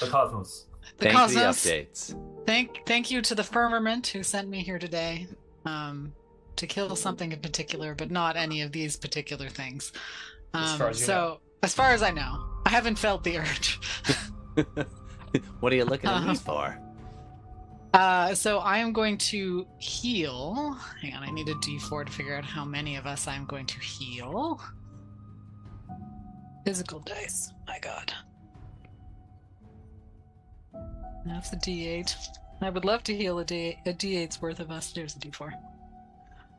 The 0.00 0.06
cosmos. 0.08 0.66
The 0.98 1.04
Thank 1.10 1.14
you 1.14 1.28
for 1.28 1.34
the 1.34 1.40
Cosmos. 1.40 1.66
updates. 1.66 2.46
Thank 2.46 2.86
thank 2.86 3.10
you 3.10 3.22
to 3.22 3.34
the 3.34 3.42
firmament 3.44 4.06
who 4.08 4.22
sent 4.22 4.48
me 4.48 4.60
here 4.62 4.78
today. 4.78 5.26
Um 5.64 6.12
to 6.56 6.66
kill 6.68 6.94
something 6.94 7.32
in 7.32 7.40
particular, 7.40 7.94
but 7.94 8.10
not 8.12 8.36
any 8.36 8.62
of 8.62 8.70
these 8.70 8.96
particular 8.96 9.48
things. 9.48 9.92
Um, 10.52 10.62
As 10.64 10.76
far 10.76 10.88
as 10.90 11.00
you 11.00 11.06
so 11.06 11.12
know. 11.14 11.40
as 11.64 11.74
far 11.74 11.90
as 11.92 12.02
I 12.02 12.10
know, 12.10 12.44
I 12.64 12.70
haven't 12.70 12.96
felt 12.98 13.24
the 13.24 13.38
urge. 13.38 13.80
what 15.60 15.72
are 15.72 15.76
you 15.76 15.84
looking 15.84 16.08
at 16.10 16.22
me 16.22 16.30
Uh-huh. 16.30 16.34
for? 16.34 16.80
Uh, 17.92 18.34
so 18.34 18.58
I 18.58 18.78
am 18.78 18.92
going 18.92 19.18
to 19.18 19.66
heal. 19.78 20.76
Hang 21.00 21.14
on, 21.14 21.22
I 21.22 21.30
need 21.30 21.48
a 21.48 21.54
d4 21.54 22.06
to 22.06 22.12
figure 22.12 22.36
out 22.36 22.44
how 22.44 22.64
many 22.64 22.96
of 22.96 23.06
us 23.06 23.26
I'm 23.26 23.46
going 23.46 23.66
to 23.66 23.78
heal. 23.80 24.60
Physical 26.64 27.00
dice. 27.00 27.52
My 27.66 27.78
god. 27.80 28.12
That's 31.26 31.52
a 31.52 31.56
d8. 31.56 32.14
I 32.60 32.70
would 32.70 32.84
love 32.84 33.02
to 33.04 33.14
heal 33.16 33.38
a, 33.38 33.44
D- 33.44 33.78
a 33.86 33.92
d8's 33.92 34.40
worth 34.40 34.60
of 34.60 34.70
us. 34.70 34.92
There's 34.92 35.16
a 35.16 35.18
d4. 35.18 35.52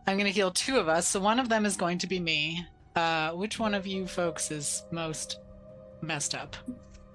I'm 0.07 0.17
going 0.17 0.25
to 0.25 0.31
heal 0.31 0.51
two 0.51 0.77
of 0.77 0.87
us, 0.87 1.07
so 1.07 1.19
one 1.19 1.39
of 1.39 1.49
them 1.49 1.65
is 1.65 1.75
going 1.77 1.97
to 1.99 2.07
be 2.07 2.19
me. 2.19 2.65
Uh, 2.95 3.31
which 3.31 3.59
one 3.59 3.73
of 3.73 3.87
you 3.87 4.05
folks 4.07 4.51
is 4.51 4.83
most 4.91 5.39
messed 6.01 6.35
up? 6.35 6.55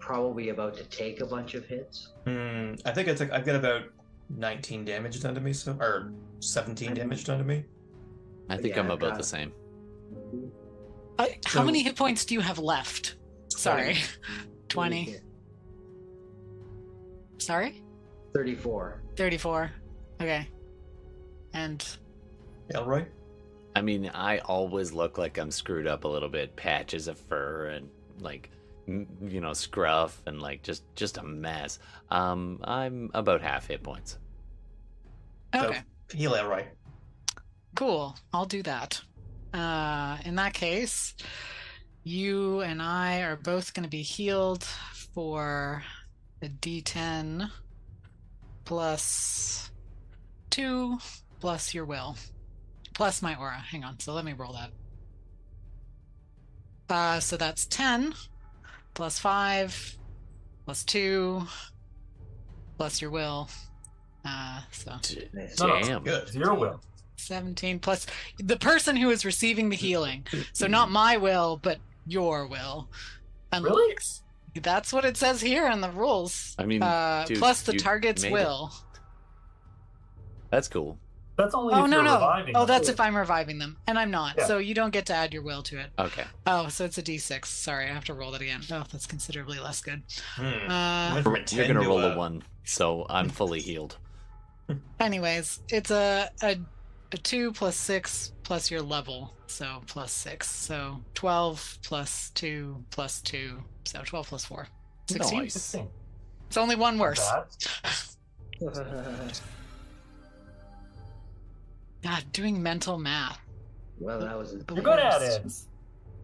Probably 0.01 0.49
about 0.49 0.75
to 0.77 0.85
take 0.85 1.21
a 1.21 1.27
bunch 1.27 1.55
of 1.55 1.65
hits. 1.67 2.13
Hmm, 2.27 2.75
I 2.85 2.91
think 2.93 3.09
I 3.09 3.15
took. 3.15 3.31
I've 3.33 3.45
got 3.47 3.55
about 3.57 3.83
19 4.37 4.85
damage 4.85 5.21
done 5.21 5.35
to 5.35 5.41
me, 5.41 5.53
so 5.53 5.77
or 5.81 6.13
17 6.41 6.95
damage 6.95 7.25
done 7.25 7.39
to 7.39 7.45
me. 7.45 7.65
I 8.49 8.57
think 8.57 8.75
Yeah, 8.75 8.81
I'm 8.83 8.91
about 8.91 9.17
the 9.17 9.23
same. 9.23 9.53
Uh, 11.19 11.27
how 11.47 11.61
So- 11.61 11.65
many 11.65 11.83
hit 11.83 11.97
points 11.97 12.25
do 12.25 12.35
you 12.35 12.41
have 12.41 12.59
left? 12.59 13.17
Sorry. 13.49 13.99
20. 14.69 15.17
Sorry? 17.41 17.83
34. 18.35 19.03
34. 19.17 19.71
Okay. 20.21 20.49
And 21.55 21.85
Elroy. 22.75 23.07
I 23.75 23.81
mean, 23.83 24.11
I 24.15 24.39
always 24.39 24.93
look 24.93 25.19
like 25.19 25.39
I'm 25.39 25.51
screwed 25.51 25.87
up 25.87 26.05
a 26.05 26.09
little 26.09 26.29
bit. 26.29 26.55
Patches 26.57 27.09
of 27.09 27.19
fur 27.19 27.67
and 27.69 27.89
like, 28.21 28.51
you 28.87 29.41
know, 29.41 29.53
scruff 29.53 30.21
and 30.27 30.41
like 30.41 30.63
just 30.63 30.83
just 30.97 31.19
a 31.19 31.23
mess. 31.23 31.79
Um, 32.11 32.61
I'm 32.65 33.11
about 33.15 33.43
half 33.43 33.67
hit 33.69 33.83
points. 33.83 34.19
okay, 35.55 35.81
So 36.11 36.17
heal 36.17 36.35
Elroy. 36.35 36.65
cool. 37.75 38.17
I'll 38.33 38.47
do 38.47 38.63
that. 38.65 39.01
Uh 39.55 40.19
in 40.25 40.35
that 40.37 40.53
case, 40.55 41.15
you 42.05 42.61
and 42.61 42.81
I 42.83 43.23
are 43.23 43.37
both 43.37 43.75
going 43.75 43.85
to 43.85 43.91
be 43.91 44.03
healed 44.03 44.65
for 45.15 45.83
a 46.43 46.49
d10 46.49 47.51
plus 48.65 49.71
2 50.51 50.99
plus 51.41 51.75
your 51.75 51.85
will 51.85 52.17
plus 52.95 53.23
my 53.23 53.35
aura. 53.35 53.57
Hang 53.59 53.85
on. 53.85 53.99
So 53.99 54.13
let 54.13 54.25
me 54.25 54.33
roll 54.33 54.53
that. 54.55 54.71
Uh 56.89 57.21
so 57.21 57.37
that's 57.37 57.67
10 57.67 58.15
plus 58.95 59.19
5 59.19 59.97
plus 60.65 60.85
2 60.85 61.43
plus 62.77 63.01
your 63.01 63.11
will. 63.11 63.49
Uh 64.25 64.61
so 64.73 64.93
D- 65.03 65.29
No, 65.61 65.67
no, 65.67 65.81
Damn. 65.83 66.05
Good. 66.05 66.29
Zero 66.29 66.59
will. 66.59 66.81
17 67.17 67.79
plus 67.81 68.07
the 68.39 68.57
person 68.57 68.97
who 68.97 69.11
is 69.11 69.25
receiving 69.25 69.69
the 69.69 69.77
healing. 69.77 70.27
So 70.53 70.67
not 70.67 70.91
my 70.91 71.17
will, 71.19 71.59
but 71.63 71.79
your 72.07 72.47
will. 72.47 72.89
And 73.53 73.65
Really? 73.65 73.95
That's 74.55 74.93
what 74.93 75.05
it 75.05 75.17
says 75.17 75.41
here 75.41 75.69
in 75.71 75.81
the 75.81 75.91
rules. 75.91 76.55
I 76.59 76.65
mean, 76.65 76.83
uh, 76.83 77.25
dude, 77.27 77.39
plus 77.39 77.63
the 77.63 77.75
target's 77.75 78.23
made 78.23 78.31
it. 78.31 78.33
will. 78.33 78.73
That's 80.51 80.69
cool. 80.69 80.99
That's 81.37 81.55
only 81.55 81.73
Oh 81.73 81.85
if 81.85 81.91
no 81.91 81.97
you're 81.99 82.05
no! 82.05 82.15
reviving 82.15 82.57
Oh, 82.57 82.61
them. 82.61 82.69
that's 82.69 82.89
if 82.91 83.01
I'm 83.01 83.17
reviving 83.17 83.59
them, 83.59 83.79
and 83.87 83.99
I'm 83.99 84.11
not. 84.11 84.35
Yeah. 84.37 84.47
So 84.47 84.59
you 84.59 84.75
don't 84.75 84.91
get 84.91 85.07
to 85.07 85.15
add 85.15 85.33
your 85.33 85.43
will 85.43 85.63
to 85.65 85.79
it. 85.79 85.87
Okay. 85.99 86.25
Oh, 86.47 86.69
so 86.69 86.85
it's 86.85 86.99
a 86.99 87.03
D6. 87.03 87.47
Sorry, 87.47 87.87
I 87.87 87.95
have 87.95 88.05
to 88.07 88.15
roll 88.15 88.31
that 88.33 88.43
again. 88.43 88.61
Oh, 88.71 88.85
that's 88.93 89.07
considerably 89.07 89.59
less 89.59 89.81
good. 89.81 90.03
Hmm. 90.35 90.71
Uh, 90.71 91.11
Went 91.15 91.25
from 91.25 91.35
a 91.37 91.39
You're 91.51 91.67
gonna 91.67 91.81
to 91.81 91.87
roll 91.89 92.01
a 92.05 92.13
a 92.15 92.17
one, 92.19 92.43
so 92.65 93.07
I'm 93.09 93.31
fully 93.31 93.61
healed. 93.61 93.97
anyways, 94.99 95.61
it's 95.69 95.91
a, 95.91 96.31
a 96.43 96.59
a 97.13 97.19
two 97.19 97.53
plus 97.53 97.77
six 97.77 98.33
plus 98.43 98.71
your 98.71 98.83
level, 98.83 99.35
so 99.47 99.83
plus 99.87 100.13
six. 100.13 100.51
So 100.51 101.01
twelve 101.15 101.79
plus 101.83 102.31
two 102.31 102.85
plus 102.91 103.21
two, 103.21 103.63
so 103.85 104.03
twelve 104.05 104.29
plus 104.29 104.45
four. 104.45 104.69
Sixteen. 105.09 105.41
Nice. 105.41 105.77
It's 106.49 106.57
only 106.57 106.77
one 106.77 106.99
worse. 106.99 107.21
bad. 107.21 107.45
God, 112.03 112.25
doing 112.33 112.63
mental 112.63 112.99
math. 112.99 113.39
well, 113.99 114.21
that 114.21 114.37
was. 114.37 114.53
The 114.65 114.75
You're 114.75 114.85
good 114.85 114.99
at 114.99 115.23
it. 115.23 115.53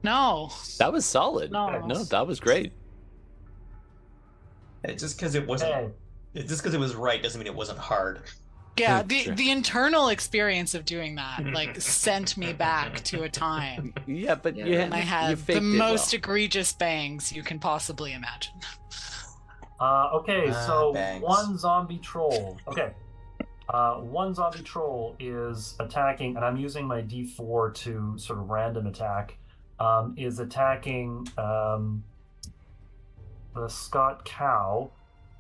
No. 0.03 0.51
That 0.79 0.93
was 0.93 1.05
solid. 1.05 1.51
No. 1.53 1.85
no 1.87 2.05
that 2.05 2.27
was 2.27 2.41
great. 2.41 2.73
It, 4.85 4.99
just 4.99 5.19
because 5.19 5.35
it 5.35 5.47
wasn't, 5.47 5.73
Hey, 6.35 6.43
just 6.43 6.63
because 6.63 6.75
it 6.75 6.81
was 6.81 6.95
right 6.95 7.23
doesn't 7.23 7.39
mean 7.39 7.47
it 7.47 7.55
wasn't 7.55 7.79
hard. 7.79 8.23
Yeah, 8.79 9.03
the 9.03 9.31
the 9.31 9.51
internal 9.51 10.09
experience 10.09 10.75
of 10.75 10.85
doing 10.85 11.15
that 11.17 11.45
like 11.53 11.81
sent 11.81 12.37
me 12.37 12.53
back 12.53 13.03
to 13.05 13.23
a 13.23 13.29
time 13.29 13.95
Yeah, 14.07 14.35
but 14.35 14.55
Yeah. 14.57 14.67
you, 14.67 14.79
when 14.79 14.93
I 14.93 14.99
had 15.01 15.39
faked 15.39 15.47
the 15.47 15.53
it 15.67 15.79
well. 15.79 15.91
most 15.93 16.13
egregious 16.15 16.73
bangs 16.73 17.33
you 17.33 17.43
can 17.43 17.59
possibly 17.59 18.13
imagine. 18.13 18.55
Uh, 19.81 20.09
okay, 20.15 20.49
Ah, 20.51 20.67
so 20.67 20.93
bangs. 20.93 21.23
one 21.23 21.59
zombie 21.59 21.99
troll. 21.99 22.57
Okay. 22.69 22.93
Uh, 23.69 23.97
one 23.97 24.33
zombie 24.35 24.63
troll 24.63 25.17
is 25.19 25.75
attacking, 25.81 26.37
and 26.37 26.45
I'm 26.45 26.57
using 26.57 26.87
my 26.87 27.03
D4 27.03 27.75
to 27.75 28.15
sort 28.17 28.39
of 28.39 28.49
random 28.49 28.87
attack. 28.87 29.37
Um, 29.79 30.15
is 30.17 30.39
attacking 30.39 31.29
um, 31.37 32.03
the 33.55 33.69
Scott 33.69 34.25
cow, 34.25 34.91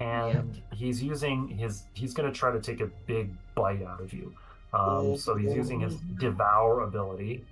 and 0.01 0.60
he's 0.73 1.02
using 1.02 1.48
his. 1.48 1.85
He's 1.94 2.14
going 2.14 2.31
to 2.31 2.39
try 2.39 2.52
to 2.52 2.60
take 2.60 2.81
a 2.81 2.90
big 3.06 3.31
bite 3.55 3.82
out 3.82 4.01
of 4.01 4.12
you. 4.12 4.35
Um, 4.74 5.16
so 5.16 5.36
he's 5.36 5.55
using 5.55 5.81
his 5.81 5.97
devour 6.18 6.81
ability. 6.81 7.44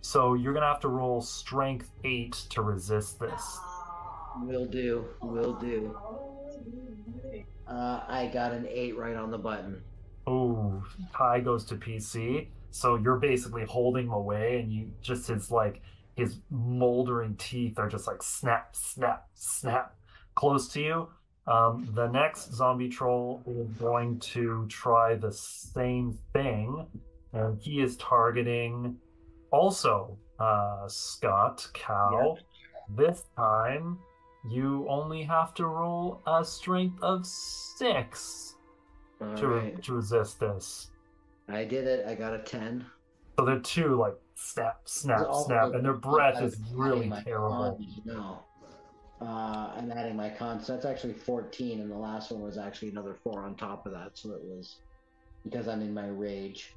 So 0.00 0.34
you're 0.34 0.52
going 0.52 0.62
to 0.62 0.68
have 0.68 0.80
to 0.80 0.88
roll 0.88 1.20
Strength 1.20 1.90
eight 2.04 2.32
to 2.50 2.62
resist 2.62 3.18
this. 3.18 3.58
Will 4.42 4.66
do. 4.66 5.06
Will 5.22 5.54
do. 5.54 5.96
Uh, 7.66 8.00
I 8.06 8.30
got 8.32 8.52
an 8.52 8.66
eight 8.68 8.96
right 8.96 9.16
on 9.16 9.30
the 9.30 9.38
button. 9.38 9.80
Ooh, 10.28 10.82
tie 11.16 11.40
goes 11.40 11.64
to 11.66 11.76
PC. 11.76 12.48
So 12.70 12.96
you're 12.96 13.16
basically 13.16 13.64
holding 13.64 14.06
him 14.06 14.12
away, 14.12 14.60
and 14.60 14.72
you 14.72 14.90
just 15.00 15.28
his 15.28 15.50
like 15.50 15.80
his 16.16 16.36
moldering 16.50 17.36
teeth 17.36 17.78
are 17.78 17.88
just 17.88 18.06
like 18.06 18.22
snap, 18.22 18.74
snap, 18.76 19.28
snap 19.34 19.96
close 20.34 20.68
to 20.68 20.80
you. 20.80 21.08
Um, 21.46 21.88
the 21.94 22.08
next 22.08 22.52
zombie 22.54 22.88
troll 22.88 23.42
is 23.46 23.68
going 23.78 24.18
to 24.20 24.66
try 24.68 25.14
the 25.14 25.30
same 25.32 26.18
thing, 26.32 26.86
and 27.32 27.60
he 27.60 27.80
is 27.82 27.96
targeting 27.98 28.96
also 29.50 30.16
uh, 30.38 30.88
Scott 30.88 31.66
Cow. 31.74 32.36
This 32.96 33.24
time, 33.36 33.98
you 34.50 34.86
only 34.88 35.22
have 35.22 35.54
to 35.54 35.66
roll 35.66 36.22
a 36.26 36.44
strength 36.44 37.02
of 37.02 37.26
six 37.26 38.54
All 39.20 39.34
to, 39.36 39.48
right. 39.48 39.82
to 39.82 39.94
resist 39.94 40.40
this. 40.40 40.90
I 41.48 41.64
did 41.64 41.86
it. 41.86 42.06
I 42.06 42.14
got 42.14 42.34
a 42.34 42.38
10. 42.38 42.86
So 43.38 43.44
they're 43.44 43.58
two 43.58 43.96
like 43.96 44.14
snap, 44.34 44.80
snap, 44.84 45.26
snap, 45.46 45.74
and 45.74 45.84
their 45.84 45.92
breath 45.94 46.40
is 46.42 46.56
really 46.72 47.10
terrible. 47.24 47.76
con- 47.78 48.02
No. 48.06 48.38
Uh, 49.20 49.70
I'm 49.76 49.90
adding 49.92 50.16
my 50.16 50.28
con, 50.28 50.60
so 50.62 50.72
that's 50.74 50.84
actually 50.84 51.14
14, 51.14 51.80
and 51.80 51.90
the 51.90 51.96
last 51.96 52.30
one 52.32 52.42
was 52.42 52.58
actually 52.58 52.88
another 52.90 53.16
4 53.22 53.44
on 53.44 53.54
top 53.54 53.86
of 53.86 53.92
that, 53.92 54.10
so 54.14 54.30
it 54.32 54.42
was 54.42 54.76
because 55.44 55.68
I'm 55.68 55.80
in 55.82 55.94
my 55.94 56.08
rage. 56.08 56.74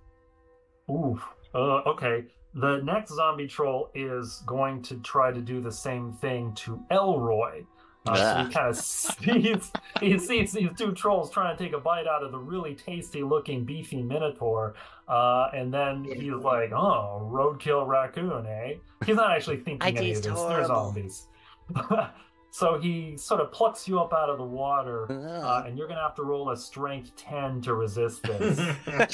Ooh. 0.90 1.20
Uh, 1.54 1.82
okay. 1.88 2.26
The 2.54 2.78
next 2.84 3.14
zombie 3.16 3.48
troll 3.48 3.90
is 3.94 4.44
going 4.46 4.82
to 4.84 4.98
try 5.00 5.32
to 5.32 5.42
do 5.42 5.62
the 5.62 5.72
same 5.72 6.14
thing 6.14 6.54
to 6.56 6.80
Elroy. 6.92 7.64
Uh, 8.08 8.16
so 8.16 8.24
Ah. 8.24 8.46
he 8.46 8.54
kind 8.54 8.68
of 8.70 8.78
sees 8.78 9.72
he 10.00 10.18
sees 10.18 10.54
these 10.54 10.70
two 10.78 10.94
trolls 10.94 11.30
trying 11.30 11.56
to 11.58 11.62
take 11.62 11.74
a 11.74 11.80
bite 11.80 12.08
out 12.08 12.24
of 12.24 12.32
the 12.32 12.38
really 12.38 12.74
tasty 12.74 13.22
looking 13.22 13.66
beefy 13.66 14.02
minotaur, 14.02 14.76
uh, 15.10 15.50
and 15.54 15.74
then 15.74 16.06
he's 16.06 16.32
like, 16.32 16.72
"Oh, 16.72 17.28
roadkill 17.30 17.86
raccoon, 17.86 18.46
eh?" 18.48 18.76
He's 19.06 19.18
not 19.18 19.32
actually 19.32 19.58
thinking 19.58 19.82
I 19.82 19.90
any 19.90 20.12
of 20.12 20.22
taste 20.22 20.24
this. 20.24 20.42
They're 20.42 20.66
zombies. 20.66 21.28
so 22.58 22.80
he 22.80 23.16
sort 23.18 23.40
of 23.40 23.52
plucks 23.52 23.88
you 23.88 24.00
up 24.00 24.14
out 24.14 24.32
of 24.32 24.40
the 24.40 24.44
water, 24.44 25.06
uh, 25.12 25.62
and 25.68 25.78
you're 25.78 25.88
gonna 25.88 26.02
have 26.02 26.16
to 26.16 26.24
roll 26.24 26.50
a 26.50 26.58
strength 26.58 27.16
ten 27.16 27.62
to 27.62 27.76
resist 27.76 28.24
this. 28.24 28.58
uh, 28.88 29.08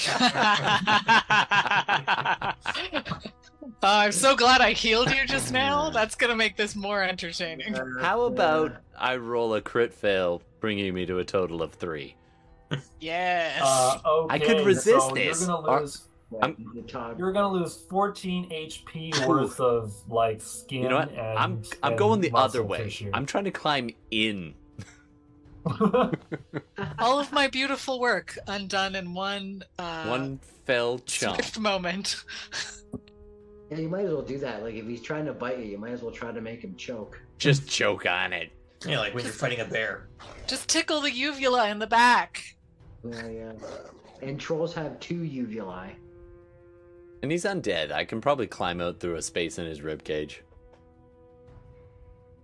I'm 3.84 4.14
so 4.14 4.38
glad 4.38 4.62
I 4.62 4.72
healed 4.72 5.12
you 5.12 5.26
just 5.26 5.52
now. 5.52 5.90
That's 5.90 6.16
gonna 6.16 6.38
make 6.38 6.56
this 6.56 6.74
more 6.74 7.04
entertaining. 7.04 7.76
How 8.00 8.22
about 8.22 8.78
I 8.98 9.18
roll 9.18 9.56
a 9.56 9.62
crit 9.62 9.94
fail, 9.94 10.42
bringing 10.62 10.94
me 10.94 11.06
to 11.06 11.20
a 11.20 11.26
total 11.26 11.62
of 11.62 11.74
three? 11.74 12.16
Yes. 13.02 13.60
Uh, 13.62 14.00
okay, 14.06 14.36
I 14.36 14.40
could 14.40 14.66
resist 14.66 15.10
so 15.10 15.14
this. 15.14 15.42
You're 15.42 15.50
gonna 15.50 15.68
Are- 15.68 15.82
lose. 15.82 16.08
I'm- 16.42 17.16
You're 17.18 17.32
gonna 17.32 17.52
lose 17.52 17.76
14 17.90 18.50
HP 18.52 19.28
worth 19.28 19.60
of 19.60 19.94
like 20.10 20.42
skin. 20.42 20.84
You 20.84 20.90
know 20.90 20.98
what? 20.98 21.10
And, 21.12 21.20
I'm 21.40 21.64
I'm 21.82 21.96
going 21.96 22.22
the 22.22 22.32
other 22.34 22.64
way. 22.64 22.84
tissue. 22.86 23.10
I'm 23.14 23.26
trying 23.26 23.44
to 23.46 23.52
climb 23.52 23.90
in. 24.12 24.54
All 27.00 27.20
of 27.20 27.32
my 27.32 27.48
beautiful 27.48 28.00
work 28.00 28.38
undone 28.48 28.96
in 28.96 29.14
one 29.14 29.64
uh, 29.80 30.06
One 30.06 30.40
fell 30.66 31.00
chomp. 31.00 31.36
swift 31.36 31.60
moment. 31.60 32.24
Yeah, 33.70 33.78
you 33.78 33.90
might 33.90 34.06
as 34.06 34.12
well 34.12 34.22
do 34.22 34.38
that. 34.40 34.62
Like 34.62 34.76
if 34.76 34.86
he's 34.86 35.02
trying 35.02 35.26
to 35.26 35.34
bite 35.34 35.60
you, 35.60 35.66
you 35.66 35.78
might 35.78 35.92
as 35.94 36.02
well 36.02 36.12
try 36.12 36.32
to 36.32 36.42
make 36.42 36.62
him 36.64 36.76
choke. 36.76 37.22
Just 37.38 37.68
choke 37.68 38.06
on 38.06 38.34
it. 38.34 38.52
Yeah, 38.86 39.00
like 39.00 39.14
when 39.16 39.24
you're 39.24 39.34
fighting 39.34 39.62
a 39.62 39.66
bear. 39.66 40.10
Just 40.48 40.68
tickle 40.68 41.00
the 41.02 41.12
uvula 41.12 41.70
in 41.70 41.80
the 41.80 41.88
back. 41.88 42.44
Yeah, 43.10 43.28
yeah. 43.30 43.52
And 44.22 44.40
trolls 44.40 44.74
have 44.74 45.00
two 45.00 45.16
uvulae. 45.24 45.92
And 47.24 47.32
he's 47.32 47.46
undead. 47.46 47.94
I 47.94 48.04
can 48.04 48.20
probably 48.20 48.48
climb 48.48 48.82
out 48.82 49.00
through 49.00 49.16
a 49.16 49.22
space 49.22 49.58
in 49.58 49.66
his 49.66 49.82
rib 49.82 50.04
cage. 50.04 50.44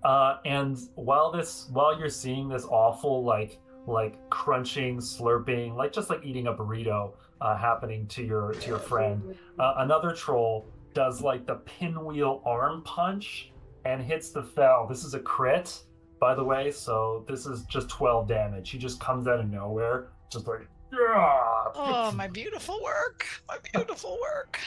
Uh, 0.05 0.37
and 0.45 0.79
while 0.95 1.33
this, 1.33 1.67
while 1.73 1.99
you're 1.99 2.09
seeing 2.09 2.47
this 2.47 2.63
awful 2.63 3.23
like 3.25 3.59
like 3.87 4.17
crunching, 4.29 4.99
slurping, 4.99 5.75
like 5.75 5.91
just 5.91 6.09
like 6.09 6.23
eating 6.23 6.47
a 6.47 6.53
burrito, 6.53 7.11
uh, 7.41 7.57
happening 7.57 8.07
to 8.07 8.23
your 8.23 8.53
to 8.53 8.67
your 8.69 8.79
friend, 8.79 9.35
uh, 9.59 9.73
another 9.79 10.13
troll 10.13 10.65
does 10.93 11.21
like 11.21 11.45
the 11.45 11.55
pinwheel 11.55 12.41
arm 12.45 12.81
punch 12.83 13.51
and 13.83 14.01
hits 14.01 14.31
the 14.31 14.43
fell. 14.43 14.87
This 14.87 15.03
is 15.03 15.13
a 15.13 15.19
crit, 15.19 15.77
by 16.21 16.33
the 16.33 16.43
way. 16.43 16.71
So 16.71 17.25
this 17.27 17.45
is 17.45 17.63
just 17.65 17.89
12 17.89 18.29
damage. 18.29 18.69
He 18.69 18.77
just 18.77 19.01
comes 19.01 19.27
out 19.27 19.41
of 19.41 19.49
nowhere, 19.49 20.07
just 20.31 20.47
like 20.47 20.69
yeah. 20.93 21.48
Oh, 21.75 22.11
my 22.11 22.27
beautiful 22.27 22.79
work. 22.83 23.25
My 23.47 23.57
beautiful 23.73 24.17
work. 24.21 24.59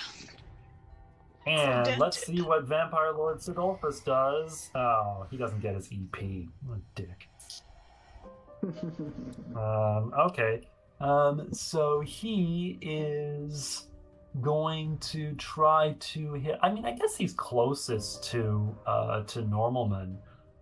And 1.47 1.85
dented. 1.85 1.98
let's 1.98 2.24
see 2.24 2.40
what 2.40 2.64
Vampire 2.64 3.12
Lord 3.12 3.39
Sidolphus 3.39 4.05
does. 4.05 4.70
Oh, 4.74 5.27
he 5.31 5.36
doesn't 5.36 5.60
get 5.60 5.74
his 5.74 5.89
EP. 5.93 6.47
What 6.66 6.78
a 6.78 6.82
dick. 6.94 7.28
Um, 9.56 10.12
okay. 10.16 10.60
Um, 11.01 11.52
so 11.52 12.01
he 12.01 12.78
is 12.81 13.86
going 14.40 14.98
to 14.98 15.35
try 15.35 15.97
to 15.98 16.35
hit. 16.35 16.59
I 16.62 16.73
mean, 16.73 16.86
I 16.86 16.93
guess 16.93 17.16
he's 17.16 17.32
closest 17.32 18.23
to 18.31 18.74
uh, 18.86 19.24
to 19.24 19.43
Normalman. 19.43 20.16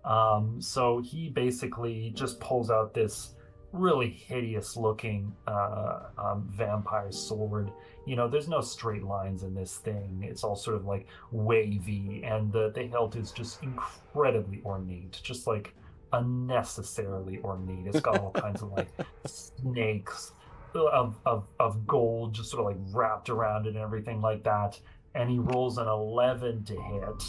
Um, 0.05 0.63
so 0.63 1.01
he 1.01 1.29
basically 1.29 2.13
just 2.15 2.41
pulls 2.41 2.71
out 2.71 2.95
this 2.95 3.35
really 3.73 4.11
hideous 4.11 4.77
looking 4.77 5.35
uh, 5.47 6.01
um, 6.19 6.49
vampire 6.51 7.13
sword. 7.13 7.71
You 8.07 8.17
know, 8.17 8.29
there's 8.29 8.49
no 8.49 8.61
straight 8.61 9.03
lines 9.03 9.43
in 9.43 9.55
this 9.55 9.77
thing. 9.77 10.25
It's 10.29 10.43
all 10.43 10.57
sort 10.57 10.77
of 10.77 10.87
like 10.87 11.07
wavy, 11.31 12.23
and 12.25 12.53
the, 12.53 12.71
the 12.71 12.83
hilt 12.85 13.17
is 13.17 13.31
just 13.33 13.63
incredibly 13.63 14.61
ornate, 14.65 15.21
just 15.23 15.47
like 15.47 15.75
unnecessarily 16.13 17.41
ornate. 17.45 17.87
It's 17.87 18.01
got 18.01 18.19
all 18.19 18.33
kinds 18.33 18.63
of 18.63 18.73
like 18.73 18.89
snakes 19.27 20.33
of, 20.75 21.19
of, 21.27 21.45
of 21.59 21.87
gold 21.87 22.35
just 22.35 22.51
sort 22.51 22.61
of 22.61 22.67
like 22.67 22.95
wrapped 22.95 23.29
around 23.29 23.67
it 23.67 23.71
and 23.71 23.79
everything 23.79 24.21
like 24.21 24.43
that. 24.45 24.79
And 25.15 25.29
he 25.29 25.39
rolls 25.39 25.79
an 25.79 25.89
11 25.89 26.65
to 26.65 26.81
hit. 26.81 27.23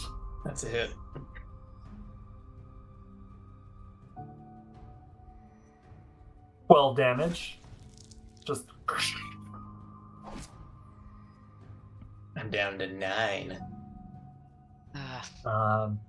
That's 0.44 0.64
a 0.64 0.68
hit. 0.68 0.90
Twelve 6.72 6.96
damage. 6.96 7.58
Just 8.46 8.64
I'm 12.34 12.48
down 12.50 12.78
to 12.78 12.86
nine. 12.86 13.58
Uh, 14.96 15.48
um 15.50 16.00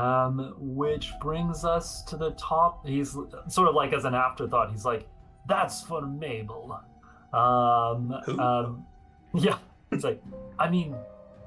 um 0.00 0.54
which 0.60 1.10
brings 1.20 1.64
us 1.64 2.04
to 2.04 2.16
the 2.16 2.30
top. 2.32 2.86
He's 2.86 3.10
sort 3.48 3.68
of 3.68 3.74
like 3.74 3.92
as 3.92 4.04
an 4.04 4.14
afterthought, 4.14 4.70
he's 4.70 4.84
like, 4.84 5.08
That's 5.48 5.82
for 5.82 6.02
Mabel. 6.02 6.80
Um 7.32 8.14
Who? 8.26 8.38
um 8.38 8.86
yeah. 9.34 9.58
It's 9.90 10.04
like 10.04 10.22
I 10.56 10.70
mean 10.70 10.94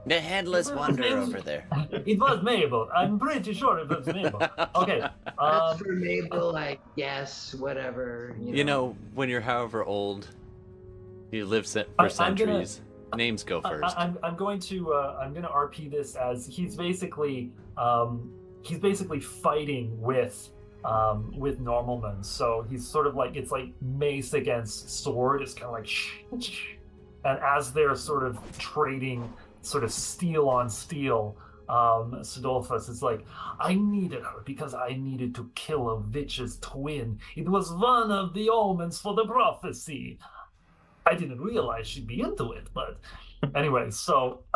The 0.05 0.19
headless 0.19 0.67
His 0.67 0.77
wanderer 0.77 1.17
over 1.19 1.41
there. 1.41 1.65
it 1.91 2.19
was 2.19 2.43
Mabel. 2.43 2.89
I'm 2.93 3.17
pretty 3.17 3.53
sure 3.53 3.79
it 3.79 3.89
was 3.89 4.05
Mabel. 4.07 4.41
Okay. 4.75 4.99
That's 4.99 5.37
Um 5.37 5.77
for 5.77 5.93
Mabel, 5.93 6.55
I 6.57 6.77
guess, 6.97 7.53
whatever. 7.55 8.35
You 8.39 8.45
know. 8.51 8.57
You 8.57 8.63
know, 8.63 8.97
when 9.13 9.29
you're 9.29 9.41
however 9.41 9.83
old, 9.83 10.27
you 11.31 11.45
live 11.45 11.67
for 11.67 11.79
I'm 11.79 11.85
gonna- 11.97 12.09
centuries. 12.09 12.81
Names 13.15 13.43
go 13.43 13.61
I- 13.63 13.69
first. 13.69 13.97
I, 13.97 14.05
am 14.05 14.17
I'm 14.23 14.35
going 14.35 14.59
to 14.59 14.93
uh, 14.93 15.19
I'm 15.21 15.33
going 15.33 15.43
to 15.43 15.49
RP 15.49 15.89
this 15.89 16.15
as 16.15 16.47
he's 16.47 16.75
basically 16.75 17.51
um, 17.77 18.31
he's 18.63 18.79
basically 18.79 19.19
fighting 19.19 20.01
with 20.01 20.49
um, 20.83 21.31
with 21.37 21.59
Normalman. 21.59 22.25
So 22.25 22.65
he's 22.69 22.87
sort 22.87 23.07
of 23.07 23.15
like 23.15 23.35
it's 23.35 23.51
like 23.51 23.69
mace 23.81 24.33
against 24.33 24.89
sword. 25.03 25.41
It's 25.41 25.53
kind 25.53 25.65
of 25.65 25.73
like 25.73 25.89
and 27.25 27.39
as 27.39 27.71
they're 27.71 27.95
sort 27.95 28.23
of 28.23 28.37
trading 28.57 29.31
sort 29.65 29.83
of 29.83 29.91
steel 29.91 30.49
on 30.49 30.69
steel. 30.69 31.37
Um, 31.69 32.15
Sidolphus 32.21 32.89
is 32.89 33.01
like, 33.01 33.25
I 33.59 33.73
needed 33.73 34.21
her 34.23 34.41
because 34.45 34.73
I 34.73 34.95
needed 34.99 35.33
to 35.35 35.49
kill 35.55 35.89
a 35.89 35.95
witch's 35.97 36.57
twin. 36.59 37.19
It 37.35 37.47
was 37.47 37.71
one 37.71 38.11
of 38.11 38.33
the 38.33 38.49
omens 38.49 38.99
for 38.99 39.15
the 39.15 39.25
prophecy. 39.25 40.19
I 41.05 41.15
didn't 41.15 41.41
realize 41.41 41.87
she'd 41.87 42.07
be 42.07 42.21
into 42.21 42.51
it, 42.51 42.67
but 42.73 42.99
anyway, 43.55 43.89
so 43.91 44.43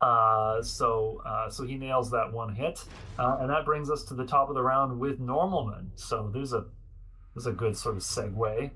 uh, 0.00 0.62
so 0.62 1.22
uh, 1.24 1.48
so 1.50 1.64
he 1.64 1.76
nails 1.76 2.10
that 2.10 2.32
one 2.32 2.54
hit, 2.54 2.84
uh, 3.18 3.38
and 3.40 3.50
that 3.50 3.64
brings 3.64 3.90
us 3.90 4.02
to 4.04 4.14
the 4.14 4.26
top 4.26 4.48
of 4.48 4.54
the 4.54 4.62
round 4.62 4.98
with 4.98 5.20
Normalman. 5.20 5.88
So 5.94 6.30
there's 6.32 6.52
a 6.52 6.64
there's 7.34 7.46
a 7.46 7.52
good 7.52 7.76
sort 7.76 7.96
of 7.96 8.02
segue. 8.02 8.70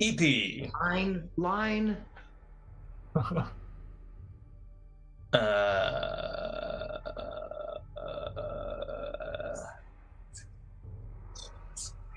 EP. 0.00 0.70
line, 0.80 1.28
line. 1.36 1.96
Uh, 3.14 3.44
uh, 5.36 6.98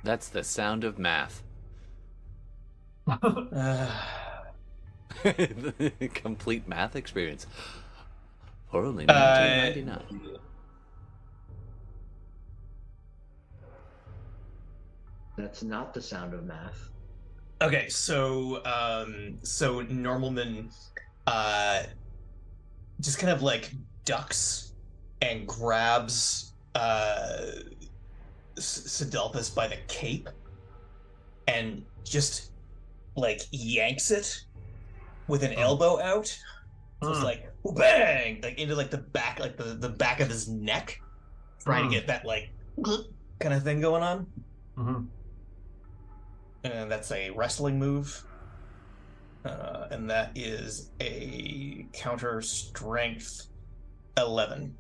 That's 0.04 0.30
the 0.30 0.44
sound 0.44 0.84
of 0.84 0.98
math. 1.00 1.44
uh, 3.08 3.92
Complete 6.14 6.68
math 6.68 6.96
experience. 6.96 7.48
For 8.72 8.86
only 8.86 9.08
Uh, 9.08 9.14
1999. 9.14 10.38
That's 15.38 15.64
not 15.64 15.94
the 15.94 16.02
sound 16.02 16.34
of 16.34 16.44
math. 16.44 16.90
Okay, 17.62 17.90
so 17.90 18.64
um, 18.66 19.38
so 19.44 19.84
Normalman, 19.84 20.74
uh, 21.28 21.84
just 23.02 23.20
kind 23.20 23.32
of 23.32 23.42
like 23.42 23.72
ducks 24.06 24.74
and 25.22 25.48
grabs 25.48 26.54
uh, 26.76 27.46
S- 28.58 29.04
by 29.56 29.68
the 29.68 29.78
cape, 29.88 30.30
and 31.48 31.84
just 32.04 32.52
like 33.16 33.42
yanks 33.52 34.12
it 34.12 34.36
with 35.28 35.44
an 35.44 35.54
Hmm. 35.54 35.60
elbow 35.60 36.00
out. 36.02 36.28
So 37.04 37.10
it's 37.10 37.20
Hmm. 37.20 37.26
like 37.26 37.46
bang, 37.76 38.40
like 38.42 38.58
into 38.60 38.76
like 38.76 38.92
the 38.92 38.98
back, 38.98 39.40
like 39.40 39.58
the, 39.58 39.76
the 39.76 39.90
back 39.90 40.20
of 40.20 40.30
his 40.30 40.48
neck, 40.50 40.98
trying 41.62 41.86
Hmm. 41.86 41.92
to 41.92 41.96
get 41.98 42.08
that 42.08 42.26
like 42.26 42.50
kind 43.40 43.54
of 43.54 43.64
thing 43.64 43.80
going 43.82 44.04
on. 44.04 44.28
Mhm. 44.78 45.08
And 46.64 46.92
that's 46.92 47.12
a 47.12 47.30
wrestling 47.32 47.80
move. 47.80 48.24
Uh, 49.46 49.88
and 49.92 50.10
that 50.10 50.32
is 50.36 50.92
a 51.00 51.88
counter 51.94 52.42
strength 52.42 53.48
11. 54.18 54.76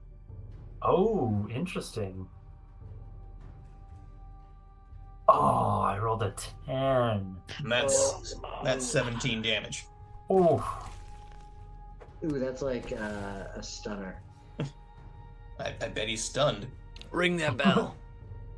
Oh, 0.81 1.47
interesting. 1.53 2.27
Oh, 5.29 5.81
I 5.81 5.97
rolled 5.99 6.23
a 6.23 6.31
ten. 6.31 7.35
And 7.59 7.71
that's 7.71 8.35
that's 8.63 8.85
17 8.85 9.41
damage. 9.41 9.85
Oh, 10.29 10.65
Ooh, 12.23 12.39
that's 12.39 12.61
like 12.61 12.91
uh, 12.91 13.45
a 13.55 13.63
stunner. 13.63 14.21
I, 15.59 15.73
I 15.81 15.87
bet 15.87 16.07
he's 16.07 16.23
stunned. 16.23 16.67
Ring 17.11 17.37
that 17.37 17.57
bell. 17.57 17.95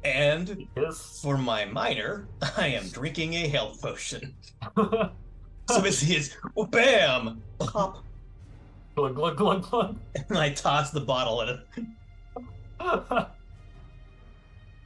And 0.04 0.68
yes. 0.76 1.20
for 1.22 1.38
my 1.38 1.66
minor, 1.66 2.28
I 2.58 2.68
am 2.70 2.88
drinking 2.90 3.34
a 3.36 3.48
health 3.48 3.82
potion. 3.82 4.34
So 5.70 5.80
basically, 5.82 6.16
it's 6.16 6.36
oh, 6.58 6.66
bam, 6.66 7.42
pop, 7.60 8.04
glug 8.96 9.16
glug 9.16 9.38
glug 9.38 9.62
glug. 9.70 9.98
and 10.28 10.38
I 10.38 10.50
toss 10.50 10.90
the 10.92 11.00
bottle 11.00 11.42
at 11.44 11.50
it. 11.50 11.60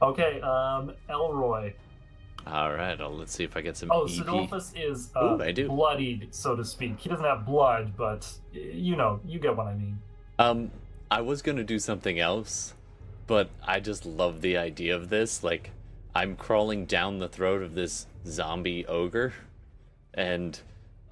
okay, 0.02 0.40
um, 0.42 0.92
Elroy. 1.08 1.72
All 2.46 2.72
right, 2.72 2.96
well, 2.96 3.16
let's 3.16 3.32
see 3.32 3.42
if 3.42 3.56
I 3.56 3.62
get 3.62 3.76
some 3.76 3.90
Oh, 3.90 4.04
EP. 4.04 4.10
Sidolphus 4.10 4.72
is 4.76 5.10
uh, 5.16 5.24
Ooh, 5.24 5.42
I 5.42 5.50
do. 5.50 5.66
bloodied, 5.66 6.28
so 6.32 6.54
to 6.54 6.64
speak. 6.64 7.00
He 7.00 7.08
doesn't 7.08 7.24
have 7.24 7.44
blood, 7.44 7.94
but 7.96 8.30
you 8.52 8.94
know, 8.94 9.18
you 9.26 9.40
get 9.40 9.56
what 9.56 9.66
I 9.66 9.74
mean. 9.74 9.98
Um, 10.38 10.70
I 11.10 11.20
was 11.20 11.42
gonna 11.42 11.64
do 11.64 11.80
something 11.80 12.20
else, 12.20 12.74
but 13.26 13.50
I 13.66 13.80
just 13.80 14.04
love 14.06 14.40
the 14.40 14.56
idea 14.56 14.94
of 14.96 15.08
this. 15.08 15.42
Like, 15.42 15.70
I'm 16.14 16.36
crawling 16.36 16.86
down 16.86 17.18
the 17.18 17.28
throat 17.28 17.62
of 17.62 17.74
this 17.74 18.06
zombie 18.26 18.86
ogre, 18.86 19.32
and 20.14 20.58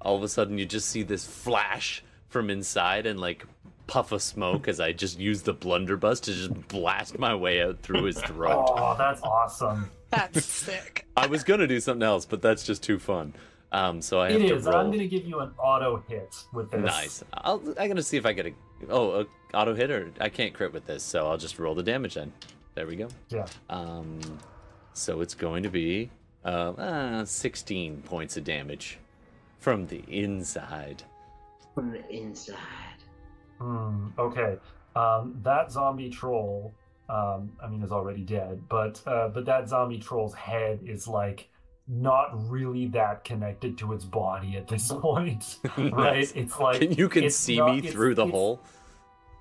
all 0.01 0.17
of 0.17 0.23
a 0.23 0.29
sudden 0.29 0.59
you 0.59 0.67
just 0.67 0.89
see 0.89 1.03
this 1.03 1.27
flash 1.27 2.03
from 2.29 2.51
inside 2.51 3.07
and 3.07 3.21
like 3.21 3.47
puff 3.87 4.13
of 4.13 4.23
smoke 4.23 4.67
as 4.67 4.81
I 4.81 4.93
just 4.93 5.19
use 5.19 5.43
the 5.43 5.53
blunderbuss 5.53 6.21
to 6.21 6.33
just 6.33 6.69
blast 6.69 7.19
my 7.19 7.35
way 7.35 7.63
out 7.63 7.81
through 7.83 8.05
his 8.05 8.19
throat. 8.21 8.65
Oh, 8.77 8.95
that's 8.99 9.23
awesome. 9.23 9.91
That's 10.11 10.45
sick. 10.45 11.07
I 11.17 11.27
was 11.27 11.45
gonna 11.45 11.67
do 11.67 11.81
something 11.81 12.03
else, 12.03 12.25
but 12.27 12.41
that's 12.43 12.65
just 12.65 12.83
too 12.83 12.99
fun. 12.99 13.35
Um, 13.73 14.01
so 14.01 14.21
I 14.21 14.31
have 14.33 14.41
It 14.41 14.49
to 14.49 14.55
is. 14.57 14.65
roll. 14.67 14.77
I'm 14.77 14.87
going 14.87 15.01
to 15.01 15.09
give 15.09 15.27
you 15.27 15.41
an 15.41 15.51
auto 15.59 16.05
hit 16.09 16.33
with 16.53 16.71
this. 16.71 16.81
Nice. 16.81 17.25
I'll, 17.35 17.61
I'm 17.77 17.89
gonna 17.89 18.03
see 18.03 18.17
if 18.17 18.25
I 18.25 18.33
get 18.33 18.47
a 18.47 18.53
oh 18.89 19.21
a 19.23 19.27
auto 19.55 19.75
hit 19.75 19.91
or 19.91 20.11
I 20.21 20.29
can't 20.29 20.53
crit 20.55 20.73
with 20.73 20.87
this, 20.87 21.03
so 21.03 21.27
I'll 21.29 21.39
just 21.39 21.59
roll 21.59 21.75
the 21.75 21.83
damage 21.83 22.15
then. 22.15 22.33
There 22.75 22.87
we 22.87 22.97
go. 22.97 23.09
Yeah. 23.31 23.47
Um, 23.71 24.21
so 24.93 25.21
it's 25.21 25.35
going 25.35 25.63
to 25.63 25.71
be 25.71 26.11
uh, 26.45 26.73
uh 26.73 27.25
16 27.25 28.03
points 28.03 28.37
of 28.37 28.45
damage 28.45 28.99
from 29.59 29.87
the 29.87 30.03
inside. 30.09 31.03
From 31.75 31.91
the 31.91 32.07
inside. 32.11 32.57
Hmm. 33.61 34.09
Okay. 34.19 34.57
Um, 34.97 35.39
that 35.43 35.73
zombie 35.73 36.11
troll, 36.11 36.73
um, 37.09 37.53
I 37.63 37.69
mean, 37.69 37.83
is 37.83 37.91
already 37.93 38.23
dead, 38.23 38.63
but 38.69 39.01
uh, 39.07 39.29
but 39.29 39.45
that 39.47 39.69
zombie 39.69 39.99
troll's 39.99 40.35
head 40.35 40.81
is 40.85 41.09
like 41.09 41.49
not 41.89 42.31
really 42.51 42.87
that 42.89 43.25
connected 43.25 43.77
to 43.79 43.93
its 43.93 44.05
body 44.05 44.57
at 44.57 44.69
this 44.69 44.89
point, 44.93 45.57
right? 45.77 45.93
Nice. 45.93 46.33
It's 46.33 46.59
like 46.59 46.81
Can 46.81 46.93
you 46.93 47.09
can 47.09 47.25
it's 47.25 47.37
see 47.37 47.59
not- 47.59 47.75
me 47.77 47.81
through 47.83 48.15
the 48.15 48.23
it's- 48.27 48.33
hole? 48.35 48.61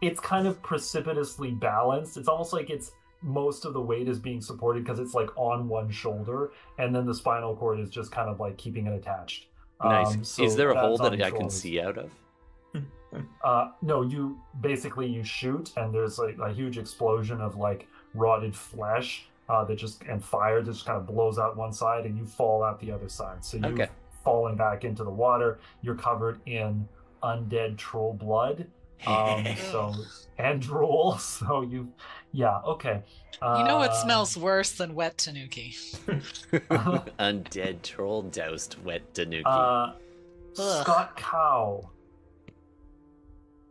It's 0.07 0.19
kind 0.19 0.47
of 0.47 0.61
precipitously 0.61 1.51
balanced. 1.51 2.17
It's 2.17 2.27
almost 2.27 2.53
like 2.53 2.69
it's 2.69 2.91
most 3.21 3.63
of 3.65 3.73
the 3.73 3.81
weight 3.81 4.07
is 4.09 4.19
being 4.19 4.41
supported 4.41 4.83
because 4.83 4.99
it's 4.99 5.13
like 5.13 5.29
on 5.37 5.67
one 5.69 5.89
shoulder, 5.89 6.51
and 6.77 6.93
then 6.93 7.05
the 7.05 7.13
spinal 7.15 7.55
cord 7.55 7.79
is 7.79 7.89
just 7.89 8.11
kind 8.11 8.29
of 8.29 8.39
like 8.39 8.57
keeping 8.57 8.87
it 8.87 8.93
attached. 8.93 9.47
Nice. 9.83 10.15
Um, 10.15 10.23
so 10.23 10.43
Is 10.43 10.55
there 10.55 10.71
a 10.71 10.79
hole 10.79 10.97
that 10.97 11.21
I 11.21 11.31
can 11.31 11.49
see 11.49 11.79
out 11.79 11.97
of? 11.97 12.11
Uh, 13.43 13.69
no, 13.83 14.01
you 14.01 14.39
basically 14.61 15.05
you 15.07 15.23
shoot, 15.23 15.71
and 15.77 15.93
there's 15.93 16.17
like 16.17 16.35
a 16.41 16.51
huge 16.51 16.79
explosion 16.79 17.41
of 17.41 17.55
like 17.55 17.87
rotted 18.15 18.55
flesh 18.55 19.27
uh, 19.49 19.63
that 19.65 19.75
just 19.75 20.01
and 20.09 20.23
fire 20.23 20.63
that 20.63 20.71
just 20.71 20.85
kind 20.85 20.97
of 20.97 21.05
blows 21.05 21.37
out 21.37 21.55
one 21.55 21.71
side, 21.71 22.05
and 22.05 22.17
you 22.17 22.25
fall 22.25 22.63
out 22.63 22.79
the 22.79 22.91
other 22.91 23.07
side. 23.07 23.45
So 23.45 23.57
you've 23.57 23.73
Okay. 23.73 23.89
fallen 24.23 24.55
back 24.55 24.83
into 24.83 25.03
the 25.03 25.11
water. 25.11 25.59
You're 25.83 25.93
covered 25.95 26.39
in 26.47 26.87
undead 27.21 27.77
troll 27.77 28.13
blood, 28.13 28.65
um, 29.07 29.45
so 29.71 29.93
and 30.37 30.61
drool. 30.61 31.17
So 31.19 31.61
you, 31.61 31.91
yeah, 32.31 32.59
okay. 32.65 33.03
Uh, 33.41 33.57
You 33.59 33.67
know 33.67 33.77
what 33.77 33.95
smells 33.95 34.37
worse 34.37 34.71
than 34.71 34.95
wet 34.95 35.17
tanuki? 35.17 35.75
Undead 37.19 37.81
troll 37.81 38.23
doused 38.23 38.83
wet 38.83 39.13
tanuki. 39.13 39.43
Uh, 39.45 39.93
Scott 40.53 41.17
Cow. 41.17 41.89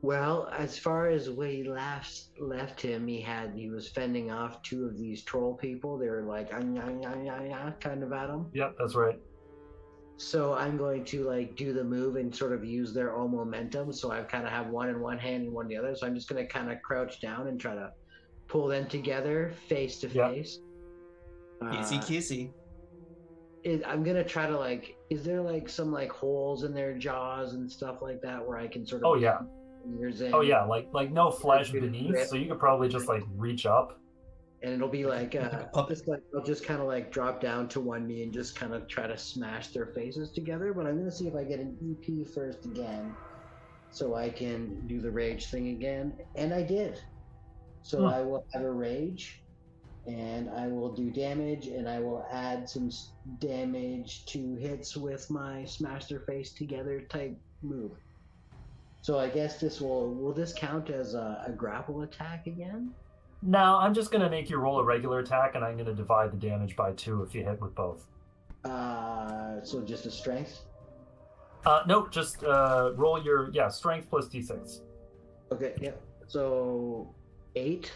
Well, 0.03 0.51
as 0.59 0.77
far 0.77 1.09
as 1.09 1.31
we 1.31 1.63
last 1.63 2.31
left 2.41 2.81
him, 2.81 3.07
he 3.07 3.21
had 3.21 3.53
he 3.55 3.71
was 3.71 3.89
fending 3.89 4.33
off 4.33 4.61
two 4.63 4.85
of 4.85 4.99
these 4.99 5.23
troll 5.23 5.55
people. 5.55 5.97
They 5.97 6.09
were 6.09 6.25
like 6.25 6.49
"Ah, 6.53 6.57
"Anya, 6.57 6.83
anya, 6.83 7.09
anya, 7.09 7.33
anya," 7.35 7.77
kind 7.79 8.03
of 8.03 8.13
at 8.13 8.29
him. 8.29 8.47
Yep, 8.53 8.75
that's 8.81 8.97
right. 8.97 9.19
So 10.17 10.55
I'm 10.55 10.77
going 10.77 11.05
to 11.07 11.25
like 11.25 11.57
do 11.57 11.73
the 11.73 11.83
move 11.83 12.17
and 12.17 12.35
sort 12.35 12.53
of 12.53 12.65
use 12.65 12.93
their 12.93 13.15
own 13.17 13.33
momentum. 13.33 13.93
So 13.93 14.11
I 14.13 14.21
kind 14.23 14.45
of 14.45 14.51
have 14.53 14.69
one 14.69 14.89
in 14.89 15.01
one 15.01 15.19
hand 15.19 15.45
and 15.45 15.53
one 15.53 15.65
in 15.67 15.69
the 15.71 15.77
other. 15.77 15.97
So 15.97 16.07
I'm 16.07 16.15
just 16.15 16.29
going 16.29 16.45
to 16.47 16.51
kind 16.53 16.71
of 16.71 16.81
crouch 16.83 17.21
down 17.21 17.49
and 17.49 17.61
try 17.61 17.75
to 17.75 17.91
pull 18.49 18.69
them 18.69 18.87
together 18.89 19.53
face 19.69 19.99
to 20.01 20.09
Yeah. 20.09 20.31
face. 20.31 20.61
Kissy 21.63 21.99
Uh, 21.99 22.03
kissy. 22.03 22.51
is- 23.65 23.83
I'm 23.87 24.03
gonna 24.03 24.25
try 24.25 24.47
to 24.49 24.59
like. 24.59 24.97
Is 25.11 25.25
there 25.25 25.41
like 25.41 25.69
some 25.69 25.93
like 25.93 26.11
holes 26.11 26.65
in 26.65 26.75
their 26.75 26.99
jaws 26.99 27.55
and 27.55 27.71
stuff 27.71 28.03
like 28.03 28.21
that 28.23 28.45
where 28.47 28.59
I 28.59 28.67
can 28.67 28.85
sort 28.85 29.03
of? 29.03 29.07
Oh 29.11 29.15
yeah. 29.15 29.39
Fingers 29.85 30.21
in, 30.23 30.35
Oh 30.35 30.41
yeah. 30.41 30.65
Like 30.65 30.89
like 30.93 31.13
no 31.13 31.31
flesh 31.31 31.71
beneath, 31.71 32.11
grip. 32.11 32.27
so 32.27 32.35
you 32.37 32.49
could 32.49 32.59
probably 32.59 32.89
just 32.89 33.07
like 33.07 33.23
reach 33.37 33.65
up. 33.67 33.99
And 34.63 34.73
it'll 34.75 34.89
be 34.89 35.05
like, 35.07 35.35
uh, 35.35 35.67
a 35.75 35.87
just 35.89 36.07
like 36.07 36.21
I'll 36.35 36.45
just 36.45 36.65
kind 36.65 36.81
of 36.81 36.87
like 36.87 37.11
drop 37.13 37.41
down 37.41 37.69
to 37.71 37.81
one 37.81 38.07
knee 38.07 38.23
and 38.23 38.33
just 38.33 38.55
kind 38.55 38.73
of 38.75 38.87
try 38.89 39.07
to 39.07 39.19
smash 39.19 39.69
their 39.69 39.87
faces 39.87 40.31
together. 40.31 40.73
But 40.73 40.87
I'm 40.87 40.97
gonna 40.99 41.11
see 41.11 41.27
if 41.27 41.35
I 41.35 41.45
get 41.45 41.59
an 41.61 41.77
EP 41.83 42.27
first 42.29 42.65
again, 42.65 43.17
so 43.91 44.15
I 44.15 44.31
can 44.31 44.87
do 44.87 45.01
the 45.01 45.11
rage 45.11 45.47
thing 45.51 45.69
again. 45.69 46.17
And 46.37 46.55
I 46.55 46.63
did. 46.63 47.01
So 47.83 48.01
Hmm. 48.01 48.07
I 48.07 48.23
will 48.23 48.47
have 48.55 48.63
a 48.63 48.71
rage, 48.71 49.43
and 50.07 50.49
I 50.51 50.69
will 50.69 50.93
do 50.95 51.11
damage, 51.11 51.67
and 51.67 51.89
I 51.89 51.99
will 52.01 52.25
add 52.31 52.69
some 52.69 52.91
damage 53.41 54.25
to 54.27 54.55
hits 54.57 54.97
with 54.97 55.29
my 55.31 55.65
smash 55.65 56.07
their 56.07 56.21
face 56.21 56.53
together 56.53 57.01
type 57.03 57.37
move. 57.63 57.93
So 59.03 59.19
I 59.19 59.29
guess 59.29 59.61
this 59.61 59.81
will 59.81 60.15
will 60.15 60.33
this 60.33 60.53
count 60.53 60.91
as 60.91 61.15
a, 61.15 61.45
a 61.47 61.53
grapple 61.53 62.03
attack 62.03 62.47
again? 62.47 62.95
Now 63.43 63.79
I'm 63.79 63.93
just 63.93 64.11
gonna 64.13 64.31
make 64.31 64.49
you 64.49 64.59
roll 64.59 64.79
a 64.79 64.85
regular 64.85 65.19
attack, 65.19 65.55
and 65.57 65.65
I'm 65.65 65.77
gonna 65.77 65.95
divide 65.95 66.33
the 66.33 66.37
damage 66.37 66.77
by 66.77 66.93
two 66.93 67.23
if 67.23 67.35
you 67.35 67.43
hit 67.45 67.61
with 67.61 67.75
both. 67.75 68.07
Uh, 68.65 69.63
so 69.65 69.81
just 69.83 70.07
a 70.07 70.11
strength. 70.11 70.61
Uh, 71.67 71.83
nope, 71.87 72.11
just 72.11 72.43
uh, 72.45 72.93
roll 72.95 73.23
your 73.23 73.51
yeah 73.53 73.69
strength 73.69 74.09
plus 74.09 74.29
d6. 74.29 74.81
Okay, 75.51 75.75
Yeah. 75.81 75.91
So 76.29 77.13
eight. 77.57 77.93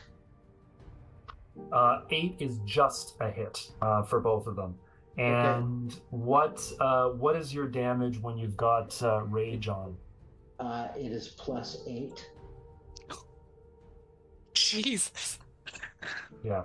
Uh, 1.73 2.03
eight 2.11 2.37
is 2.39 2.59
just 2.67 3.15
a 3.21 3.31
hit 3.31 3.71
uh, 3.81 4.03
for 4.03 4.21
both 4.21 4.47
of 4.47 4.57
them. 4.57 4.75
And 5.17 5.99
what 6.11 6.63
uh, 6.81 7.09
what 7.11 7.37
is 7.37 7.55
your 7.55 7.67
damage 7.67 8.21
when 8.21 8.37
you've 8.37 8.57
got 8.57 9.01
uh, 9.03 9.23
rage 9.23 9.69
on? 9.69 9.97
Uh, 10.59 10.89
it 10.97 11.13
is 11.13 11.29
plus 11.29 11.79
eight. 11.87 12.29
Jesus. 14.57 15.39
Yeah, 16.45 16.63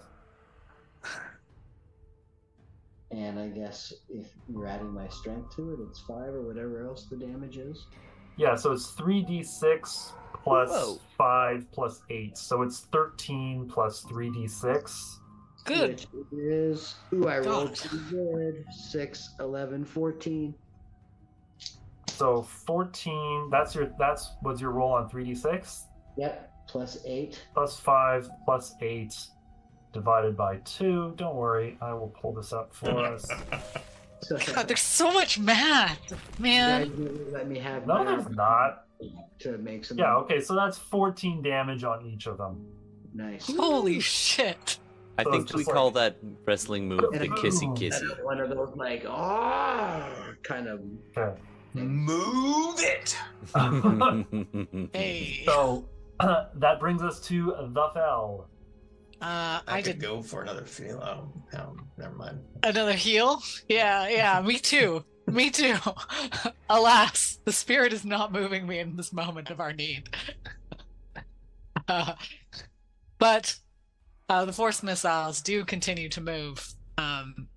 And 3.12 3.40
I 3.40 3.48
guess 3.50 3.94
if 4.10 4.28
you're 4.48 4.68
adding 4.68 4.94
my 4.94 5.08
strength 5.10 5.56
to 5.56 5.74
it, 5.74 5.80
it's 5.90 6.00
five 6.02 6.34
or 6.34 6.42
whatever 6.44 6.86
else 6.88 7.06
the 7.10 7.18
damage 7.18 7.58
is. 7.58 7.88
yeah. 8.38 8.56
So 8.56 8.72
it's 8.72 8.92
three 8.92 9.24
d6 9.26 10.12
plus 10.44 10.70
Whoa. 10.70 11.00
five 11.18 11.66
plus 11.72 12.02
eight, 12.10 12.38
so 12.38 12.62
it's 12.62 12.82
thirteen 12.92 13.68
plus 13.68 14.02
three 14.02 14.30
d6. 14.30 15.18
Good. 15.66 15.90
Which 15.92 16.08
is. 16.32 16.96
Ooh, 17.14 17.28
I 17.28 17.40
rolled 17.40 17.70
God. 17.70 17.76
too 17.76 18.00
good. 18.10 18.66
Six, 18.90 19.36
11, 19.40 19.86
14. 19.86 20.56
So 22.08 22.42
fourteen. 22.44 23.50
That's 23.52 23.74
your 23.76 23.92
that's 24.00 24.32
was 24.44 24.62
your 24.62 24.72
roll 24.72 24.94
on 24.94 25.10
three 25.10 25.26
d6 25.26 25.82
Yep, 26.18 26.51
plus 26.68 26.98
eight. 27.06 27.42
plus 27.54 27.80
five 27.80 28.30
plus 28.46 28.74
eight 28.82 29.16
divided 29.94 30.38
by 30.38 30.58
two. 30.58 31.14
Don't 31.18 31.36
worry, 31.36 31.78
I 31.82 31.94
will 31.94 32.10
pull 32.22 32.34
this 32.34 32.54
up 32.54 32.74
for 32.74 32.90
us. 33.06 33.26
God, 34.54 34.68
there's 34.68 34.80
so 34.82 35.12
much 35.12 35.40
math, 35.40 36.40
man. 36.40 37.30
let 37.32 37.48
me 37.50 37.58
have 37.60 37.88
No, 37.88 38.04
there's 38.06 38.30
not. 38.30 38.86
to 39.40 39.58
make 39.58 39.84
some. 39.84 39.98
Yeah, 39.98 40.16
okay, 40.18 40.40
so 40.42 40.56
that's 40.56 40.78
14 40.78 41.42
damage 41.42 41.84
on 41.84 42.06
each 42.06 42.28
of 42.28 42.38
them. 42.38 42.66
Nice. 43.14 43.48
Holy 43.54 44.00
shit. 44.00 44.78
I 45.18 45.24
so 45.24 45.32
think 45.32 45.54
we 45.54 45.64
just 45.64 45.72
call 45.72 45.92
that 45.92 46.18
wrestling 46.46 46.88
move 46.88 47.02
the 47.12 47.28
kissy 47.28 47.68
kissy. 47.78 48.24
One 48.24 48.40
of 48.40 48.50
those 48.50 48.74
like 48.76 49.04
oh 49.06 50.34
kind 50.44 50.68
of 50.68 50.80
Okay. 51.18 51.40
Move 51.74 52.76
it. 52.80 53.18
Hey. 54.94 55.42
so 55.46 55.86
that 56.56 56.80
brings 56.80 57.02
us 57.02 57.20
to 57.28 57.56
the 57.74 57.90
fell. 57.94 58.50
Uh, 59.22 59.62
I, 59.68 59.78
I 59.78 59.82
could 59.82 60.00
did 60.00 60.02
go 60.02 60.22
for 60.22 60.42
another 60.42 60.66
feel. 60.66 61.00
Oh, 61.04 61.32
no, 61.54 61.78
never 61.98 62.16
mind. 62.16 62.40
another 62.64 62.94
heal. 62.94 63.42
Yeah, 63.70 64.08
yeah, 64.08 64.42
me 64.42 64.58
too. 64.58 65.06
Me 65.28 65.52
too. 65.52 65.76
Alas, 66.70 67.40
the 67.46 67.52
spirit 67.52 67.94
is 67.94 68.04
not 68.04 68.32
moving 68.32 68.66
me 68.68 68.80
in 68.80 68.96
this 68.96 69.14
moment 69.14 69.52
of 69.52 69.60
our 69.60 69.74
need. 69.74 70.10
Uh, 71.88 72.14
but 73.20 73.56
uh, 74.28 74.46
the 74.46 74.54
force 74.54 74.82
missiles 74.82 75.42
do 75.42 75.64
continue 75.64 76.10
to 76.10 76.22
move. 76.22 76.74
Um, 76.98 77.48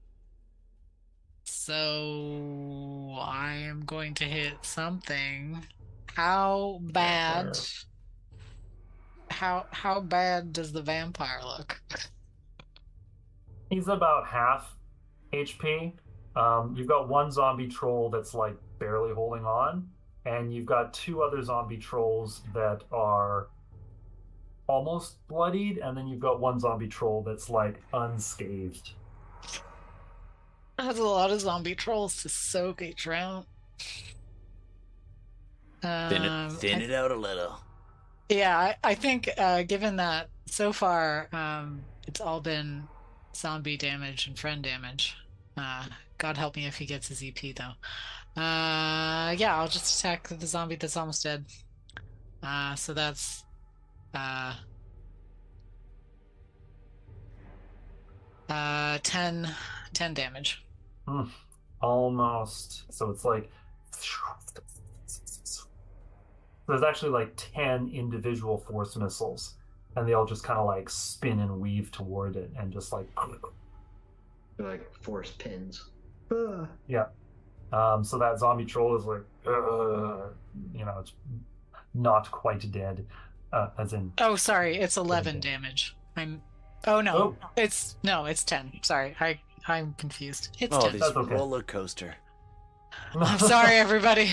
so 1.45 3.16
I 3.19 3.55
am 3.55 3.85
going 3.86 4.15
to 4.15 4.24
hit 4.24 4.59
something. 4.62 5.65
How 6.15 6.81
bad? 6.82 7.59
How 9.35 9.66
how 9.73 10.01
bad 10.01 10.52
does 10.52 10.70
the 10.73 10.81
vampire 10.81 11.40
look? 11.43 11.81
He's 13.69 13.89
about 13.89 14.27
half 14.28 14.77
HP. 15.32 15.93
Um, 16.36 16.74
you've 16.77 16.86
got 16.86 17.09
one 17.09 17.32
zombie 17.32 17.66
troll 17.69 18.11
that's 18.11 18.32
like 18.35 18.56
barely 18.78 19.12
holding 19.12 19.44
on, 19.44 19.89
and 20.24 20.55
you've 20.55 20.66
got 20.66 20.94
two 20.94 21.23
other 21.23 21.43
zombie 21.43 21.78
trolls 21.78 22.43
that 22.55 22.82
are 22.93 23.48
almost 24.69 25.27
bloodied, 25.27 25.78
and 25.78 25.97
then 25.97 26.06
you've 26.06 26.20
got 26.20 26.39
one 26.40 26.61
zombie 26.61 26.86
troll 26.89 27.23
that's 27.23 27.51
like 27.51 27.81
unscathed. 27.93 28.90
That's 30.78 30.98
a 30.98 31.02
lot 31.05 31.31
of 31.32 31.40
zombie 31.40 31.74
trolls 31.74 32.23
to 32.23 32.28
soak 32.28 32.82
each 32.82 33.05
round. 33.06 33.47
Thin 35.82 36.23
Um, 36.23 36.47
it, 36.47 36.52
thin 36.61 36.78
I- 36.81 36.85
it 36.85 36.90
out 36.93 37.11
a 37.11 37.16
little. 37.16 37.59
Yeah, 38.28 38.56
I, 38.59 38.76
I 38.82 38.94
think 38.94 39.28
uh, 39.36 39.62
given 39.62 39.96
that 39.96 40.28
so 40.46 40.72
far 40.72 41.28
um, 41.32 41.82
it's 42.06 42.20
all 42.20 42.40
been 42.40 42.88
zombie 43.34 43.76
damage 43.76 44.26
and 44.26 44.38
friend 44.38 44.62
damage. 44.62 45.16
Uh, 45.56 45.84
God 46.18 46.36
help 46.36 46.56
me 46.56 46.66
if 46.66 46.76
he 46.76 46.86
gets 46.86 47.09
his 47.09 47.22
EP 47.22 47.55
though. 47.55 48.40
Uh, 48.40 49.32
yeah, 49.32 49.56
I'll 49.56 49.68
just 49.68 49.98
attack 49.98 50.28
the 50.28 50.46
zombie 50.46 50.76
that's 50.76 50.96
almost 50.96 51.22
dead. 51.22 51.44
Uh, 52.42 52.74
so 52.74 52.92
that's 52.94 53.44
uh, 54.14 54.55
uh, 58.48 58.98
10, 59.02 59.48
10 59.92 60.14
damage. 60.14 60.64
Almost. 61.80 62.92
So 62.92 63.10
it's 63.10 63.24
like 63.24 63.51
there's 66.66 66.82
actually 66.82 67.11
like 67.11 67.32
10 67.36 67.91
individual 67.95 68.59
force 68.59 68.97
missiles, 68.97 69.55
and 69.97 70.09
they 70.09 70.15
all 70.15 70.27
just 70.27 70.45
kind 70.45 70.59
of 70.59 70.66
like 70.66 70.89
spin 70.89 71.41
and 71.41 71.61
weave 71.61 71.91
toward 71.93 72.36
it, 72.36 72.51
and 72.59 72.73
just 72.73 72.93
like 72.93 73.07
They're 74.57 74.69
like 74.69 74.95
force 75.03 75.31
pins. 75.32 75.91
Yeah. 76.86 77.07
Um, 77.73 78.05
so 78.05 78.19
that 78.19 78.39
zombie 78.39 78.65
troll 78.65 78.97
is 78.97 79.05
like, 79.05 79.23
"Ugh," 79.47 80.32
you 80.74 80.85
know, 80.85 80.99
it's 81.01 81.12
not 81.93 82.31
quite 82.31 82.70
dead, 82.70 83.05
uh, 83.53 83.70
as 83.78 83.93
in, 83.93 84.12
Oh, 84.19 84.36
sorry, 84.36 84.77
it's 84.77 84.97
11 84.97 85.39
Okay. 85.39 85.51
damage. 85.51 85.97
I'm. 86.16 86.41
Oh 86.86 87.01
no, 87.01 87.16
oh, 87.43 87.49
it's 87.57 87.97
no, 88.05 88.27
it's 88.27 88.45
10. 88.45 88.81
Sorry, 88.82 89.16
I 89.20 89.41
I'm 89.66 89.95
confused. 89.95 90.57
It's 90.61 90.77
Oh, 90.77 90.89
10. 90.91 90.99
this 90.99 91.15
roller 91.15 91.62
coaster. 91.62 92.15
I'm 93.20 93.39
sorry, 93.39 93.77
everybody. 93.77 94.31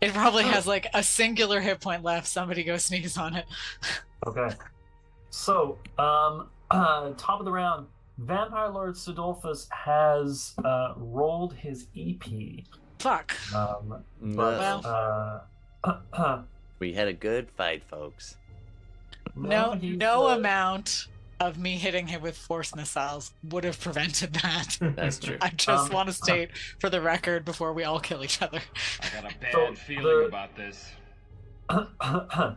It 0.00 0.12
probably 0.12 0.44
has 0.44 0.66
like 0.66 0.86
a 0.94 1.02
singular 1.02 1.60
hit 1.60 1.80
point 1.80 2.02
left. 2.02 2.26
Somebody 2.26 2.64
go 2.64 2.76
sneeze 2.76 3.16
on 3.18 3.34
it. 3.34 3.46
okay. 4.26 4.54
So, 5.30 5.78
um, 5.98 6.48
uh, 6.70 7.10
top 7.16 7.40
of 7.40 7.44
the 7.44 7.52
round, 7.52 7.86
Vampire 8.18 8.68
Lord 8.68 8.94
Sidolphus 8.94 9.68
has 9.70 10.54
uh, 10.64 10.94
rolled 10.96 11.54
his 11.54 11.86
EP. 11.96 12.24
Fuck. 12.98 13.34
Um, 13.54 14.02
No. 14.20 14.80
but, 15.82 16.02
uh, 16.12 16.42
We 16.78 16.92
had 16.92 17.08
a 17.08 17.12
good 17.14 17.50
fight, 17.56 17.82
folks. 17.84 18.36
No, 19.34 19.72
he's, 19.72 19.96
no 19.96 20.28
uh, 20.28 20.36
amount 20.36 21.08
of 21.40 21.58
me 21.58 21.76
hitting 21.76 22.06
him 22.06 22.22
with 22.22 22.36
force 22.36 22.74
missiles 22.74 23.32
would 23.44 23.64
have 23.64 23.78
prevented 23.80 24.32
that. 24.34 24.78
That's 24.96 25.18
true. 25.18 25.36
I 25.40 25.50
just 25.50 25.88
Um, 25.90 25.94
want 25.94 26.08
to 26.08 26.12
state 26.14 26.50
for 26.78 26.88
the 26.88 27.00
record 27.00 27.44
before 27.44 27.72
we 27.72 27.84
all 27.84 28.00
kill 28.00 28.24
each 28.24 28.40
other. 28.40 28.60
I 29.00 29.20
got 29.22 29.32
a 29.32 29.38
bad 29.40 29.52
So, 29.52 29.74
feeling 29.74 30.04
the- 30.04 30.26
about 30.26 30.56
this. 30.56 30.90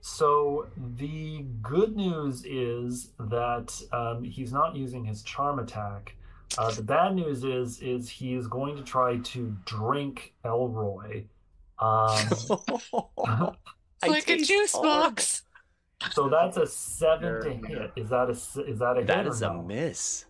so 0.00 0.66
the 0.96 1.44
good 1.62 1.96
news 1.96 2.44
is 2.44 3.10
that 3.18 3.80
um, 3.92 4.24
he's 4.24 4.52
not 4.52 4.74
using 4.74 5.04
his 5.04 5.22
charm 5.22 5.58
attack. 5.58 6.14
Uh, 6.58 6.70
the 6.72 6.82
bad 6.82 7.14
news 7.14 7.44
is 7.44 7.80
is 7.80 8.10
he 8.10 8.34
is 8.34 8.46
going 8.46 8.76
to 8.76 8.82
try 8.82 9.16
to 9.18 9.56
drink 9.64 10.34
Elroy. 10.44 11.24
Um, 11.78 12.18
I 14.02 14.06
like 14.08 14.28
a 14.28 14.36
juice 14.36 14.72
horrible. 14.72 15.10
box. 15.10 15.42
So 16.10 16.28
that's 16.28 16.56
a 16.56 16.66
seven 16.66 17.42
to 17.42 17.66
hit. 17.68 17.92
Is 17.96 18.10
that 18.10 18.28
a 18.28 18.32
is 18.68 18.78
that 18.80 18.92
a 18.96 19.00
hit? 19.00 19.06
That 19.06 19.26
or 19.26 19.34
a 19.34 19.40
no? 19.40 19.62
miss. 19.62 20.24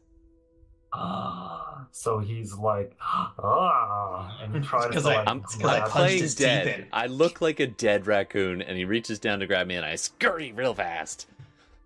Ah, 0.94 1.86
so 1.90 2.18
he's 2.18 2.52
like 2.54 2.94
ah, 3.00 4.38
and 4.42 4.54
he 4.54 4.60
tries 4.60 4.82
to 4.84 4.88
Because 4.90 5.06
I- 5.06 5.16
like 5.16 5.28
I'm, 5.28 5.38
It's 5.38 5.56
'cause 5.56 5.64
I 5.64 5.74
I'm 5.76 5.80
punched 5.82 5.92
playing 5.96 6.22
his 6.22 6.34
teeth 6.34 6.46
dead. 6.46 6.66
in. 6.66 6.86
I 6.92 7.06
look 7.06 7.40
like 7.40 7.60
a 7.60 7.66
dead 7.66 8.06
raccoon, 8.06 8.60
and 8.60 8.76
he 8.76 8.84
reaches 8.84 9.18
down 9.18 9.40
to 9.40 9.46
grab 9.46 9.66
me, 9.66 9.76
and 9.76 9.86
I 9.86 9.94
scurry 9.94 10.52
real 10.52 10.74
fast. 10.74 11.28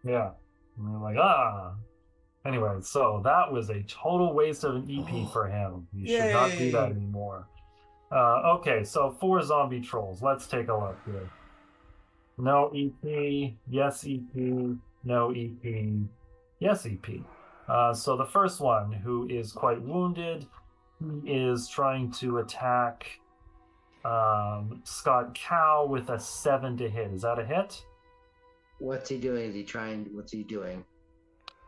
Yeah. 0.05 0.31
And 0.79 0.91
you're 0.91 1.01
like, 1.01 1.17
ah. 1.19 1.75
Anyway, 2.45 2.77
so 2.81 3.21
that 3.25 3.51
was 3.53 3.71
a 3.71 3.83
total 3.85 4.33
waste 4.35 4.65
of 4.65 4.77
an 4.77 4.87
EP 4.91 5.33
for 5.33 5.47
him. 5.49 5.87
You 5.93 6.07
should 6.07 6.33
not 6.33 6.51
do 6.53 6.71
that 6.73 6.91
anymore. 6.93 7.47
Uh, 8.11 8.57
okay, 8.59 8.85
so 8.85 9.11
four 9.21 9.43
zombie 9.43 9.81
trolls. 9.81 10.23
Let's 10.23 10.47
take 10.47 10.69
a 10.69 10.75
look 10.75 10.97
here. 11.05 11.29
No 12.39 12.71
EP, 12.75 13.53
yes 13.69 14.05
EP, 14.07 14.77
no 15.05 15.31
EP, 15.31 15.87
yes 16.59 16.87
EP. 16.87 17.21
Uh, 17.69 17.95
so 17.95 18.17
the 18.17 18.25
first 18.27 18.61
one, 18.61 18.93
who 18.93 19.27
is 19.29 19.53
quite 19.53 19.81
wounded, 19.81 20.47
he 21.25 21.33
is 21.33 21.69
trying 21.69 22.11
to 22.13 22.39
attack 22.39 23.07
um, 24.05 24.81
Scott 24.85 25.35
Cow 25.35 25.87
with 25.89 26.11
a 26.11 26.19
seven 26.21 26.77
to 26.77 26.89
hit. 26.89 27.11
Is 27.13 27.23
that 27.23 27.39
a 27.39 27.45
hit? 27.45 27.85
What's 28.79 29.09
he 29.09 29.19
doing? 29.19 29.47
Is 29.49 29.55
he 29.55 29.65
trying? 29.65 30.07
What's 30.13 30.33
he 30.33 30.43
doing? 30.45 30.85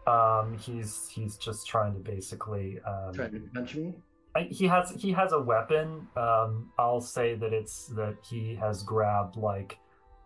Um, 0.06 0.56
he's 0.58 1.08
he's 1.08 1.36
just 1.36 1.66
trying 1.66 1.94
to 1.94 1.98
basically. 2.00 2.78
Um, 2.86 3.14
Trying 3.14 3.32
to 3.32 3.40
punch 3.54 3.74
me? 3.74 3.94
I- 4.34 4.42
he 4.50 4.66
has 4.66 4.90
he 4.90 5.12
has 5.12 5.32
a 5.32 5.40
weapon. 5.40 6.06
Um, 6.16 6.70
I'll 6.78 7.00
say 7.00 7.34
that 7.34 7.52
it's 7.52 7.86
that 7.96 8.16
he 8.22 8.54
has 8.56 8.82
grabbed 8.82 9.36
like 9.36 9.78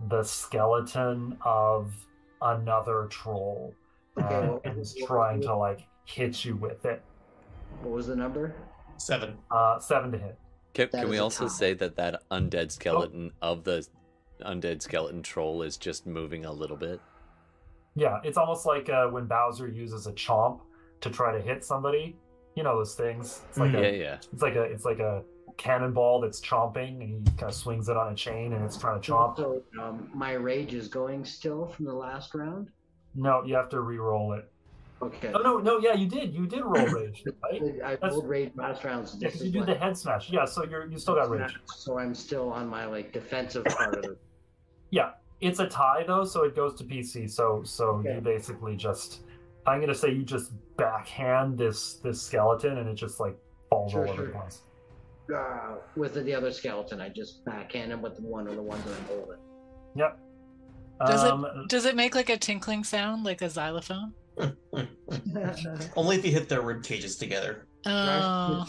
the 0.09 0.23
skeleton 0.23 1.37
of 1.45 1.93
another 2.41 3.07
troll 3.11 3.75
Okay, 4.19 4.35
uh, 4.35 4.59
and 4.65 4.79
is 4.79 4.95
trying 5.07 5.41
to 5.43 5.57
like 5.57 5.87
hit 6.05 6.45
you 6.45 6.57
with 6.57 6.85
it. 6.85 7.03
What 7.81 7.93
was 7.95 8.07
the 8.09 8.17
number? 8.17 8.55
Seven. 8.99 9.39
Uh, 9.51 9.79
seven 9.79 10.13
to 10.13 10.19
hit. 10.19 10.39
Can, 10.75 10.89
can 10.89 11.09
we 11.09 11.19
also 11.19 11.45
tie. 11.45 11.53
say 11.53 11.75
that 11.75 11.97
that 11.97 12.23
undead 12.31 12.71
skeleton 12.71 13.31
of 13.41 13.65
the 13.65 13.87
undead 14.43 14.83
skeleton 14.83 15.23
troll 15.23 15.63
is 15.63 15.77
just 15.77 16.07
moving 16.07 16.45
a 16.45 16.53
little 16.53 16.77
bit? 16.77 17.01
Yeah, 17.95 18.21
it's 18.25 18.37
almost 18.39 18.67
like 18.67 18.89
uh, 18.89 19.07
when 19.09 19.27
Bowser 19.27 19.69
uses 19.69 20.07
a 20.07 20.13
chomp 20.13 20.61
to 21.01 21.11
try 21.11 21.33
to 21.33 21.41
hit 21.41 21.65
somebody. 21.65 22.17
You 22.55 22.63
know 22.63 22.77
those 22.77 22.95
things. 22.95 23.41
It's 23.49 23.59
like 23.59 23.73
Yeah, 23.73 23.79
a 23.81 23.99
yeah. 23.99 24.19
it's 24.33 24.43
like 24.43 24.57
a 24.57 24.63
it's 24.63 24.85
like 24.85 24.99
a 24.99 25.23
cannonball 25.57 26.21
that's 26.21 26.41
chomping, 26.41 27.01
and 27.03 27.29
he 27.29 27.35
kind 27.37 27.51
of 27.51 27.55
swings 27.55 27.89
it 27.89 27.97
on 27.97 28.13
a 28.13 28.15
chain, 28.17 28.53
and 28.53 28.65
it's 28.65 28.77
trying 28.77 29.01
to 29.01 29.13
chomp. 29.13 29.37
So 29.37 29.63
um, 29.81 30.11
my 30.15 30.33
rage 30.33 30.75
is 30.75 30.89
going 30.89 31.25
still 31.25 31.67
from 31.67 31.85
the 31.87 31.95
last 31.95 32.35
round. 32.35 32.69
No, 33.15 33.43
you 33.45 33.55
have 33.55 33.69
to 33.71 33.81
re-roll 33.81 34.33
it. 34.35 34.49
Okay. 35.03 35.33
Oh 35.35 35.41
no, 35.41 35.59
no, 35.59 35.79
yeah, 35.79 35.95
you 35.95 36.07
did. 36.07 36.33
You 36.33 36.47
did 36.47 36.63
roll 36.65 36.87
rage, 36.95 37.25
right? 37.43 37.63
I 37.85 37.91
That's- 37.97 38.13
rolled 38.13 38.29
rage 38.29 38.53
last 38.55 38.85
round. 38.85 39.09
So 39.09 39.19
Yeah, 39.21 39.31
you 39.35 39.51
do 39.51 39.65
the 39.65 39.75
head 39.75 39.97
smash. 39.99 40.31
Yeah, 40.31 40.45
so 40.45 40.65
you're 40.65 40.87
you 40.87 40.99
still 40.99 41.17
got 41.17 41.29
rage. 41.29 41.57
So 41.67 41.99
I'm 41.99 42.15
still 42.15 42.51
on 42.53 42.69
my 42.69 42.87
like 42.87 43.13
defensive 43.13 43.65
part 43.65 43.97
of 43.97 44.05
it. 44.05 44.19
Yeah, 44.91 45.13
it's 45.41 45.59
a 45.59 45.67
tie 45.67 46.05
though, 46.07 46.25
so 46.25 46.45
it 46.45 46.55
goes 46.55 46.75
to 46.77 46.85
PC. 46.85 47.29
So 47.31 47.63
so 47.65 47.87
Okay. 47.97 48.15
you 48.15 48.21
basically 48.21 48.77
just, 48.77 49.23
I'm 49.67 49.81
gonna 49.81 49.95
say 49.95 50.13
you 50.13 50.23
just 50.23 50.53
backhand 50.77 51.57
this 51.59 51.95
this 51.95 52.21
skeleton, 52.23 52.77
and 52.79 52.89
it 52.89 52.95
just 52.95 53.19
like 53.19 53.35
falls 53.71 53.91
Sure, 53.93 54.07
all 54.07 54.13
over 54.13 54.27
the 54.27 54.31
sure. 54.33 54.39
place. 54.41 54.61
Uh, 55.33 55.77
with 55.97 56.15
the 56.15 56.35
other 56.35 56.53
skeleton, 56.53 57.01
I 57.01 57.09
just 57.09 57.45
backhand 57.45 57.93
him 57.93 58.03
with 58.03 58.17
the 58.17 58.23
one 58.23 58.47
of 58.47 58.57
the 58.57 58.63
ones 58.63 58.85
that 58.85 58.95
I'm 58.97 59.05
holding. 59.05 59.39
Yep. 59.97 60.19
Does 61.07 61.25
um, 61.25 61.45
it 61.45 61.69
does 61.69 61.85
it 61.85 61.97
make 61.97 62.15
like 62.15 62.29
a 62.29 62.37
tinkling 62.37 62.85
sound 62.85 63.25
like 63.25 63.43
a 63.43 63.51
xylophone? 63.51 64.13
Only 65.97 66.17
if 66.17 66.25
you 66.25 66.33
hit 66.33 66.49
their 66.49 66.63
rib 66.63 66.83
cages 66.83 67.17
together. 67.17 67.67
Oh, 67.85 68.67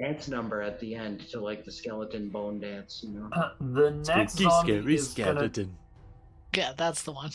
dance 0.00 0.28
number 0.28 0.62
at 0.62 0.80
the 0.80 0.94
end 0.94 1.28
to 1.30 1.40
like 1.40 1.64
the 1.64 1.72
skeleton 1.72 2.30
bone 2.30 2.58
dance, 2.58 3.04
you 3.06 3.12
know. 3.12 3.28
the 3.60 3.90
next 4.06 4.34
Spooky, 4.34 4.48
zombie 4.48 4.72
scary 4.72 4.94
is 4.94 5.08
gonna 5.12 5.30
skeleton. 5.32 5.76
yeah, 6.56 6.72
that's 6.76 7.02
the 7.02 7.12
one. 7.12 7.30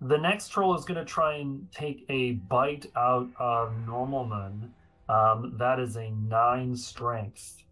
The 0.00 0.18
next 0.18 0.48
troll 0.48 0.76
is 0.76 0.84
going 0.84 0.98
to 0.98 1.04
try 1.04 1.36
and 1.36 1.66
take 1.72 2.04
a 2.10 2.32
bite 2.32 2.86
out 2.94 3.28
of 3.38 3.72
Normalman. 3.86 4.68
Um, 5.08 5.54
that 5.58 5.80
is 5.80 5.96
a 5.96 6.10
nine 6.10 6.76
strength. 6.76 7.63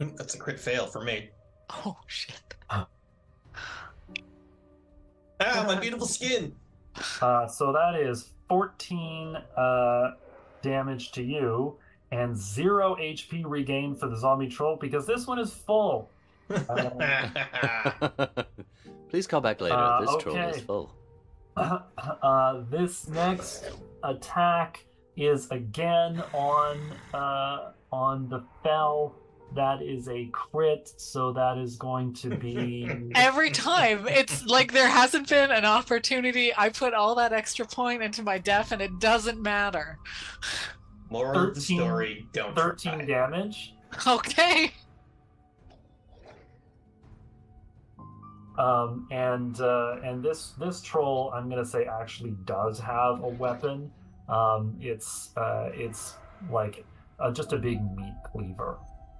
That's 0.00 0.34
a 0.34 0.38
crit 0.38 0.60
fail 0.60 0.86
for 0.86 1.02
me. 1.02 1.30
Oh 1.70 1.96
shit. 2.06 2.54
Ah, 2.70 2.86
my 5.66 5.78
beautiful 5.78 6.06
skin. 6.06 6.54
Uh, 7.20 7.46
so 7.46 7.72
that 7.72 7.94
is 7.94 8.30
14 8.48 9.36
uh, 9.56 10.10
damage 10.62 11.12
to 11.12 11.22
you 11.22 11.76
and 12.10 12.36
zero 12.36 12.96
HP 12.96 13.44
regained 13.46 14.00
for 14.00 14.08
the 14.08 14.16
zombie 14.16 14.48
troll 14.48 14.76
because 14.76 15.06
this 15.06 15.26
one 15.26 15.38
is 15.38 15.52
full. 15.52 16.10
Please 19.10 19.26
call 19.26 19.40
back 19.40 19.60
later. 19.60 19.74
Uh, 19.74 20.00
this 20.00 20.22
troll 20.22 20.36
is 20.36 20.56
okay. 20.56 20.60
full. 20.60 20.94
uh, 22.22 22.62
this 22.70 23.08
next 23.08 23.70
attack 24.02 24.84
is 25.16 25.50
again 25.50 26.22
on 26.32 26.78
uh, 27.12 27.72
on 27.92 28.28
the 28.28 28.42
fell. 28.62 29.14
That 29.54 29.82
is 29.82 30.08
a 30.08 30.26
crit, 30.26 30.92
so 30.96 31.32
that 31.32 31.58
is 31.58 31.76
going 31.76 32.12
to 32.14 32.36
be 32.36 32.88
Every 33.14 33.50
time, 33.50 34.06
it's 34.06 34.44
like 34.44 34.72
there 34.72 34.88
hasn't 34.88 35.28
been 35.28 35.50
an 35.50 35.64
opportunity. 35.64 36.52
I 36.56 36.68
put 36.68 36.94
all 36.94 37.14
that 37.16 37.32
extra 37.32 37.66
point 37.66 38.02
into 38.02 38.22
my 38.22 38.38
def, 38.38 38.72
and 38.72 38.82
it 38.82 38.98
doesn't 39.00 39.40
matter. 39.40 39.98
Moral 41.10 41.48
of 41.48 41.54
the 41.54 41.60
13 41.60 41.78
story: 41.78 42.26
Don't 42.32 42.54
13 42.54 42.92
try. 42.92 43.04
damage. 43.04 43.74
Okay. 44.06 44.72
Um, 48.58 49.06
and 49.12 49.60
uh, 49.60 49.96
and 50.04 50.22
this 50.22 50.54
this 50.58 50.82
troll, 50.82 51.30
I'm 51.32 51.48
gonna 51.48 51.64
say, 51.64 51.84
actually 51.84 52.34
does 52.44 52.80
have 52.80 53.22
a 53.22 53.28
weapon. 53.28 53.90
Um, 54.28 54.76
it's 54.80 55.30
uh, 55.36 55.70
it's 55.72 56.14
like 56.50 56.84
uh, 57.20 57.30
just 57.30 57.52
a 57.52 57.56
big 57.56 57.80
meat 57.96 58.14
cleaver, 58.24 58.78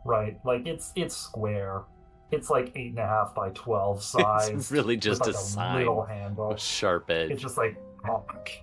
right? 0.09 0.39
Like 0.45 0.67
it's 0.67 0.93
it's 0.97 1.17
square. 1.17 1.83
It's 2.31 2.51
like 2.51 2.73
eight 2.77 2.91
and 2.91 2.99
a 2.99 3.07
half 3.07 3.35
by 3.35 3.51
twelve 3.51 4.03
size. 4.15 4.49
It's 4.49 4.71
really 4.73 4.97
just 4.97 5.21
with 5.21 5.29
a 5.29 5.33
like 5.33 5.41
sign. 5.41 5.79
little 5.79 6.03
handle. 6.05 6.53
A 6.53 6.59
sharp 6.59 7.11
edge. 7.11 7.31
It's 7.31 7.43
just 7.43 7.57
like 7.59 7.77
honk. 8.05 8.63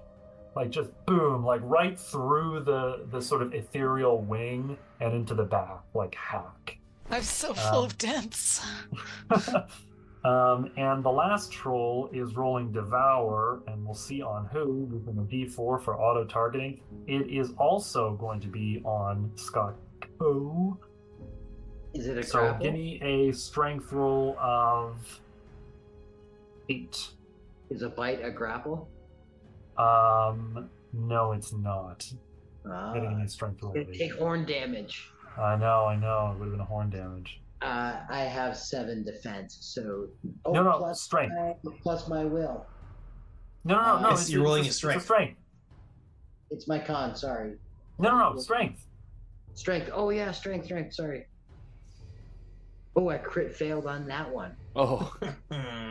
like 0.56 0.70
just 0.70 0.90
boom, 1.06 1.46
like 1.46 1.62
right 1.64 1.98
through 2.00 2.64
the 2.64 3.06
the 3.12 3.22
sort 3.22 3.42
of 3.42 3.54
ethereal 3.54 4.20
wing 4.22 4.78
and 5.00 5.14
into 5.14 5.34
the 5.36 5.44
back, 5.44 5.80
like 5.94 6.16
hack. 6.16 6.78
I'm 7.12 7.22
so 7.22 7.54
full 7.54 7.80
Um, 7.82 7.86
of 7.86 7.98
dents. 8.00 8.66
um, 10.24 10.72
and 10.76 11.04
the 11.04 11.12
last 11.12 11.52
troll 11.52 12.10
is 12.12 12.36
rolling 12.36 12.72
Devour, 12.72 13.62
and 13.68 13.86
we'll 13.86 13.94
see 13.94 14.24
on 14.24 14.48
who 14.52 14.86
within 14.92 15.20
a 15.20 15.22
D4 15.24 15.84
for 15.84 16.00
auto 16.02 16.26
targeting. 16.26 16.82
It 17.06 17.30
is 17.30 17.52
also 17.60 18.16
going 18.16 18.40
to 18.42 18.48
be 18.48 18.82
on 18.86 19.32
Scott 19.36 19.76
Cow. 20.20 20.78
Is 21.96 22.08
it 22.08 22.18
a 22.18 22.24
So 22.24 22.40
grapple? 22.40 22.66
give 22.66 22.74
me 22.74 23.00
a 23.02 23.32
strength 23.34 23.92
roll 23.94 24.38
of 24.40 24.96
eight. 26.70 27.10
Is 27.70 27.82
a 27.82 27.90
bite 27.90 28.24
a 28.24 28.30
grapple? 28.32 28.88
Um, 29.78 30.70
no, 30.94 31.32
it's 31.32 31.54
not. 31.54 32.06
Ah, 32.70 32.94
Getting 32.94 33.22
a 33.22 33.28
strength 33.28 33.64
roll. 33.64 33.78
of 33.78 33.92
take 33.94 34.14
horn 34.16 34.46
damage. 34.46 35.10
I 35.38 35.56
know, 35.56 35.86
I 35.86 35.96
know. 35.96 36.32
It 36.34 36.40
would 36.40 36.46
have 36.46 36.52
been 36.54 36.60
a 36.62 36.66
horn 36.66 36.90
damage. 36.90 37.40
Uh, 37.62 38.02
I 38.10 38.20
have 38.20 38.58
seven 38.58 39.04
defense, 39.04 39.58
so 39.62 40.08
oh, 40.46 40.52
No, 40.52 40.64
no, 40.64 40.78
plus 40.78 41.02
strength. 41.02 41.34
my- 41.36 41.56
plus 41.82 42.08
my 42.10 42.26
will. 42.26 42.66
No, 43.64 43.76
no, 43.76 43.82
no, 43.96 44.00
no. 44.02 44.10
Uh, 44.10 44.14
it's, 44.14 44.30
you're 44.30 44.44
rolling 44.44 44.66
it's, 44.66 44.82
your 44.84 44.92
it's 44.92 45.02
strength. 45.02 45.02
a 45.02 45.06
strength. 45.06 45.40
It's 46.52 46.68
my 46.68 46.78
con. 46.78 47.16
Sorry, 47.16 47.56
No, 47.98 48.12
no, 48.18 48.34
no, 48.34 48.40
strength. 48.40 48.86
strength. 49.56 49.90
Oh 49.94 50.10
yeah, 50.10 50.32
strength, 50.32 50.66
strength. 50.66 50.94
Sorry. 50.94 51.26
Oh, 52.96 53.10
I 53.10 53.18
crit 53.18 53.54
failed 53.56 53.88
on 53.88 54.08
that 54.08 54.30
one. 54.32 54.56
oh. 54.76 55.14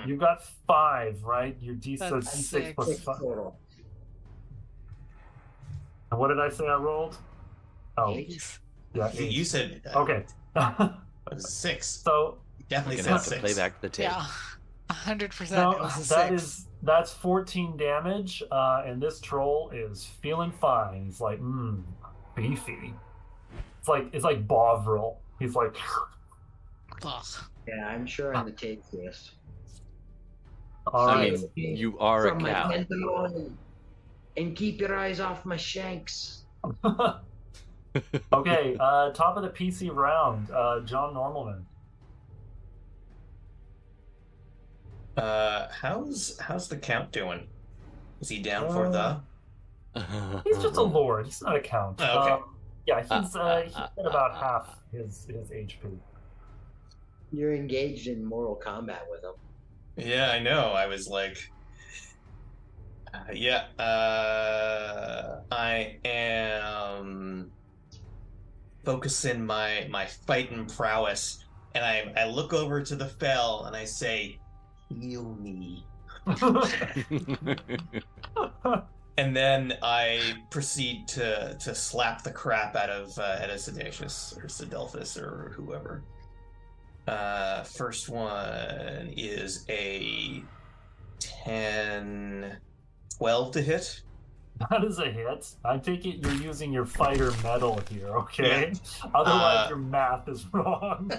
You 0.07 0.17
got 0.17 0.45
five, 0.67 1.23
right? 1.25 1.57
Your 1.63 1.75
D 1.77 1.97
so 1.97 2.11
That's 2.21 2.31
six 2.31 2.47
six. 2.49 2.75
plus 2.75 2.89
Six 2.89 3.01
five. 3.01 3.19
total. 3.19 3.57
And 6.11 6.21
what 6.21 6.29
did 6.29 6.39
I 6.41 6.49
say 6.51 6.67
I 6.67 6.77
rolled? 6.77 7.17
Oh, 7.97 8.15
Eight. 8.15 8.59
yeah, 8.93 9.11
You, 9.13 9.25
eight. 9.25 9.33
you 9.33 9.45
said 9.45 9.81
uh, 9.95 10.01
Okay. 10.01 10.25
it 11.33 11.41
six. 11.41 11.87
so 11.87 12.39
Definitely 12.69 12.97
gonna 12.97 13.05
said 13.05 13.13
have 13.13 13.23
to 13.25 13.29
six. 13.31 13.41
play 13.41 13.55
back 13.55 13.81
the 13.81 13.89
tape. 13.89 14.05
Yeah, 14.05 14.27
a 14.91 14.93
hundred 14.93 15.31
percent. 15.31 15.63
no, 15.63 15.73
It 15.73 15.81
was 15.81 16.09
that 16.11 16.29
six. 16.31 16.43
is 16.43 16.67
that's 16.83 17.13
14 17.15 17.79
damage, 17.79 18.43
uh, 18.53 18.83
and 18.87 19.01
this 19.03 19.21
troll 19.21 19.71
is 19.71 20.05
feeling 20.21 20.53
fine. 20.53 21.07
He's 21.07 21.21
like, 21.21 21.41
mmm, 21.41 21.83
beefy. 22.35 22.93
It's 23.79 23.89
like 23.89 24.09
it's 24.13 24.25
like 24.25 24.47
Bovril. 24.47 25.19
He's 25.39 25.55
like, 25.55 25.75
Ugh. 27.03 27.25
Yeah, 27.69 27.87
I'm 27.89 28.07
sure 28.07 28.35
I'm 28.35 28.45
the 28.47 28.53
tastiest. 28.53 29.33
all 30.87 31.09
I 31.09 31.15
right. 31.15 31.39
mean, 31.57 31.77
you 31.77 31.99
are 31.99 32.27
a 32.27 32.29
From 32.31 32.43
my 32.43 32.51
cow. 32.53 32.69
tenderloin. 32.71 33.57
And 34.37 34.57
keep 34.57 34.81
your 34.81 34.95
eyes 34.97 35.21
off 35.21 35.45
my 35.45 35.57
shanks. 35.57 36.45
okay, 38.33 38.77
uh, 38.81 39.11
top 39.13 39.37
of 39.37 39.43
the 39.43 39.51
PC 39.51 39.95
round, 39.95 40.51
uh, 40.51 40.81
John 40.81 41.15
Normalman. 41.15 41.63
Uh, 45.17 45.69
how's 45.71 46.37
how's 46.41 46.69
the 46.69 46.77
count 46.77 47.13
doing? 47.13 47.47
Is 48.21 48.29
he 48.29 48.41
down 48.41 48.73
for 48.73 48.89
the? 48.91 49.21
He's 50.45 50.61
just 50.61 50.77
a 50.77 50.83
lord. 50.83 51.27
He's 51.27 51.41
not 51.43 51.55
a 51.57 51.61
count. 51.61 52.01
Oh, 52.01 52.19
okay. 52.23 52.33
Um, 52.33 52.45
yeah, 52.87 53.01
he's 53.01 53.37
Uh, 53.37 53.39
uh, 53.39 53.43
uh, 53.43 53.63
he's 53.63 53.77
uh, 53.77 53.89
at 53.99 54.07
about 54.07 54.33
uh, 54.33 54.41
half 54.41 54.79
his 54.91 55.27
his 55.27 55.51
HP. 55.51 55.97
You're 57.35 57.55
engaged 57.55 58.07
in 58.07 58.25
mortal 58.25 58.55
combat 58.55 59.07
with 59.11 59.25
him. 59.25 59.33
Yeah, 59.97 60.31
I 60.31 60.39
know. 60.39 60.73
I 60.73 60.87
was 60.87 61.09
like, 61.09 61.51
uh, 63.13 63.33
yeah. 63.33 63.65
Uh, 63.79 65.41
I 65.51 65.99
am 66.05 67.51
focusing 68.85 69.45
my 69.45 69.89
my 69.91 70.07
fighting 70.07 70.67
prowess, 70.67 71.45
and 71.75 71.85
I 71.85 72.13
I 72.17 72.27
look 72.27 72.53
over 72.53 72.83
to 72.83 72.95
the 72.95 73.07
fell 73.07 73.65
and 73.65 73.75
I 73.75 73.85
say, 73.85 74.39
"Heal 74.89 75.37
me." 75.41 75.85
And 79.17 79.37
then 79.37 79.75
I 79.81 80.35
proceed 80.51 81.07
to 81.09 81.57
to 81.61 81.75
slap 81.75 82.25
the 82.25 82.33
crap 82.33 82.75
out 82.75 82.91
of 82.91 83.17
uh, 83.17 83.39
out 83.41 83.51
Sedacious 83.51 84.37
or 84.37 84.49
Sedelphus 84.49 85.17
or 85.17 85.53
whoever. 85.55 86.03
Uh, 87.07 87.63
first 87.65 88.09
one 88.09 89.13
is 89.17 89.65
a 89.69 90.43
10, 91.21 92.57
12 93.19 93.51
to 93.53 93.63
hit. 93.63 94.01
that 94.71 94.85
is 94.85 94.99
a 94.99 95.11
hit. 95.11 95.47
I 95.65 95.79
take 95.79 96.07
it 96.07 96.17
you're 96.25 96.33
using 96.35 96.73
your 96.73 96.87
fighter 96.87 97.33
metal 97.43 97.81
here, 97.91 98.09
okay? 98.19 98.73
Otherwise, 99.15 99.67
Uh, 99.67 99.69
your 99.69 99.79
math 99.79 100.29
is 100.29 100.47
wrong. 100.53 101.11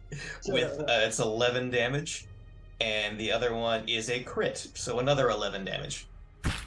with 0.48 0.80
uh, 0.80 0.84
it's 0.88 1.18
11 1.18 1.70
damage, 1.70 2.26
and 2.80 3.18
the 3.18 3.32
other 3.32 3.54
one 3.54 3.88
is 3.88 4.10
a 4.10 4.22
crit, 4.22 4.68
so 4.74 4.98
another 5.00 5.28
11 5.30 5.64
damage. 5.64 6.06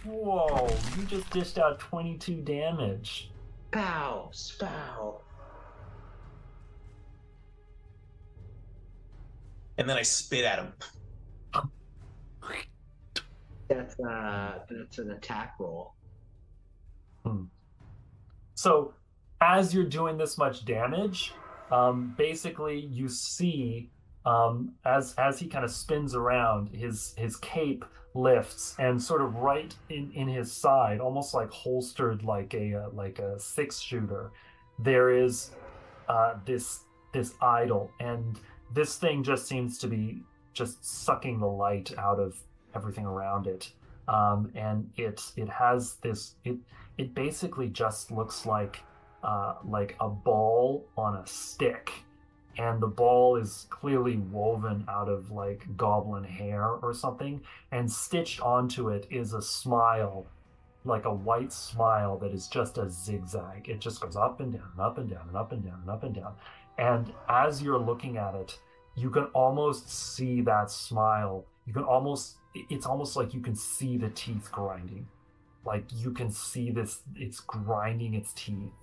Whoa! 0.03 0.67
You 0.97 1.03
just 1.05 1.29
dished 1.29 1.57
out 1.57 1.79
22 1.79 2.35
damage. 2.41 3.29
Pow, 3.71 4.29
spow. 4.31 5.21
And 9.77 9.89
then 9.89 9.97
I 9.97 10.01
spit 10.01 10.45
at 10.45 10.59
him. 10.59 10.73
That's 13.69 13.99
uh, 13.99 14.59
that's 14.69 14.97
an 14.97 15.11
attack 15.11 15.55
roll. 15.59 15.93
So, 18.55 18.93
as 19.41 19.73
you're 19.73 19.83
doing 19.83 20.17
this 20.17 20.37
much 20.37 20.65
damage, 20.65 21.33
um, 21.69 22.15
basically 22.17 22.79
you 22.79 23.09
see 23.09 23.91
um, 24.25 24.73
as 24.83 25.13
as 25.17 25.39
he 25.39 25.47
kind 25.47 25.63
of 25.63 25.71
spins 25.71 26.15
around, 26.15 26.69
his 26.69 27.13
his 27.17 27.37
cape 27.37 27.85
lifts 28.13 28.75
and 28.79 29.01
sort 29.01 29.21
of 29.21 29.35
right 29.35 29.73
in 29.89 30.11
in 30.13 30.27
his 30.27 30.51
side, 30.51 30.99
almost 30.99 31.33
like 31.33 31.49
holstered 31.49 32.23
like 32.23 32.53
a 32.53 32.73
uh, 32.73 32.89
like 32.93 33.19
a 33.19 33.39
six 33.39 33.79
shooter. 33.79 34.31
There 34.79 35.11
is 35.11 35.51
uh, 36.09 36.35
this 36.45 36.81
this 37.13 37.35
idol, 37.41 37.89
and 37.99 38.39
this 38.73 38.97
thing 38.97 39.23
just 39.23 39.47
seems 39.47 39.77
to 39.79 39.87
be 39.87 40.21
just 40.53 40.83
sucking 40.83 41.39
the 41.39 41.47
light 41.47 41.91
out 41.97 42.19
of 42.19 42.39
everything 42.75 43.05
around 43.05 43.47
it. 43.47 43.71
Um, 44.07 44.51
and 44.55 44.89
it 44.95 45.21
it 45.35 45.49
has 45.49 45.95
this 45.95 46.35
it 46.45 46.57
it 46.97 47.13
basically 47.13 47.67
just 47.67 48.11
looks 48.11 48.45
like 48.45 48.81
uh, 49.23 49.55
like 49.65 49.95
a 49.99 50.09
ball 50.09 50.85
on 50.97 51.15
a 51.15 51.27
stick. 51.27 51.91
And 52.59 52.81
the 52.81 52.87
ball 52.87 53.35
is 53.35 53.67
clearly 53.69 54.17
woven 54.17 54.83
out 54.89 55.09
of 55.09 55.29
like 55.29 55.63
goblin 55.77 56.23
hair 56.23 56.65
or 56.65 56.91
something. 56.91 57.41
And 57.71 57.91
stitched 57.91 58.41
onto 58.41 58.89
it 58.89 59.05
is 59.11 59.33
a 59.33 59.41
smile 59.41 60.25
like 60.87 61.05
a 61.05 61.13
white 61.13 61.51
smile 61.51 62.17
that 62.17 62.33
is 62.33 62.47
just 62.47 62.77
a 62.77 62.89
zigzag. 62.89 63.67
It 63.67 63.79
just 63.79 63.99
goes 63.99 64.15
up 64.15 64.39
and 64.39 64.53
down 64.53 64.69
and 64.71 64.79
up 64.79 64.97
and 64.97 65.09
down 65.09 65.25
and 65.27 65.35
up 65.35 65.51
and 65.51 65.63
down 65.63 65.79
and 65.81 65.89
up 65.89 66.03
and 66.03 66.15
down 66.15 66.33
and 66.77 67.13
as 67.29 67.61
you're 67.61 67.79
looking 67.79 68.17
at 68.17 68.35
it 68.35 68.57
you 68.97 69.11
can 69.11 69.25
almost 69.25 69.89
see 69.89 70.41
that 70.41 70.71
smile. 70.71 71.45
You 71.65 71.73
can 71.73 71.83
almost 71.83 72.37
it's 72.55 72.87
almost 72.87 73.15
like 73.15 73.33
you 73.33 73.39
can 73.39 73.55
see 73.55 73.95
the 73.95 74.09
teeth 74.09 74.51
grinding. 74.51 75.07
Like 75.63 75.85
you 75.95 76.11
can 76.11 76.31
see 76.31 76.71
this 76.71 77.01
it's 77.15 77.39
grinding 77.39 78.15
its 78.15 78.33
teeth 78.33 78.73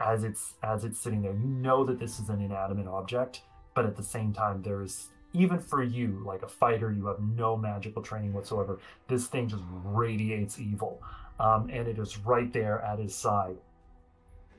as 0.00 0.24
it's 0.24 0.54
as 0.64 0.84
it's 0.84 1.00
sitting 1.00 1.22
there. 1.22 1.32
You 1.32 1.46
know 1.46 1.84
that 1.84 2.00
this 2.00 2.18
is 2.18 2.28
an 2.28 2.42
inanimate 2.42 2.88
object 2.88 3.42
but 3.74 3.86
at 3.86 3.96
the 3.96 4.02
same 4.02 4.32
time 4.32 4.62
there's 4.62 5.08
even 5.32 5.60
for 5.60 5.82
you 5.82 6.22
like 6.26 6.42
a 6.42 6.48
fighter 6.48 6.90
you 6.90 7.06
have 7.06 7.20
no 7.20 7.56
magical 7.56 8.02
training 8.02 8.32
whatsoever. 8.32 8.80
This 9.06 9.28
thing 9.28 9.48
just 9.48 9.62
radiates 9.84 10.58
evil. 10.58 11.00
Um, 11.38 11.70
and 11.72 11.86
it 11.86 11.98
is 11.98 12.18
right 12.18 12.52
there 12.52 12.82
at 12.82 12.98
his 12.98 13.14
side 13.14 13.56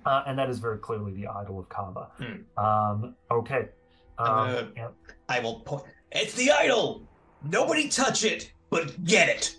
uh, 0.06 0.24
and 0.28 0.38
that 0.38 0.50
is 0.50 0.60
very 0.60 0.78
clearly 0.80 1.12
the 1.14 1.28
idol 1.28 1.60
of 1.60 1.68
kava 1.70 2.08
Hmm. 2.18 2.64
um, 2.66 3.16
okay 3.32 3.70
um, 4.18 4.28
Uh, 4.28 4.64
and- 4.78 4.94
I 5.30 5.40
will 5.40 5.62
point. 5.62 5.84
It's 6.12 6.36
the 6.36 6.52
idol. 6.52 7.08
Nobody 7.44 7.88
touch 7.90 8.24
it, 8.24 8.52
but 8.70 9.04
get 9.04 9.28
it. 9.30 9.58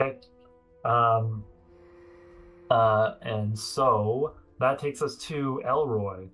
Okay. 0.00 0.18
Um, 0.84 1.42
uh, 2.70 3.14
and 3.22 3.58
so 3.58 4.34
that 4.60 4.78
takes 4.78 5.00
us 5.02 5.16
to 5.28 5.62
Elroy. 5.64 6.28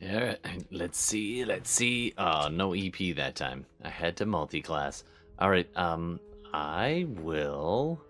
Yeah, 0.00 0.34
let's 0.70 0.98
see, 0.98 1.44
let's 1.44 1.70
see. 1.70 2.12
Oh, 2.18 2.48
no 2.48 2.74
EP 2.74 3.12
that 3.14 3.36
time. 3.36 3.64
I 3.84 3.88
had 3.90 4.16
to 4.16 4.26
multi-class. 4.26 5.04
All 5.38 5.50
right, 5.50 5.68
um, 5.76 6.18
I 6.52 7.06
will. 7.22 8.00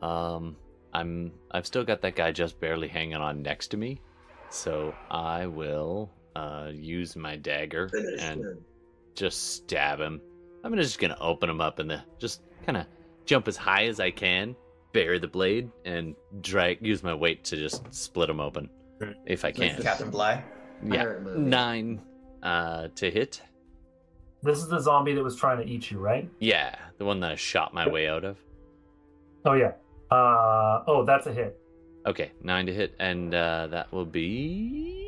Um, 0.00 0.56
I'm. 0.92 1.32
I've 1.50 1.66
still 1.66 1.84
got 1.84 2.02
that 2.02 2.16
guy 2.16 2.32
just 2.32 2.60
barely 2.60 2.88
hanging 2.88 3.16
on 3.16 3.42
next 3.42 3.68
to 3.68 3.76
me, 3.76 4.00
so 4.50 4.94
I 5.10 5.46
will 5.46 6.10
uh 6.36 6.70
use 6.72 7.14
my 7.16 7.36
dagger 7.36 7.90
and 8.18 8.44
just 9.14 9.54
stab 9.56 10.00
him. 10.00 10.20
I'm 10.64 10.74
just 10.76 10.98
gonna 10.98 11.16
open 11.20 11.50
him 11.50 11.60
up 11.60 11.78
and 11.78 11.90
the 11.90 12.02
just 12.18 12.42
kind 12.64 12.78
of 12.78 12.86
jump 13.26 13.48
as 13.48 13.56
high 13.56 13.86
as 13.86 14.00
I 14.00 14.10
can, 14.10 14.54
bury 14.92 15.18
the 15.18 15.28
blade, 15.28 15.70
and 15.84 16.14
drag. 16.40 16.84
Use 16.84 17.02
my 17.02 17.14
weight 17.14 17.44
to 17.44 17.56
just 17.56 17.82
split 17.94 18.30
him 18.30 18.40
open, 18.40 18.68
if 19.26 19.44
I 19.44 19.48
Like 19.48 19.56
can. 19.56 19.82
Captain 19.82 20.10
Bly. 20.10 20.42
Yeah, 20.84 21.14
nine 21.36 22.00
uh 22.42 22.88
to 22.96 23.10
hit. 23.10 23.40
This 24.42 24.58
is 24.58 24.68
the 24.68 24.80
zombie 24.80 25.14
that 25.14 25.22
was 25.22 25.36
trying 25.36 25.58
to 25.58 25.72
eat 25.72 25.90
you, 25.90 25.98
right? 25.98 26.28
Yeah, 26.40 26.74
the 26.98 27.04
one 27.04 27.20
that 27.20 27.32
I 27.32 27.36
shot 27.36 27.72
my 27.72 27.88
way 27.88 28.08
out 28.08 28.24
of. 28.24 28.36
Oh 29.44 29.52
yeah. 29.52 29.72
Uh 30.12 30.84
oh, 30.86 31.04
that's 31.06 31.26
a 31.26 31.32
hit. 31.32 31.58
Okay, 32.06 32.32
nine 32.42 32.66
to 32.66 32.74
hit, 32.74 32.94
and 32.98 33.34
uh, 33.34 33.68
that 33.68 33.90
will 33.92 34.04
be 34.04 34.98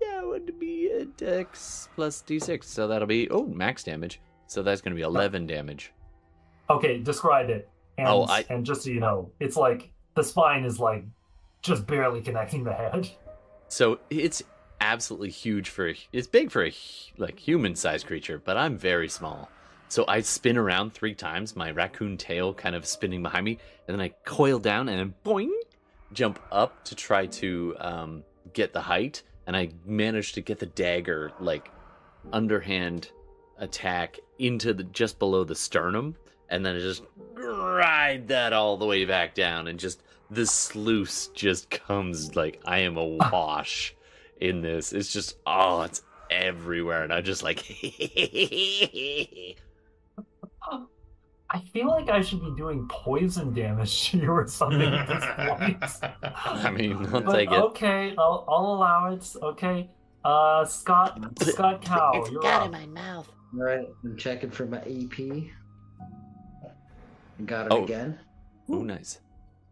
that 0.00 0.26
would 0.26 0.58
be 0.58 0.88
a 0.90 1.04
dex 1.04 1.88
plus 1.94 2.22
d6, 2.26 2.64
so 2.64 2.86
that'll 2.88 3.06
be 3.08 3.28
oh 3.30 3.46
max 3.46 3.84
damage. 3.84 4.20
So 4.48 4.62
that's 4.62 4.80
gonna 4.80 4.96
be 4.96 5.02
eleven 5.02 5.46
damage. 5.46 5.92
Okay, 6.68 6.98
describe 6.98 7.48
it. 7.50 7.68
And, 7.98 8.08
Oh, 8.08 8.24
I- 8.28 8.44
and 8.50 8.66
just 8.66 8.82
so 8.82 8.90
you 8.90 9.00
know, 9.00 9.30
it's 9.40 9.56
like 9.56 9.90
the 10.14 10.22
spine 10.22 10.64
is 10.64 10.78
like 10.78 11.04
just 11.62 11.86
barely 11.86 12.20
connecting 12.20 12.64
the 12.64 12.72
head. 12.72 13.08
So 13.68 13.98
it's 14.10 14.42
absolutely 14.80 15.30
huge 15.30 15.70
for 15.70 15.88
a, 15.88 15.94
it's 16.12 16.26
big 16.26 16.50
for 16.50 16.64
a 16.66 16.72
like 17.16 17.38
human-sized 17.38 18.06
creature, 18.06 18.38
but 18.44 18.56
I'm 18.56 18.76
very 18.76 19.08
small. 19.08 19.48
So 19.88 20.04
I 20.08 20.20
spin 20.20 20.56
around 20.56 20.92
three 20.92 21.14
times, 21.14 21.54
my 21.54 21.70
raccoon 21.70 22.16
tail 22.16 22.52
kind 22.52 22.74
of 22.74 22.86
spinning 22.86 23.22
behind 23.22 23.44
me, 23.44 23.58
and 23.86 23.96
then 23.96 24.00
I 24.00 24.08
coil 24.24 24.58
down 24.58 24.88
and 24.88 25.14
boing, 25.24 25.52
jump 26.12 26.40
up 26.50 26.84
to 26.84 26.94
try 26.94 27.26
to 27.26 27.76
um, 27.78 28.24
get 28.52 28.72
the 28.72 28.80
height, 28.80 29.22
and 29.46 29.56
I 29.56 29.70
manage 29.84 30.32
to 30.34 30.40
get 30.40 30.58
the 30.58 30.66
dagger 30.66 31.32
like 31.38 31.70
underhand 32.32 33.10
attack 33.58 34.18
into 34.38 34.74
the 34.74 34.82
just 34.84 35.18
below 35.18 35.44
the 35.44 35.54
sternum, 35.54 36.16
and 36.48 36.66
then 36.66 36.76
I 36.76 36.80
just 36.80 37.04
ride 37.34 38.28
that 38.28 38.52
all 38.52 38.76
the 38.76 38.86
way 38.86 39.04
back 39.04 39.34
down, 39.34 39.68
and 39.68 39.78
just 39.78 40.02
the 40.30 40.46
sluice 40.46 41.28
just 41.28 41.70
comes 41.70 42.34
like 42.34 42.60
I 42.64 42.80
am 42.80 42.96
awash 42.96 43.94
in 44.40 44.62
this. 44.62 44.92
It's 44.92 45.12
just 45.12 45.36
oh, 45.46 45.82
it's 45.82 46.02
everywhere, 46.28 47.04
and 47.04 47.12
I'm 47.12 47.22
just 47.22 47.44
like. 47.44 47.64
I 51.50 51.60
feel 51.60 51.86
like 51.88 52.08
I 52.08 52.20
should 52.22 52.40
be 52.40 52.52
doing 52.56 52.88
poison 52.88 53.54
damage 53.54 54.10
to 54.10 54.18
you 54.18 54.30
or 54.30 54.46
something 54.48 54.80
at 54.82 55.06
this 55.06 55.24
point. 55.48 56.02
I 56.44 56.70
mean, 56.70 56.96
I'll 57.12 57.20
But 57.20 57.32
take 57.34 57.50
it. 57.52 57.54
okay, 57.54 58.14
I'll, 58.18 58.44
I'll 58.48 58.74
allow 58.74 59.12
it. 59.12 59.32
Okay. 59.42 59.88
Uh 60.24 60.64
Scott 60.64 61.20
Scott 61.40 61.82
Cow, 61.82 62.10
it's 62.16 62.30
you're 62.32 62.42
got 62.42 62.62
up. 62.62 62.66
in 62.66 62.72
my 62.72 62.86
mouth. 62.86 63.30
All 63.54 63.62
right, 63.62 63.86
I'm 64.04 64.16
checking 64.16 64.50
for 64.50 64.66
my 64.66 64.78
AP. 64.78 65.50
Got 67.46 67.66
it 67.66 67.72
Oh. 67.72 67.84
again. 67.84 68.18
Oh, 68.68 68.82
nice. 68.82 69.20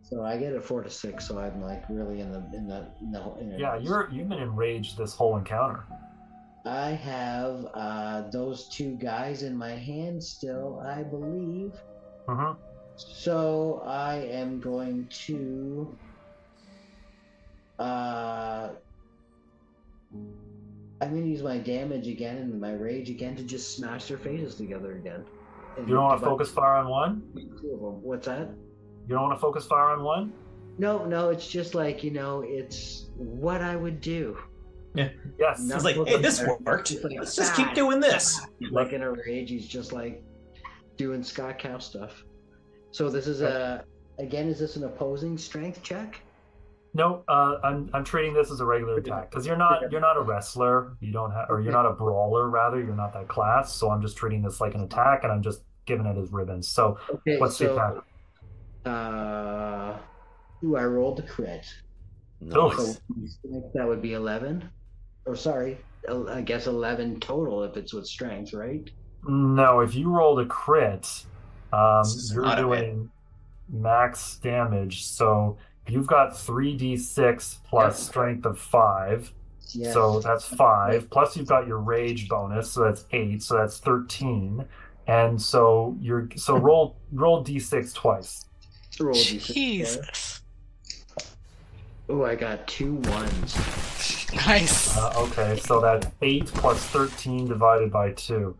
So 0.02 0.22
I 0.22 0.36
get 0.36 0.54
a 0.54 0.60
four 0.60 0.82
to 0.82 0.90
six. 0.90 1.26
So 1.26 1.38
I'm 1.38 1.60
like 1.62 1.82
really 1.88 2.20
in 2.20 2.30
the 2.30 2.38
in 2.54 2.68
the 2.68 2.86
in 3.00 3.10
the. 3.10 3.20
In 3.40 3.50
the 3.50 3.58
Yeah, 3.58 3.76
you're 3.78 4.08
you've 4.12 4.28
been 4.28 4.38
enraged 4.38 4.96
this 4.96 5.14
whole 5.14 5.36
encounter. 5.36 5.82
I 6.64 6.90
have 6.90 7.66
uh, 7.74 8.22
those 8.30 8.68
two 8.68 8.96
guys 8.96 9.42
in 9.42 9.56
my 9.56 9.72
hand 9.72 10.22
still, 10.22 10.82
I 10.84 11.02
believe. 11.02 11.72
Mm-hmm. 12.26 12.58
So 12.96 13.82
I 13.86 14.16
am 14.16 14.60
going 14.60 15.06
to. 15.26 15.96
Uh, 17.78 18.70
I'm 21.00 21.10
going 21.10 21.24
to 21.24 21.28
use 21.28 21.42
my 21.42 21.58
damage 21.58 22.06
again 22.06 22.36
and 22.36 22.60
my 22.60 22.72
rage 22.72 23.10
again 23.10 23.36
to 23.36 23.42
just 23.42 23.76
smash 23.76 24.06
their 24.06 24.16
faces 24.16 24.54
together 24.54 24.92
again. 24.92 25.24
And 25.76 25.88
You 25.88 25.96
don't 25.96 26.04
want 26.04 26.20
to 26.20 26.26
focus 26.26 26.50
fire 26.50 26.76
on 26.76 26.88
one? 26.88 27.22
two 27.34 27.74
of 27.74 27.80
them. 27.80 28.02
What's 28.02 28.26
that? 28.26 28.48
You 29.08 29.14
don't 29.16 29.22
want 29.22 29.34
to 29.36 29.40
focus 29.40 29.66
fire 29.66 29.90
on 29.90 30.02
one? 30.02 30.32
No, 30.78 31.04
no, 31.04 31.30
it's 31.30 31.48
just 31.48 31.74
like, 31.74 32.02
you 32.04 32.10
know, 32.10 32.42
it's 32.46 33.06
what 33.16 33.60
I 33.60 33.76
would 33.76 34.00
do. 34.00 34.38
Yes. 34.94 35.60
No. 35.60 35.74
He's 35.74 35.84
like, 35.84 35.96
hey, 36.06 36.18
this 36.18 36.44
worked. 36.64 36.94
Let's 37.02 37.34
just 37.34 37.54
keep 37.54 37.74
doing 37.74 38.00
this. 38.00 38.40
Like 38.70 38.92
in 38.92 39.02
a 39.02 39.12
rage, 39.12 39.50
he's 39.50 39.66
just 39.66 39.92
like 39.92 40.22
doing 40.96 41.22
Scott 41.22 41.58
Cow 41.58 41.78
stuff. 41.78 42.24
So 42.92 43.10
this 43.10 43.26
is 43.26 43.42
a, 43.42 43.84
again, 44.18 44.48
is 44.48 44.58
this 44.60 44.76
an 44.76 44.84
opposing 44.84 45.36
strength 45.36 45.82
check? 45.82 46.20
No, 46.96 47.24
uh, 47.26 47.56
I'm 47.64 47.90
I'm 47.92 48.04
treating 48.04 48.32
this 48.32 48.52
as 48.52 48.60
a 48.60 48.64
regular 48.64 48.98
attack 48.98 49.28
because 49.28 49.44
you're 49.44 49.56
not 49.56 49.90
you're 49.90 50.00
not 50.00 50.16
a 50.16 50.22
wrestler. 50.22 50.96
You 51.00 51.12
don't 51.12 51.32
have 51.32 51.46
or 51.50 51.60
you're 51.60 51.72
not 51.72 51.86
a 51.86 51.92
brawler. 51.92 52.48
Rather, 52.48 52.78
you're 52.78 52.94
not 52.94 53.12
that 53.14 53.26
class. 53.26 53.74
So 53.74 53.90
I'm 53.90 54.00
just 54.00 54.16
treating 54.16 54.42
this 54.42 54.60
like 54.60 54.76
an 54.76 54.82
attack, 54.82 55.24
and 55.24 55.32
I'm 55.32 55.42
just 55.42 55.62
giving 55.86 56.06
it 56.06 56.16
as 56.16 56.30
ribbons. 56.30 56.68
So 56.68 56.96
Okay, 57.10 57.36
what's 57.38 57.58
the 57.58 57.72
attack? 57.72 57.94
uh, 58.86 59.98
ooh, 60.64 60.76
I 60.76 60.84
rolled 60.84 61.18
a 61.18 61.22
crit. 61.22 61.66
Oh. 62.52 62.68
Nice. 62.68 63.00
So 63.42 63.70
that 63.74 63.88
would 63.88 64.00
be 64.02 64.12
11. 64.12 64.68
Or 65.26 65.36
sorry, 65.36 65.78
I 66.28 66.40
guess 66.42 66.66
11 66.66 67.20
total 67.20 67.62
if 67.64 67.76
it's 67.76 67.92
with 67.94 68.06
strength, 68.06 68.52
right? 68.52 68.88
No, 69.26 69.80
if 69.80 69.94
you 69.94 70.10
rolled 70.10 70.40
a 70.40 70.46
crit, 70.46 71.08
um, 71.72 72.04
you're 72.32 72.54
doing 72.56 73.10
max 73.70 74.36
damage. 74.42 75.04
So 75.06 75.56
you've 75.88 76.06
got 76.06 76.36
three 76.38 76.76
d 76.76 76.96
six 76.96 77.58
plus 77.68 77.98
Yeah. 78.00 78.04
strength 78.10 78.44
of 78.44 78.58
five. 78.58 79.32
Yes. 79.72 79.94
So 79.94 80.20
that's 80.20 80.44
five. 80.46 81.08
Plus 81.10 81.36
you've 81.38 81.48
got 81.48 81.66
your 81.66 81.78
rage 81.78 82.28
bonus, 82.28 82.70
so 82.72 82.84
that's 82.84 83.06
eight. 83.12 83.42
So 83.42 83.56
that's 83.56 83.78
thirteen. 83.78 84.66
And 85.06 85.40
so 85.40 85.96
you're 86.00 86.28
so 86.36 86.56
roll 86.58 86.96
roll 87.12 87.42
d 87.42 87.58
six 87.58 87.94
twice. 87.94 88.44
roll 89.00 89.14
d6 89.14 89.30
twice. 89.46 89.54
Jesus. 89.54 90.40
Ooh, 92.10 92.24
I 92.24 92.34
got 92.34 92.68
two 92.68 92.96
ones. 92.96 93.54
Nice. 94.34 94.96
Uh, 94.96 95.12
okay, 95.16 95.58
so 95.58 95.80
that's 95.80 96.06
eight 96.22 96.46
plus 96.46 96.82
thirteen 96.86 97.46
divided 97.46 97.92
by 97.92 98.12
two. 98.12 98.56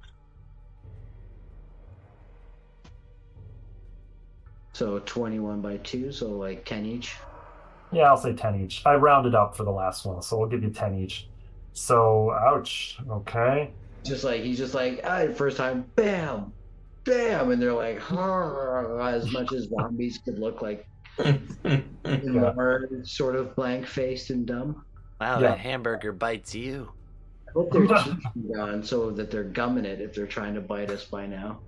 So 4.72 4.98
21 4.98 5.60
by 5.60 5.76
2, 5.78 6.10
so 6.10 6.30
like 6.30 6.64
10 6.64 6.84
each. 6.84 7.14
Yeah, 7.92 8.09
I'll 8.09 8.16
say 8.16 8.32
ten 8.32 8.60
each. 8.60 8.82
I 8.84 8.94
rounded 8.96 9.34
up 9.36 9.56
for 9.56 9.62
the 9.62 9.70
last 9.70 10.05
one, 10.05 10.20
so 10.20 10.36
we'll 10.36 10.48
give 10.48 10.64
you 10.64 10.70
ten 10.70 10.98
each. 10.98 11.28
So 11.74 12.32
ouch. 12.32 12.98
Okay. 13.09 13.70
Just 14.05 14.24
like, 14.24 14.42
he's 14.42 14.59
just 14.59 14.74
like, 14.74 15.01
ah, 15.05 15.28
first 15.32 15.56
time, 15.56 15.84
bam, 15.94 16.52
bam. 17.05 17.52
And 17.52 17.62
they're 17.62 17.72
like, 17.72 17.98
as 17.98 19.30
much 19.30 19.52
as 19.52 19.68
zombies 19.68 20.18
could 20.24 20.40
look 20.40 20.60
like 20.60 20.88
Yeah. 21.18 21.38
more 22.24 22.88
sort 23.05 23.36
of 23.36 23.55
blank 23.55 23.86
faced 23.86 24.30
and 24.30 24.44
dumb. 24.44 24.84
Wow, 25.24 25.40
Yeah. 25.40 25.48
that 25.48 25.59
hamburger 25.59 26.12
bites 26.12 26.55
you. 26.55 26.92
I 27.48 27.52
hope 27.52 27.72
their 27.72 27.86
teeth 27.86 27.96
are 28.26 28.56
gone 28.56 28.82
so 28.84 29.10
that 29.12 29.30
they're 29.30 29.44
gumming 29.44 29.86
it 29.86 29.98
if 30.02 30.14
they're 30.14 30.26
trying 30.26 30.55
to 30.55 30.60
bite 30.60 30.90
us 30.90 31.05
by 31.05 31.24
now. 31.26 31.60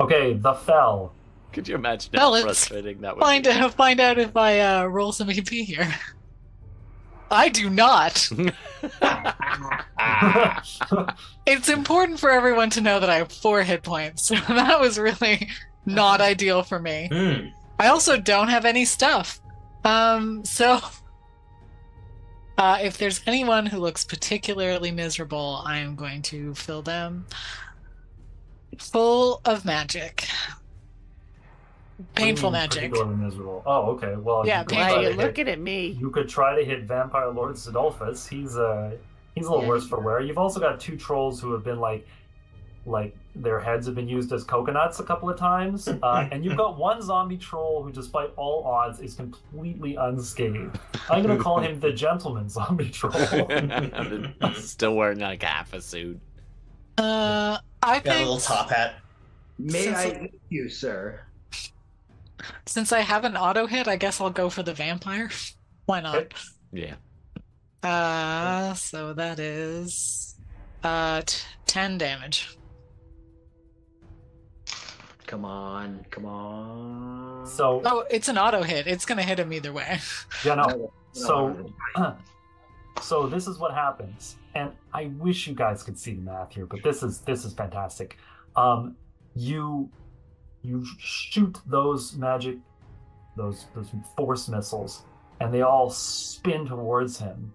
Okay, 0.00 0.32
the 0.32 0.54
fell. 0.54 1.12
Could 1.52 1.68
you 1.68 1.74
imagine 1.74 2.12
Well, 2.14 2.28
how 2.28 2.30
let's 2.30 2.44
frustrating 2.44 3.02
that 3.02 3.16
would 3.16 3.22
Find 3.22 3.44
be? 3.44 3.50
out, 3.50 3.74
find 3.74 4.00
out 4.00 4.18
if 4.18 4.34
I 4.38 4.60
uh, 4.60 4.84
roll 4.86 5.12
some 5.12 5.28
EP 5.28 5.46
here. 5.48 5.86
I 7.30 7.48
do 7.50 7.68
not. 7.68 8.26
It's 11.46 11.68
important 11.68 12.18
for 12.18 12.30
everyone 12.30 12.70
to 12.70 12.80
know 12.80 12.98
that 13.00 13.08
I 13.10 13.16
have 13.16 13.30
four 13.30 13.62
hit 13.62 13.82
points. 13.82 14.30
That 14.48 14.80
was 14.80 14.98
really 14.98 15.48
not 15.84 16.20
ideal 16.20 16.62
for 16.62 16.78
me. 16.78 17.08
Hmm. 17.12 17.48
I 17.78 17.88
also 17.88 18.16
don't 18.18 18.48
have 18.48 18.64
any 18.64 18.84
stuff. 18.86 19.40
Um, 19.84 20.44
so 20.44 20.80
uh, 22.58 22.78
if 22.82 22.98
there's 22.98 23.20
anyone 23.26 23.66
who 23.66 23.78
looks 23.78 24.04
particularly 24.04 24.90
miserable, 24.90 25.62
I 25.66 25.78
am 25.78 25.94
going 25.94 26.22
to 26.22 26.54
fill 26.54 26.82
them 26.82 27.26
full 28.78 29.40
of 29.44 29.64
magic. 29.64 30.26
Painful 32.14 32.50
What 32.50 32.70
do 32.70 32.80
you 32.80 32.82
mean 32.82 32.90
magic. 32.90 32.90
particularly 32.92 33.16
miserable? 33.24 33.62
Oh, 33.64 33.92
okay. 33.92 34.16
Well, 34.16 34.46
Yeah, 34.46 34.64
You 34.70 34.76
why 34.76 34.90
are 34.92 34.96
you 35.02 35.08
to 35.08 35.14
hit- 35.14 35.16
looking 35.18 35.48
at 35.48 35.58
me? 35.60 35.88
You 35.98 36.10
could 36.10 36.28
try 36.28 36.54
to 36.58 36.64
hit 36.64 36.82
Vampire 36.84 37.30
Lord 37.30 37.54
Sidolphus. 37.56 38.28
He's 38.28 38.56
uh 38.56 38.96
he's 39.34 39.46
a 39.46 39.50
little 39.50 39.62
Yeah. 39.64 39.68
worse 39.70 39.88
for 39.88 40.00
wear. 40.00 40.20
You've 40.20 40.36
also 40.38 40.60
got 40.60 40.78
two 40.78 40.96
trolls 40.96 41.40
who 41.40 41.52
have 41.52 41.64
been 41.64 41.80
like 41.80 42.06
like 42.86 43.14
their 43.34 43.58
heads 43.60 43.84
have 43.86 43.94
been 43.96 44.08
used 44.08 44.32
as 44.32 44.44
coconuts 44.44 45.00
a 45.00 45.02
couple 45.04 45.28
of 45.28 45.36
times. 45.38 45.88
Uh, 46.02 46.28
and 46.30 46.44
you've 46.44 46.56
got 46.56 46.78
one 46.78 47.02
zombie 47.02 47.36
troll 47.36 47.82
who, 47.82 47.90
despite 47.90 48.30
all 48.36 48.64
odds, 48.64 49.00
is 49.00 49.14
completely 49.14 49.96
unscathed. 49.96 50.78
I'm 51.10 51.22
gonna 51.22 51.36
call 51.38 51.58
him 51.60 51.80
the 51.80 51.92
gentleman 51.92 52.48
zombie 52.48 52.90
troll. 52.90 53.12
Still 54.54 54.94
wearing 54.94 55.18
like 55.18 55.42
half 55.42 55.72
a 55.72 55.80
suit. 55.80 56.20
Uh, 56.96 57.58
I 57.82 57.98
Got 58.00 58.16
a 58.16 58.18
little 58.20 58.38
top 58.38 58.70
hat. 58.70 58.96
May 59.58 59.82
Since 59.84 59.96
I 59.96 60.04
it- 60.06 60.16
hit 60.20 60.40
you, 60.48 60.68
sir? 60.68 61.20
since 62.66 62.92
I 62.92 63.00
have 63.00 63.24
an 63.24 63.36
auto 63.36 63.66
hit, 63.66 63.88
I 63.88 63.96
guess 63.96 64.20
I'll 64.20 64.30
go 64.30 64.48
for 64.50 64.62
the 64.62 64.74
vampire. 64.74 65.30
Why 65.86 66.00
not? 66.00 66.16
Okay. 66.16 66.36
Yeah. 66.72 66.94
Uh, 67.82 68.74
so 68.74 69.12
that 69.14 69.38
is 69.38 70.36
uh 70.84 71.22
t- 71.24 71.42
ten 71.66 71.98
damage. 71.98 72.55
Come 75.26 75.44
on, 75.44 76.06
come 76.10 76.24
on. 76.26 77.46
So 77.46 77.82
Oh, 77.84 78.04
it's 78.10 78.28
an 78.28 78.38
auto 78.38 78.62
hit. 78.62 78.86
It's 78.86 79.04
gonna 79.04 79.22
hit 79.22 79.38
him 79.38 79.52
either 79.52 79.72
way. 79.72 79.98
yeah, 80.44 80.54
no. 80.54 80.64
No, 80.66 80.92
So 81.12 81.72
so 83.02 83.26
this 83.26 83.46
is 83.46 83.58
what 83.58 83.74
happens 83.74 84.36
and 84.54 84.72
i 84.94 85.06
wish 85.18 85.46
you 85.46 85.54
guys 85.54 85.82
could 85.82 85.98
see 85.98 86.14
the 86.14 86.20
math 86.22 86.52
here 86.54 86.66
but 86.66 86.82
this 86.82 87.02
is 87.02 87.20
this 87.20 87.44
is 87.44 87.52
fantastic 87.52 88.16
um 88.56 88.96
you 89.34 89.90
you 90.62 90.82
shoot 90.98 91.58
those 91.66 92.14
magic 92.16 92.56
those 93.36 93.66
those 93.74 93.90
force 94.16 94.48
missiles 94.48 95.02
and 95.40 95.52
they 95.52 95.60
all 95.62 95.90
spin 95.90 96.64
towards 96.66 97.18
him 97.18 97.52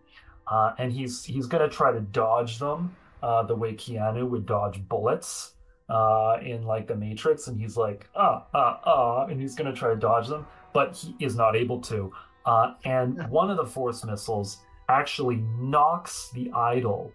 uh, 0.47 0.73
and 0.77 0.91
he's 0.91 1.23
he's 1.23 1.47
gonna 1.47 1.69
try 1.69 1.91
to 1.91 2.01
dodge 2.01 2.59
them 2.59 2.95
uh, 3.23 3.41
the 3.43 3.55
way 3.55 3.73
keanu 3.73 4.29
would 4.29 4.45
dodge 4.45 4.87
bullets 4.87 5.53
uh, 5.91 6.37
in 6.41 6.63
like 6.63 6.87
the 6.87 6.95
matrix 6.95 7.47
and 7.47 7.59
he's 7.59 7.75
like 7.75 8.07
ah 8.15 8.45
ah 8.53 8.79
ah 8.85 9.25
and 9.25 9.39
he's 9.41 9.55
gonna 9.55 9.73
try 9.73 9.89
to 9.89 9.95
dodge 9.95 10.27
them 10.27 10.45
but 10.73 10.95
he 10.95 11.13
is 11.25 11.35
not 11.35 11.55
able 11.55 11.79
to 11.79 12.11
uh, 12.45 12.73
and 12.85 13.27
one 13.29 13.51
of 13.51 13.57
the 13.57 13.65
force 13.65 14.03
missiles 14.05 14.59
actually 14.89 15.43
knocks 15.59 16.29
the 16.33 16.51
idol 16.53 17.13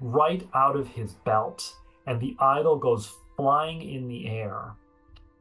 right 0.00 0.46
out 0.54 0.76
of 0.76 0.88
his 0.88 1.14
belt, 1.14 1.76
and 2.06 2.20
the 2.20 2.36
idol 2.38 2.76
goes 2.76 3.12
flying 3.36 3.82
in 3.82 4.06
the 4.06 4.28
air 4.28 4.72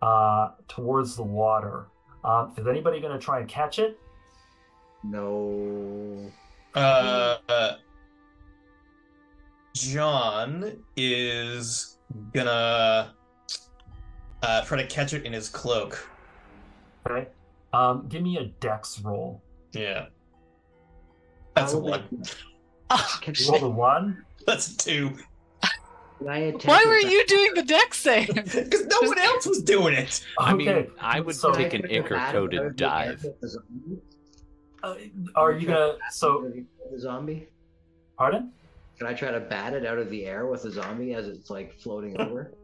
uh, 0.01 0.51
towards 0.67 1.15
the 1.15 1.23
water. 1.23 1.87
Uh, 2.23 2.47
is 2.57 2.67
anybody 2.67 2.99
going 2.99 3.17
to 3.17 3.23
try 3.23 3.39
and 3.39 3.47
catch 3.47 3.79
it? 3.79 3.99
no. 5.03 6.31
Uh, 6.75 7.37
uh, 7.49 7.75
John 9.75 10.83
is 10.95 11.97
gonna 12.33 13.13
uh, 14.41 14.61
try 14.65 14.77
to 14.81 14.87
catch 14.87 15.13
it 15.13 15.25
in 15.25 15.33
his 15.33 15.49
cloak. 15.49 16.07
Okay. 17.09 17.27
Um, 17.73 18.07
give 18.07 18.21
me 18.21 18.37
a 18.37 18.45
dex 18.59 18.99
roll. 19.01 19.41
Yeah. 19.73 20.05
That's 21.55 21.73
a 21.73 21.77
Probably- 21.77 21.91
one. 21.91 22.23
Can, 23.21 23.33
You 23.37 23.51
rolled 23.51 23.63
a 23.63 23.69
one. 23.69 24.23
That's 24.45 24.67
a 24.73 24.77
two. 24.77 25.09
can 26.19 26.27
I 26.29 26.37
attempt 26.37 26.65
Why 26.67 26.83
were 26.85 26.99
you 26.99 27.25
doing 27.25 27.53
the 27.55 27.63
dex 27.63 27.97
save? 27.99 28.27
Because 28.35 28.85
no 28.85 29.07
one 29.07 29.17
else 29.19 29.45
was 29.47 29.63
doing 29.63 29.93
it. 29.95 30.23
I 30.37 30.53
mean, 30.53 30.69
Okay, 30.69 30.89
I 30.99 31.19
would 31.19 31.35
so- 31.35 31.51
take 31.53 31.73
an 31.73 31.81
Can 31.83 31.91
I 31.91 31.99
Ichor 31.99 32.15
out 32.15 32.31
coded 32.33 32.59
of 32.59 32.63
the 32.77 32.85
air 32.85 32.89
dive. 32.89 33.23
with 33.23 33.39
the 33.41 33.47
zombie? 33.49 34.01
Uh, 34.83 34.95
are 35.35 35.53
you 35.53 35.65
gonna? 35.67 35.95
So, 36.11 36.51
the 36.91 36.99
zombie? 36.99 37.47
pardon? 38.17 38.51
Can 39.03 39.11
I 39.11 39.15
try 39.15 39.31
to 39.31 39.41
bat 39.41 39.73
it 39.73 39.85
out 39.85 39.97
of 39.97 40.09
the 40.09 40.25
air 40.25 40.47
with 40.47 40.63
a 40.63 40.71
zombie 40.71 41.13
as 41.13 41.27
it's 41.27 41.49
like 41.49 41.73
floating 41.73 42.19
over? 42.21 42.53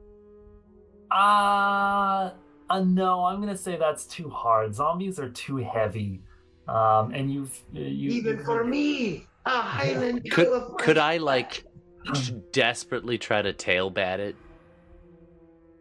Uh, 1.11 2.33
uh 2.69 2.83
no, 2.85 3.25
I'm 3.25 3.39
gonna 3.39 3.57
say 3.57 3.77
that's 3.77 4.05
too 4.05 4.29
hard. 4.29 4.75
Zombies 4.75 5.17
are 5.19 5.29
too 5.29 5.57
heavy. 5.57 6.21
Um, 6.67 7.11
and 7.15 7.33
you've 7.33 7.59
you 7.73 8.11
Even 8.11 8.45
for 8.45 8.63
me, 8.63 9.25
a 9.43 9.49
Highland 9.59 10.21
Could 10.31 10.77
could 10.77 10.99
I 10.99 11.17
like 11.17 11.65
desperately 12.51 13.17
try 13.17 13.41
to 13.41 13.53
tail 13.53 13.89
bat 13.89 14.19
it? 14.19 14.35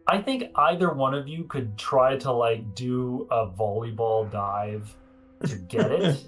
I 0.07 0.19
think 0.19 0.45
either 0.55 0.91
one 0.91 1.13
of 1.13 1.27
you 1.27 1.43
could 1.43 1.77
try 1.77 2.17
to 2.17 2.31
like 2.31 2.73
do 2.73 3.27
a 3.29 3.45
volleyball 3.45 4.31
dive 4.31 4.91
to 5.45 5.55
get 5.57 5.91
it. 5.91 6.25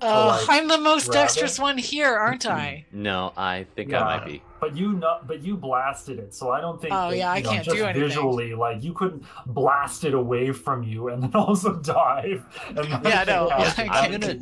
Uh, 0.00 0.38
like, 0.40 0.46
I'm 0.48 0.68
the 0.68 0.78
most 0.78 1.10
grab 1.10 1.22
dexterous 1.26 1.58
one 1.58 1.78
here, 1.78 2.14
aren't 2.14 2.46
I? 2.46 2.86
No, 2.92 3.32
I 3.36 3.66
think 3.74 3.90
Yeah. 3.90 4.04
I 4.04 4.18
might 4.18 4.26
be. 4.26 4.42
but 4.60 4.76
you 4.76 4.92
not, 4.92 5.26
but 5.26 5.42
you 5.42 5.56
blasted 5.56 6.18
it, 6.18 6.32
so 6.34 6.50
I 6.50 6.60
don't 6.60 6.80
think. 6.80 6.92
Oh, 6.94 7.10
that, 7.10 7.16
yeah, 7.16 7.32
I 7.32 7.40
know, 7.40 7.50
can't 7.50 7.64
just 7.64 7.76
do 7.76 7.84
anything. 7.84 8.08
Visually, 8.08 8.54
like 8.54 8.82
you 8.82 8.92
couldn't 8.92 9.24
blast 9.46 10.04
it 10.04 10.14
away 10.14 10.52
from 10.52 10.82
you 10.82 11.08
and 11.08 11.22
then 11.22 11.30
also 11.34 11.74
dive. 11.76 12.44
And 12.68 12.88
Yeah, 13.04 13.24
no, 13.24 13.48
yeah, 13.48 13.74
I 13.78 13.88
I'm 14.04 14.10
gonna 14.12 14.38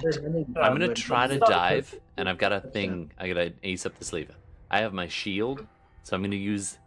I'm 0.61 0.73
gonna 0.73 0.95
try 0.95 1.27
to 1.27 1.39
dive, 1.39 1.95
and 2.17 2.29
I've 2.29 2.39
got 2.39 2.53
a 2.53 2.61
thing. 2.61 3.13
I 3.19 3.29
got 3.29 3.37
an 3.39 3.55
ace 3.63 3.87
up 3.87 3.99
the 3.99 4.05
sleeve. 4.05 4.31
I 4.71 4.81
have 4.81 4.93
my 4.93 5.09
shield, 5.09 5.67
so 6.03 6.17
I'm 6.17 6.23
gonna 6.23 6.37
use. 6.37 6.79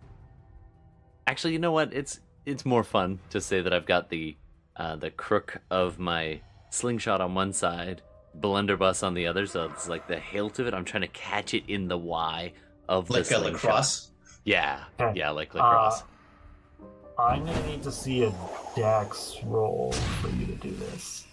Actually, 1.27 1.53
you 1.53 1.59
know 1.59 1.71
what? 1.71 1.93
It's 1.93 2.19
it's 2.45 2.65
more 2.65 2.83
fun 2.83 3.19
to 3.29 3.41
say 3.41 3.61
that 3.61 3.73
I've 3.73 3.85
got 3.85 4.09
the 4.09 4.35
uh, 4.75 4.95
the 4.95 5.11
crook 5.11 5.57
of 5.69 5.99
my 5.99 6.41
slingshot 6.71 7.21
on 7.21 7.35
one 7.35 7.53
side, 7.53 8.01
blunderbuss 8.41 9.03
on 9.03 9.13
the 9.13 9.27
other. 9.27 9.45
So 9.45 9.65
it's 9.65 9.87
like 9.89 10.07
the 10.07 10.19
hilt 10.19 10.59
of 10.59 10.67
it. 10.67 10.73
I'm 10.73 10.85
trying 10.85 11.01
to 11.01 11.07
catch 11.09 11.53
it 11.53 11.63
in 11.67 11.87
the 11.87 11.97
Y 11.97 12.53
of 12.87 13.07
the 13.07 13.13
like 13.13 13.21
a 13.21 13.25
slingshot. 13.25 13.53
lacrosse. 13.63 14.11
Yeah, 14.45 14.83
Okay. 14.99 15.19
yeah, 15.19 15.29
like 15.31 15.53
lacrosse. 15.53 16.01
Uh, 16.01 17.21
I'm 17.21 17.45
gonna 17.45 17.67
need 17.67 17.83
to 17.83 17.91
see 17.91 18.23
a 18.23 18.33
dex 18.75 19.35
roll 19.43 19.91
for 19.91 20.29
you 20.29 20.45
to 20.45 20.55
do 20.55 20.71
this. 20.71 21.27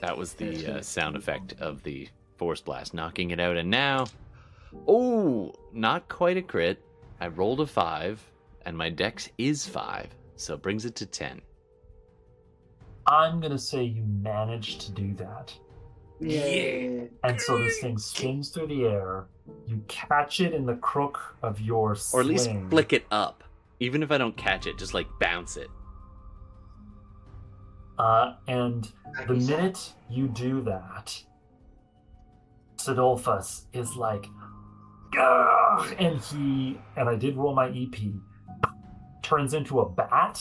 That 0.00 0.16
was 0.16 0.32
the 0.32 0.78
uh, 0.78 0.82
sound 0.82 1.16
effect 1.16 1.54
of 1.60 1.82
the 1.82 2.08
force 2.36 2.60
blast 2.60 2.94
knocking 2.94 3.30
it 3.30 3.38
out. 3.40 3.56
And 3.56 3.68
now, 3.70 4.06
oh, 4.86 5.52
not 5.72 6.08
quite 6.08 6.36
a 6.36 6.42
crit. 6.42 6.82
I 7.20 7.28
rolled 7.28 7.60
a 7.60 7.66
five, 7.66 8.22
and 8.64 8.76
my 8.76 8.88
dex 8.90 9.28
is 9.38 9.66
five, 9.66 10.08
so 10.36 10.54
it 10.54 10.62
brings 10.62 10.84
it 10.86 10.94
to 10.96 11.06
ten. 11.06 11.42
I'm 13.06 13.40
gonna 13.40 13.58
say 13.58 13.84
you 13.84 14.02
managed 14.22 14.80
to 14.82 14.92
do 14.92 15.14
that. 15.14 15.52
Yeah. 16.20 17.04
And 17.24 17.40
so 17.40 17.58
this 17.58 17.80
thing 17.80 17.98
spins 17.98 18.50
through 18.50 18.68
the 18.68 18.84
air. 18.84 19.26
You 19.66 19.82
catch 19.88 20.40
it 20.40 20.52
in 20.52 20.66
the 20.66 20.74
crook 20.74 21.36
of 21.42 21.60
your 21.60 21.96
Or 22.12 22.20
at 22.20 22.26
least 22.26 22.50
flick 22.70 22.92
it 22.92 23.06
up. 23.10 23.44
Even 23.80 24.02
if 24.02 24.10
I 24.10 24.18
don't 24.18 24.36
catch 24.36 24.66
it, 24.66 24.76
just 24.76 24.94
like 24.94 25.06
bounce 25.20 25.56
it. 25.56 25.68
Uh, 27.98 28.34
and 28.46 28.90
the 29.26 29.34
minute 29.34 29.92
you 30.08 30.28
do 30.28 30.62
that, 30.62 31.20
Sidolphus 32.76 33.62
is 33.72 33.96
like, 33.96 34.26
"Gah!" 35.12 35.88
and 35.98 36.20
he, 36.20 36.80
and 36.96 37.08
I 37.08 37.16
did 37.16 37.36
roll 37.36 37.54
my 37.54 37.68
EP, 37.68 37.98
turns 39.22 39.54
into 39.54 39.80
a 39.80 39.88
bat 39.88 40.40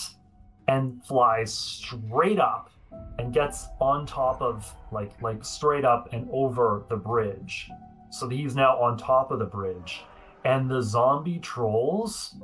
and 0.68 1.04
flies 1.06 1.54
straight 1.54 2.40
up 2.40 2.70
and 3.20 3.34
gets 3.34 3.68
on 3.80 4.06
top 4.06 4.42
of, 4.42 4.74
like, 4.92 5.20
like 5.22 5.44
straight 5.44 5.86
up 5.86 6.10
and 6.14 6.28
over 6.32 6.84
the 6.90 6.96
bridge. 6.98 7.70
So 8.10 8.30
he's 8.30 8.56
now 8.56 8.78
on 8.80 8.98
top 8.98 9.32
of 9.32 9.40
the 9.40 9.46
bridge. 9.46 10.04
And 10.46 10.70
the 10.70 10.82
zombie 10.82 11.40
trolls, 11.40 12.36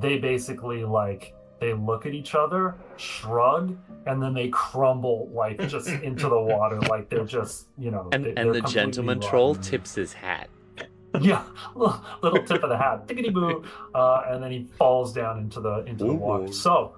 they 0.00 0.18
basically 0.18 0.84
like, 0.84 1.34
they 1.60 1.72
look 1.72 2.04
at 2.04 2.12
each 2.12 2.34
other, 2.34 2.74
shrug, 2.96 3.78
and 4.06 4.22
then 4.22 4.34
they 4.34 4.48
crumble 4.48 5.30
like 5.32 5.66
just 5.68 5.88
into 6.02 6.28
the 6.28 6.38
water, 6.40 6.78
like 6.90 7.08
they're 7.08 7.24
just 7.24 7.68
you 7.78 7.90
know. 7.90 8.08
And 8.12 8.24
they- 8.24 8.30
and 8.30 8.50
the 8.50 8.60
completely 8.60 8.72
gentleman 8.72 9.20
troll 9.20 9.54
tips 9.54 9.94
his 9.94 10.12
hat. 10.12 10.48
Yeah, 11.20 11.44
little, 11.76 12.04
little 12.24 12.42
tip 12.42 12.64
of 12.64 12.70
the 12.70 12.76
hat, 12.76 13.06
tickety 13.06 13.32
boo, 13.32 13.62
uh, 13.94 14.22
and 14.28 14.42
then 14.42 14.50
he 14.50 14.64
falls 14.76 15.12
down 15.12 15.38
into 15.38 15.60
the 15.60 15.84
into 15.84 16.04
the 16.06 16.12
water. 16.12 16.52
So 16.52 16.96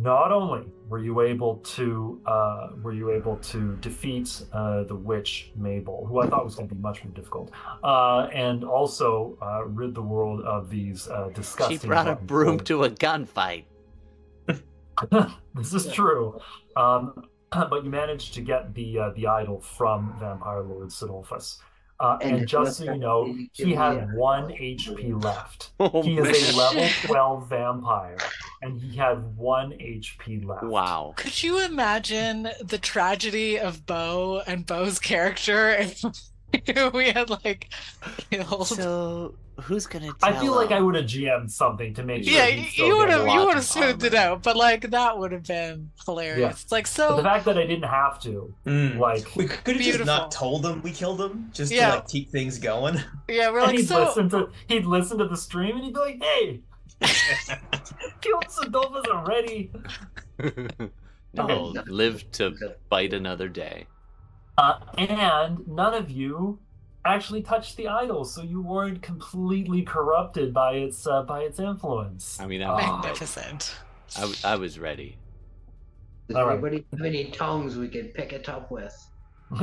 not 0.00 0.30
only 0.30 0.64
were 0.88 1.00
you 1.00 1.20
able 1.20 1.56
to 1.56 2.20
uh, 2.24 2.68
were 2.82 2.92
you 2.92 3.10
able 3.10 3.36
to 3.36 3.76
defeat 3.76 4.42
uh, 4.52 4.84
the 4.84 4.94
witch 4.94 5.50
Mabel, 5.56 6.06
who 6.06 6.20
I 6.20 6.28
thought 6.28 6.44
was 6.44 6.54
going 6.54 6.68
to 6.68 6.74
be 6.74 6.80
much 6.80 7.02
more 7.04 7.12
difficult, 7.12 7.50
uh, 7.82 8.28
and 8.32 8.64
also 8.64 9.36
uh, 9.42 9.64
rid 9.64 9.94
the 9.94 10.02
world 10.02 10.40
of 10.42 10.70
these 10.70 11.08
uh, 11.08 11.28
She 11.28 11.34
disgusting. 11.34 11.90
brought 11.90 12.06
a 12.08 12.14
broom 12.14 12.60
to 12.60 12.84
a 12.84 12.90
gunfight. 12.90 13.64
this 15.54 15.74
is 15.74 15.92
true. 15.92 16.40
Um, 16.76 17.28
but 17.50 17.84
you 17.84 17.90
managed 17.90 18.34
to 18.34 18.40
get 18.40 18.74
the 18.74 18.98
uh, 18.98 19.10
the 19.16 19.26
idol 19.26 19.60
from 19.60 20.16
Vampire 20.20 20.62
Lord 20.62 20.88
Sidolphus. 20.88 21.58
Uh, 22.00 22.16
and, 22.22 22.36
And 22.38 22.48
just 22.48 22.78
so 22.78 22.84
you 22.84 22.96
know, 22.96 23.34
he 23.52 23.72
had 23.74 24.12
one 24.14 24.48
HP 24.52 25.20
left. 25.22 25.70
Oh, 25.80 26.02
He 26.02 26.16
is 26.18 26.54
a 26.54 26.56
man. 26.56 26.76
level 26.76 26.88
12 27.06 27.48
vampire, 27.48 28.16
and 28.62 28.80
he 28.80 28.96
had 28.96 29.36
one 29.36 29.72
HP 29.72 30.44
left. 30.46 30.64
Wow. 30.64 31.14
Could 31.16 31.42
you 31.42 31.64
imagine 31.64 32.48
the 32.62 32.78
tragedy 32.78 33.58
of 33.58 33.84
Bo 33.86 34.42
and 34.46 34.64
Bo's 34.66 34.98
character 34.98 35.70
if 35.78 36.04
we 36.92 37.10
had 37.10 37.30
like 37.30 37.68
killed? 38.30 38.66
So 38.68 39.34
who's 39.62 39.86
gonna 39.86 40.06
tell 40.06 40.16
I 40.22 40.38
feel 40.40 40.54
like 40.54 40.70
I 40.70 40.80
would 40.80 40.94
have 40.94 41.04
GM'd 41.06 41.50
something 41.50 41.92
to 41.94 42.02
make 42.04 42.24
sure. 42.24 42.32
yeah, 42.32 42.64
still 42.68 42.86
you 42.86 42.96
would 42.98 43.10
have 43.10 43.26
you 43.26 43.44
would 43.44 43.54
have 43.56 43.64
smoothed 43.64 44.04
it 44.04 44.14
out, 44.14 44.42
but 44.42 44.56
like 44.56 44.90
that 44.90 45.18
would 45.18 45.32
have 45.32 45.42
been 45.44 45.90
hilarious. 46.06 46.38
Yeah. 46.40 46.50
It's 46.50 46.72
like 46.72 46.84
But 46.84 46.90
so 46.90 47.16
the 47.16 47.22
fact 47.22 47.44
that 47.46 47.58
I 47.58 47.66
didn't 47.66 47.88
have 47.88 48.20
to, 48.22 48.54
Mm. 48.66 48.98
like, 48.98 49.26
We 49.36 49.46
could 49.46 49.76
have 49.76 49.84
just 49.84 50.04
not 50.04 50.30
told 50.30 50.62
them 50.62 50.80
we 50.82 50.92
killed 50.92 51.18
them, 51.18 51.50
just 51.52 51.72
Yeah. 51.72 51.90
to 51.90 51.94
like 51.96 52.08
keep 52.08 52.30
things 52.30 52.58
going. 52.58 52.96
yeah, 53.28 53.50
we're 53.50 53.60
and 53.60 53.72
he'd 53.78 53.86
so 53.88 54.04
listen 54.04 54.28
to 54.30 54.48
he'd 54.68 54.86
listen 54.86 55.18
to 55.18 55.26
the 55.26 55.36
stream 55.36 55.76
and 55.76 55.84
he'd 55.84 55.94
be 55.94 56.00
like, 56.00 56.22
"Hey, 56.22 56.60
killed 58.20 58.44
Sidolphus 58.48 59.06
already." 59.08 59.70
no, 61.34 61.74
live 61.86 62.30
to 62.32 62.54
fight 62.90 63.12
another 63.12 63.48
day. 63.48 63.86
Uh, 64.56 64.78
and 64.96 65.66
none 65.68 65.94
of 65.94 66.10
you 66.10 66.58
actually 67.04 67.42
touched 67.42 67.76
the 67.76 67.88
idol, 67.88 68.24
so 68.24 68.42
you 68.42 68.60
weren't 68.62 69.00
completely 69.02 69.82
corrupted 69.82 70.52
by 70.52 70.72
its 70.74 71.06
uh, 71.06 71.22
by 71.22 71.40
its 71.42 71.58
influence. 71.58 72.38
I 72.40 72.46
mean, 72.46 72.62
I 72.62 72.72
was, 72.74 72.84
Uh, 72.84 72.92
magnificent. 72.96 73.76
I, 74.16 74.20
w- 74.20 74.38
I 74.44 74.56
was 74.56 74.78
ready. 74.78 75.16
Does 76.28 76.36
All 76.36 76.46
right. 76.46 76.52
anybody 76.52 76.84
have 76.92 77.02
any 77.02 77.30
tongues 77.30 77.76
we 77.76 77.88
can 77.88 78.08
pick 78.08 78.32
it 78.32 78.48
up 78.48 78.70
with? 78.70 78.94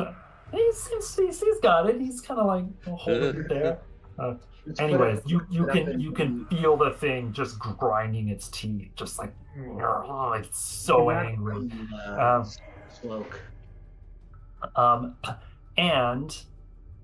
he's, 0.51 0.87
he's, 0.87 1.15
he's, 1.15 1.39
he's 1.41 1.59
got 1.61 1.89
it. 1.89 1.99
He's 1.99 2.21
kind 2.21 2.39
of 2.39 2.47
like 2.47 2.65
holding 2.85 3.41
it 3.41 3.49
there. 3.49 3.79
Uh, 4.17 4.35
anyways, 4.79 5.19
you 5.25 5.41
you 5.49 5.65
put 5.65 5.75
it 5.75 5.81
up 5.81 5.87
can 5.91 5.99
you 5.99 6.11
can 6.13 6.45
feel 6.45 6.77
the 6.77 6.91
thing 6.91 7.33
just 7.33 7.59
grinding 7.59 8.29
its 8.29 8.47
teeth, 8.47 8.89
just 8.95 9.19
like 9.19 9.33
oh, 9.59 10.31
it's 10.37 10.57
so 10.57 11.09
angry. 11.09 11.69
Uh, 12.07 12.39
Um, 12.39 12.49
smoke. 13.01 13.41
Um, 14.77 15.17
and 15.77 16.37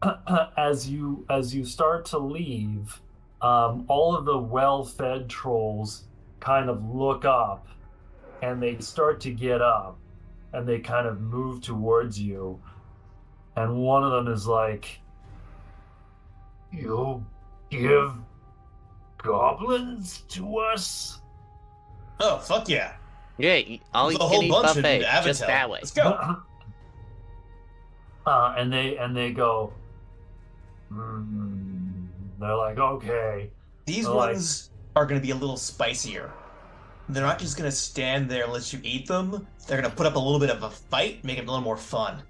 as 0.57 0.89
you 0.89 1.25
as 1.29 1.53
you 1.53 1.65
start 1.65 2.05
to 2.05 2.17
leave, 2.17 3.01
um, 3.41 3.85
all 3.87 4.15
of 4.15 4.25
the 4.25 4.37
well-fed 4.37 5.29
trolls 5.29 6.05
kind 6.39 6.69
of 6.69 6.83
look 6.85 7.25
up, 7.25 7.67
and 8.41 8.61
they 8.61 8.77
start 8.79 9.19
to 9.21 9.31
get 9.31 9.61
up, 9.61 9.99
and 10.53 10.67
they 10.67 10.79
kind 10.79 11.07
of 11.07 11.21
move 11.21 11.61
towards 11.61 12.19
you, 12.19 12.59
and 13.55 13.75
one 13.77 14.03
of 14.03 14.11
them 14.11 14.33
is 14.33 14.47
like, 14.47 14.99
"You 16.71 17.23
give 17.69 18.13
goblins 19.17 20.21
to 20.29 20.57
us." 20.57 21.19
Oh 22.19 22.37
fuck 22.39 22.69
yeah! 22.69 22.93
Yeah, 23.37 23.55
eat- 23.55 23.83
all 23.93 24.07
There's 24.07 24.19
you 24.19 24.25
a 24.25 24.27
whole 24.27 24.47
bunch 24.49 24.77
in 24.77 24.83
buffet, 24.83 25.03
Avatar. 25.03 25.23
just 25.23 25.41
that 25.41 25.69
way. 25.69 25.79
Let's 25.81 25.91
go. 25.91 26.37
uh, 28.25 28.55
and 28.57 28.71
they 28.71 28.97
and 28.97 29.15
they 29.15 29.31
go. 29.31 29.73
"Hmm." 30.91 32.05
They're 32.39 32.55
like, 32.55 32.77
okay. 32.79 33.49
These 33.85 34.07
I- 34.07 34.15
ones 34.15 34.69
are 34.95 35.05
going 35.05 35.19
to 35.19 35.25
be 35.25 35.31
a 35.31 35.35
little 35.35 35.57
spicier. 35.57 36.31
They're 37.09 37.25
not 37.25 37.39
just 37.39 37.57
going 37.57 37.69
to 37.69 37.75
stand 37.75 38.29
there 38.29 38.43
and 38.45 38.53
let 38.53 38.71
you 38.71 38.79
eat 38.83 39.07
them. 39.07 39.45
They're 39.67 39.79
going 39.79 39.89
to 39.89 39.95
put 39.95 40.05
up 40.05 40.15
a 40.15 40.19
little 40.19 40.39
bit 40.39 40.49
of 40.49 40.63
a 40.63 40.69
fight, 40.69 41.23
make 41.23 41.37
it 41.37 41.41
a 41.41 41.45
little 41.45 41.61
more 41.61 41.77
fun. 41.77 42.21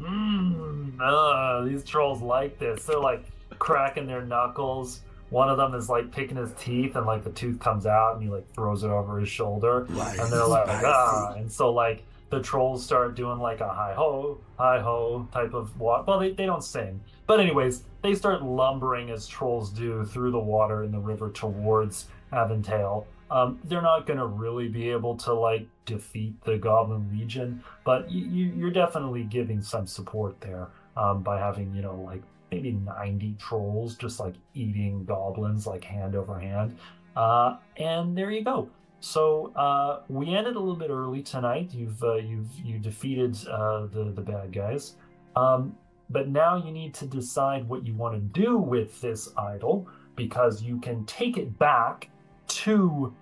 Mmm, 0.00 0.96
uh, 1.00 1.64
these 1.64 1.84
trolls 1.84 2.22
like 2.22 2.58
this. 2.58 2.84
They're 2.84 2.98
like 2.98 3.24
cracking 3.58 4.06
their 4.06 4.22
knuckles. 4.22 5.00
One 5.30 5.48
of 5.48 5.56
them 5.56 5.74
is 5.74 5.88
like 5.88 6.12
picking 6.12 6.36
his 6.36 6.52
teeth, 6.58 6.94
and 6.96 7.06
like 7.06 7.24
the 7.24 7.30
tooth 7.30 7.58
comes 7.58 7.86
out, 7.86 8.14
and 8.14 8.22
he 8.22 8.28
like 8.28 8.50
throws 8.54 8.84
it 8.84 8.90
over 8.90 9.18
his 9.18 9.28
shoulder. 9.28 9.86
And 9.88 10.32
they're 10.32 10.46
like, 10.46 10.68
ah. 10.68 11.34
And 11.36 11.50
so 11.50 11.72
like 11.72 12.04
the 12.32 12.40
trolls 12.40 12.82
start 12.82 13.14
doing 13.14 13.38
like 13.38 13.60
a 13.60 13.68
hi 13.68 13.92
ho, 13.92 14.40
hi 14.58 14.80
ho 14.80 15.28
type 15.34 15.52
of 15.52 15.78
walk. 15.78 16.06
Well, 16.06 16.18
they, 16.18 16.30
they 16.30 16.46
don't 16.46 16.64
sing, 16.64 16.98
but 17.26 17.40
anyways, 17.40 17.84
they 18.00 18.14
start 18.14 18.42
lumbering 18.42 19.10
as 19.10 19.26
trolls 19.26 19.68
do 19.68 20.02
through 20.06 20.30
the 20.30 20.38
water 20.38 20.82
in 20.82 20.92
the 20.92 20.98
river 20.98 21.28
towards 21.28 22.06
Aventale. 22.32 23.06
Um, 23.30 23.60
they're 23.64 23.82
not 23.82 24.06
going 24.06 24.18
to 24.18 24.24
really 24.24 24.68
be 24.68 24.88
able 24.88 25.14
to 25.18 25.34
like 25.34 25.66
defeat 25.84 26.42
the 26.44 26.56
Goblin 26.56 27.06
Legion, 27.12 27.62
but 27.84 28.10
you, 28.10 28.46
you're 28.56 28.70
definitely 28.70 29.24
giving 29.24 29.60
some 29.60 29.86
support 29.86 30.40
there 30.40 30.68
um, 30.96 31.22
by 31.22 31.38
having 31.38 31.74
you 31.74 31.82
know 31.82 31.96
like 31.96 32.22
maybe 32.50 32.72
90 32.72 33.36
trolls 33.38 33.94
just 33.94 34.20
like 34.20 34.34
eating 34.54 35.04
goblins 35.04 35.66
like 35.66 35.84
hand 35.84 36.16
over 36.16 36.38
hand. 36.38 36.78
Uh, 37.14 37.58
and 37.76 38.16
there 38.16 38.30
you 38.30 38.42
go. 38.42 38.70
So 39.02 39.52
uh, 39.56 40.02
we 40.08 40.32
ended 40.32 40.54
a 40.54 40.60
little 40.60 40.76
bit 40.76 40.88
early 40.88 41.22
tonight. 41.22 41.74
You've 41.74 42.00
uh, 42.04 42.14
you've 42.14 42.56
you 42.64 42.78
defeated 42.78 43.36
uh, 43.48 43.86
the 43.86 44.12
the 44.14 44.20
bad 44.20 44.52
guys, 44.52 44.94
um, 45.34 45.76
but 46.08 46.28
now 46.28 46.64
you 46.64 46.70
need 46.70 46.94
to 46.94 47.06
decide 47.06 47.68
what 47.68 47.84
you 47.84 47.94
want 47.94 48.14
to 48.14 48.40
do 48.40 48.58
with 48.58 49.00
this 49.00 49.28
idol 49.36 49.88
because 50.14 50.62
you 50.62 50.78
can 50.78 51.04
take 51.04 51.36
it 51.36 51.58
back 51.58 52.10
to 52.46 53.12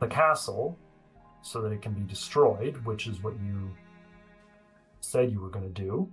the 0.00 0.06
castle 0.06 0.76
so 1.40 1.62
that 1.62 1.72
it 1.72 1.80
can 1.80 1.94
be 1.94 2.02
destroyed, 2.02 2.76
which 2.84 3.06
is 3.06 3.22
what 3.22 3.32
you 3.42 3.70
said 5.00 5.32
you 5.32 5.40
were 5.40 5.48
going 5.48 5.72
to 5.72 5.82
do. 5.82 6.10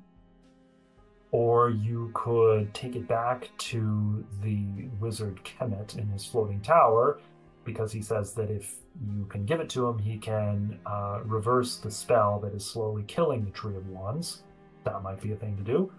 Or 1.31 1.71
you 1.71 2.09
could 2.13 2.73
take 2.73 2.95
it 2.95 3.05
back 3.09 3.49
to 3.57 4.25
the 4.41 4.87
wizard 5.01 5.41
Kemet 5.43 5.97
in 5.97 6.07
his 6.07 6.25
floating 6.25 6.61
tower 6.61 7.19
because 7.65 7.91
he 7.91 8.01
says 8.01 8.33
that 8.33 8.49
if 8.49 8.75
you 9.15 9.25
can 9.29 9.45
give 9.45 9.59
it 9.59 9.69
to 9.71 9.87
him, 9.87 9.97
he 9.99 10.17
can 10.17 10.79
uh, 10.85 11.19
reverse 11.25 11.77
the 11.77 11.89
spell 11.91 12.39
that 12.39 12.53
is 12.53 12.65
slowly 12.65 13.03
killing 13.07 13.43
the 13.45 13.51
Tree 13.51 13.75
of 13.75 13.87
Wands. 13.89 14.43
That 14.83 15.01
might 15.01 15.21
be 15.21 15.31
a 15.31 15.35
thing 15.35 15.55
to 15.57 15.63
do. 15.63 15.91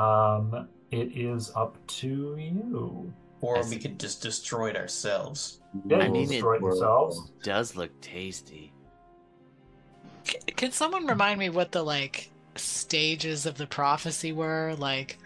Um, 0.00 0.68
it 0.90 1.16
is 1.16 1.52
up 1.56 1.76
to 1.88 2.36
you. 2.38 3.12
Or 3.40 3.56
we 3.58 3.62
see. 3.62 3.78
could 3.78 3.98
just 4.00 4.22
destroy 4.22 4.70
it 4.70 4.76
ourselves. 4.76 5.60
Yeah, 5.86 5.98
I 5.98 6.08
mean, 6.08 6.28
destroy 6.28 6.56
it 6.56 6.60
yourselves. 6.62 7.30
Does 7.42 7.76
look 7.76 7.90
tasty. 8.00 8.72
C- 10.24 10.38
Can 10.56 10.72
someone 10.72 11.06
remind 11.06 11.38
me 11.38 11.48
what 11.48 11.70
the 11.72 11.82
like 11.82 12.30
stages 12.56 13.46
of 13.46 13.56
the 13.56 13.66
prophecy 13.66 14.32
were? 14.32 14.74
Like, 14.78 15.18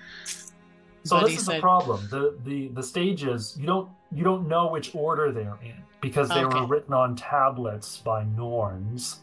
So 1.05 1.21
this 1.21 1.39
is 1.39 1.47
said- 1.47 1.57
the 1.57 1.61
problem. 1.61 2.07
The, 2.11 2.37
the 2.45 2.69
the 2.69 2.83
stages 2.83 3.57
you 3.59 3.67
don't 3.67 3.89
you 4.15 4.25
don't 4.25 4.49
know 4.49 4.69
which 4.71 4.95
order 4.95 5.33
they're 5.33 5.59
in 5.63 5.75
because 6.01 6.33
they 6.33 6.45
Okay. 6.45 6.61
were 6.61 6.67
written 6.67 6.95
on 6.95 7.17
tablets 7.17 7.99
by 7.99 8.25
Norns, 8.25 9.21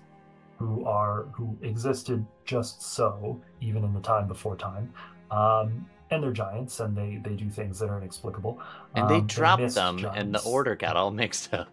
who 0.57 0.85
are 0.85 1.23
who 1.33 1.57
existed 1.61 2.25
just 2.45 2.81
so 2.81 3.39
even 3.61 3.83
in 3.83 3.93
the 3.93 4.01
time 4.01 4.27
before 4.27 4.55
time. 4.55 4.91
Um, 5.31 5.85
and 6.11 6.23
they're 6.23 6.31
giants, 6.31 6.79
and 6.79 6.97
they 6.97 7.21
they 7.23 7.35
do 7.35 7.49
things 7.49 7.79
that 7.79 7.89
are 7.89 7.97
inexplicable. 7.97 8.59
And 8.95 9.07
they 9.07 9.19
Um, 9.19 9.27
dropped 9.27 9.61
mist 9.61 9.75
them, 9.75 10.05
and 10.13 10.33
the 10.33 10.39
order 10.39 10.75
got 10.75 10.95
all 10.95 11.11
mixed 11.11 11.53
up. 11.53 11.69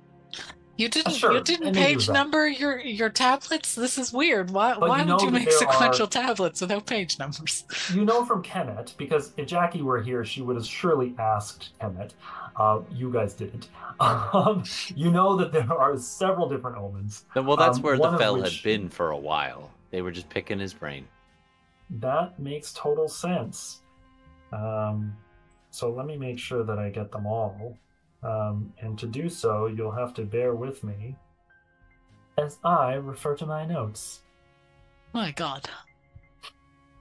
You 0.77 0.89
didn't 0.89 1.13
sure, 1.15 1.33
you 1.33 1.41
didn't 1.43 1.75
page 1.75 2.09
number 2.09 2.47
your 2.49 2.79
your 2.81 3.09
tablets. 3.11 3.75
This 3.75 3.99
is 3.99 4.13
weird. 4.13 4.51
Why 4.51 4.75
But 4.79 4.89
why 4.89 5.03
you 5.03 5.13
would 5.13 5.23
you 5.23 5.31
make 5.31 5.51
sequential 5.51 6.05
are- 6.07 6.09
tablets 6.09 6.61
without 6.61 6.87
page 6.87 7.19
numbers? 7.19 7.65
You 7.95 8.05
know 8.05 8.25
from 8.25 8.43
Kemet, 8.43 8.97
because 8.97 9.33
if 9.37 9.47
Jackie 9.47 9.83
were 9.83 10.03
here, 10.03 10.25
she 10.25 10.43
would 10.43 10.57
have 10.57 10.67
surely 10.67 11.15
asked 11.19 11.71
Kemet. 11.81 12.13
Uh, 12.57 12.81
you 12.93 13.11
guys 13.13 13.35
didn't. 13.35 13.69
Um, 13.99 14.63
you 14.95 15.11
know 15.11 15.37
that 15.37 15.53
there 15.53 15.73
are 15.73 15.97
several 15.97 16.51
different 16.51 16.77
omens. 16.77 17.25
Well, 17.35 17.57
that's 17.57 17.79
Um, 17.79 17.83
where 17.83 17.97
one 17.97 18.13
the 18.13 18.19
fell 18.19 18.37
which- 18.39 18.57
had 18.57 18.63
been 18.63 18.89
for 18.91 19.11
a 19.11 19.17
while. 19.17 19.71
They 19.91 20.03
were 20.03 20.11
just 20.11 20.29
picking 20.29 20.59
his 20.59 20.75
brain. 20.75 21.09
That 21.89 22.39
makes 22.39 22.75
total 22.75 23.09
sense. 23.09 23.81
Um, 24.53 25.17
so 25.71 25.91
let 25.91 26.05
me 26.05 26.17
make 26.19 26.39
sure 26.39 26.63
that 26.63 26.79
I 26.79 26.91
get 26.91 27.11
them 27.11 27.27
all. 27.27 27.79
Um, 28.23 28.73
and 28.81 28.99
to 28.99 29.07
do 29.07 29.29
so, 29.29 29.67
you'll 29.67 29.93
have 29.93 30.15
to 30.15 30.23
bear 30.23 30.55
with 30.55 30.83
me 30.83 31.17
as 32.39 32.59
I 32.65 32.95
refer 32.95 33.35
to 33.37 33.47
my 33.47 33.65
notes. 33.65 34.21
My 35.13 35.31
God. 35.33 35.69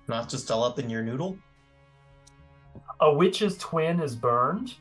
Not 0.08 0.30
just 0.30 0.52
all 0.52 0.64
up 0.64 0.80
in 0.80 0.90
your 0.90 1.02
noodle. 1.02 1.38
A 3.02 3.12
witch's 3.14 3.58
twin 3.58 4.00
is 4.00 4.16
burned. 4.16 4.76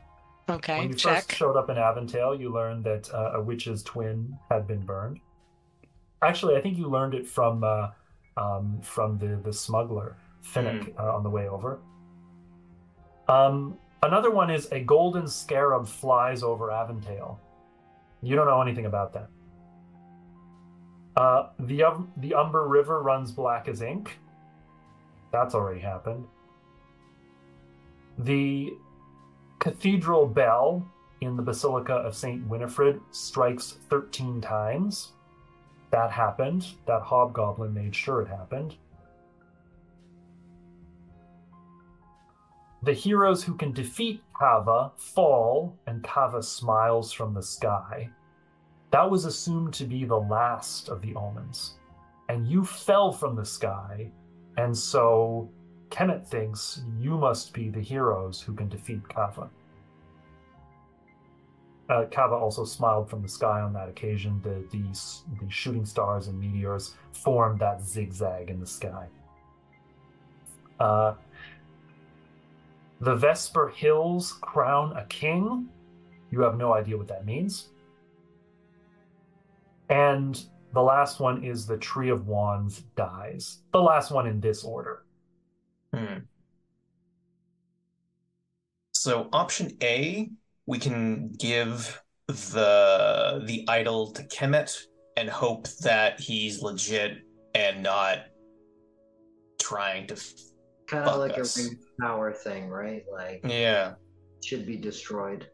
Okay, 0.49 0.79
when 0.79 0.89
you 0.91 0.95
check. 0.95 1.25
first 1.25 1.39
showed 1.39 1.57
up 1.57 1.71
in 1.71 1.79
Aventale, 1.79 2.39
you 2.39 2.53
learned 2.53 2.85
that 2.85 3.13
uh, 3.15 3.33
a 3.35 3.43
witch's 3.43 3.83
twin 3.83 4.39
had 4.51 4.67
been 4.67 4.85
burned. 4.85 5.21
Actually, 6.21 6.57
I 6.57 6.61
think 6.61 6.77
you 6.77 6.89
learned 6.89 7.15
it 7.15 7.27
from 7.27 7.65
uh, 7.65 7.89
um, 8.37 8.79
from 8.83 9.19
the 9.19 9.41
the 9.43 9.53
smuggler 9.53 10.17
Finnick 10.45 10.93
uh, 10.99 11.15
on 11.15 11.23
the 11.23 11.31
way 11.31 11.49
over. 11.49 11.81
Um, 13.27 13.79
another 14.05 14.31
one 14.31 14.51
is 14.51 14.69
a 14.71 14.81
golden 14.81 15.27
scarab 15.27 15.89
flies 15.89 16.43
over 16.43 16.71
Aventale. 16.71 17.41
You 18.23 18.37
don't 18.37 18.47
know 18.47 18.63
anything 18.63 18.87
about 18.87 19.13
that. 19.15 19.29
Uh, 21.17 21.49
the 21.61 21.85
um, 21.85 22.13
the 22.17 22.35
Umber 22.35 22.67
River 22.67 23.03
runs 23.03 23.31
black 23.31 23.69
as 23.69 23.83
ink. 23.83 24.19
That's 25.33 25.55
already 25.55 25.81
happened. 25.81 26.27
The 28.19 28.73
cathedral 29.59 30.27
bell 30.27 30.87
in 31.21 31.37
the 31.37 31.43
Basilica 31.43 31.95
of 31.95 32.17
Saint 32.17 32.47
Winifred 32.49 33.01
strikes 33.11 33.79
thirteen 33.89 34.41
times. 34.41 35.13
That 35.91 36.11
happened. 36.11 36.67
That 36.87 37.03
hobgoblin 37.03 37.73
made 37.73 37.95
sure 37.95 38.23
it 38.23 38.29
happened. 38.29 38.75
The 42.85 42.93
heroes 42.93 43.43
who 43.43 43.55
can 43.55 43.73
defeat 43.73 44.23
Kava 44.39 44.93
fall, 44.97 45.75
and 45.87 46.05
Kava 46.05 46.43
smiles 46.43 47.13
from 47.13 47.33
the 47.33 47.43
sky. 47.43 48.11
That 48.91 49.11
was 49.11 49.25
assumed 49.25 49.73
to 49.75 49.87
be 49.87 50.05
the 50.05 50.21
last 50.21 50.91
of 50.91 51.01
the 51.01 51.15
omens. 51.15 51.79
And 52.29 52.47
you 52.47 52.63
fell 52.63 53.11
from 53.11 53.37
the 53.37 53.45
sky, 53.45 54.11
and 54.59 54.77
so 54.77 55.51
Kemet 55.89 56.27
thinks 56.27 56.83
you 56.99 57.17
must 57.17 57.55
be 57.55 57.71
the 57.71 57.81
heroes 57.81 58.43
who 58.43 58.53
can 58.55 58.69
defeat 58.69 59.09
Kava. 59.09 59.49
Uh, 61.89 62.05
Kava 62.11 62.35
also 62.35 62.67
smiled 62.67 63.09
from 63.09 63.23
the 63.23 63.29
sky 63.29 63.63
on 63.63 63.73
that 63.73 63.89
occasion. 63.89 64.43
The, 64.43 64.63
the, 64.71 64.83
the 65.43 65.51
shooting 65.51 65.87
stars 65.87 66.29
and 66.29 66.39
meteors 66.39 66.95
formed 67.13 67.61
that 67.61 67.81
zigzag 67.83 68.51
in 68.51 68.61
the 68.61 68.67
sky. 68.67 69.07
Uh, 70.79 71.15
the 73.01 73.15
Vesper 73.15 73.69
Hills 73.69 74.33
crown 74.41 74.97
a 74.97 75.05
king. 75.07 75.69
You 76.31 76.41
have 76.41 76.57
no 76.57 76.75
idea 76.75 76.97
what 76.97 77.09
that 77.09 77.27
means. 77.27 77.69
And 79.89 80.43
the 80.73 80.83
last 80.83 81.21
one 81.21 81.45
is 81.45 81.67
the 81.67 81.77
Tree 81.77 82.11
of 82.11 82.27
Wands 82.27 82.83
dies. 82.97 83.59
The 83.73 83.81
last 83.81 84.11
one 84.11 84.27
in 84.27 84.41
this 84.41 84.65
order. 84.65 85.05
Hmm. 85.95 86.19
So 88.93 89.29
option 89.33 89.77
A, 89.83 90.31
we 90.67 90.79
can 90.79 91.33
give 91.39 92.03
the 92.27 93.43
the 93.45 93.65
idol 93.69 94.13
to 94.13 94.23
Kemet 94.25 94.75
and 95.17 95.29
hope 95.29 95.69
that 95.83 96.19
he's 96.19 96.63
legit 96.63 97.19
and 97.55 97.83
not 97.83 98.27
trying 99.61 100.07
to. 100.09 100.17
Kind 100.87 101.09
of 101.09 101.19
like 101.19 101.39
us. 101.39 101.57
a 101.59 101.63
ring 101.63 101.79
power 102.01 102.33
thing, 102.33 102.69
right? 102.69 103.05
Like 103.13 103.41
Yeah. 103.45 103.95
should 104.45 104.67
be 104.67 104.77
destroyed. 104.77 105.49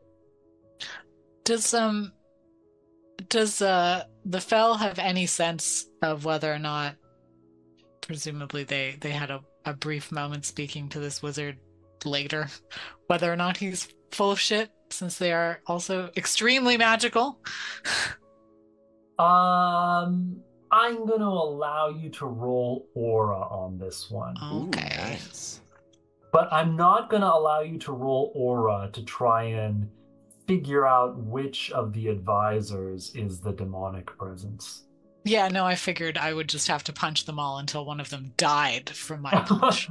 Does 1.45 1.73
um 1.75 2.13
does 3.29 3.61
uh 3.63 4.05
the 4.25 4.41
Fell 4.41 4.75
have 4.77 4.99
any 4.99 5.27
sense 5.27 5.87
of 6.03 6.25
whether 6.25 6.53
or 6.53 6.59
not 6.59 6.97
presumably 8.01 8.65
they 8.65 8.97
they 9.01 9.11
had 9.11 9.31
a, 9.31 9.41
a 9.65 9.75
brief 9.75 10.11
moment 10.11 10.45
speaking 10.45 10.89
to 10.91 11.01
this 11.01 11.23
wizard 11.23 11.59
later, 12.05 12.49
whether 13.07 13.33
or 13.33 13.37
not 13.37 13.57
he's 13.57 13.89
full 14.11 14.31
of 14.33 14.41
shit 14.41 14.71
since 14.91 15.19
they 15.19 15.33
are 15.33 15.61
also 15.67 16.11
extremely 16.17 16.77
magical? 16.77 17.39
Um, 19.19 20.41
I'm 20.73 21.07
going 21.07 21.21
to 21.21 21.27
allow 21.27 21.89
you 21.89 22.11
to 22.11 22.27
roll 22.27 22.89
aura 22.95 23.41
on 23.41 23.79
this 23.79 24.11
one, 24.11 24.35
Ooh, 24.43 24.67
Okay. 24.69 24.95
nice. 24.99 25.61
but 26.33 26.53
I'm 26.53 26.77
not 26.77 27.11
going 27.11 27.23
to 27.23 27.33
allow 27.33 27.61
you 27.61 27.79
to 27.79 27.93
roll 27.93 28.33
aura 28.35 28.89
to 28.93 29.03
try 29.05 29.45
and 29.45 29.89
figure 30.47 30.87
out 30.87 31.17
which 31.19 31.71
of 31.73 31.93
the 31.93 32.09
advisors 32.09 33.13
is 33.15 33.41
the 33.41 33.53
demonic 33.53 34.07
presence. 34.17 34.85
Yeah, 35.25 35.49
no, 35.49 35.67
I 35.67 35.75
figured 35.75 36.17
I 36.17 36.33
would 36.33 36.49
just 36.49 36.67
have 36.69 36.83
to 36.85 36.93
punch 36.93 37.25
them 37.27 37.39
all 37.39 37.59
until 37.59 37.85
one 37.85 38.01
of 38.01 38.09
them 38.11 38.33
died 38.37 38.91
from 38.91 39.23
my 39.23 39.31
punch. 39.47 39.91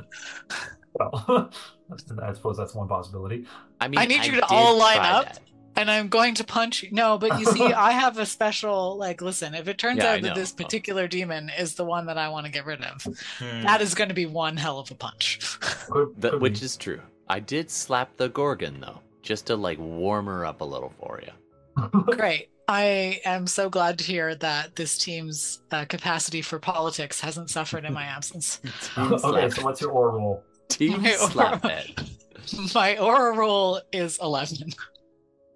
Well, 0.93 1.51
I 2.23 2.34
suppose 2.34 2.57
that's 2.57 2.73
one 2.73 2.88
possibility. 2.88 3.45
I 3.80 3.88
mean, 3.88 3.99
I 3.99 4.06
need 4.06 4.26
you 4.26 4.34
to 4.38 4.45
all 4.47 4.77
line 4.77 4.97
up. 4.99 5.26
that. 5.26 5.39
And 5.76 5.90
I'm 5.90 6.10
going 6.10 6.36
to 6.36 6.44
punch 6.44 6.84
you. 6.84 6.90
No, 6.91 7.18
but 7.18 7.40
you 7.40 7.46
see, 7.46 7.64
I 7.74 7.91
have 7.91 8.18
a 8.18 8.26
special 8.26 8.98
like. 8.98 9.22
Listen, 9.22 9.54
if 9.56 9.68
it 9.68 9.78
turns 9.78 9.98
Yeah, 10.00 10.14
out 10.14 10.22
that 10.24 10.36
this 10.36 10.52
particular 10.52 11.08
demon 11.08 11.50
is 11.58 11.76
the 11.76 11.86
one 11.86 12.06
that 12.08 12.18
I 12.18 12.30
want 12.30 12.46
to 12.46 12.52
get 12.52 12.66
rid 12.66 12.82
of, 12.84 13.02
Hmm. 13.40 13.62
that 13.64 13.82
is 13.82 13.94
going 13.96 14.10
to 14.10 14.16
be 14.16 14.26
one 14.26 14.58
hell 14.58 14.80
of 14.80 14.91
a 14.91 14.96
punch. 14.96 15.40
Could, 15.90 16.14
That, 16.22 16.32
could 16.34 16.41
which 16.41 16.62
is 16.62 16.76
true. 16.78 17.02
I 17.28 17.40
did 17.40 17.70
slap 17.70 18.18
the 18.18 18.30
Gorgon 18.30 18.80
though, 18.82 19.00
just 19.22 19.48
to 19.48 19.56
like 19.56 19.78
warm 19.80 20.26
her 20.28 20.46
up 20.46 20.62
a 20.62 20.66
little 20.66 20.91
for 21.00 21.22
you. 21.26 21.90
Great. 22.16 22.50
I 22.68 23.20
am 23.26 23.48
so 23.48 23.68
glad 23.70 23.98
to 23.98 24.04
hear 24.06 24.36
that 24.36 24.76
this 24.76 24.96
team's 24.98 25.62
uh, 25.72 25.86
capacity 25.86 26.44
for 26.44 26.60
politics 26.60 27.20
hasn't 27.20 27.50
suffered 27.50 27.84
in 27.84 27.94
my 27.94 28.04
absence. 28.04 28.62
Okay, 28.96 29.50
so 29.50 29.64
what's 29.64 29.82
your 29.82 29.90
aura 29.91 30.14
roll? 30.14 30.44
team 30.68 31.02
My 31.02 31.12
slap 31.14 31.66
aura- 31.66 31.78
it. 31.80 32.74
My 32.76 32.96
aura 33.00 33.36
roll 33.36 33.82
is 33.91 34.20
11. 34.22 34.70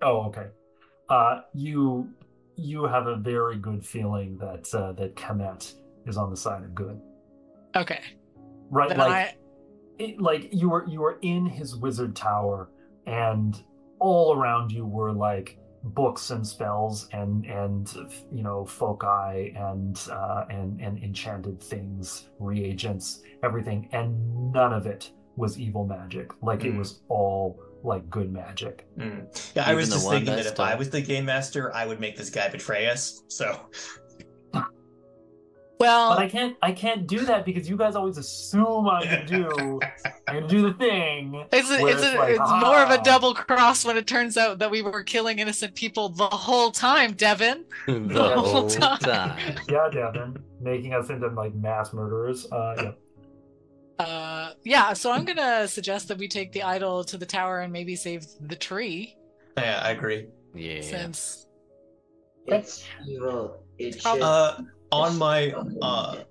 Oh, 0.04 0.26
okay. 0.28 0.48
Uh, 1.10 1.42
you 1.54 2.10
you 2.56 2.84
have 2.86 3.08
a 3.08 3.16
very 3.16 3.58
good 3.58 3.84
feeling 3.86 4.38
that 4.38 4.74
uh, 4.76 4.92
that 4.94 5.16
Kemet 5.16 5.74
is 6.06 6.18
on 6.18 6.30
the 6.30 6.38
side 6.38 6.64
of 6.64 6.76
good, 6.76 7.00
Okay. 7.76 8.00
right? 8.70 8.90
Then 8.90 8.98
like 9.00 9.12
I. 9.12 9.36
it, 10.00 10.22
like 10.22 10.50
you 10.54 10.70
were 10.70 10.86
you 10.88 11.00
were 11.02 11.18
in 11.22 11.46
his 11.46 11.76
wizard 11.76 12.16
tower 12.16 12.70
and 13.08 13.60
all 14.00 14.36
around 14.38 14.72
you 14.72 14.86
were 14.86 15.12
like 15.12 15.58
books 15.86 16.30
and 16.32 16.46
spells 16.46 17.10
and 17.12 17.46
and 17.46 17.94
you 18.32 18.44
know 18.44 18.64
foci 18.66 19.54
and 19.58 20.00
uh 20.12 20.46
and 20.50 20.80
and 20.80 21.02
enchanted 21.04 21.62
things 21.62 22.30
reagents 22.40 23.22
everything 23.44 23.90
and 23.92 24.52
none 24.54 24.72
of 24.74 24.86
it 24.86 25.12
was 25.36 25.60
evil 25.60 25.86
magic 25.86 26.32
like 26.42 26.64
it 26.64 26.74
Mm. 26.74 26.78
was 26.78 27.02
all 27.10 27.60
like 27.84 28.10
good 28.10 28.32
magic 28.32 28.86
Hmm. 28.98 29.20
Yeah, 29.56 29.66
I 29.66 29.74
was 29.74 29.90
just 29.90 30.10
thinking 30.10 30.28
that 30.28 30.44
that's 30.44 30.52
if 30.52 30.60
I 30.60 30.76
was 30.76 30.90
the 30.90 31.02
game 31.02 31.26
master, 31.26 31.74
I 31.76 31.86
would 31.86 32.00
make 32.00 32.16
this 32.18 32.30
guy 32.30 32.48
betray 32.50 32.88
us. 32.88 33.24
So 33.28 33.60
Well, 35.80 36.12
but 36.12 36.20
i 36.20 36.30
can't 36.30 36.56
i 36.62 36.72
can't 36.72 37.08
do 37.08 37.26
that 37.26 37.44
because 37.46 37.68
you 37.70 37.76
guys 37.76 37.96
always 37.96 38.18
assume 38.18 38.88
I 38.88 39.04
can 39.06 39.26
do 39.26 39.80
i'm 40.30 40.36
gonna 40.36 40.48
do 40.48 40.62
the 40.62 40.74
thing 40.76 41.44
It's 41.52 41.70
a, 41.70 41.82
where 41.82 41.94
it's, 41.94 42.04
a, 42.04 42.16
like, 42.18 42.30
it's 42.30 42.40
more 42.40 42.78
of 42.82 42.90
a 42.92 43.00
"Ah." 43.00 43.04
double 43.04 43.34
cross 43.34 43.84
when 43.84 43.98
it 43.98 44.08
turns 44.08 44.38
out 44.38 44.60
that 44.60 44.72
we 44.72 44.82
were 44.82 45.04
killing 45.04 45.40
innocent 45.40 45.76
people 45.76 46.08
the 46.10 46.28
whole 46.28 46.72
time, 46.72 47.14
Devin. 47.14 47.66
the 47.88 48.32
whole 48.36 48.46
whole 48.46 48.70
time. 48.70 49.00
time. 49.00 49.56
yeah 49.68 49.90
devin 49.92 50.38
making 50.62 50.94
us 50.94 51.10
into 51.10 51.28
like 51.28 51.54
mass 51.56 51.92
murderers 51.92 52.50
uh 52.54 52.76
yeah 52.78 52.92
Uh, 54.04 54.54
yeah, 54.64 54.94
so 54.94 55.12
I'm 55.12 55.26
gonna 55.26 55.68
suggest 55.68 56.08
that 56.10 56.18
we 56.18 56.28
take 56.28 56.52
the 56.52 56.64
idol 56.64 57.04
to 57.06 57.18
the 57.18 57.26
tower 57.26 57.62
and 57.62 57.72
maybe 57.72 57.96
save 57.96 58.26
the 58.42 58.56
tree, 58.56 59.16
yeah, 59.58 59.82
I 59.84 59.92
agree. 59.92 60.28
Yeah. 60.54 60.82
since 60.82 61.48
It's 62.48 62.86
evil. 63.08 63.64
It 63.78 64.02
should. 64.02 64.22
Uh, 64.22 64.60
on 64.92 65.18
my 65.18 65.54
uh, 65.82 66.24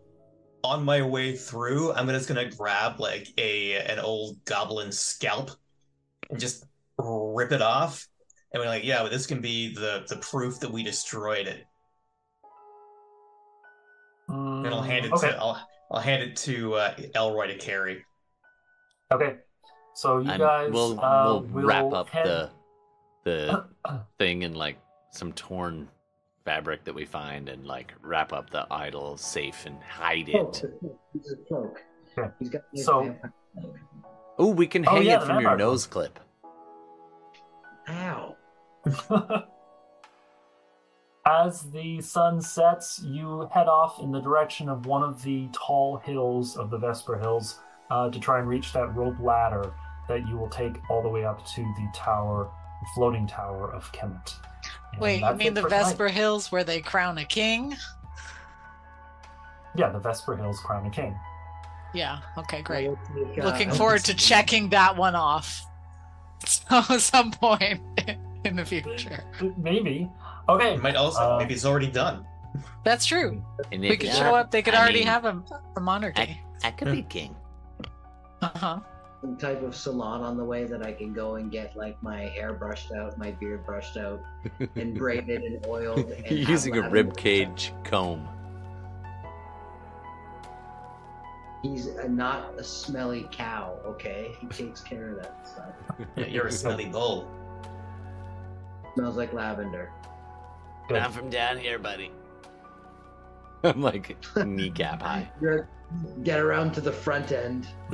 on 0.62 0.84
my 0.84 1.02
way 1.02 1.36
through, 1.36 1.92
I'm 1.92 2.08
just 2.08 2.28
gonna 2.28 2.50
grab 2.50 3.00
like 3.00 3.28
a 3.38 3.74
an 3.76 3.98
old 3.98 4.44
goblin 4.44 4.92
scalp 4.92 5.50
and 6.30 6.38
just 6.38 6.64
rip 6.98 7.52
it 7.52 7.62
off. 7.62 8.06
And 8.52 8.60
we're 8.60 8.68
like, 8.68 8.84
yeah, 8.84 9.02
but 9.02 9.10
this 9.10 9.26
can 9.26 9.40
be 9.40 9.74
the 9.74 10.04
the 10.08 10.16
proof 10.16 10.60
that 10.60 10.70
we 10.70 10.82
destroyed 10.82 11.46
it. 11.46 11.64
And 14.28 14.68
I'll 14.68 14.82
hand 14.82 15.04
it 15.04 15.12
okay. 15.12 15.30
to 15.30 15.36
I'll 15.36 15.66
I'll 15.92 16.00
hand 16.00 16.22
it 16.22 16.36
to 16.36 16.74
uh, 16.74 16.94
Elroy 17.14 17.48
to 17.48 17.56
carry. 17.58 18.04
Okay, 19.12 19.36
so 19.94 20.20
you 20.20 20.30
And 20.30 20.40
guys 20.40 20.70
we'll 20.72 20.98
uh, 20.98 21.24
we'll 21.24 21.40
will 21.42 21.62
wrap 21.62 21.92
up 21.92 22.08
head... 22.08 22.24
the 22.26 22.50
the 23.24 23.64
thing 24.18 24.42
in 24.42 24.54
like 24.54 24.78
some 25.10 25.32
torn 25.34 25.88
fabric 26.46 26.82
that 26.84 26.94
we 26.94 27.04
find 27.04 27.48
and 27.48 27.66
like 27.66 27.92
wrap 28.00 28.32
up 28.32 28.48
the 28.50 28.66
idol 28.70 29.16
safe 29.18 29.66
and 29.66 29.76
hide 29.82 30.30
Oh, 30.34 30.48
it. 30.48 30.64
He's 31.12 31.30
a 31.32 31.36
cloak. 31.46 31.82
Okay. 32.18 32.28
He's 32.38 32.48
got 32.48 32.62
like 32.74 32.84
So- 32.84 33.02
vampire. 33.02 33.32
Oh, 34.38 34.48
we 34.48 34.66
can 34.66 34.88
Oh, 34.88 34.92
hang 34.92 35.04
yeah, 35.04 35.22
it 35.22 35.26
from 35.26 35.40
your 35.40 35.56
nose 35.56 35.86
clip. 35.86 36.18
Ow. 37.88 38.34
As 41.24 41.62
the 41.70 42.00
sun 42.00 42.40
sets, 42.40 43.00
you 43.04 43.48
head 43.52 43.68
off 43.68 44.00
in 44.00 44.10
the 44.10 44.20
direction 44.20 44.68
of 44.68 44.86
one 44.86 45.02
of 45.02 45.22
the 45.22 45.48
tall 45.52 45.98
hills 45.98 46.56
of 46.56 46.70
the 46.70 46.78
Vesper 46.78 47.18
Hills 47.18 47.60
uh, 47.90 48.10
to 48.10 48.18
try 48.18 48.40
and 48.40 48.48
reach 48.48 48.72
that 48.72 48.94
rope 48.96 49.18
ladder 49.20 49.72
that 50.08 50.26
you 50.26 50.36
will 50.36 50.48
take 50.48 50.78
all 50.90 51.00
the 51.00 51.08
way 51.08 51.24
up 51.24 51.46
to 51.54 51.62
the 51.62 51.88
tower, 51.94 52.50
floating 52.94 53.26
tower 53.26 53.72
of 53.72 53.90
Kemet. 53.92 54.34
And 54.92 55.00
wait, 55.00 55.20
you 55.20 55.34
mean 55.34 55.54
the 55.54 55.62
for 55.62 55.68
tonight. 55.68 55.84
Vesper 55.84 56.08
Hills 56.08 56.50
where 56.50 56.64
they 56.64 56.80
crown 56.80 57.18
a 57.18 57.24
king? 57.24 57.76
Yeah, 59.74 59.90
the 59.90 59.98
Vesper 59.98 60.36
Hills 60.36 60.60
Crown 60.60 60.86
a 60.86 60.90
King. 60.90 61.18
Yeah. 61.94 62.20
Okay. 62.36 62.62
Great. 62.62 62.88
We'll 62.88 62.98
uh, 63.40 63.44
Looking 63.44 63.68
don't 63.68 63.76
forward 63.76 64.04
to 64.04 64.14
checking 64.14 64.70
that 64.70 64.96
one 64.96 65.14
off. 65.14 65.64
At 66.70 67.00
some 67.00 67.30
point 67.30 67.80
in 68.44 68.56
the 68.56 68.64
future. 68.64 69.24
Maybe. 69.56 70.10
Okay. 70.48 70.74
It 70.74 70.82
might 70.82 70.96
also 70.96 71.20
Uh, 71.20 71.38
maybe 71.38 71.54
it's 71.54 71.64
already 71.64 71.90
done. 71.90 72.26
That's 72.84 73.06
true. 73.06 73.42
And 73.70 73.80
We 73.80 73.96
could 73.96 74.12
show 74.12 74.34
up. 74.34 74.50
They 74.50 74.62
could 74.62 74.74
I 74.74 74.80
already 74.82 75.00
mean, 75.00 75.08
have 75.08 75.24
a, 75.24 75.42
a 75.76 75.80
monarchy. 75.80 76.40
I 76.64 76.70
could 76.70 76.92
be 76.92 77.02
king. 77.02 77.34
Uh 78.42 78.50
huh. 78.56 78.80
some 79.20 79.36
type 79.36 79.62
of 79.62 79.74
salon 79.74 80.22
on 80.22 80.36
the 80.36 80.44
way 80.44 80.64
that 80.64 80.84
I 80.84 80.92
can 80.92 81.12
go 81.12 81.36
and 81.36 81.50
get 81.50 81.76
like 81.76 82.00
my 82.02 82.22
hair 82.22 82.52
brushed 82.52 82.90
out, 82.92 83.16
my 83.16 83.30
beard 83.30 83.64
brushed 83.64 83.96
out, 83.96 84.20
and 84.74 84.94
braided 84.98 85.42
and 85.42 85.64
oiled. 85.66 86.10
And 86.26 86.26
have 86.26 86.48
using 86.48 86.76
a 86.76 86.90
rib 86.90 87.06
scent. 87.10 87.16
cage 87.18 87.72
comb. 87.84 88.28
He's 91.62 91.86
a, 91.86 92.08
not 92.08 92.58
a 92.58 92.64
smelly 92.64 93.28
cow, 93.30 93.78
okay? 93.86 94.32
He 94.40 94.48
takes 94.48 94.80
care 94.80 95.10
of 95.10 95.16
that 95.22 95.46
stuff. 95.48 95.72
Yeah, 96.16 96.26
you're 96.26 96.48
a 96.48 96.52
smelly 96.52 96.86
bull. 96.86 97.30
Smells 98.96 99.16
like 99.16 99.32
lavender. 99.32 99.92
Good. 100.88 101.00
Not 101.00 101.12
from 101.12 101.30
down 101.30 101.58
here, 101.58 101.78
buddy. 101.78 102.10
I'm 103.64 103.80
like 103.80 104.16
kneecap 104.36 105.02
high. 105.02 105.30
Get 106.22 106.40
around 106.40 106.72
to 106.74 106.80
the 106.80 106.92
front 106.92 107.32
end. 107.32 107.68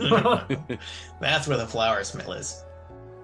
That's 1.20 1.48
where 1.48 1.59
the 1.59 1.66
flower 1.66 2.05
smell 2.05 2.32
is. 2.32 2.65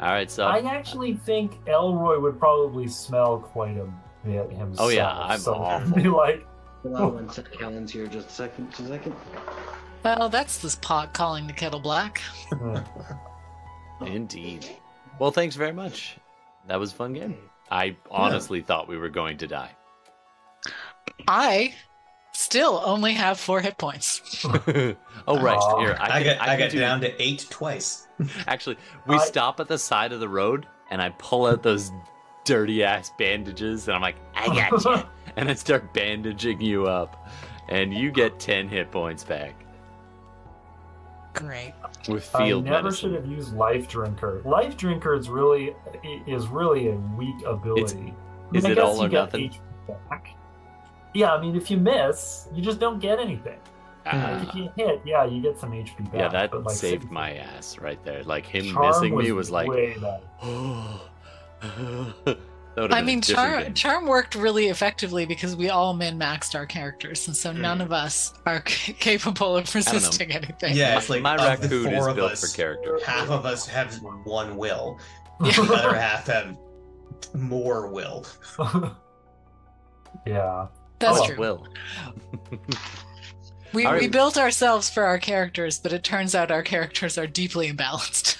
All 0.00 0.08
right, 0.08 0.30
so 0.30 0.44
I 0.44 0.58
actually 0.58 1.14
think 1.14 1.56
Elroy 1.68 2.18
would 2.18 2.38
probably 2.38 2.88
smell 2.88 3.38
quite 3.38 3.76
a 3.76 3.88
bit 4.24 4.50
himself. 4.50 4.88
Oh, 4.88 4.88
yeah, 4.88 5.16
I'm 5.16 5.38
so 5.38 5.54
awful. 5.54 5.94
Be 5.94 6.08
like, 6.08 6.44
Hold 6.84 6.96
on 6.96 7.14
one 7.14 7.30
second. 7.30 7.58
Helen's 7.58 7.92
here. 7.92 8.06
Just 8.06 8.28
a 8.28 8.32
second. 8.32 8.70
Just 8.70 8.82
a 8.82 8.88
second. 8.88 9.14
Well, 10.04 10.28
that's 10.28 10.58
this 10.58 10.74
pot 10.76 11.14
calling 11.14 11.46
the 11.46 11.52
kettle 11.52 11.80
black. 11.80 12.18
hmm. 12.50 12.76
indeed. 14.04 14.66
Well, 15.18 15.30
thanks 15.30 15.56
very 15.56 15.72
much. 15.72 16.18
That 16.66 16.78
was 16.78 16.92
a 16.92 16.94
fun 16.94 17.14
game. 17.14 17.38
I 17.70 17.96
honestly 18.10 18.60
thought 18.60 18.88
we 18.88 18.98
were 18.98 19.08
going 19.08 19.38
to 19.38 19.46
die. 19.46 19.70
I 21.26 21.74
still 22.32 22.82
only 22.84 23.14
have 23.14 23.38
four 23.38 23.60
hit 23.60 23.78
points. 23.78 24.44
oh 24.44 25.40
right, 25.40 25.56
Aw. 25.56 25.80
here 25.80 25.96
I, 25.98 26.04
I, 26.04 26.22
can, 26.22 26.36
got 26.36 26.48
I 26.48 26.52
I, 26.52 26.58
got 26.58 26.70
do- 26.70 26.80
down 26.80 27.00
to 27.00 27.22
eight 27.22 27.46
twice. 27.50 28.06
Actually, 28.46 28.76
we 29.06 29.16
I- 29.16 29.24
stop 29.24 29.60
at 29.60 29.68
the 29.68 29.78
side 29.78 30.12
of 30.12 30.20
the 30.20 30.28
road, 30.28 30.66
and 30.90 31.00
I 31.00 31.10
pull 31.18 31.46
out 31.46 31.62
those 31.62 31.90
dirty 32.44 32.84
ass 32.84 33.10
bandages, 33.18 33.88
and 33.88 33.94
I'm 33.94 34.02
like, 34.02 34.16
I 34.34 34.46
got 34.48 34.84
you. 34.84 35.02
and 35.36 35.48
I 35.50 35.54
start 35.54 35.92
bandaging 35.94 36.60
you 36.60 36.86
up, 36.86 37.28
and 37.68 37.92
you 37.94 38.10
get 38.10 38.38
ten 38.38 38.68
hit 38.68 38.90
points 38.90 39.24
back 39.24 39.63
Great. 41.34 41.74
with 42.08 42.34
I 42.34 42.46
field 42.46 42.64
never 42.64 42.84
medicine. 42.84 43.10
should 43.12 43.20
have 43.20 43.26
used 43.30 43.54
Life 43.54 43.88
Drinker. 43.88 44.40
Life 44.44 44.76
Drinker 44.76 45.14
is 45.14 45.28
really 45.28 45.74
is 46.26 46.46
really 46.48 46.88
a 46.88 46.94
weak 47.16 47.36
ability. 47.46 48.14
I 48.52 48.56
is 48.56 48.64
mean, 48.64 48.66
I 48.66 48.70
it 48.72 48.78
all 48.78 48.96
you 48.98 49.04
or 49.04 49.08
nothing? 49.08 49.50
HP 49.50 49.60
back. 50.08 50.28
Yeah, 51.14 51.34
I 51.34 51.40
mean, 51.40 51.54
if 51.56 51.70
you 51.70 51.76
miss, 51.76 52.48
you 52.54 52.62
just 52.62 52.78
don't 52.80 52.98
get 52.98 53.18
anything. 53.20 53.58
Like, 54.06 54.14
Ah, 54.14 54.42
if 54.48 54.54
you 54.54 54.70
hit, 54.76 55.00
yeah, 55.04 55.24
you 55.24 55.40
get 55.40 55.58
some 55.58 55.72
HP 55.72 56.04
back. 56.04 56.14
yeah, 56.14 56.28
that 56.28 56.50
but, 56.50 56.64
like, 56.64 56.74
saved 56.76 57.10
my 57.10 57.34
ass 57.36 57.78
right 57.78 58.02
there. 58.04 58.22
Like 58.24 58.44
him 58.46 58.74
missing 58.78 59.16
me 59.16 59.32
was 59.32 59.50
like, 59.50 59.68
way 62.76 62.82
better. 62.82 62.82
that 62.82 62.82
would've 62.82 62.96
I 62.96 63.00
been 63.00 63.06
mean, 63.06 63.22
charm 63.22 63.62
game. 63.62 63.74
charm 63.74 64.06
worked 64.06 64.34
really 64.34 64.68
effectively 64.68 65.26
because 65.26 65.56
we 65.56 65.70
all 65.70 65.94
min 65.94 66.18
maxed 66.18 66.54
our 66.54 66.66
characters, 66.66 67.26
and 67.26 67.36
so 67.36 67.52
mm. 67.52 67.60
none 67.60 67.80
of 67.80 67.92
us 67.92 68.34
are 68.46 68.62
c- 68.68 68.92
capable 68.94 69.56
of 69.56 69.72
resisting 69.74 70.32
anything. 70.32 70.76
Yeah, 70.76 70.96
it's 70.96 71.08
like 71.08 71.22
my 71.22 71.34
of 71.34 71.60
the 71.60 71.68
raccoon 71.68 71.92
is 71.92 72.14
built 72.14 72.32
us, 72.32 72.50
for 72.50 72.56
character. 72.56 72.98
Half 73.04 73.30
of 73.30 73.46
us 73.46 73.66
have 73.66 73.94
one 74.24 74.56
will. 74.56 74.98
The 75.40 75.68
other 75.72 75.96
half 75.96 76.26
have 76.26 76.56
more 77.34 77.88
will. 77.88 78.26
yeah. 80.26 80.66
That's 80.98 81.18
oh, 81.20 81.26
true. 81.26 81.36
Will. 81.36 81.66
We, 83.72 83.84
All 83.84 83.94
we 83.94 84.06
built 84.06 84.38
ourselves 84.38 84.88
for 84.88 85.02
our 85.02 85.18
characters, 85.18 85.80
but 85.80 85.92
it 85.92 86.04
turns 86.04 86.34
out 86.36 86.52
our 86.52 86.62
characters 86.62 87.18
are 87.18 87.26
deeply 87.26 87.72
imbalanced. 87.72 88.38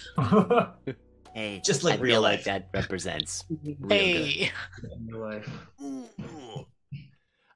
Hey, 1.35 1.61
Just 1.65 1.83
like 1.83 1.99
I 1.99 2.03
real 2.03 2.15
feel 2.15 2.23
life. 2.23 2.39
like 2.39 2.45
that 2.45 2.69
represents 2.73 3.45
hey, 3.89 4.51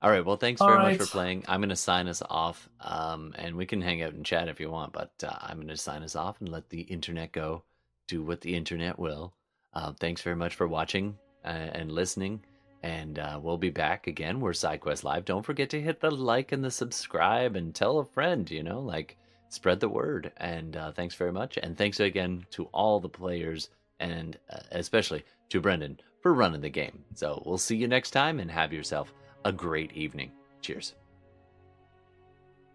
All 0.03 0.11
right. 0.11 0.25
Well, 0.25 0.37
thanks 0.37 0.61
All 0.61 0.67
very 0.69 0.79
right. 0.79 0.99
much 0.99 1.07
for 1.07 1.11
playing. 1.11 1.45
I'm 1.49 1.61
going 1.61 1.69
to 1.71 1.77
sign 1.77 2.09
us 2.09 2.23
off, 2.29 2.69
um, 2.81 3.35
and 3.37 3.57
we 3.57 3.67
can 3.67 3.81
hang 3.81 4.03
out 4.03 4.15
and 4.15 4.25
chat 4.25 4.49
if 4.49 4.59
you 4.61 4.71
want. 4.71 4.93
But 4.93 5.13
uh, 5.23 5.33
I'm 5.41 5.57
going 5.59 5.69
to 5.69 5.77
sign 5.77 6.03
us 6.03 6.17
off 6.17 6.41
and 6.41 6.49
let 6.49 6.69
the 6.71 6.83
internet 6.83 7.33
go, 7.33 7.63
do 8.09 8.23
what 8.23 8.41
the 8.41 8.55
internet 8.55 8.99
will. 8.99 9.33
Uh, 9.75 9.93
thanks 9.99 10.23
very 10.23 10.37
much 10.37 10.55
for 10.55 10.67
watching 10.67 11.17
uh, 11.45 11.49
and 11.49 11.93
listening, 11.93 12.41
and 12.83 13.19
uh, 13.19 13.39
we'll 13.43 13.59
be 13.59 13.71
back 13.71 14.07
again. 14.09 14.41
We're 14.41 14.53
SideQuest 14.53 15.05
Live. 15.05 15.25
Don't 15.25 15.45
forget 15.47 15.71
to 15.71 15.81
hit 15.81 16.01
the 16.01 16.11
like 16.11 16.51
and 16.53 16.65
the 16.65 16.71
subscribe, 16.71 17.55
and 17.55 17.75
tell 17.75 17.99
a 17.99 18.05
friend. 18.05 18.51
You 18.51 18.63
know, 18.63 18.81
like 18.81 19.17
spread 19.49 19.81
the 19.81 19.89
word. 19.89 20.33
And 20.37 20.77
uh, 20.77 20.93
thanks 20.93 21.15
very 21.15 21.33
much, 21.33 21.59
and 21.59 21.77
thanks 21.77 22.01
again 22.01 22.47
to 22.53 22.65
all 22.67 23.01
the 23.01 23.09
players, 23.09 23.71
and 24.01 24.39
uh, 24.51 24.59
especially 24.73 25.25
to 25.51 25.61
Brendan 25.61 26.01
for 26.23 26.35
running 26.35 26.61
the 26.61 26.69
game. 26.71 27.05
So 27.15 27.43
we'll 27.47 27.59
see 27.59 27.77
you 27.77 27.89
next 27.89 28.11
time, 28.11 28.41
and 28.41 28.51
have 28.51 28.73
yourself 28.73 29.13
a 29.45 29.53
great 29.53 29.93
evening. 29.93 30.33
Cheers. 30.61 30.95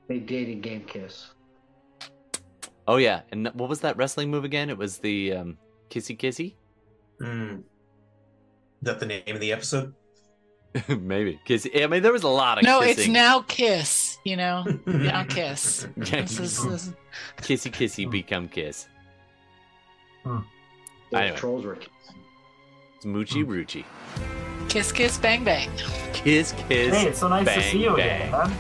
they 0.07 0.19
dating 0.19 0.61
game 0.61 0.83
kiss. 0.85 1.31
Oh 2.87 2.97
yeah, 2.97 3.21
and 3.31 3.47
what 3.53 3.69
was 3.69 3.81
that 3.81 3.95
wrestling 3.97 4.29
move 4.31 4.43
again? 4.43 4.69
It 4.69 4.77
was 4.77 4.97
the 4.97 5.33
um, 5.33 5.57
kissy 5.89 6.17
kissy, 6.17 6.55
Hmm. 7.19 7.55
Is 7.55 7.61
that 8.81 8.99
the 8.99 9.05
name 9.05 9.23
of 9.27 9.39
the 9.39 9.53
episode? 9.53 9.93
maybe 10.87 11.39
kissy. 11.45 11.83
I 11.83 11.87
mean, 11.87 12.03
there 12.03 12.11
was 12.11 12.23
a 12.23 12.29
lot 12.29 12.57
of 12.57 12.63
no, 12.63 12.81
it's 12.81 13.07
now 13.07 13.41
kiss. 13.47 14.02
You 14.23 14.37
know, 14.37 14.63
now 14.85 15.23
kiss. 15.25 15.87
This 15.95 16.39
is, 16.39 16.63
this 16.63 16.93
kissy 17.37 17.71
kissy 17.71 18.09
become 18.09 18.47
kiss. 18.47 18.87
Those 20.23 20.41
Anyway. 21.13 21.35
trolls 21.37 21.65
were 21.65 21.75
kissing. 21.75 21.91
It's 22.95 23.05
Moochie 23.05 23.43
hmm. 23.43 23.51
Roochie. 23.51 23.85
kiss, 24.69 24.91
kiss, 24.91 25.17
bang, 25.17 25.43
bang. 25.43 25.69
Kiss 26.13 26.53
kiss. 26.53 26.93
hey, 26.93 27.07
it's 27.07 27.19
so 27.19 27.27
nice 27.27 27.53
to 27.53 27.61
see 27.63 27.83
you 27.83 27.95
again, 27.95 28.31
man. 28.31 28.53